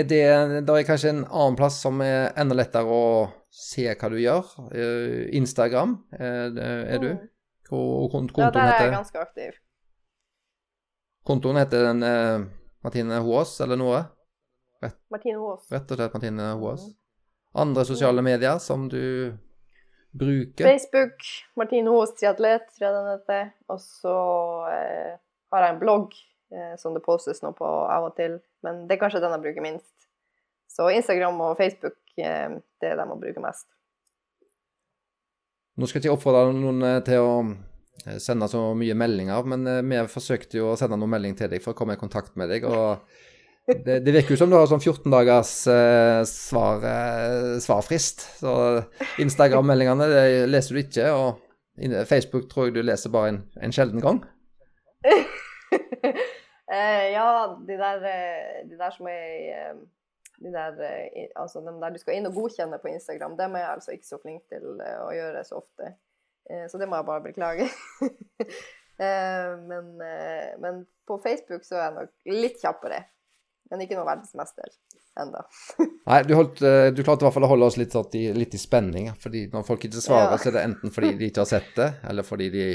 er 0.00 0.04
det 0.08 0.24
Da 0.66 0.72
er 0.74 0.88
kanskje 0.88 1.12
en 1.12 1.24
annen 1.28 1.56
plass 1.60 1.76
som 1.84 2.00
er 2.02 2.32
enda 2.40 2.56
lettere 2.56 2.88
å 2.88 3.28
se 3.52 3.84
hva 3.92 4.08
du 4.10 4.18
gjør? 4.18 4.44
Instagram, 5.36 5.98
er, 6.16 6.56
er 6.56 6.98
du? 7.04 7.12
Mm. 7.12 7.30
Og 7.72 8.10
kontoen 8.12 8.44
ja, 8.44 8.50
der 8.52 8.72
er 8.74 8.82
jeg 8.82 8.92
ganske 8.92 9.22
aktiv. 9.22 9.54
Kontoen 11.24 11.56
heter 11.56 11.86
den 11.88 12.04
eh, 12.04 12.44
Martine 12.84 13.22
Hås, 13.24 13.56
eller 13.64 13.80
noe? 13.80 14.02
Rett, 14.84 14.98
Martine 15.12 15.40
Hås. 15.40 15.70
Rett 15.72 15.88
og 15.88 15.98
slett 16.00 16.16
Martine 16.16 16.50
Hås. 16.60 16.84
Andre 17.56 17.84
sosiale 17.88 18.22
medier 18.26 18.58
som 18.60 18.88
du 18.92 19.32
bruker? 20.12 20.64
Facebook. 20.64 21.24
Martine 21.56 21.90
Hås 21.90 22.14
triatlet, 22.18 22.68
tror 22.76 22.88
jeg 22.88 22.96
den 22.98 23.10
heter. 23.14 23.50
Og 23.72 23.80
så 23.80 24.16
eh, 24.74 25.14
har 25.54 25.64
jeg 25.64 25.74
en 25.76 25.80
blogg 25.80 26.16
eh, 26.52 26.74
som 26.80 26.96
det 26.96 27.04
postes 27.06 27.40
noe 27.44 27.56
på 27.56 27.68
av 27.68 28.10
og 28.10 28.18
til. 28.18 28.36
Men 28.66 28.84
det 28.88 28.98
er 28.98 29.04
kanskje 29.06 29.22
den 29.24 29.36
jeg 29.38 29.46
bruker 29.46 29.64
minst. 29.64 29.94
Så 30.68 30.90
Instagram 30.90 31.40
og 31.46 31.56
Facebook, 31.56 31.96
eh, 32.18 32.58
det 32.82 32.90
er 32.90 33.00
dem 33.00 33.14
jeg 33.14 33.24
bruker 33.24 33.46
mest. 33.46 33.68
Nå 35.74 35.88
skal 35.90 35.98
ikke 35.98 36.06
jeg 36.06 36.14
oppfordre 36.14 36.52
noen 36.54 36.82
eh, 36.86 37.00
til 37.06 37.24
å 37.24 37.30
eh, 38.06 38.18
sende 38.22 38.46
så 38.50 38.60
mye 38.78 38.94
meldinger, 38.98 39.46
men 39.50 39.66
eh, 39.66 39.82
vi 39.82 40.02
forsøkte 40.10 40.60
jo 40.60 40.70
å 40.70 40.76
sende 40.78 40.98
noen 41.00 41.10
melding 41.16 41.34
til 41.38 41.50
deg 41.50 41.64
for 41.64 41.74
å 41.74 41.78
komme 41.78 41.96
i 41.96 42.00
kontakt 42.00 42.36
med 42.38 42.52
deg. 42.52 42.66
og 42.68 43.02
det, 43.66 44.02
det 44.04 44.12
virker 44.12 44.34
jo 44.34 44.38
som 44.42 44.52
du 44.52 44.58
har 44.58 44.68
sånn 44.70 44.82
14 44.82 45.08
dagers 45.08 45.52
svar, 46.28 46.82
svarfrist. 47.64 48.26
Så 48.42 48.52
Instagram-meldingene 49.24 50.04
leser 50.50 50.76
du 50.76 50.80
ikke, 50.82 51.06
og 51.16 51.40
Facebook 52.10 52.44
tror 52.50 52.68
jeg 52.68 52.74
du 52.76 52.82
leser 52.84 53.14
bare 53.14 53.30
en, 53.32 53.38
en 53.64 53.72
sjelden 53.72 54.04
gang. 54.04 54.20
ja, 57.16 57.24
de 57.64 57.80
der, 57.80 58.04
de 58.68 58.76
der 58.76 58.92
som 58.92 59.08
er 59.08 59.80
de 60.38 60.52
der, 60.52 60.80
eh, 60.82 61.28
altså 61.36 61.60
de 61.60 61.74
der 61.80 61.94
du 61.94 62.00
skal 62.02 62.18
inn 62.18 62.28
og 62.28 62.38
godkjenne 62.38 62.78
på 62.82 62.90
Instagram, 62.92 63.36
dem 63.38 63.56
er 63.56 63.64
jeg 63.64 63.76
altså 63.76 63.94
ikke 63.94 64.08
så 64.08 64.20
flink 64.22 64.42
til 64.50 64.80
eh, 64.82 65.00
å 65.02 65.10
gjøre 65.14 65.44
så 65.46 65.60
ofte. 65.60 65.94
Eh, 66.50 66.64
så 66.70 66.80
det 66.80 66.88
må 66.90 66.98
jeg 66.98 67.08
bare 67.08 67.24
beklage. 67.24 67.68
men, 69.70 69.94
men, 70.62 70.84
på 71.06 71.18
Facebook 71.22 71.64
så 71.66 71.78
er 71.78 71.84
jeg 71.84 71.96
nok 71.98 72.36
litt 72.42 72.60
kjappere. 72.62 73.02
Men 73.70 73.82
ikke 73.82 73.96
noe 73.98 74.06
verdensmester 74.06 74.70
enda. 75.20 75.44
Nei, 76.10 76.20
du, 76.28 76.34
holdt, 76.36 76.60
du, 76.60 77.02
klarte 77.02 77.24
i 77.24 77.26
hvert 77.26 77.36
fall 77.36 77.46
å 77.46 77.52
holde 77.54 77.68
oss 77.70 77.78
litt, 77.80 77.94
i, 78.18 78.26
litt 78.36 78.54
i 78.54 78.60
spenning. 78.60 79.10
fordi 79.20 79.46
når 79.52 79.66
folk 79.66 79.86
ikke 79.86 80.02
svarer, 80.02 80.34
ja. 80.34 80.40
så 80.40 80.50
er 80.50 80.58
det 80.58 80.64
enten 80.68 80.94
fordi 80.94 81.14
de 81.20 81.30
ikke 81.30 81.44
har 81.44 81.52
sett 81.54 81.70
det, 81.78 81.90
eller 82.10 82.26
fordi 82.26 82.50
de 82.54 82.66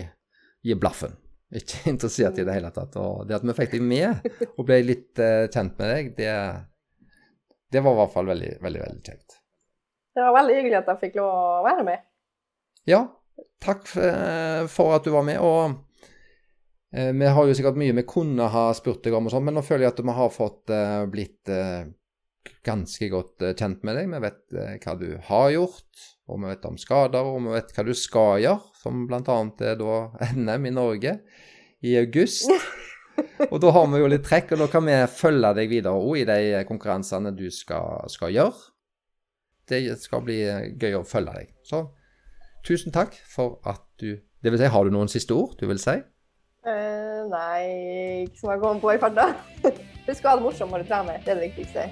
gir 0.65 0.80
blaffen. 0.80 1.14
Ikke 1.56 1.90
interessert 1.90 2.38
i 2.38 2.45
det 2.45 2.56
hele 2.56 2.69
tatt. 2.73 2.98
Og 3.02 3.23
det 3.27 3.40
at 3.40 3.45
vi 3.45 3.56
fikk 3.57 3.77
deg 3.77 3.86
med 3.86 4.27
og 4.52 4.65
ble 4.68 4.81
litt 4.86 5.22
uh, 5.22 5.48
kjent 5.49 5.80
med 5.80 5.94
deg, 5.94 6.11
det, 6.19 6.34
det 7.72 7.84
var 7.86 7.96
i 7.96 8.00
hvert 8.02 8.16
fall 8.16 8.30
veldig, 8.30 8.56
veldig, 8.64 8.82
veldig 8.86 9.04
kjekt. 9.06 9.38
Det 10.16 10.26
var 10.26 10.36
veldig 10.36 10.56
hyggelig 10.58 10.80
at 10.82 10.90
jeg 10.91 11.02
fikk 11.04 11.20
lov 11.20 11.30
å 11.30 11.62
være 11.68 11.86
med. 11.88 12.08
Ja, 12.90 13.04
takk 13.62 13.86
eh, 14.02 14.66
for 14.72 14.96
at 14.98 15.06
du 15.06 15.14
var 15.14 15.26
med. 15.28 15.40
Og 15.44 15.78
eh, 16.96 17.12
vi 17.14 17.30
har 17.30 17.48
jo 17.48 17.56
sikkert 17.56 17.80
mye 17.80 17.96
vi 18.02 18.08
kunne 18.10 18.50
ha 18.52 18.66
spurt 18.78 19.04
deg 19.06 19.16
om, 19.16 19.30
og 19.30 19.36
sånn, 19.36 19.46
men 19.48 19.60
nå 19.60 19.64
føler 19.66 19.88
jeg 19.88 19.96
at 19.96 20.04
vi 20.04 20.18
har 20.18 20.34
fått 20.34 20.74
uh, 20.74 21.06
blitt 21.12 21.54
ganske 22.66 23.10
godt 23.14 23.46
kjent 23.60 23.86
med 23.88 24.00
deg. 24.00 24.10
Vi 24.12 24.24
vet 24.26 24.84
hva 24.84 24.98
du 25.00 25.08
har 25.30 25.54
gjort, 25.54 26.04
og 26.30 26.41
vi 26.41 26.52
vet 26.52 26.68
om 26.70 26.82
skader, 26.82 27.30
og 27.30 27.46
vi 27.46 27.56
vet 27.56 27.74
hva 27.76 27.86
du 27.86 27.94
skal 27.98 28.44
gjøre, 28.44 28.76
som 28.82 29.06
bl.a. 29.10 29.40
er 29.70 29.80
da 29.80 30.02
NM 30.36 30.70
i 30.72 30.76
Norge 30.76 31.18
i 31.86 31.96
august. 32.02 32.50
Og 33.52 33.60
da 33.64 33.72
har 33.76 33.88
vi 33.91 34.02
jo 34.02 34.10
litt 34.12 34.26
trekk, 34.28 34.54
og 34.56 34.64
da 34.64 34.68
kan 34.72 34.86
vi 34.88 34.98
følge 35.14 35.54
deg 35.58 35.72
videre 35.72 35.96
òg 35.96 36.22
i 36.22 36.28
de 36.28 36.64
konkurransene 36.68 37.32
du 37.36 37.48
skal, 37.54 38.06
skal, 38.12 38.34
gjøre. 38.36 38.70
Det 39.70 39.82
skal 40.02 40.24
bli 40.26 40.40
gøy 40.82 41.00
å 41.00 41.06
følge 41.08 41.36
deg. 41.38 41.52
Så 41.66 41.84
tusen 42.68 42.96
takk 42.96 43.16
for 43.30 43.60
at 43.68 43.86
du 44.02 44.18
Det 44.40 44.54
vil 44.54 44.62
si, 44.62 44.68
har 44.72 44.88
du 44.88 44.94
noen 44.96 45.10
siste 45.12 45.36
ord 45.36 45.58
du 45.60 45.66
vil 45.68 45.82
si? 45.82 45.98
Uh, 46.64 47.28
nei, 47.28 48.24
ikke 48.24 48.40
som 48.40 48.54
jeg 48.54 48.62
kommer 48.62 48.80
på 48.80 48.94
i 48.94 49.02
farta. 49.02 49.26
Husk 50.08 50.24
å 50.24 50.32
ha 50.32 50.38
det 50.40 50.46
morsomt 50.46 50.72
når 50.72 50.86
du 50.86 50.91
trener. 50.94 51.20
Det 51.26 51.34
er 51.34 51.41
det 51.41 51.50
viktigste. 51.50 51.88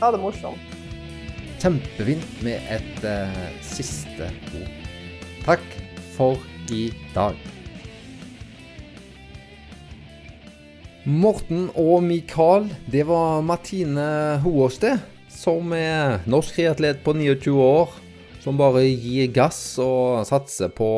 Ha 0.00 0.10
det 0.14 0.22
morsomt. 0.24 0.76
Kjempefint 1.60 2.42
med 2.46 2.72
et 2.72 3.04
uh, 3.04 3.44
siste 3.60 4.32
ord. 4.56 4.90
Takk 5.44 5.64
for 6.16 6.40
i 6.72 6.86
dag. 7.12 7.59
Morten 11.08 11.70
og 11.80 12.02
Mikael, 12.04 12.66
det 12.92 13.06
var 13.08 13.40
Martine 13.40 14.36
det. 14.82 14.98
Som 15.32 15.72
er 15.72 16.20
norsk 16.28 16.58
triatlet 16.58 17.00
på 17.00 17.14
29 17.16 17.54
år. 17.56 17.94
Som 18.44 18.58
bare 18.60 18.82
gir 18.84 19.30
gass 19.32 19.78
og 19.80 20.26
satser 20.28 20.68
på 20.68 20.90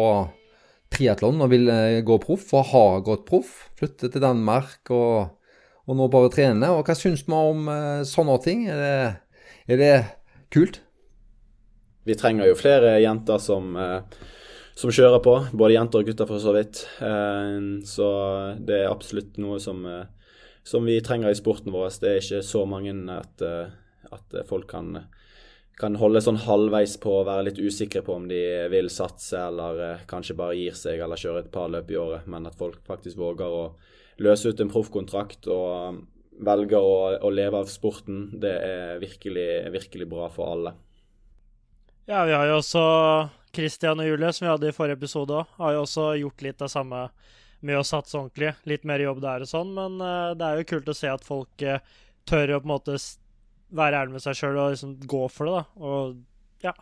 triatlon 0.90 1.40
og 1.42 1.50
vil 1.50 1.70
eh, 1.70 2.02
gå 2.02 2.18
proff, 2.18 2.50
og 2.52 2.66
har 2.72 3.04
gått 3.06 3.26
proff. 3.28 3.70
Flytte 3.78 4.10
til 4.10 4.22
Danmark 4.22 4.90
og, 4.90 5.38
og 5.86 5.96
nå 5.96 6.08
bare 6.10 6.32
trene. 6.34 6.72
Og 6.74 6.82
hva 6.82 6.98
syns 6.98 7.22
vi 7.22 7.38
om 7.38 7.70
uh, 7.70 8.02
sånne 8.02 8.38
ting? 8.42 8.66
Er 8.66 8.82
det, 8.82 8.98
er 9.70 9.82
det, 9.84 9.94
kult? 10.50 10.82
Vi 12.02 12.18
trenger 12.18 12.50
jo 12.50 12.58
flere 12.58 12.98
jenter 12.98 13.38
som 13.38 13.76
uh, 13.78 14.02
som 14.78 14.92
kjører 14.92 15.22
på. 15.24 15.36
Både 15.52 15.76
jenter 15.76 16.02
og 16.02 16.10
gutter, 16.10 16.28
for 16.28 16.42
så 16.42 16.54
vidt. 16.56 16.84
Eh, 17.04 17.56
så 17.88 18.08
det 18.58 18.82
er 18.82 18.92
absolutt 18.92 19.38
noe 19.42 19.60
som, 19.62 19.84
eh, 19.86 20.06
som 20.64 20.84
vi 20.84 21.00
trenger 21.00 21.30
i 21.30 21.38
sporten 21.38 21.72
vår. 21.72 21.90
Det 22.00 22.10
er 22.10 22.22
ikke 22.22 22.44
så 22.46 22.64
mange 22.68 22.94
at, 23.12 23.42
eh, 23.42 23.70
at 24.12 24.46
folk 24.48 24.68
kan, 24.68 25.06
kan 25.78 25.96
holde 25.96 26.20
sånn 26.20 26.42
halvveis 26.44 26.98
på 27.00 27.20
å 27.20 27.26
være 27.26 27.50
litt 27.50 27.58
usikre 27.58 28.02
på 28.02 28.16
om 28.16 28.28
de 28.28 28.68
vil 28.68 28.88
satse, 28.88 29.38
eller 29.38 30.04
kanskje 30.06 30.36
bare 30.36 30.56
gir 30.56 30.72
seg 30.72 31.00
eller 31.00 31.16
kjører 31.16 31.46
et 31.46 31.52
par 31.52 31.68
løp 31.68 31.90
i 31.90 31.96
året, 31.96 32.26
men 32.26 32.46
at 32.46 32.58
folk 32.58 32.80
faktisk 32.86 33.16
våger 33.16 33.46
å 33.46 33.74
løse 34.18 34.48
ut 34.48 34.60
en 34.60 34.70
proffkontrakt 34.70 35.48
og 35.48 36.02
velger 36.42 36.78
å, 36.78 37.18
å, 37.22 37.30
leve 37.30 37.58
av 37.58 37.68
sporten, 37.70 38.30
det 38.40 38.52
er 38.52 39.00
virkelig, 39.02 39.70
virkelig 39.72 40.08
bra 40.08 40.28
for 40.32 40.52
alle. 40.52 40.74
Ja, 42.08 42.24
vi 42.26 42.34
har 42.34 42.46
jo 42.50 42.58
også 42.58 42.82
Christian 43.52 44.00
og 44.00 44.08
Julie, 44.08 44.32
som 44.32 44.46
vi 44.46 44.50
hadde 44.52 44.70
i 44.70 44.74
forrige 44.74 44.98
episode 45.00 45.36
òg, 45.36 45.56
har 45.58 45.74
jo 45.76 45.82
også 45.84 46.06
gjort 46.22 46.44
litt 46.46 46.60
det 46.62 46.70
samme 46.72 47.02
med 47.62 47.78
å 47.78 47.84
satse 47.86 48.18
ordentlig. 48.18 48.54
Litt 48.68 48.86
mer 48.88 49.02
jobb 49.04 49.20
der 49.22 49.44
og 49.44 49.50
sånn, 49.50 49.74
men 49.76 50.00
uh, 50.02 50.32
det 50.38 50.46
er 50.46 50.60
jo 50.60 50.70
kult 50.72 50.90
å 50.90 50.96
se 50.96 51.10
at 51.10 51.26
folk 51.26 51.66
uh, 51.68 51.78
tør 52.28 52.56
å 52.56 52.62
på 52.62 52.68
en 52.68 52.74
måte 52.74 52.96
være 53.72 54.02
ærlig 54.02 54.16
med 54.16 54.24
seg 54.24 54.38
sjøl 54.38 54.58
og 54.58 54.74
liksom 54.74 54.96
gå 55.08 55.22
for 55.32 55.48
det, 55.48 55.60
da. 55.60 55.86
Og 55.86 56.66
ja, 56.66 56.74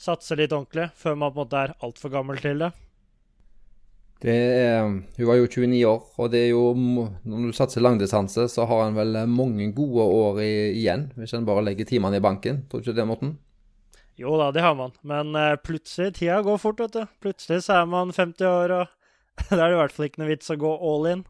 satse 0.00 0.38
litt 0.38 0.54
ordentlig 0.54 0.90
før 0.98 1.18
man 1.18 1.32
på 1.32 1.40
en 1.40 1.44
måte 1.44 1.64
er 1.64 1.76
altfor 1.86 2.14
gammel 2.14 2.40
til 2.42 2.64
det. 2.66 2.70
Det 4.20 4.36
er, 4.36 4.82
hun 4.84 5.28
var 5.30 5.38
jo 5.38 5.46
29 5.48 5.78
år, 5.88 6.00
og 6.20 6.26
det 6.34 6.42
er 6.44 6.50
jo, 6.50 6.64
når 6.76 7.46
du 7.48 7.56
satser 7.56 7.80
langdistanse, 7.80 8.50
så 8.52 8.66
har 8.68 8.82
en 8.84 8.98
vel 8.98 9.16
mange 9.32 9.70
gode 9.72 10.04
år 10.04 10.42
igjen, 10.44 11.06
hvis 11.16 11.32
en 11.38 11.46
bare 11.48 11.64
legger 11.64 11.88
timene 11.88 12.20
i 12.20 12.24
banken. 12.24 12.66
Tror 12.68 12.82
du 12.82 12.90
ikke 12.90 12.98
det, 12.98 13.06
Morten? 13.08 13.38
Jo 14.20 14.36
da, 14.36 14.50
det 14.52 14.60
har 14.64 14.76
man, 14.76 14.92
men 15.00 15.32
uh, 15.32 15.56
plutselig, 15.56 16.18
tida 16.18 16.42
går 16.44 16.58
fort, 16.60 16.80
vet 16.82 16.96
du. 16.98 17.04
Plutselig 17.24 17.62
så 17.64 17.80
er 17.80 17.86
man 17.88 18.12
50 18.12 18.44
år, 18.46 18.74
og 18.82 18.86
da 19.48 19.62
er 19.62 19.70
det 19.70 19.76
i 19.78 19.80
hvert 19.80 19.96
fall 19.96 20.10
ikke 20.10 20.22
noe 20.22 20.32
vits 20.34 20.52
å 20.52 20.58
gå 20.60 20.72
all 20.90 21.08
in. 21.08 21.26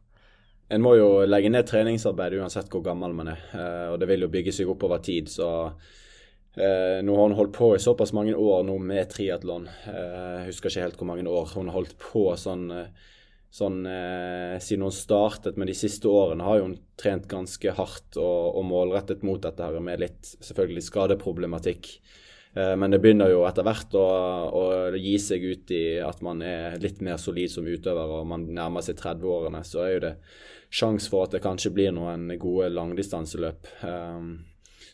En 0.71 0.83
må 0.83 0.97
jo 0.99 1.09
legge 1.27 1.51
ned 1.51 1.67
treningsarbeid 1.67 2.37
uansett 2.39 2.71
hvor 2.71 2.83
gammel 2.83 3.15
man 3.15 3.33
er, 3.37 3.49
uh, 3.55 3.87
og 3.95 4.01
det 4.03 4.11
vil 4.11 4.27
jo 4.27 4.33
bygge 4.35 4.55
seg 4.59 4.75
opp 4.75 4.89
over 4.91 5.03
tid. 5.07 5.31
så 5.31 5.51
Eh, 6.55 6.99
nå 7.03 7.15
har 7.15 7.29
hun 7.29 7.37
holdt 7.39 7.53
på 7.55 7.77
i 7.77 7.79
såpass 7.79 8.13
mange 8.13 8.35
år 8.35 8.65
nå 8.67 8.75
med 8.83 9.11
triatlon. 9.13 9.69
Eh, 9.69 10.47
husker 10.49 10.71
ikke 10.71 10.83
helt 10.83 10.99
hvor 10.99 11.09
mange 11.13 11.31
år 11.31 11.53
hun 11.55 11.71
har 11.71 11.79
holdt 11.79 11.95
på 12.03 12.25
sånn, 12.39 12.67
sånn 13.55 13.85
eh, 13.87 14.57
siden 14.59 14.89
hun 14.89 14.95
startet. 14.95 15.61
Men 15.61 15.71
de 15.71 15.77
siste 15.79 16.11
årene 16.11 16.47
har 16.47 16.65
hun 16.65 16.75
trent 16.99 17.29
ganske 17.31 17.77
hardt 17.79 18.19
og, 18.19 18.59
og 18.59 18.67
målrettet 18.67 19.23
mot 19.27 19.43
dette 19.43 19.63
her 19.63 19.79
med 19.85 20.03
litt 20.03 20.35
selvfølgelig 20.41 20.89
skadeproblematikk. 20.89 21.93
Eh, 22.55 22.77
men 22.77 22.91
det 22.91 22.99
begynner 23.03 23.31
jo 23.31 23.45
etter 23.47 23.67
hvert 23.67 23.95
å, 23.99 24.07
å, 24.51 24.63
gi 24.99 25.17
seg 25.23 25.45
ut 25.47 25.75
i 25.75 25.85
at 26.03 26.23
man 26.27 26.43
er 26.43 26.79
litt 26.83 27.03
mer 27.05 27.21
solid 27.21 27.53
som 27.53 27.69
utøver 27.69 28.17
og 28.19 28.27
man 28.31 28.49
nærmer 28.51 28.85
seg 28.85 28.99
30-årene. 28.99 29.63
Så 29.67 29.85
er 29.85 29.93
jo 29.95 30.05
det 30.09 30.15
sjanse 30.71 31.11
for 31.11 31.27
at 31.27 31.37
det 31.37 31.45
kanskje 31.45 31.75
blir 31.75 31.95
noen 31.95 32.29
gode 32.41 32.71
langdistanseløp. 32.75 33.71
Um, 33.87 34.33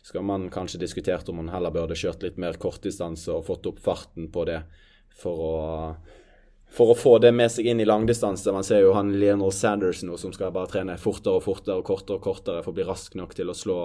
skal 0.07 0.23
man 0.23 0.47
kanskje 0.53 0.79
diskutert 0.81 1.27
om 1.29 1.41
man 1.41 1.51
heller 1.51 1.73
burde 1.73 1.97
kjørt 1.97 2.23
litt 2.23 2.37
mer 2.39 2.55
kortdistanse 2.61 3.33
og 3.33 3.49
fått 3.49 3.67
opp 3.67 3.81
farten 3.83 4.29
på 4.31 4.45
det 4.47 4.61
for 5.17 5.41
å, 5.43 5.57
for 6.71 6.93
å 6.93 6.97
få 6.97 7.17
det 7.19 7.33
med 7.35 7.51
seg 7.51 7.67
inn 7.67 7.81
i 7.83 7.87
langdistanse. 7.89 8.53
Man 8.55 8.63
ser 8.63 8.85
jo 8.85 8.93
han 8.95 9.11
Lionel 9.19 9.51
Sanders 9.51 10.05
nå 10.07 10.15
som 10.21 10.31
skal 10.35 10.53
bare 10.55 10.71
trene 10.71 10.95
fortere 11.01 11.41
og 11.41 11.43
fortere 11.43 11.81
og 11.81 11.89
kortere 11.89 12.21
og 12.21 12.23
kortere 12.23 12.63
for 12.63 12.71
å 12.71 12.77
bli 12.77 12.87
rask 12.87 13.17
nok 13.19 13.35
til 13.35 13.51
å 13.51 13.57
slå 13.57 13.81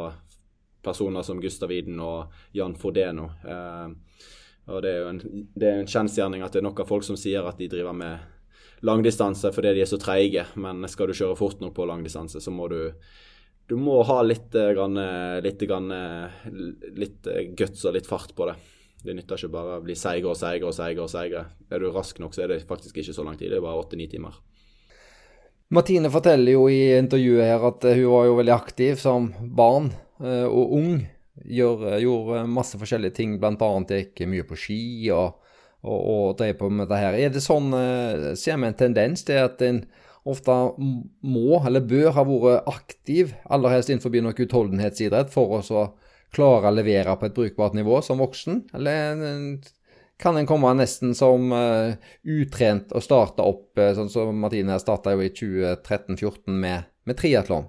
personer 0.83 1.25
som 1.27 1.41
Gustav 1.41 1.73
Iden 1.73 2.01
og 2.03 2.33
Jan 2.57 2.77
Fordeno. 2.79 3.31
Eh, 3.47 3.89
og 4.73 4.83
det 4.85 4.93
er 4.93 5.01
jo 5.03 5.11
en, 5.11 5.23
det 5.59 5.73
en 5.73 5.91
kjensgjerning 5.91 6.45
at 6.45 6.55
det 6.55 6.63
er 6.63 6.69
nok 6.69 6.85
av 6.85 6.91
folk 6.91 7.07
som 7.07 7.19
sier 7.19 7.47
at 7.47 7.59
de 7.59 7.71
driver 7.71 7.97
med 7.97 8.83
langdistanse 8.87 9.51
fordi 9.55 9.75
de 9.77 9.83
er 9.85 9.91
så 9.91 9.99
treige, 10.03 10.47
men 10.59 10.87
skal 10.91 11.11
du 11.11 11.17
kjøre 11.17 11.39
fort 11.39 11.63
nok 11.63 11.75
på 11.77 11.87
langdistanse, 11.87 12.43
så 12.43 12.55
må 12.55 12.69
du 12.71 12.81
du 13.71 13.77
må 13.79 14.03
ha 14.05 14.19
litt, 14.27 14.55
eh, 14.55 14.73
grann, 14.75 14.99
eh, 14.99 15.41
litt, 15.41 15.61
grann, 15.65 15.91
eh, 15.93 16.31
litt 16.99 17.29
guts 17.57 17.85
og 17.87 17.95
litt 17.95 18.09
fart 18.11 18.35
på 18.37 18.45
det. 18.51 18.57
Det 19.03 19.15
nytter 19.17 19.39
ikke 19.39 19.53
bare 19.55 19.79
å 19.79 19.85
bli 19.85 19.95
seigere 19.95 20.31
og 20.31 20.37
seigere 20.37 20.69
og 20.69 20.75
seigere. 20.75 21.03
og 21.03 21.09
seigere. 21.11 21.47
Er 21.71 21.79
du 21.79 21.91
rask 21.91 22.19
nok, 22.19 22.35
så 22.35 22.45
er 22.45 22.49
det 22.49 22.67
faktisk 22.69 22.99
ikke 22.99 23.15
så 23.15 23.25
lang 23.25 23.39
tid. 23.39 23.51
Det 23.51 23.57
er 23.57 23.65
bare 23.65 23.81
åtte-ni 23.81 24.11
timer. 24.11 24.35
Martine 25.71 26.11
forteller 26.11 26.53
jo 26.53 26.67
i 26.69 26.99
intervjuet 26.99 27.49
her 27.49 27.67
at 27.67 27.81
hun 27.81 28.11
var 28.13 28.27
jo 28.27 28.37
veldig 28.37 28.55
aktiv 28.55 28.99
som 29.01 29.33
barn 29.41 29.91
og 30.23 30.77
ung. 30.79 31.03
Gjør, 31.49 31.87
gjorde 32.03 32.43
masse 32.51 32.79
forskjellige 32.79 33.17
ting, 33.17 33.39
bl.a. 33.41 33.71
gikk 33.89 34.21
mye 34.29 34.45
på 34.47 34.59
ski 34.61 34.83
og, 35.15 35.41
og, 35.81 35.99
og 35.99 36.25
drev 36.39 36.59
på 36.61 36.69
med 36.71 36.91
det 36.91 37.01
her. 37.01 37.17
Er 37.19 37.33
det 37.33 37.43
sånn, 37.45 37.73
Ser 38.39 38.61
vi 38.61 38.69
en 38.69 38.77
tendens 38.79 39.25
til 39.27 39.41
at 39.41 39.63
en 39.65 39.81
ofte 40.29 40.55
må, 40.77 41.59
eller 41.67 41.85
bør, 41.89 42.13
ha 42.15 42.25
vært 42.27 42.69
aktiv, 42.71 43.33
aller 43.51 43.75
helst 43.75 43.91
innenfor 43.91 44.15
noe 44.23 44.37
utholdenhetsidrett, 44.45 45.33
for 45.33 45.59
å 45.59 45.85
klare 46.33 46.71
å 46.71 46.77
levere 46.77 47.17
på 47.19 47.29
et 47.29 47.37
brukbart 47.37 47.77
nivå 47.77 48.01
som 48.05 48.23
voksen? 48.23 48.67
Eller 48.77 49.25
kan 50.23 50.39
en 50.39 50.47
komme 50.47 50.71
nesten 50.79 51.17
som 51.19 51.51
utrent 52.23 52.95
og 52.95 53.05
starte 53.05 53.45
opp, 53.45 53.81
sånn 53.97 54.13
som 54.13 54.39
Martine 54.45 54.79
starta 54.81 55.17
jo 55.17 55.25
i 55.25 55.33
2013-2014 55.35 56.61
med, 56.63 56.91
med 57.09 57.19
triatlon? 57.19 57.67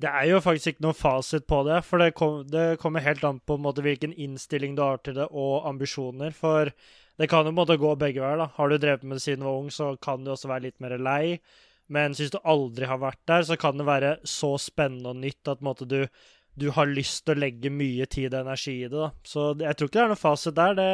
Det 0.00 0.08
er 0.08 0.30
jo 0.30 0.40
faktisk 0.40 0.74
ikke 0.74 0.86
noen 0.86 0.96
fasit 0.96 1.44
på 1.50 1.60
det, 1.66 1.82
for 1.84 2.00
det, 2.00 2.12
kom, 2.16 2.40
det 2.48 2.78
kommer 2.80 3.04
helt 3.04 3.24
an 3.26 3.40
på, 3.44 3.58
på 3.60 3.72
hvilken 3.84 4.14
innstilling 4.16 4.76
du 4.78 4.84
har 4.84 5.02
til 5.04 5.18
det, 5.18 5.26
og 5.28 5.66
ambisjoner. 5.68 6.32
For 6.36 6.70
det 7.20 7.28
kan 7.28 7.44
jo 7.44 7.52
måte 7.52 7.76
gå 7.80 7.90
begge 8.00 8.22
veier. 8.22 8.40
da. 8.40 8.48
Har 8.56 8.70
du 8.70 8.78
drevet 8.80 9.04
med 9.04 9.18
det 9.18 9.24
siden 9.26 9.44
du 9.44 9.50
var 9.50 9.58
ung, 9.60 9.68
så 9.74 9.92
kan 10.00 10.24
du 10.24 10.32
også 10.32 10.48
være 10.48 10.70
litt 10.70 10.80
mer 10.80 10.96
lei. 10.96 11.40
Men 11.90 12.14
hvis 12.14 12.32
du 12.32 12.38
aldri 12.46 12.86
har 12.86 13.00
vært 13.02 13.20
der, 13.28 13.44
så 13.44 13.58
kan 13.60 13.76
det 13.76 13.88
være 13.88 14.16
så 14.24 14.54
spennende 14.62 15.12
og 15.12 15.20
nytt 15.20 15.50
at 15.50 15.64
måte, 15.64 15.88
du, 15.90 16.04
du, 16.54 16.70
har 16.76 16.88
lyst 16.88 17.26
til 17.26 17.34
å 17.34 17.42
legge 17.42 17.72
mye 17.74 18.06
tid 18.06 18.32
og 18.32 18.44
energi 18.44 18.76
i 18.84 18.88
det. 18.88 18.94
Da. 18.94 19.10
Så 19.26 19.48
jeg 19.58 19.76
tror 19.76 19.90
ikke 19.90 19.98
det 19.98 20.04
er 20.04 20.12
noen 20.14 20.22
fasit 20.22 20.56
der. 20.56 20.76
Det, 20.78 20.90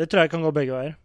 det, 0.00 0.08
tror 0.08 0.24
jeg 0.24 0.32
kan 0.32 0.46
gå 0.46 0.54
begge 0.56 0.78
veier. 0.80 0.96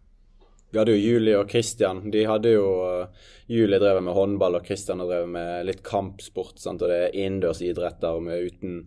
Vi 0.72 0.80
hadde 0.80 0.94
jo 0.96 1.02
Julie 1.02 1.36
og 1.36 1.50
Christian. 1.52 2.00
De 2.10 2.24
hadde 2.26 2.54
jo 2.54 2.64
uh, 2.80 3.28
Julie 3.52 3.80
drevet 3.82 4.04
med 4.06 4.16
håndball, 4.16 4.56
og 4.56 4.66
Christian 4.66 5.02
har 5.04 5.10
drevet 5.10 5.32
med 5.34 5.68
litt 5.68 5.82
kampsport. 5.84 6.56
Sant? 6.62 6.82
Og 6.82 6.88
det 6.88 6.98
er 6.98 7.20
innendørsidretter 7.20 8.18
uten 8.48 8.82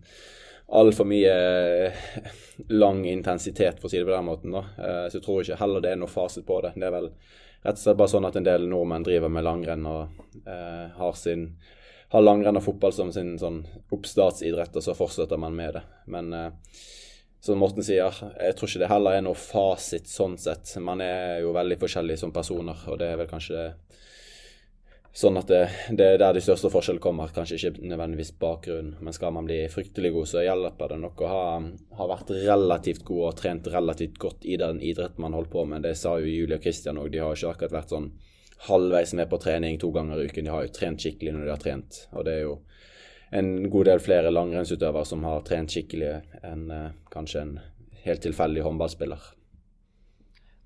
altfor 0.66 1.06
mye 1.06 1.30
eh, 1.30 2.06
lang 2.74 3.04
intensitet, 3.06 3.78
for 3.78 3.86
å 3.86 3.90
si 3.92 4.00
det 4.00 4.08
på 4.08 4.16
den 4.16 4.26
måten. 4.26 4.56
Da. 4.56 4.64
Uh, 4.74 5.04
så 5.06 5.20
jeg 5.20 5.26
tror 5.28 5.44
ikke 5.44 5.60
heller 5.62 5.84
det 5.84 5.92
er 5.94 6.00
noe 6.02 6.10
fasit 6.10 6.46
på 6.48 6.58
det. 6.64 6.74
Det 6.74 6.88
er 6.88 6.96
vel 6.96 7.12
rett 7.66 7.78
og 7.78 7.82
slett 7.82 7.98
bare 7.98 8.12
sånn 8.12 8.28
at 8.28 8.36
en 8.38 8.46
del 8.46 8.68
nordmenn 8.70 9.06
driver 9.06 9.32
med 9.32 9.46
langrenn 9.46 9.86
og 9.90 10.46
eh, 10.46 10.86
har, 10.94 11.16
sin, 11.18 11.48
har 12.12 12.22
langrenn 12.22 12.60
og 12.60 12.66
fotball 12.66 12.94
som 12.94 13.10
sin 13.14 13.34
sånn 13.40 13.64
oppstartsidrett, 13.94 14.76
og 14.76 14.84
så 14.84 14.94
fortsetter 14.94 15.40
man 15.40 15.56
med 15.56 15.78
det. 15.78 15.82
Men 16.12 16.32
eh, 16.36 16.76
som 17.40 17.60
Morten 17.60 17.84
sier, 17.84 18.10
jeg 18.40 18.56
tror 18.56 18.70
ikke 18.70 18.82
det 18.82 18.90
heller 18.90 19.16
er 19.16 19.24
noe 19.26 19.38
fasit 19.38 20.08
sånn 20.10 20.36
sett. 20.40 20.72
Man 20.82 21.02
er 21.04 21.42
jo 21.44 21.52
veldig 21.54 21.78
forskjellig 21.82 22.18
som 22.18 22.34
personer, 22.34 22.80
og 22.90 22.98
det 23.00 23.12
er 23.12 23.20
vel 23.22 23.30
kanskje 23.30 23.72
Sånn 25.16 25.38
at 25.40 25.48
det, 25.48 25.62
det, 25.96 26.04
er 26.04 26.18
der 26.20 26.34
de 26.36 26.42
største 26.44 26.68
forskjellene 26.68 27.00
kommer, 27.00 27.30
kanskje 27.32 27.56
ikke 27.56 27.86
nødvendigvis 27.88 28.34
bakgrunnen. 28.36 28.98
Men 29.00 29.14
skal 29.16 29.32
man 29.32 29.46
bli 29.48 29.62
fryktelig 29.72 30.10
god, 30.12 30.28
så 30.28 30.42
hjelper 30.44 30.90
det 30.92 30.98
nok 31.00 31.22
å 31.24 31.30
ha, 31.30 31.46
ha 31.96 32.08
vært 32.10 32.34
relativt 32.34 33.00
god 33.08 33.22
og 33.30 33.38
trent 33.38 33.70
relativt 33.72 34.18
godt 34.20 34.44
i 34.44 34.58
den 34.60 34.82
idretten 34.84 35.24
man 35.24 35.32
holdt 35.32 35.48
på 35.54 35.64
med. 35.64 35.86
Det 35.88 35.94
sa 35.96 36.18
jo 36.20 36.28
Julie 36.28 36.58
og 36.58 36.68
Christian 36.68 37.00
òg. 37.00 37.08
De 37.14 37.24
har 37.24 37.32
ikke 37.32 37.54
akkurat 37.54 37.78
vært 37.78 37.94
sånn 37.96 38.10
halvveis 38.68 39.16
med 39.16 39.30
på 39.32 39.40
trening 39.40 39.80
to 39.80 39.88
ganger 39.96 40.20
i 40.20 40.28
uken. 40.28 40.50
De 40.50 40.52
har 40.52 40.68
jo 40.68 40.74
trent 40.76 41.00
skikkelig 41.00 41.32
når 41.32 41.46
de 41.46 41.54
har 41.54 41.64
trent. 41.64 42.02
Og 42.12 42.28
det 42.28 42.36
er 42.36 42.44
jo 42.44 42.54
en 43.30 43.70
god 43.70 43.88
del 43.90 44.02
flere 44.02 44.30
langrennsutøvere 44.30 45.06
som 45.08 45.24
har 45.26 45.42
trent 45.46 45.72
skikkelig 45.72 46.12
enn 46.46 46.68
eh, 46.70 46.92
kanskje 47.12 47.42
en 47.42 47.56
helt 48.04 48.22
tilfeldig 48.22 48.62
håndballspiller. 48.66 49.32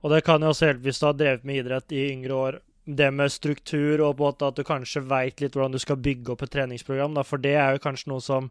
Og 0.00 0.12
det 0.12 0.24
kan 0.24 0.42
jo 0.42 0.52
også 0.52 0.68
hjelpe 0.68 0.88
hvis 0.88 1.00
du 1.00 1.06
har 1.06 1.16
drevet 1.16 1.46
med 1.48 1.62
idrett 1.62 1.92
i 1.92 2.08
yngre 2.12 2.36
år 2.36 2.60
det 2.90 3.10
med 3.14 3.32
struktur 3.32 4.00
og 4.00 4.16
på 4.16 4.24
en 4.24 4.26
måte 4.26 4.48
at 4.48 4.56
du 4.58 4.64
kanskje 4.66 5.02
veit 5.06 5.40
litt 5.40 5.54
hvordan 5.54 5.76
du 5.76 5.80
skal 5.82 6.00
bygge 6.00 6.32
opp 6.32 6.42
et 6.44 6.52
treningsprogram. 6.54 7.14
Da. 7.14 7.24
For 7.26 7.40
det 7.42 7.54
er 7.60 7.76
jo 7.76 7.84
kanskje 7.84 8.10
noe 8.12 8.24
som 8.24 8.50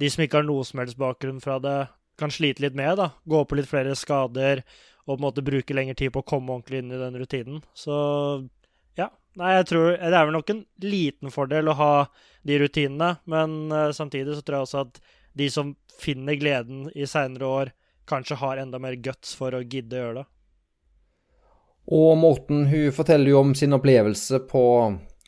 de 0.00 0.10
som 0.12 0.24
ikke 0.24 0.40
har 0.40 0.48
noe 0.48 0.64
som 0.66 0.80
helst 0.82 0.98
bakgrunn 1.00 1.40
fra 1.40 1.58
det, 1.62 1.78
kan 2.20 2.32
slite 2.32 2.64
litt 2.64 2.76
med. 2.76 2.96
da. 2.96 3.10
Gå 3.28 3.44
på 3.44 3.58
litt 3.58 3.68
flere 3.68 3.94
skader 3.96 4.64
og 5.06 5.12
på 5.14 5.18
en 5.18 5.26
måte 5.28 5.44
bruke 5.44 5.76
lengre 5.76 5.94
tid 5.94 6.12
på 6.12 6.24
å 6.24 6.26
komme 6.26 6.52
ordentlig 6.52 6.82
inn 6.82 6.92
i 6.92 7.00
den 7.00 7.18
rutinen. 7.20 7.62
Så. 7.76 7.96
Nei, 9.36 9.52
jeg 9.58 9.66
tror 9.68 9.90
Det 9.92 10.14
er 10.14 10.24
vel 10.24 10.36
nok 10.36 10.52
en 10.52 10.62
liten 10.84 11.32
fordel 11.34 11.68
å 11.68 11.76
ha 11.76 11.92
de 12.46 12.60
rutinene, 12.62 13.16
men 13.28 13.56
uh, 13.74 13.90
samtidig 13.92 14.36
så 14.36 14.44
tror 14.46 14.60
jeg 14.60 14.68
også 14.68 14.84
at 14.86 15.00
de 15.36 15.48
som 15.52 15.74
finner 16.00 16.38
gleden 16.38 16.86
i 16.94 17.08
seinere 17.08 17.50
år, 17.50 17.72
kanskje 18.08 18.38
har 18.40 18.60
enda 18.62 18.78
mer 18.80 18.94
guts 19.02 19.34
for 19.36 19.56
å 19.56 19.64
gidde 19.64 19.96
å 19.98 20.02
gjøre 20.02 20.20
det. 20.20 20.26
Og 21.96 22.12
Morten 22.18 22.64
hun 22.70 22.94
forteller 22.94 23.30
jo 23.30 23.42
om 23.42 23.52
sin 23.58 23.74
opplevelse 23.76 24.40
på 24.50 24.62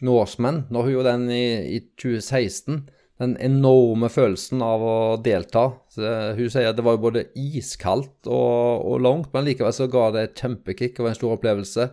Norseman, 0.06 0.64
når 0.70 0.86
hun 0.86 0.94
gjorde 0.94 1.14
den 1.16 1.34
i, 1.34 1.44
i 1.76 1.80
2016. 2.00 2.86
Den 3.18 3.34
enorme 3.42 4.06
følelsen 4.14 4.62
av 4.62 4.82
å 4.86 4.98
delta. 5.22 5.64
Så 5.90 6.12
hun 6.38 6.50
sier 6.54 6.70
at 6.70 6.78
det 6.78 6.84
var 6.86 6.94
jo 6.94 7.02
både 7.08 7.24
iskaldt 7.34 8.30
og, 8.30 8.86
og 8.86 9.02
langt, 9.02 9.32
men 9.34 9.46
likevel 9.48 9.74
så 9.74 9.88
ga 9.90 10.08
det 10.14 10.22
et 10.22 10.42
kjempekick 10.44 11.00
og 11.02 11.10
en 11.10 11.18
stor 11.18 11.34
opplevelse. 11.34 11.88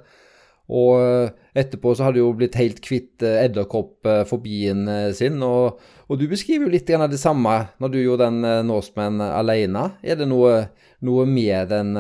Og 0.74 0.98
eh, 0.98 1.34
etterpå 1.62 1.94
så 1.94 2.08
hadde 2.08 2.18
du 2.18 2.24
jo 2.24 2.32
blitt 2.38 2.58
helt 2.58 2.80
kvitt 2.84 3.24
eh, 3.26 3.44
edderkoppfobien 3.46 4.88
eh, 4.90 5.10
sin. 5.18 5.38
Og, 5.46 5.82
og, 6.08 6.16
du 6.20 6.26
beskriver 6.32 6.66
jo 6.66 6.74
litt 6.74 6.90
av 6.96 7.10
det 7.12 7.22
samme 7.22 7.58
når 7.82 7.94
du 7.94 8.00
gjorde 8.02 8.30
den 8.32 8.68
Norseman 8.70 9.22
alene. 9.22 9.92
Er 10.02 10.18
det 10.20 10.30
noe, 10.30 10.58
noe 11.06 11.28
med 11.30 11.70
den 11.74 11.94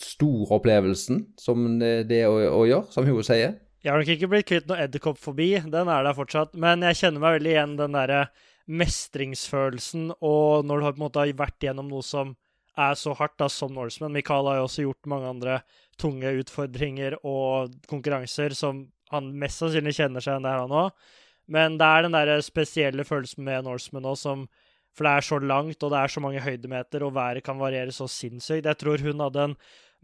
store 0.00 0.58
opplevelsen 0.58 1.22
som 1.40 1.76
det, 1.80 2.08
det 2.10 2.24
å, 2.26 2.34
å, 2.50 2.64
gjøre, 2.66 2.90
som 2.94 3.06
hun 3.06 3.22
sier? 3.26 3.60
Jeg 3.84 3.92
har 3.92 4.00
nok 4.00 4.14
ikke 4.14 4.30
blitt 4.32 4.48
kvitt 4.48 4.66
noe 4.70 4.80
edderkoppfobi, 4.86 5.50
den 5.70 5.90
er 5.92 6.06
der 6.06 6.16
fortsatt. 6.16 6.54
Men 6.58 6.82
jeg 6.88 7.02
kjenner 7.02 7.22
meg 7.22 7.38
veldig 7.38 7.52
igjen 7.52 7.76
den 7.78 7.98
derre 7.98 8.22
mestringsfølelsen, 8.64 10.14
og 10.24 10.64
når 10.64 10.80
du 10.80 10.86
har 10.86 10.94
på 10.94 11.02
en 11.02 11.04
måte 11.04 11.26
vært 11.36 11.66
gjennom 11.66 11.90
noe 11.92 12.04
som 12.06 12.32
er 12.74 12.96
så 12.98 13.14
hardt 13.18 13.36
da, 13.38 13.48
som 13.52 13.74
Norseman. 13.74 14.14
Mikael 14.14 14.48
har 14.50 14.58
jo 14.58 14.68
også 14.68 14.86
gjort 14.86 15.10
mange 15.10 15.30
andre 15.30 15.58
tunge 16.00 16.30
utfordringer 16.40 17.18
og 17.22 17.74
konkurranser 17.90 18.54
som 18.56 18.86
han 19.12 19.32
mest 19.38 19.60
sannsynlig 19.60 19.94
kjenner 19.98 20.24
seg 20.24 20.34
igjen 20.34 20.46
der, 20.48 20.62
han 20.64 20.74
òg. 20.74 21.08
Men 21.54 21.78
det 21.80 21.86
er 21.86 22.06
den 22.06 22.16
der 22.16 22.40
spesielle 22.44 23.04
følelsen 23.06 23.44
med 23.44 23.66
Norseman 23.66 24.08
òg 24.08 24.20
som 24.20 24.46
For 24.94 25.08
det 25.08 25.10
er 25.10 25.24
så 25.26 25.40
langt, 25.42 25.82
og 25.82 25.90
det 25.90 25.98
er 25.98 26.12
så 26.12 26.20
mange 26.22 26.40
høydemeter, 26.40 27.02
og 27.02 27.16
været 27.16 27.42
kan 27.42 27.58
variere 27.58 27.90
så 27.90 28.06
sinnssykt. 28.06 28.68
Jeg 28.68 28.78
tror 28.78 29.02
hun 29.02 29.24
hadde 29.24 29.42
en 29.42 29.56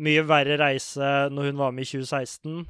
mye 0.03 0.25
verre 0.27 0.57
reise 0.59 1.11
når 1.31 1.47
hun 1.47 1.61
var 1.61 1.71
med 1.71 1.87
i 1.87 1.91
2016, 1.93 2.65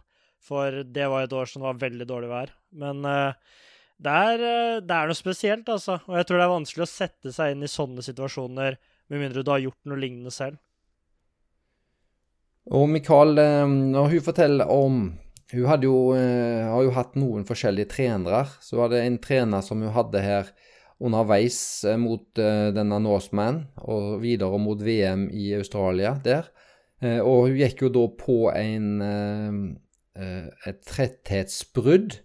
for 0.44 0.82
det 0.84 1.06
var 1.09 1.24
et 1.24 1.32
år 1.32 1.48
som 1.48 1.64
var 1.64 1.80
veldig 1.80 2.05
dårlig 2.05 2.28
vær. 2.28 2.52
Men 2.76 3.01
uh, 3.09 3.32
det, 3.97 4.12
er, 4.12 4.44
uh, 4.44 4.82
det 4.84 4.98
er 4.98 5.09
noe 5.09 5.16
spesielt, 5.16 5.72
altså. 5.72 5.97
Og 6.12 6.18
jeg 6.18 6.28
tror 6.28 6.42
det 6.42 6.44
er 6.44 6.52
vanskelig 6.52 6.84
å 6.84 6.92
sette 6.92 7.32
seg 7.32 7.55
inn 7.55 7.64
i 7.64 7.72
sånne 7.72 8.05
situasjoner 8.05 8.76
med 9.09 9.24
mindre 9.24 9.40
du 9.40 9.55
har 9.55 9.64
gjort 9.64 9.80
noe 9.88 10.05
lignende 10.05 10.34
selv. 10.34 10.60
Og 12.69 12.89
Mikael, 12.91 13.39
eh, 13.39 13.66
når 13.66 14.15
hun 14.15 14.24
forteller 14.24 14.70
om 14.70 15.03
Hun 15.51 15.82
jo, 15.82 16.12
eh, 16.15 16.62
har 16.62 16.82
jo 16.85 16.93
hatt 16.95 17.16
noen 17.19 17.43
forskjellige 17.43 17.91
trenere. 17.91 18.45
Så 18.62 18.77
var 18.78 18.89
det 18.89 19.01
en 19.03 19.19
trener 19.19 19.65
som 19.66 19.81
hun 19.82 19.91
hadde 19.91 20.23
her 20.23 20.53
underveis 21.01 21.82
eh, 21.82 21.97
mot 21.99 22.23
denne 22.37 23.01
Norseman, 23.03 23.66
og 23.82 24.20
videre 24.23 24.61
mot 24.62 24.78
VM 24.78 25.28
i 25.35 25.51
Australia 25.59 26.15
der. 26.23 26.53
Og 27.03 27.49
hun 27.49 27.57
gikk 27.57 27.82
jo 27.82 27.89
da 27.89 28.07
på 28.15 28.53
en, 28.53 29.01
et 30.15 30.82
tretthetsbrudd 30.85 32.20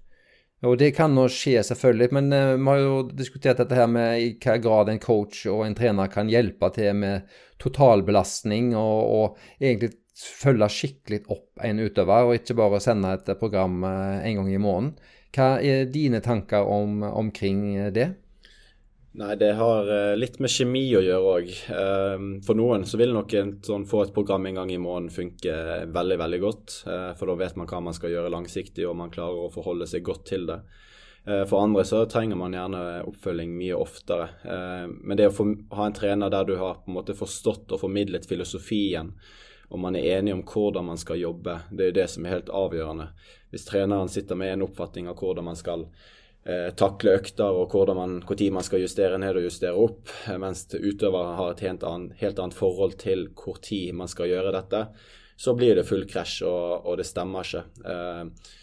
og 0.65 0.77
det 0.81 0.91
kan 0.97 1.13
nå 1.15 1.27
skje, 1.31 1.61
selvfølgelig, 1.63 2.09
men 2.11 2.29
vi 2.33 2.67
har 2.67 2.79
jo 2.81 2.95
diskutert 3.07 3.59
dette 3.61 3.75
her 3.77 3.87
med 3.87 4.19
i 4.19 4.31
hva 4.43 4.55
grad 4.59 4.89
en 4.89 4.99
coach 4.99 5.45
og 5.51 5.65
en 5.65 5.75
trener 5.77 6.09
kan 6.11 6.29
hjelpe 6.31 6.69
til 6.75 6.95
med 6.97 7.29
totalbelastning, 7.61 8.73
og, 8.75 8.99
og 9.15 9.61
egentlig 9.61 9.93
følge 10.15 10.69
skikkelig 10.71 11.23
opp 11.33 11.63
en 11.63 11.81
utøver, 11.83 12.29
og 12.29 12.37
ikke 12.37 12.57
bare 12.57 12.81
sende 12.83 13.15
et 13.17 13.33
program 13.39 13.81
uh, 13.83 14.21
en 14.21 14.41
gang 14.41 14.51
i 14.53 14.61
måneden. 14.61 14.93
Hva 15.35 15.57
er 15.59 15.89
dine 15.91 16.21
tanker 16.23 16.63
om, 16.63 17.01
omkring 17.03 17.91
det? 17.91 18.13
Nei, 19.15 19.35
det 19.39 19.53
har 19.55 19.87
eh, 19.87 20.13
litt 20.19 20.41
med 20.43 20.51
kjemi 20.51 20.83
å 20.97 21.01
gjøre 21.03 21.35
òg. 21.37 21.51
Eh, 21.71 22.23
for 22.43 22.59
noen 22.59 22.83
så 22.87 22.99
vil 22.99 23.13
nok 23.15 23.35
en, 23.39 23.53
sånn, 23.63 23.85
få 23.87 24.01
et 24.03 24.13
program 24.15 24.47
en 24.49 24.59
gang 24.59 24.73
i 24.73 24.79
måneden 24.81 25.13
funke 25.13 25.53
veldig, 25.95 26.17
veldig 26.19 26.39
godt. 26.43 26.75
Eh, 26.91 27.11
for 27.15 27.31
da 27.31 27.37
vet 27.39 27.55
man 27.55 27.69
hva 27.69 27.79
man 27.85 27.95
skal 27.95 28.11
gjøre 28.11 28.33
langsiktig, 28.33 28.83
og 28.89 28.97
man 28.99 29.13
klarer 29.13 29.45
å 29.45 29.53
forholde 29.53 29.87
seg 29.87 30.03
godt 30.07 30.27
til 30.33 30.49
det. 30.51 30.59
For 31.25 31.57
andre 31.57 31.81
så 31.89 32.03
trenger 32.05 32.37
man 32.37 32.53
gjerne 32.53 32.79
oppfølging 33.09 33.55
mye 33.57 33.73
oftere. 33.81 34.27
Men 34.93 35.17
det 35.17 35.25
å 35.31 35.47
ha 35.73 35.87
en 35.87 35.95
trener 35.97 36.29
der 36.29 36.45
du 36.45 36.51
har 36.59 36.83
på 36.83 36.91
en 36.91 36.97
måte 36.99 37.15
forstått 37.17 37.73
og 37.73 37.81
formidlet 37.81 38.27
filosofien, 38.29 39.09
og 39.69 39.81
man 39.81 39.95
er 39.97 40.19
enig 40.19 40.33
om 40.35 40.43
hvordan 40.45 40.85
man 40.91 40.99
skal 41.01 41.21
jobbe, 41.21 41.59
det 41.71 41.83
er 41.83 41.91
jo 41.91 41.97
det 41.99 42.09
som 42.11 42.25
er 42.25 42.37
helt 42.37 42.51
avgjørende. 42.53 43.07
Hvis 43.51 43.65
treneren 43.69 44.11
sitter 44.11 44.37
med 44.39 44.53
en 44.53 44.65
oppfatning 44.67 45.09
av 45.09 45.19
hvordan 45.19 45.47
man 45.47 45.59
skal 45.59 45.87
eh, 46.45 46.69
takle 46.77 47.15
økter 47.19 47.57
og 47.57 47.73
når 47.73 47.97
man, 47.97 48.17
man 48.25 48.67
skal 48.67 48.83
justere 48.83 49.19
ned 49.21 49.39
og 49.39 49.47
justere 49.47 49.85
opp, 49.87 50.11
eh, 50.27 50.37
mens 50.41 50.67
utøvere 50.73 51.37
har 51.39 51.53
et 51.53 51.65
helt 51.65 51.85
annet, 51.87 52.17
helt 52.21 52.39
annet, 52.39 52.57
forhold 52.57 52.99
til 53.01 53.29
hvor 53.33 53.57
tid 53.61 53.95
man 53.97 54.11
skal 54.11 54.29
gjøre 54.31 54.53
dette, 54.55 54.85
så 55.35 55.55
blir 55.55 55.75
det 55.75 55.87
full 55.87 56.05
krasj, 56.07 56.43
og, 56.47 56.85
og 56.85 57.01
det 57.01 57.07
stemmer 57.09 57.43
ikke. 57.43 57.65
Eh, 57.83 58.53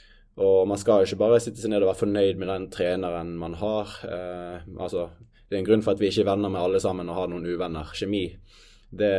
og 0.42 0.64
man 0.68 0.80
skal 0.80 1.02
jo 1.02 1.10
ikke 1.10 1.20
bare 1.20 1.40
sitte 1.44 1.60
seg 1.60 1.74
ned 1.74 1.84
og 1.84 1.90
være 1.90 2.02
fornøyd 2.06 2.38
med 2.40 2.48
den 2.48 2.70
treneren 2.72 3.34
man 3.36 3.58
har. 3.60 3.90
Eh, 4.08 4.64
altså, 4.80 5.10
det 5.48 5.58
er 5.58 5.60
en 5.60 5.68
grunn 5.68 5.84
for 5.84 5.92
at 5.92 6.00
vi 6.00 6.08
ikke 6.08 6.22
er 6.24 6.30
venner 6.30 6.52
med 6.52 6.62
alle 6.62 6.80
sammen 6.80 7.10
og 7.12 7.18
har 7.18 7.28
noen 7.28 7.44
uvenner. 7.44 7.90
Kjemi, 7.92 8.24
det, 8.92 9.14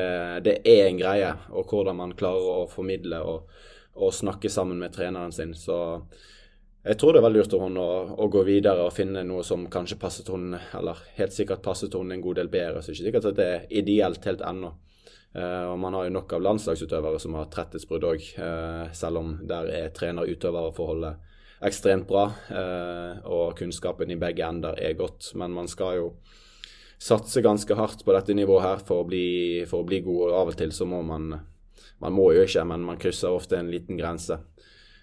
det 0.45 0.59
er 0.69 0.87
en 0.87 0.99
greie. 0.99 1.31
Og 1.51 1.69
hvordan 1.69 1.97
man 1.97 2.13
klarer 2.17 2.61
å 2.63 2.69
formidle 2.69 3.19
og, 3.25 3.49
og 3.97 4.13
snakke 4.13 4.51
sammen 4.53 4.79
med 4.81 4.93
treneren 4.93 5.33
sin. 5.33 5.55
Så 5.57 5.77
jeg 6.83 6.99
tror 6.99 7.15
det 7.15 7.21
er 7.21 7.25
veldig 7.27 7.41
lurt 7.41 7.53
av 7.55 7.61
henne 7.63 7.83
å, 7.83 7.99
å, 8.19 8.29
gå 8.31 8.41
videre 8.47 8.85
og 8.85 8.93
finne 8.93 9.23
noe 9.23 9.43
som 9.47 9.65
kanskje 9.71 9.99
passet 10.01 10.29
henne, 10.33 10.59
eller 10.75 10.99
helt 11.17 11.35
sikkert 11.35 11.63
passet 11.65 11.95
henne 11.95 12.17
en 12.17 12.23
god 12.23 12.41
del 12.41 12.51
bedre. 12.53 12.81
Så 12.81 12.91
det 12.91 12.93
er 12.93 12.99
ikke 12.99 13.09
sikkert 13.09 13.29
at 13.31 13.39
det 13.39 13.51
er 13.51 13.69
ideelt 13.81 14.27
helt 14.29 14.43
ennå. 14.45 14.73
Uh, 15.33 15.71
og 15.71 15.77
Man 15.81 15.95
har 15.97 16.05
jo 16.05 16.13
nok 16.13 16.35
av 16.35 16.43
landslagsutøvere 16.45 17.21
som 17.23 17.37
har 17.39 17.47
tretthetsbrudd 17.49 18.03
òg, 18.05 18.25
eh, 18.37 18.91
selv 18.93 19.21
om 19.23 19.31
der 19.49 19.71
er 19.73 19.93
trener-utøver-forholdet 19.95 21.31
ekstremt 21.63 22.05
bra. 22.09 22.27
Uh, 22.51 23.23
og 23.31 23.57
kunnskapen 23.57 24.11
i 24.11 24.19
begge 24.19 24.45
ender 24.45 24.77
er 24.77 24.99
godt. 24.99 25.31
Men 25.39 25.55
man 25.55 25.71
skal 25.71 25.97
jo 25.97 26.11
satse 27.03 27.43
ganske 27.43 27.75
hardt 27.75 28.05
på 28.05 28.15
dette 28.15 28.35
nivået 28.37 28.63
her 28.63 28.85
for 28.87 29.03
å 29.03 29.07
bli, 29.07 29.63
for 29.69 29.83
å 29.83 29.87
bli 29.87 29.99
god. 30.05 30.21
Og 30.29 30.37
av 30.39 30.53
og 30.53 30.59
til 30.59 30.71
så 30.75 30.87
må 30.89 31.01
man 31.05 31.33
Man 32.03 32.15
må 32.15 32.33
jo 32.35 32.41
ikke, 32.43 32.65
men 32.67 32.83
man 32.83 32.97
krysser 32.99 33.31
ofte 33.31 33.55
en 33.55 33.69
liten 33.71 33.95
grense. 33.95 34.35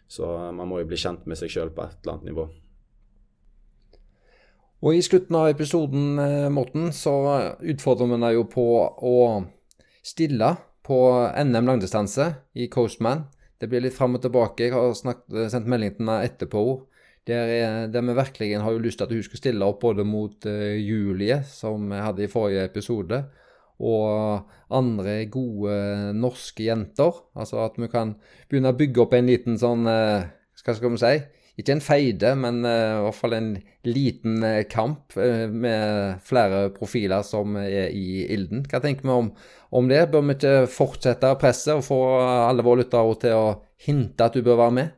Så 0.09 0.27
man 0.53 0.69
må 0.69 0.83
jo 0.83 0.89
bli 0.91 0.99
kjent 1.01 1.25
med 1.25 1.39
seg 1.39 1.49
sjøl 1.49 1.71
på 1.73 1.87
et 1.87 2.03
eller 2.03 2.13
annet 2.13 2.29
nivå. 2.29 2.45
Og 4.81 4.97
I 4.97 5.03
slutten 5.05 5.37
av 5.37 5.49
episoden 5.49 6.19
eh, 6.21 6.49
Morten, 6.53 6.91
så 6.93 7.15
utfordrer 7.61 8.11
vi 8.11 8.21
deg 8.25 8.37
jo 8.37 8.45
på 8.53 8.67
å 8.85 9.17
stille 10.05 10.55
på 10.85 11.01
NM 11.45 11.69
langdistanse 11.69 12.27
i 12.53 12.69
Coastman. 12.73 13.27
Det 13.61 13.69
blir 13.69 13.85
litt 13.85 13.97
fram 13.97 14.17
og 14.17 14.25
tilbake. 14.25 14.67
Jeg 14.67 14.77
har 14.77 14.93
snakket, 14.97 15.53
sendt 15.53 15.69
melding 15.69 15.95
til 15.95 16.05
henne 16.05 16.21
etterpå. 16.25 16.65
Der, 17.31 17.87
der, 17.87 18.03
vi 18.03 18.15
virkelig 18.19 18.59
har 18.59 18.73
jo 18.75 18.83
lyst 18.83 18.99
til 18.99 19.07
at 19.07 19.13
hun 19.15 19.23
skal 19.23 19.39
stille 19.39 19.67
opp 19.67 19.85
både 19.85 20.03
mot 20.07 20.47
uh, 20.51 20.75
Julie, 20.75 21.43
som 21.47 21.87
vi 21.93 22.01
hadde 22.03 22.25
i 22.27 22.31
forrige 22.31 22.65
episode, 22.67 23.23
og 23.81 24.49
andre 24.75 25.15
gode 25.31 25.75
norske 26.19 26.67
jenter. 26.67 27.21
Altså 27.39 27.63
at 27.65 27.79
vi 27.79 27.89
kan 27.93 28.17
begynne 28.49 28.75
å 28.75 28.79
bygge 28.79 29.05
opp 29.05 29.15
en 29.15 29.31
liten 29.31 29.61
sånn 29.61 29.87
uh, 29.87 30.27
Hva 30.61 30.75
skal 30.77 30.93
vi 30.97 31.01
si? 31.01 31.15
Ikke 31.61 31.75
en 31.77 31.85
feide, 31.85 32.35
men 32.41 32.63
uh, 32.67 32.99
i 32.99 33.01
hvert 33.07 33.21
fall 33.21 33.37
en 33.39 33.51
liten 33.87 34.45
kamp 34.73 35.17
med 35.17 36.21
flere 36.27 36.67
profiler 36.75 37.25
som 37.27 37.57
er 37.63 37.95
i 37.95 38.25
ilden. 38.27 38.67
Hva 38.69 38.83
tenker 38.83 39.07
vi 39.07 39.15
om, 39.15 39.31
om 39.71 39.91
det? 39.91 40.09
Bør 40.11 40.27
vi 40.27 40.37
ikke 40.37 40.57
fortsette 40.73 41.37
presset 41.41 41.77
og 41.79 41.87
få 41.87 42.01
alle 42.49 42.65
våre 42.67 42.83
lyttere 42.83 43.21
til 43.23 43.39
å 43.39 43.53
hinte 43.87 44.27
at 44.27 44.37
du 44.37 44.43
bør 44.45 44.65
være 44.67 44.77
med? 44.81 44.97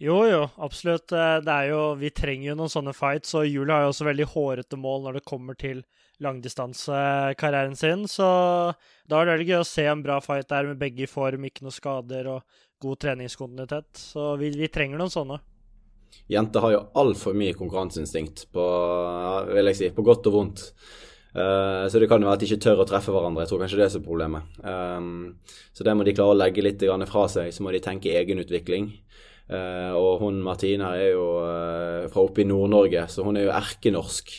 Jo, 0.00 0.22
jo, 0.24 0.44
absolutt. 0.64 1.12
Det 1.12 1.52
er 1.52 1.70
jo, 1.74 1.80
vi 2.00 2.08
trenger 2.16 2.54
jo 2.54 2.58
noen 2.62 2.72
sånne 2.72 2.94
fights, 2.96 3.34
og 3.36 3.44
Julie 3.44 3.74
har 3.74 3.84
jo 3.84 3.90
også 3.92 4.06
veldig 4.08 4.26
hårete 4.32 4.78
mål 4.80 5.04
når 5.04 5.18
det 5.18 5.28
kommer 5.28 5.58
til 5.60 5.82
langdistansekarrieren 6.24 7.76
sin. 7.76 8.06
Så 8.08 8.24
da 8.24 9.20
er 9.20 9.28
det 9.28 9.34
veldig 9.34 9.48
gøy 9.50 9.58
å 9.60 9.68
se 9.68 9.84
en 9.90 10.04
bra 10.04 10.16
fight 10.24 10.48
der 10.48 10.70
med 10.70 10.80
begge 10.80 11.04
i 11.04 11.10
form, 11.10 11.44
ikke 11.44 11.66
noe 11.66 11.76
skader 11.76 12.30
og 12.32 12.64
god 12.80 13.02
treningskontinuitet. 13.04 13.90
Så 14.00 14.34
vi, 14.40 14.52
vi 14.56 14.72
trenger 14.72 15.00
noen 15.00 15.12
sånne. 15.12 15.40
Jenter 16.30 16.64
har 16.64 16.74
jo 16.74 16.82
altfor 17.02 17.36
mye 17.38 17.54
konkurranseinstinkt, 17.58 18.48
på, 18.54 18.66
vil 19.52 19.70
jeg 19.70 19.78
si, 19.78 19.92
på 19.94 20.04
godt 20.06 20.30
og 20.30 20.36
vondt. 20.36 20.64
Uh, 21.30 21.86
så 21.86 22.00
det 22.02 22.08
kan 22.10 22.24
jo 22.24 22.26
være 22.26 22.40
at 22.40 22.42
de 22.42 22.48
ikke 22.48 22.64
tør 22.64 22.82
å 22.82 22.88
treffe 22.88 23.12
hverandre. 23.14 23.44
Jeg 23.44 23.52
tror 23.52 23.60
kanskje 23.62 23.78
det 23.78 23.86
er 23.86 23.92
så 23.94 24.02
problemet. 24.02 24.58
Um, 24.64 25.36
så 25.76 25.86
det 25.86 25.94
må 25.94 26.08
de 26.08 26.14
klare 26.16 26.34
å 26.34 26.40
legge 26.40 26.64
litt 26.64 26.82
fra 27.12 27.28
seg. 27.30 27.52
Så 27.54 27.62
må 27.62 27.74
de 27.74 27.82
tenke 27.84 28.16
egenutvikling. 28.16 28.90
Uh, 29.50 29.96
og 29.98 30.20
hun 30.22 30.36
Martine 30.46 30.92
er 30.94 31.10
jo 31.16 31.24
uh, 31.42 32.06
fra 32.12 32.22
oppe 32.22 32.44
i 32.44 32.46
Nord-Norge, 32.46 33.08
så 33.10 33.24
hun 33.26 33.38
er 33.40 33.48
jo 33.48 33.56
erkenorsk 33.56 34.30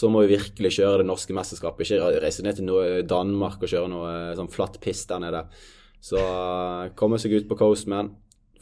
så 0.00 0.08
må 0.08 0.22
vi 0.24 0.36
virkelig 0.36 0.72
kjøre 0.78 1.02
det 1.02 1.08
norske 1.08 1.34
mesterskapet. 1.36 1.84
Ikke 1.84 2.22
reise 2.22 2.44
ned 2.46 2.58
til 2.58 2.70
Danmark 3.08 3.60
og 3.60 3.70
kjøre 3.70 3.90
noe 3.90 4.10
eh, 4.10 4.32
sånn 4.38 4.50
flatt 4.52 4.78
piss 4.82 5.04
der 5.10 5.22
nede. 5.22 5.44
Så 6.00 6.20
eh, 6.20 6.90
komme 6.98 7.18
seg 7.20 7.34
ut 7.36 7.48
på 7.50 7.58
Coastman, 7.60 8.12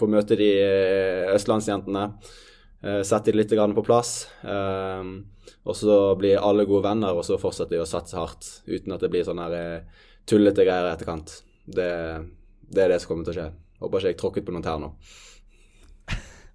få 0.00 0.08
møte 0.10 0.38
de 0.40 0.50
eh, 0.58 1.30
østlandsjentene. 1.34 2.10
Sette 2.78 3.32
de 3.32 3.40
litt 3.40 3.50
på 3.50 3.82
plass. 3.82 4.28
Og 4.46 5.74
så 5.74 5.94
blir 6.14 6.38
alle 6.38 6.62
gode 6.62 6.84
venner, 6.84 7.10
og 7.10 7.24
så 7.26 7.34
fortsetter 7.34 7.74
vi 7.74 7.80
å 7.82 7.88
satse 7.90 8.14
hardt. 8.14 8.46
Uten 8.70 8.94
at 8.94 9.02
det 9.02 9.10
blir 9.10 9.26
sånne 9.26 9.48
tullete 10.30 10.62
greier 10.62 10.86
i 10.86 10.92
etterkant. 10.92 11.32
Det, 11.66 11.88
det, 12.62 12.84
er 12.84 12.92
det 12.94 13.00
som 13.02 13.10
kommer 13.10 13.26
til 13.26 13.34
å 13.34 13.40
skje. 13.40 13.48
Håper 13.82 13.98
ikke 13.98 14.12
jeg 14.12 14.20
tråkket 14.22 14.46
på 14.46 14.54
noen 14.54 14.62
tær 14.68 14.78
nå. 14.78 14.92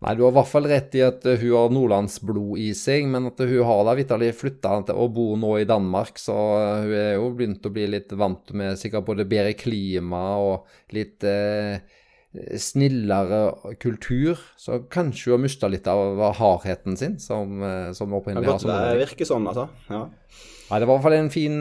Nei, 0.03 0.13
du 0.19 0.25
har 0.25 0.33
i 0.33 0.35
hvert 0.35 0.51
fall 0.51 0.67
rett 0.67 0.95
i 0.99 1.03
at 1.05 1.25
eh, 1.29 1.39
hun 1.39 1.55
har 1.55 1.73
nordlandsblod 1.73 2.59
i 2.59 2.69
seg, 2.75 3.07
men 3.11 3.29
at 3.29 3.39
hun 3.39 3.67
har 3.69 3.83
da 3.87 3.95
vitterlig 3.95 4.33
flytta 4.35 4.75
og 4.91 5.13
bor 5.15 5.37
nå 5.39 5.55
i 5.61 5.67
Danmark, 5.69 6.19
så 6.19 6.37
eh, 6.59 6.85
hun 6.85 6.95
er 6.99 7.11
jo 7.15 7.29
begynt 7.37 7.67
å 7.69 7.73
bli 7.73 7.89
litt 7.95 8.15
vant 8.19 8.51
med 8.57 8.79
sikkert 8.81 9.07
både 9.07 9.27
bedre 9.29 9.55
klima 9.55 10.23
og 10.43 10.95
litt 10.95 11.23
eh, 11.27 11.79
snillere 12.59 13.75
kultur. 13.79 14.39
Så 14.57 14.83
kanskje 14.91 15.31
hun 15.31 15.37
har 15.37 15.43
mista 15.45 15.69
litt 15.71 15.87
av 15.87 16.19
hardheten 16.39 16.97
sin, 16.99 17.19
som, 17.21 17.61
eh, 17.63 17.91
som 17.95 18.13
opprinnelig 18.17 18.57
har. 18.57 18.67
Det 18.67 19.05
virker 19.05 19.29
sånn, 19.29 19.47
altså. 19.51 19.69
Ja. 19.87 20.07
Nei, 20.69 20.79
det 20.79 20.87
var 20.87 20.95
i 20.95 20.95
hvert 20.95 21.03
fall 21.05 21.17
en 21.17 21.31
fin 21.33 21.57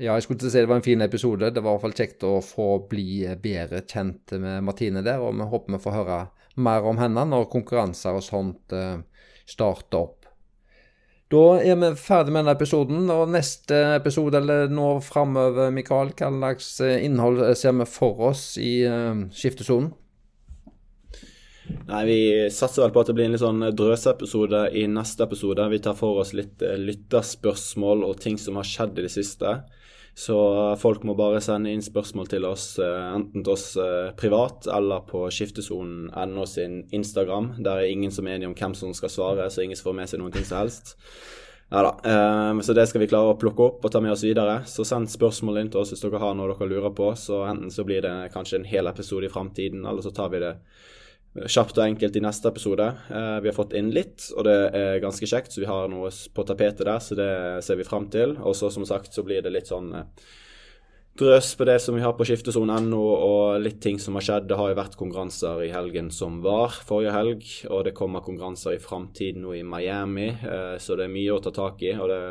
Ja, 0.00 0.14
jeg 0.14 0.24
skulle 0.24 0.38
ikke 0.38 0.50
si 0.50 0.62
det 0.62 0.70
var 0.70 0.80
en 0.80 0.86
fin 0.86 1.04
episode. 1.04 1.50
Det 1.54 1.62
var 1.62 1.76
i 1.76 1.76
hvert 1.76 1.86
fall 1.86 1.98
kjekt 2.00 2.24
å 2.26 2.38
få 2.42 2.68
bli 2.90 3.22
bedre 3.42 3.84
kjent 3.84 4.34
med 4.40 4.64
Martine 4.66 5.04
der, 5.06 5.22
og 5.22 5.36
vi 5.36 5.48
håper 5.52 5.76
vi 5.76 5.82
får 5.84 5.98
høre 6.00 6.20
mer 6.58 6.88
om 6.90 6.98
henne 6.98 7.26
når 7.28 7.50
konkurranser 7.52 8.18
og 8.18 8.24
sånt 8.26 8.74
eh, 8.74 8.96
starter 9.46 10.00
opp. 10.00 10.16
Da 11.28 11.44
er 11.60 11.76
vi 11.76 11.92
ferdig 12.00 12.32
med 12.32 12.46
denne 12.46 12.56
episoden, 12.56 13.04
og 13.12 13.28
neste 13.30 13.76
episode, 13.98 14.40
eller 14.40 14.72
nå 14.72 14.94
framover, 15.04 15.68
Mikael, 15.76 16.14
hva 16.16 16.32
slags 16.32 16.72
eh, 16.80 17.04
innhold 17.04 17.44
ser 17.60 17.76
vi 17.78 17.86
for 17.92 18.30
oss 18.32 18.54
i 18.56 18.80
skiftesonen? 19.36 19.92
Nei, 21.88 22.04
Vi 22.06 22.20
satser 22.52 22.84
vel 22.84 22.92
på 22.94 23.02
at 23.02 23.10
det 23.10 23.16
blir 23.16 23.28
en 23.28 23.34
litt 23.36 23.42
sånn 23.42 23.64
drøseepisode 23.76 24.68
i 24.76 24.86
neste 24.90 25.24
episode. 25.24 25.68
Vi 25.72 25.80
tar 25.84 25.96
for 25.98 26.22
oss 26.22 26.34
litt 26.36 26.60
lytterspørsmål 26.60 28.04
og 28.08 28.20
ting 28.22 28.38
som 28.40 28.60
har 28.60 28.68
skjedd 28.68 28.98
i 28.98 29.06
det 29.06 29.12
siste. 29.12 29.60
Så 30.18 30.36
folk 30.82 31.04
må 31.06 31.14
bare 31.14 31.38
sende 31.38 31.70
inn 31.70 31.82
spørsmål 31.84 32.26
til 32.26 32.46
oss, 32.48 32.72
enten 32.82 33.44
til 33.44 33.52
oss 33.52 33.68
privat 34.18 34.66
eller 34.74 35.04
på 35.06 35.28
skiftesonen.no 35.30 36.46
sin 36.50 36.80
Instagram. 36.90 37.52
Der 37.62 37.84
er 37.84 37.92
ingen 37.92 38.10
som 38.10 38.26
er 38.26 38.34
enige 38.34 38.50
om 38.50 38.56
hvem 38.58 38.74
som 38.74 38.96
skal 38.98 39.12
svare, 39.14 39.46
så 39.46 39.62
ingen 39.62 39.78
får 39.78 39.94
med 39.94 40.10
seg 40.10 40.18
noen 40.18 40.34
ting 40.34 40.48
som 40.48 40.64
helst. 40.64 40.96
Ja 41.70 41.92
så 42.64 42.72
det 42.74 42.86
skal 42.88 43.02
vi 43.02 43.10
klare 43.10 43.34
å 43.34 43.38
plukke 43.38 43.60
opp 43.60 43.82
og 43.84 43.92
ta 43.92 44.00
med 44.00 44.16
oss 44.16 44.24
videre. 44.24 44.62
Så 44.66 44.86
send 44.88 45.10
spørsmål 45.12 45.60
inn 45.60 45.70
til 45.70 45.84
oss 45.84 45.92
hvis 45.92 46.02
dere 46.02 46.18
har 46.22 46.34
noe 46.34 46.50
dere 46.50 46.70
lurer 46.70 46.94
på. 46.96 47.12
Så 47.14 47.44
enten 47.46 47.70
så 47.70 47.84
blir 47.86 48.02
det 48.02 48.32
kanskje 48.34 48.58
en 48.58 48.66
hel 48.68 48.90
episode 48.90 49.28
i 49.28 49.32
framtiden, 49.32 49.86
eller 49.86 50.02
så 50.02 50.10
tar 50.16 50.32
vi 50.34 50.42
det 50.42 50.56
kjapt 51.36 51.78
og 51.78 51.84
enkelt 51.84 52.16
i 52.16 52.22
neste 52.24 52.50
episode. 52.50 52.88
Eh, 53.10 53.38
vi 53.44 53.50
har 53.50 53.56
fått 53.56 53.76
inn 53.78 53.92
litt, 53.94 54.30
og 54.34 54.46
det 54.48 54.58
er 54.74 55.00
ganske 55.02 55.28
kjekt, 55.28 55.52
så 55.52 55.62
vi 55.62 55.70
har 55.70 55.88
noe 55.92 56.10
på 56.10 56.44
tapetet 56.48 56.86
der, 56.86 56.98
så 57.04 57.18
det 57.18 57.30
ser 57.66 57.78
vi 57.78 57.86
fram 57.86 58.08
til. 58.12 58.36
Og 58.42 58.56
så 58.58 58.72
som 58.74 58.86
sagt 58.88 59.14
så 59.14 59.24
blir 59.26 59.44
det 59.44 59.52
litt 59.54 59.70
sånn 59.70 59.92
eh, 59.94 60.28
drøs 61.18 61.52
på 61.58 61.66
det 61.66 61.78
som 61.82 61.96
vi 61.98 62.02
har 62.04 62.14
på 62.14 62.26
skiftesonen.no, 62.26 63.02
og 63.02 63.60
litt 63.62 63.80
ting 63.84 63.98
som 64.02 64.18
har 64.18 64.26
skjedd. 64.26 64.48
Det 64.50 64.58
har 64.58 64.72
jo 64.72 64.80
vært 64.80 64.98
konkurranser 64.98 65.62
i 65.66 65.72
helgen 65.74 66.10
som 66.14 66.40
var 66.44 66.74
forrige 66.88 67.14
helg, 67.14 67.46
og 67.70 67.86
det 67.86 67.96
kommer 67.98 68.24
konkurranser 68.24 68.76
i 68.76 68.82
framtiden 68.82 69.44
nå 69.44 69.54
i 69.58 69.66
Miami, 69.66 70.30
eh, 70.32 70.74
så 70.82 70.98
det 70.98 71.06
er 71.06 71.14
mye 71.14 71.36
å 71.36 71.42
ta 71.44 71.54
tak 71.54 71.84
i. 71.86 71.94
og 71.98 72.10
det 72.10 72.24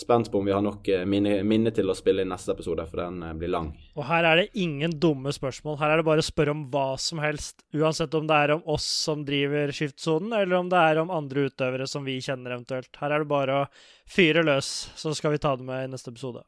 spent 0.00 0.30
på 0.32 0.40
om 0.40 0.46
vi 0.48 0.54
har 0.54 0.62
nok 0.64 0.88
eh, 0.88 1.04
minne, 1.08 1.40
minne, 1.46 1.72
til 1.74 1.90
å 1.90 1.96
spille 1.96 2.24
inn 2.24 2.32
neste 2.32 2.54
episode, 2.54 2.86
for 2.90 3.02
den 3.02 3.22
eh, 3.26 3.34
blir 3.38 3.52
lang. 3.52 3.70
Og 3.96 4.04
her 4.08 4.26
er 4.26 4.40
det 4.40 4.62
ingen 4.62 4.94
dumme 5.02 5.32
spørsmål. 5.34 5.78
Her 5.80 5.94
er 5.94 6.00
det 6.00 6.06
bare 6.08 6.24
å 6.24 6.26
spørre 6.26 6.54
om 6.54 6.64
hva 6.72 6.94
som 7.00 7.22
helst. 7.22 7.64
Uansett 7.76 8.14
om 8.18 8.28
det 8.30 8.38
er 8.38 8.54
om 8.56 8.64
oss 8.74 8.86
som 9.06 9.24
driver 9.28 9.72
skiftsonen, 9.76 10.32
eller 10.36 10.60
om 10.60 10.70
det 10.72 10.80
er 10.80 11.02
om 11.02 11.12
andre 11.14 11.48
utøvere 11.50 11.88
som 11.90 12.06
vi 12.08 12.18
kjenner 12.24 12.56
eventuelt. 12.56 12.90
Her 13.00 13.14
er 13.14 13.24
det 13.24 13.30
bare 13.30 13.60
å 13.60 13.68
fyre 14.10 14.44
løs, 14.46 14.72
så 14.96 15.14
skal 15.16 15.36
vi 15.36 15.42
ta 15.42 15.54
det 15.56 15.68
med 15.68 15.86
i 15.86 15.92
neste 15.92 16.12
episode. 16.14 16.44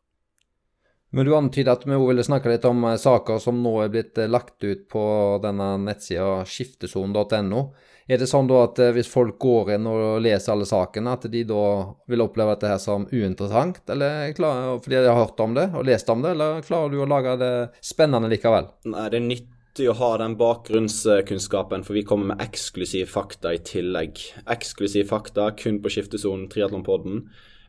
Men 1.12 1.28
du 1.28 1.34
antyder 1.36 1.74
at 1.74 1.82
vi 1.84 1.92
òg 1.92 2.06
ville 2.08 2.24
snakke 2.24 2.48
litt 2.54 2.64
om 2.68 2.86
eh, 2.88 2.98
saker 3.00 3.40
som 3.44 3.62
nå 3.62 3.76
er 3.84 3.92
blitt 3.92 4.20
lagt 4.32 4.64
ut 4.64 4.86
på 4.92 5.06
denne 5.44 5.74
nettsida 5.84 6.40
skiftesonen.no. 6.48 7.66
Er 8.10 8.18
det 8.18 8.26
sånn 8.30 8.48
da 8.50 8.64
at 8.66 8.80
eh, 8.82 8.92
hvis 8.96 9.10
folk 9.10 9.38
går 9.42 9.76
inn 9.76 9.86
og 9.88 10.22
leser 10.24 10.54
alle 10.54 10.66
sakene, 10.68 11.14
at 11.14 11.28
de 11.30 11.44
da 11.46 11.64
vil 12.10 12.24
oppleve 12.24 12.56
dette 12.56 12.72
her 12.72 12.80
som 12.82 13.06
uinteressant, 13.12 13.82
eller 13.94 14.32
klarer, 14.36 14.80
fordi 14.82 14.98
de 14.98 15.08
har 15.10 15.20
hørt 15.20 15.42
om 15.44 15.54
det 15.58 15.68
og 15.70 15.86
lest 15.86 16.10
om 16.12 16.24
det, 16.24 16.34
eller 16.34 16.62
klarer 16.66 16.92
du 16.92 17.02
å 17.02 17.08
lage 17.08 17.36
det 17.40 17.52
spennende 17.84 18.30
likevel? 18.32 18.72
Nei, 18.90 19.06
det 19.12 19.20
er 19.20 19.28
nyttig 19.28 19.88
å 19.88 19.96
ha 20.00 20.10
den 20.20 20.34
bakgrunnskunnskapen, 20.40 21.86
for 21.86 21.98
vi 21.98 22.04
kommer 22.08 22.32
med 22.32 22.42
eksklusiv 22.44 23.06
fakta 23.12 23.54
i 23.54 23.62
tillegg. 23.64 24.20
Eksklusiv 24.50 25.06
fakta 25.12 25.52
kun 25.58 25.78
på 25.84 25.94
skiftesonen 25.94 26.48
Triatlonpodden. 26.52 27.22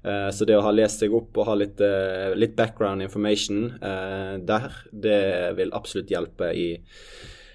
Eh, 0.03 0.29
så 0.33 0.49
det 0.49 0.57
å 0.57 0.65
ha 0.65 0.73
lest 0.73 1.03
seg 1.03 1.13
opp 1.15 1.37
og 1.37 1.47
ha 1.51 1.59
litt, 1.61 1.79
eh, 1.79 2.33
litt 2.35 2.57
background 2.57 3.05
information 3.05 3.69
der, 3.79 4.73
det 4.91 5.21
vil 5.61 5.71
absolutt 5.77 6.11
hjelpe 6.11 6.49
i 6.57 6.67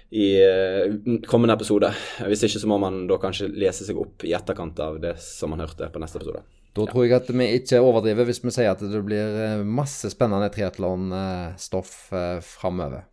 i 0.09 0.29
uh, 0.41 1.19
kommende 1.29 1.53
episode. 1.53 1.91
Hvis 2.25 2.45
ikke 2.47 2.61
så 2.61 2.69
må 2.69 2.79
man 2.81 3.03
da 3.09 3.19
kanskje 3.21 3.51
lese 3.53 3.85
seg 3.85 3.99
opp 4.01 4.25
i 4.25 4.33
etterkant 4.37 4.79
av 4.81 4.97
det 5.01 5.15
som 5.21 5.53
man 5.53 5.61
hørte 5.63 5.89
på 5.93 6.01
neste 6.01 6.21
episode. 6.21 6.41
Da 6.77 6.85
tror 6.85 7.05
jeg 7.05 7.15
at 7.17 7.29
vi 7.33 7.47
ikke 7.57 7.81
overdriver 7.81 8.27
hvis 8.29 8.43
vi 8.43 8.53
sier 8.53 8.71
at 8.71 8.81
det 8.81 8.99
blir 9.05 9.37
eh, 9.41 9.61
masse 9.65 10.11
spennende 10.13 10.51
triatlonstoff 10.53 11.93
uh, 12.13 12.37
framover. 12.45 13.07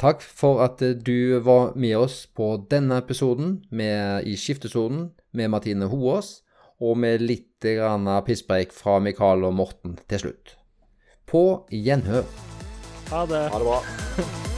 Takk 0.00 0.24
for 0.24 0.62
at 0.64 0.80
du 0.80 1.40
var 1.44 1.74
med 1.76 1.98
oss 2.00 2.22
på 2.24 2.54
denne 2.72 3.02
episoden 3.02 3.58
med 3.68 4.24
I 4.24 4.32
skiftesonen 4.40 5.10
med 5.36 5.52
Martine 5.52 5.90
Hoås, 5.92 6.38
og 6.80 6.96
med 6.96 7.20
litt 7.20 7.60
pisspreik 7.60 8.72
fra 8.72 8.96
Mikael 9.04 9.44
og 9.44 9.52
Morten 9.60 9.98
til 10.08 10.24
slutt. 10.24 10.56
På 11.28 11.66
gjenhør. 11.68 12.24
Ha 13.12 13.26
det. 13.28 13.48
Ha 13.52 13.60
det 13.60 13.68
bra. 13.68 14.46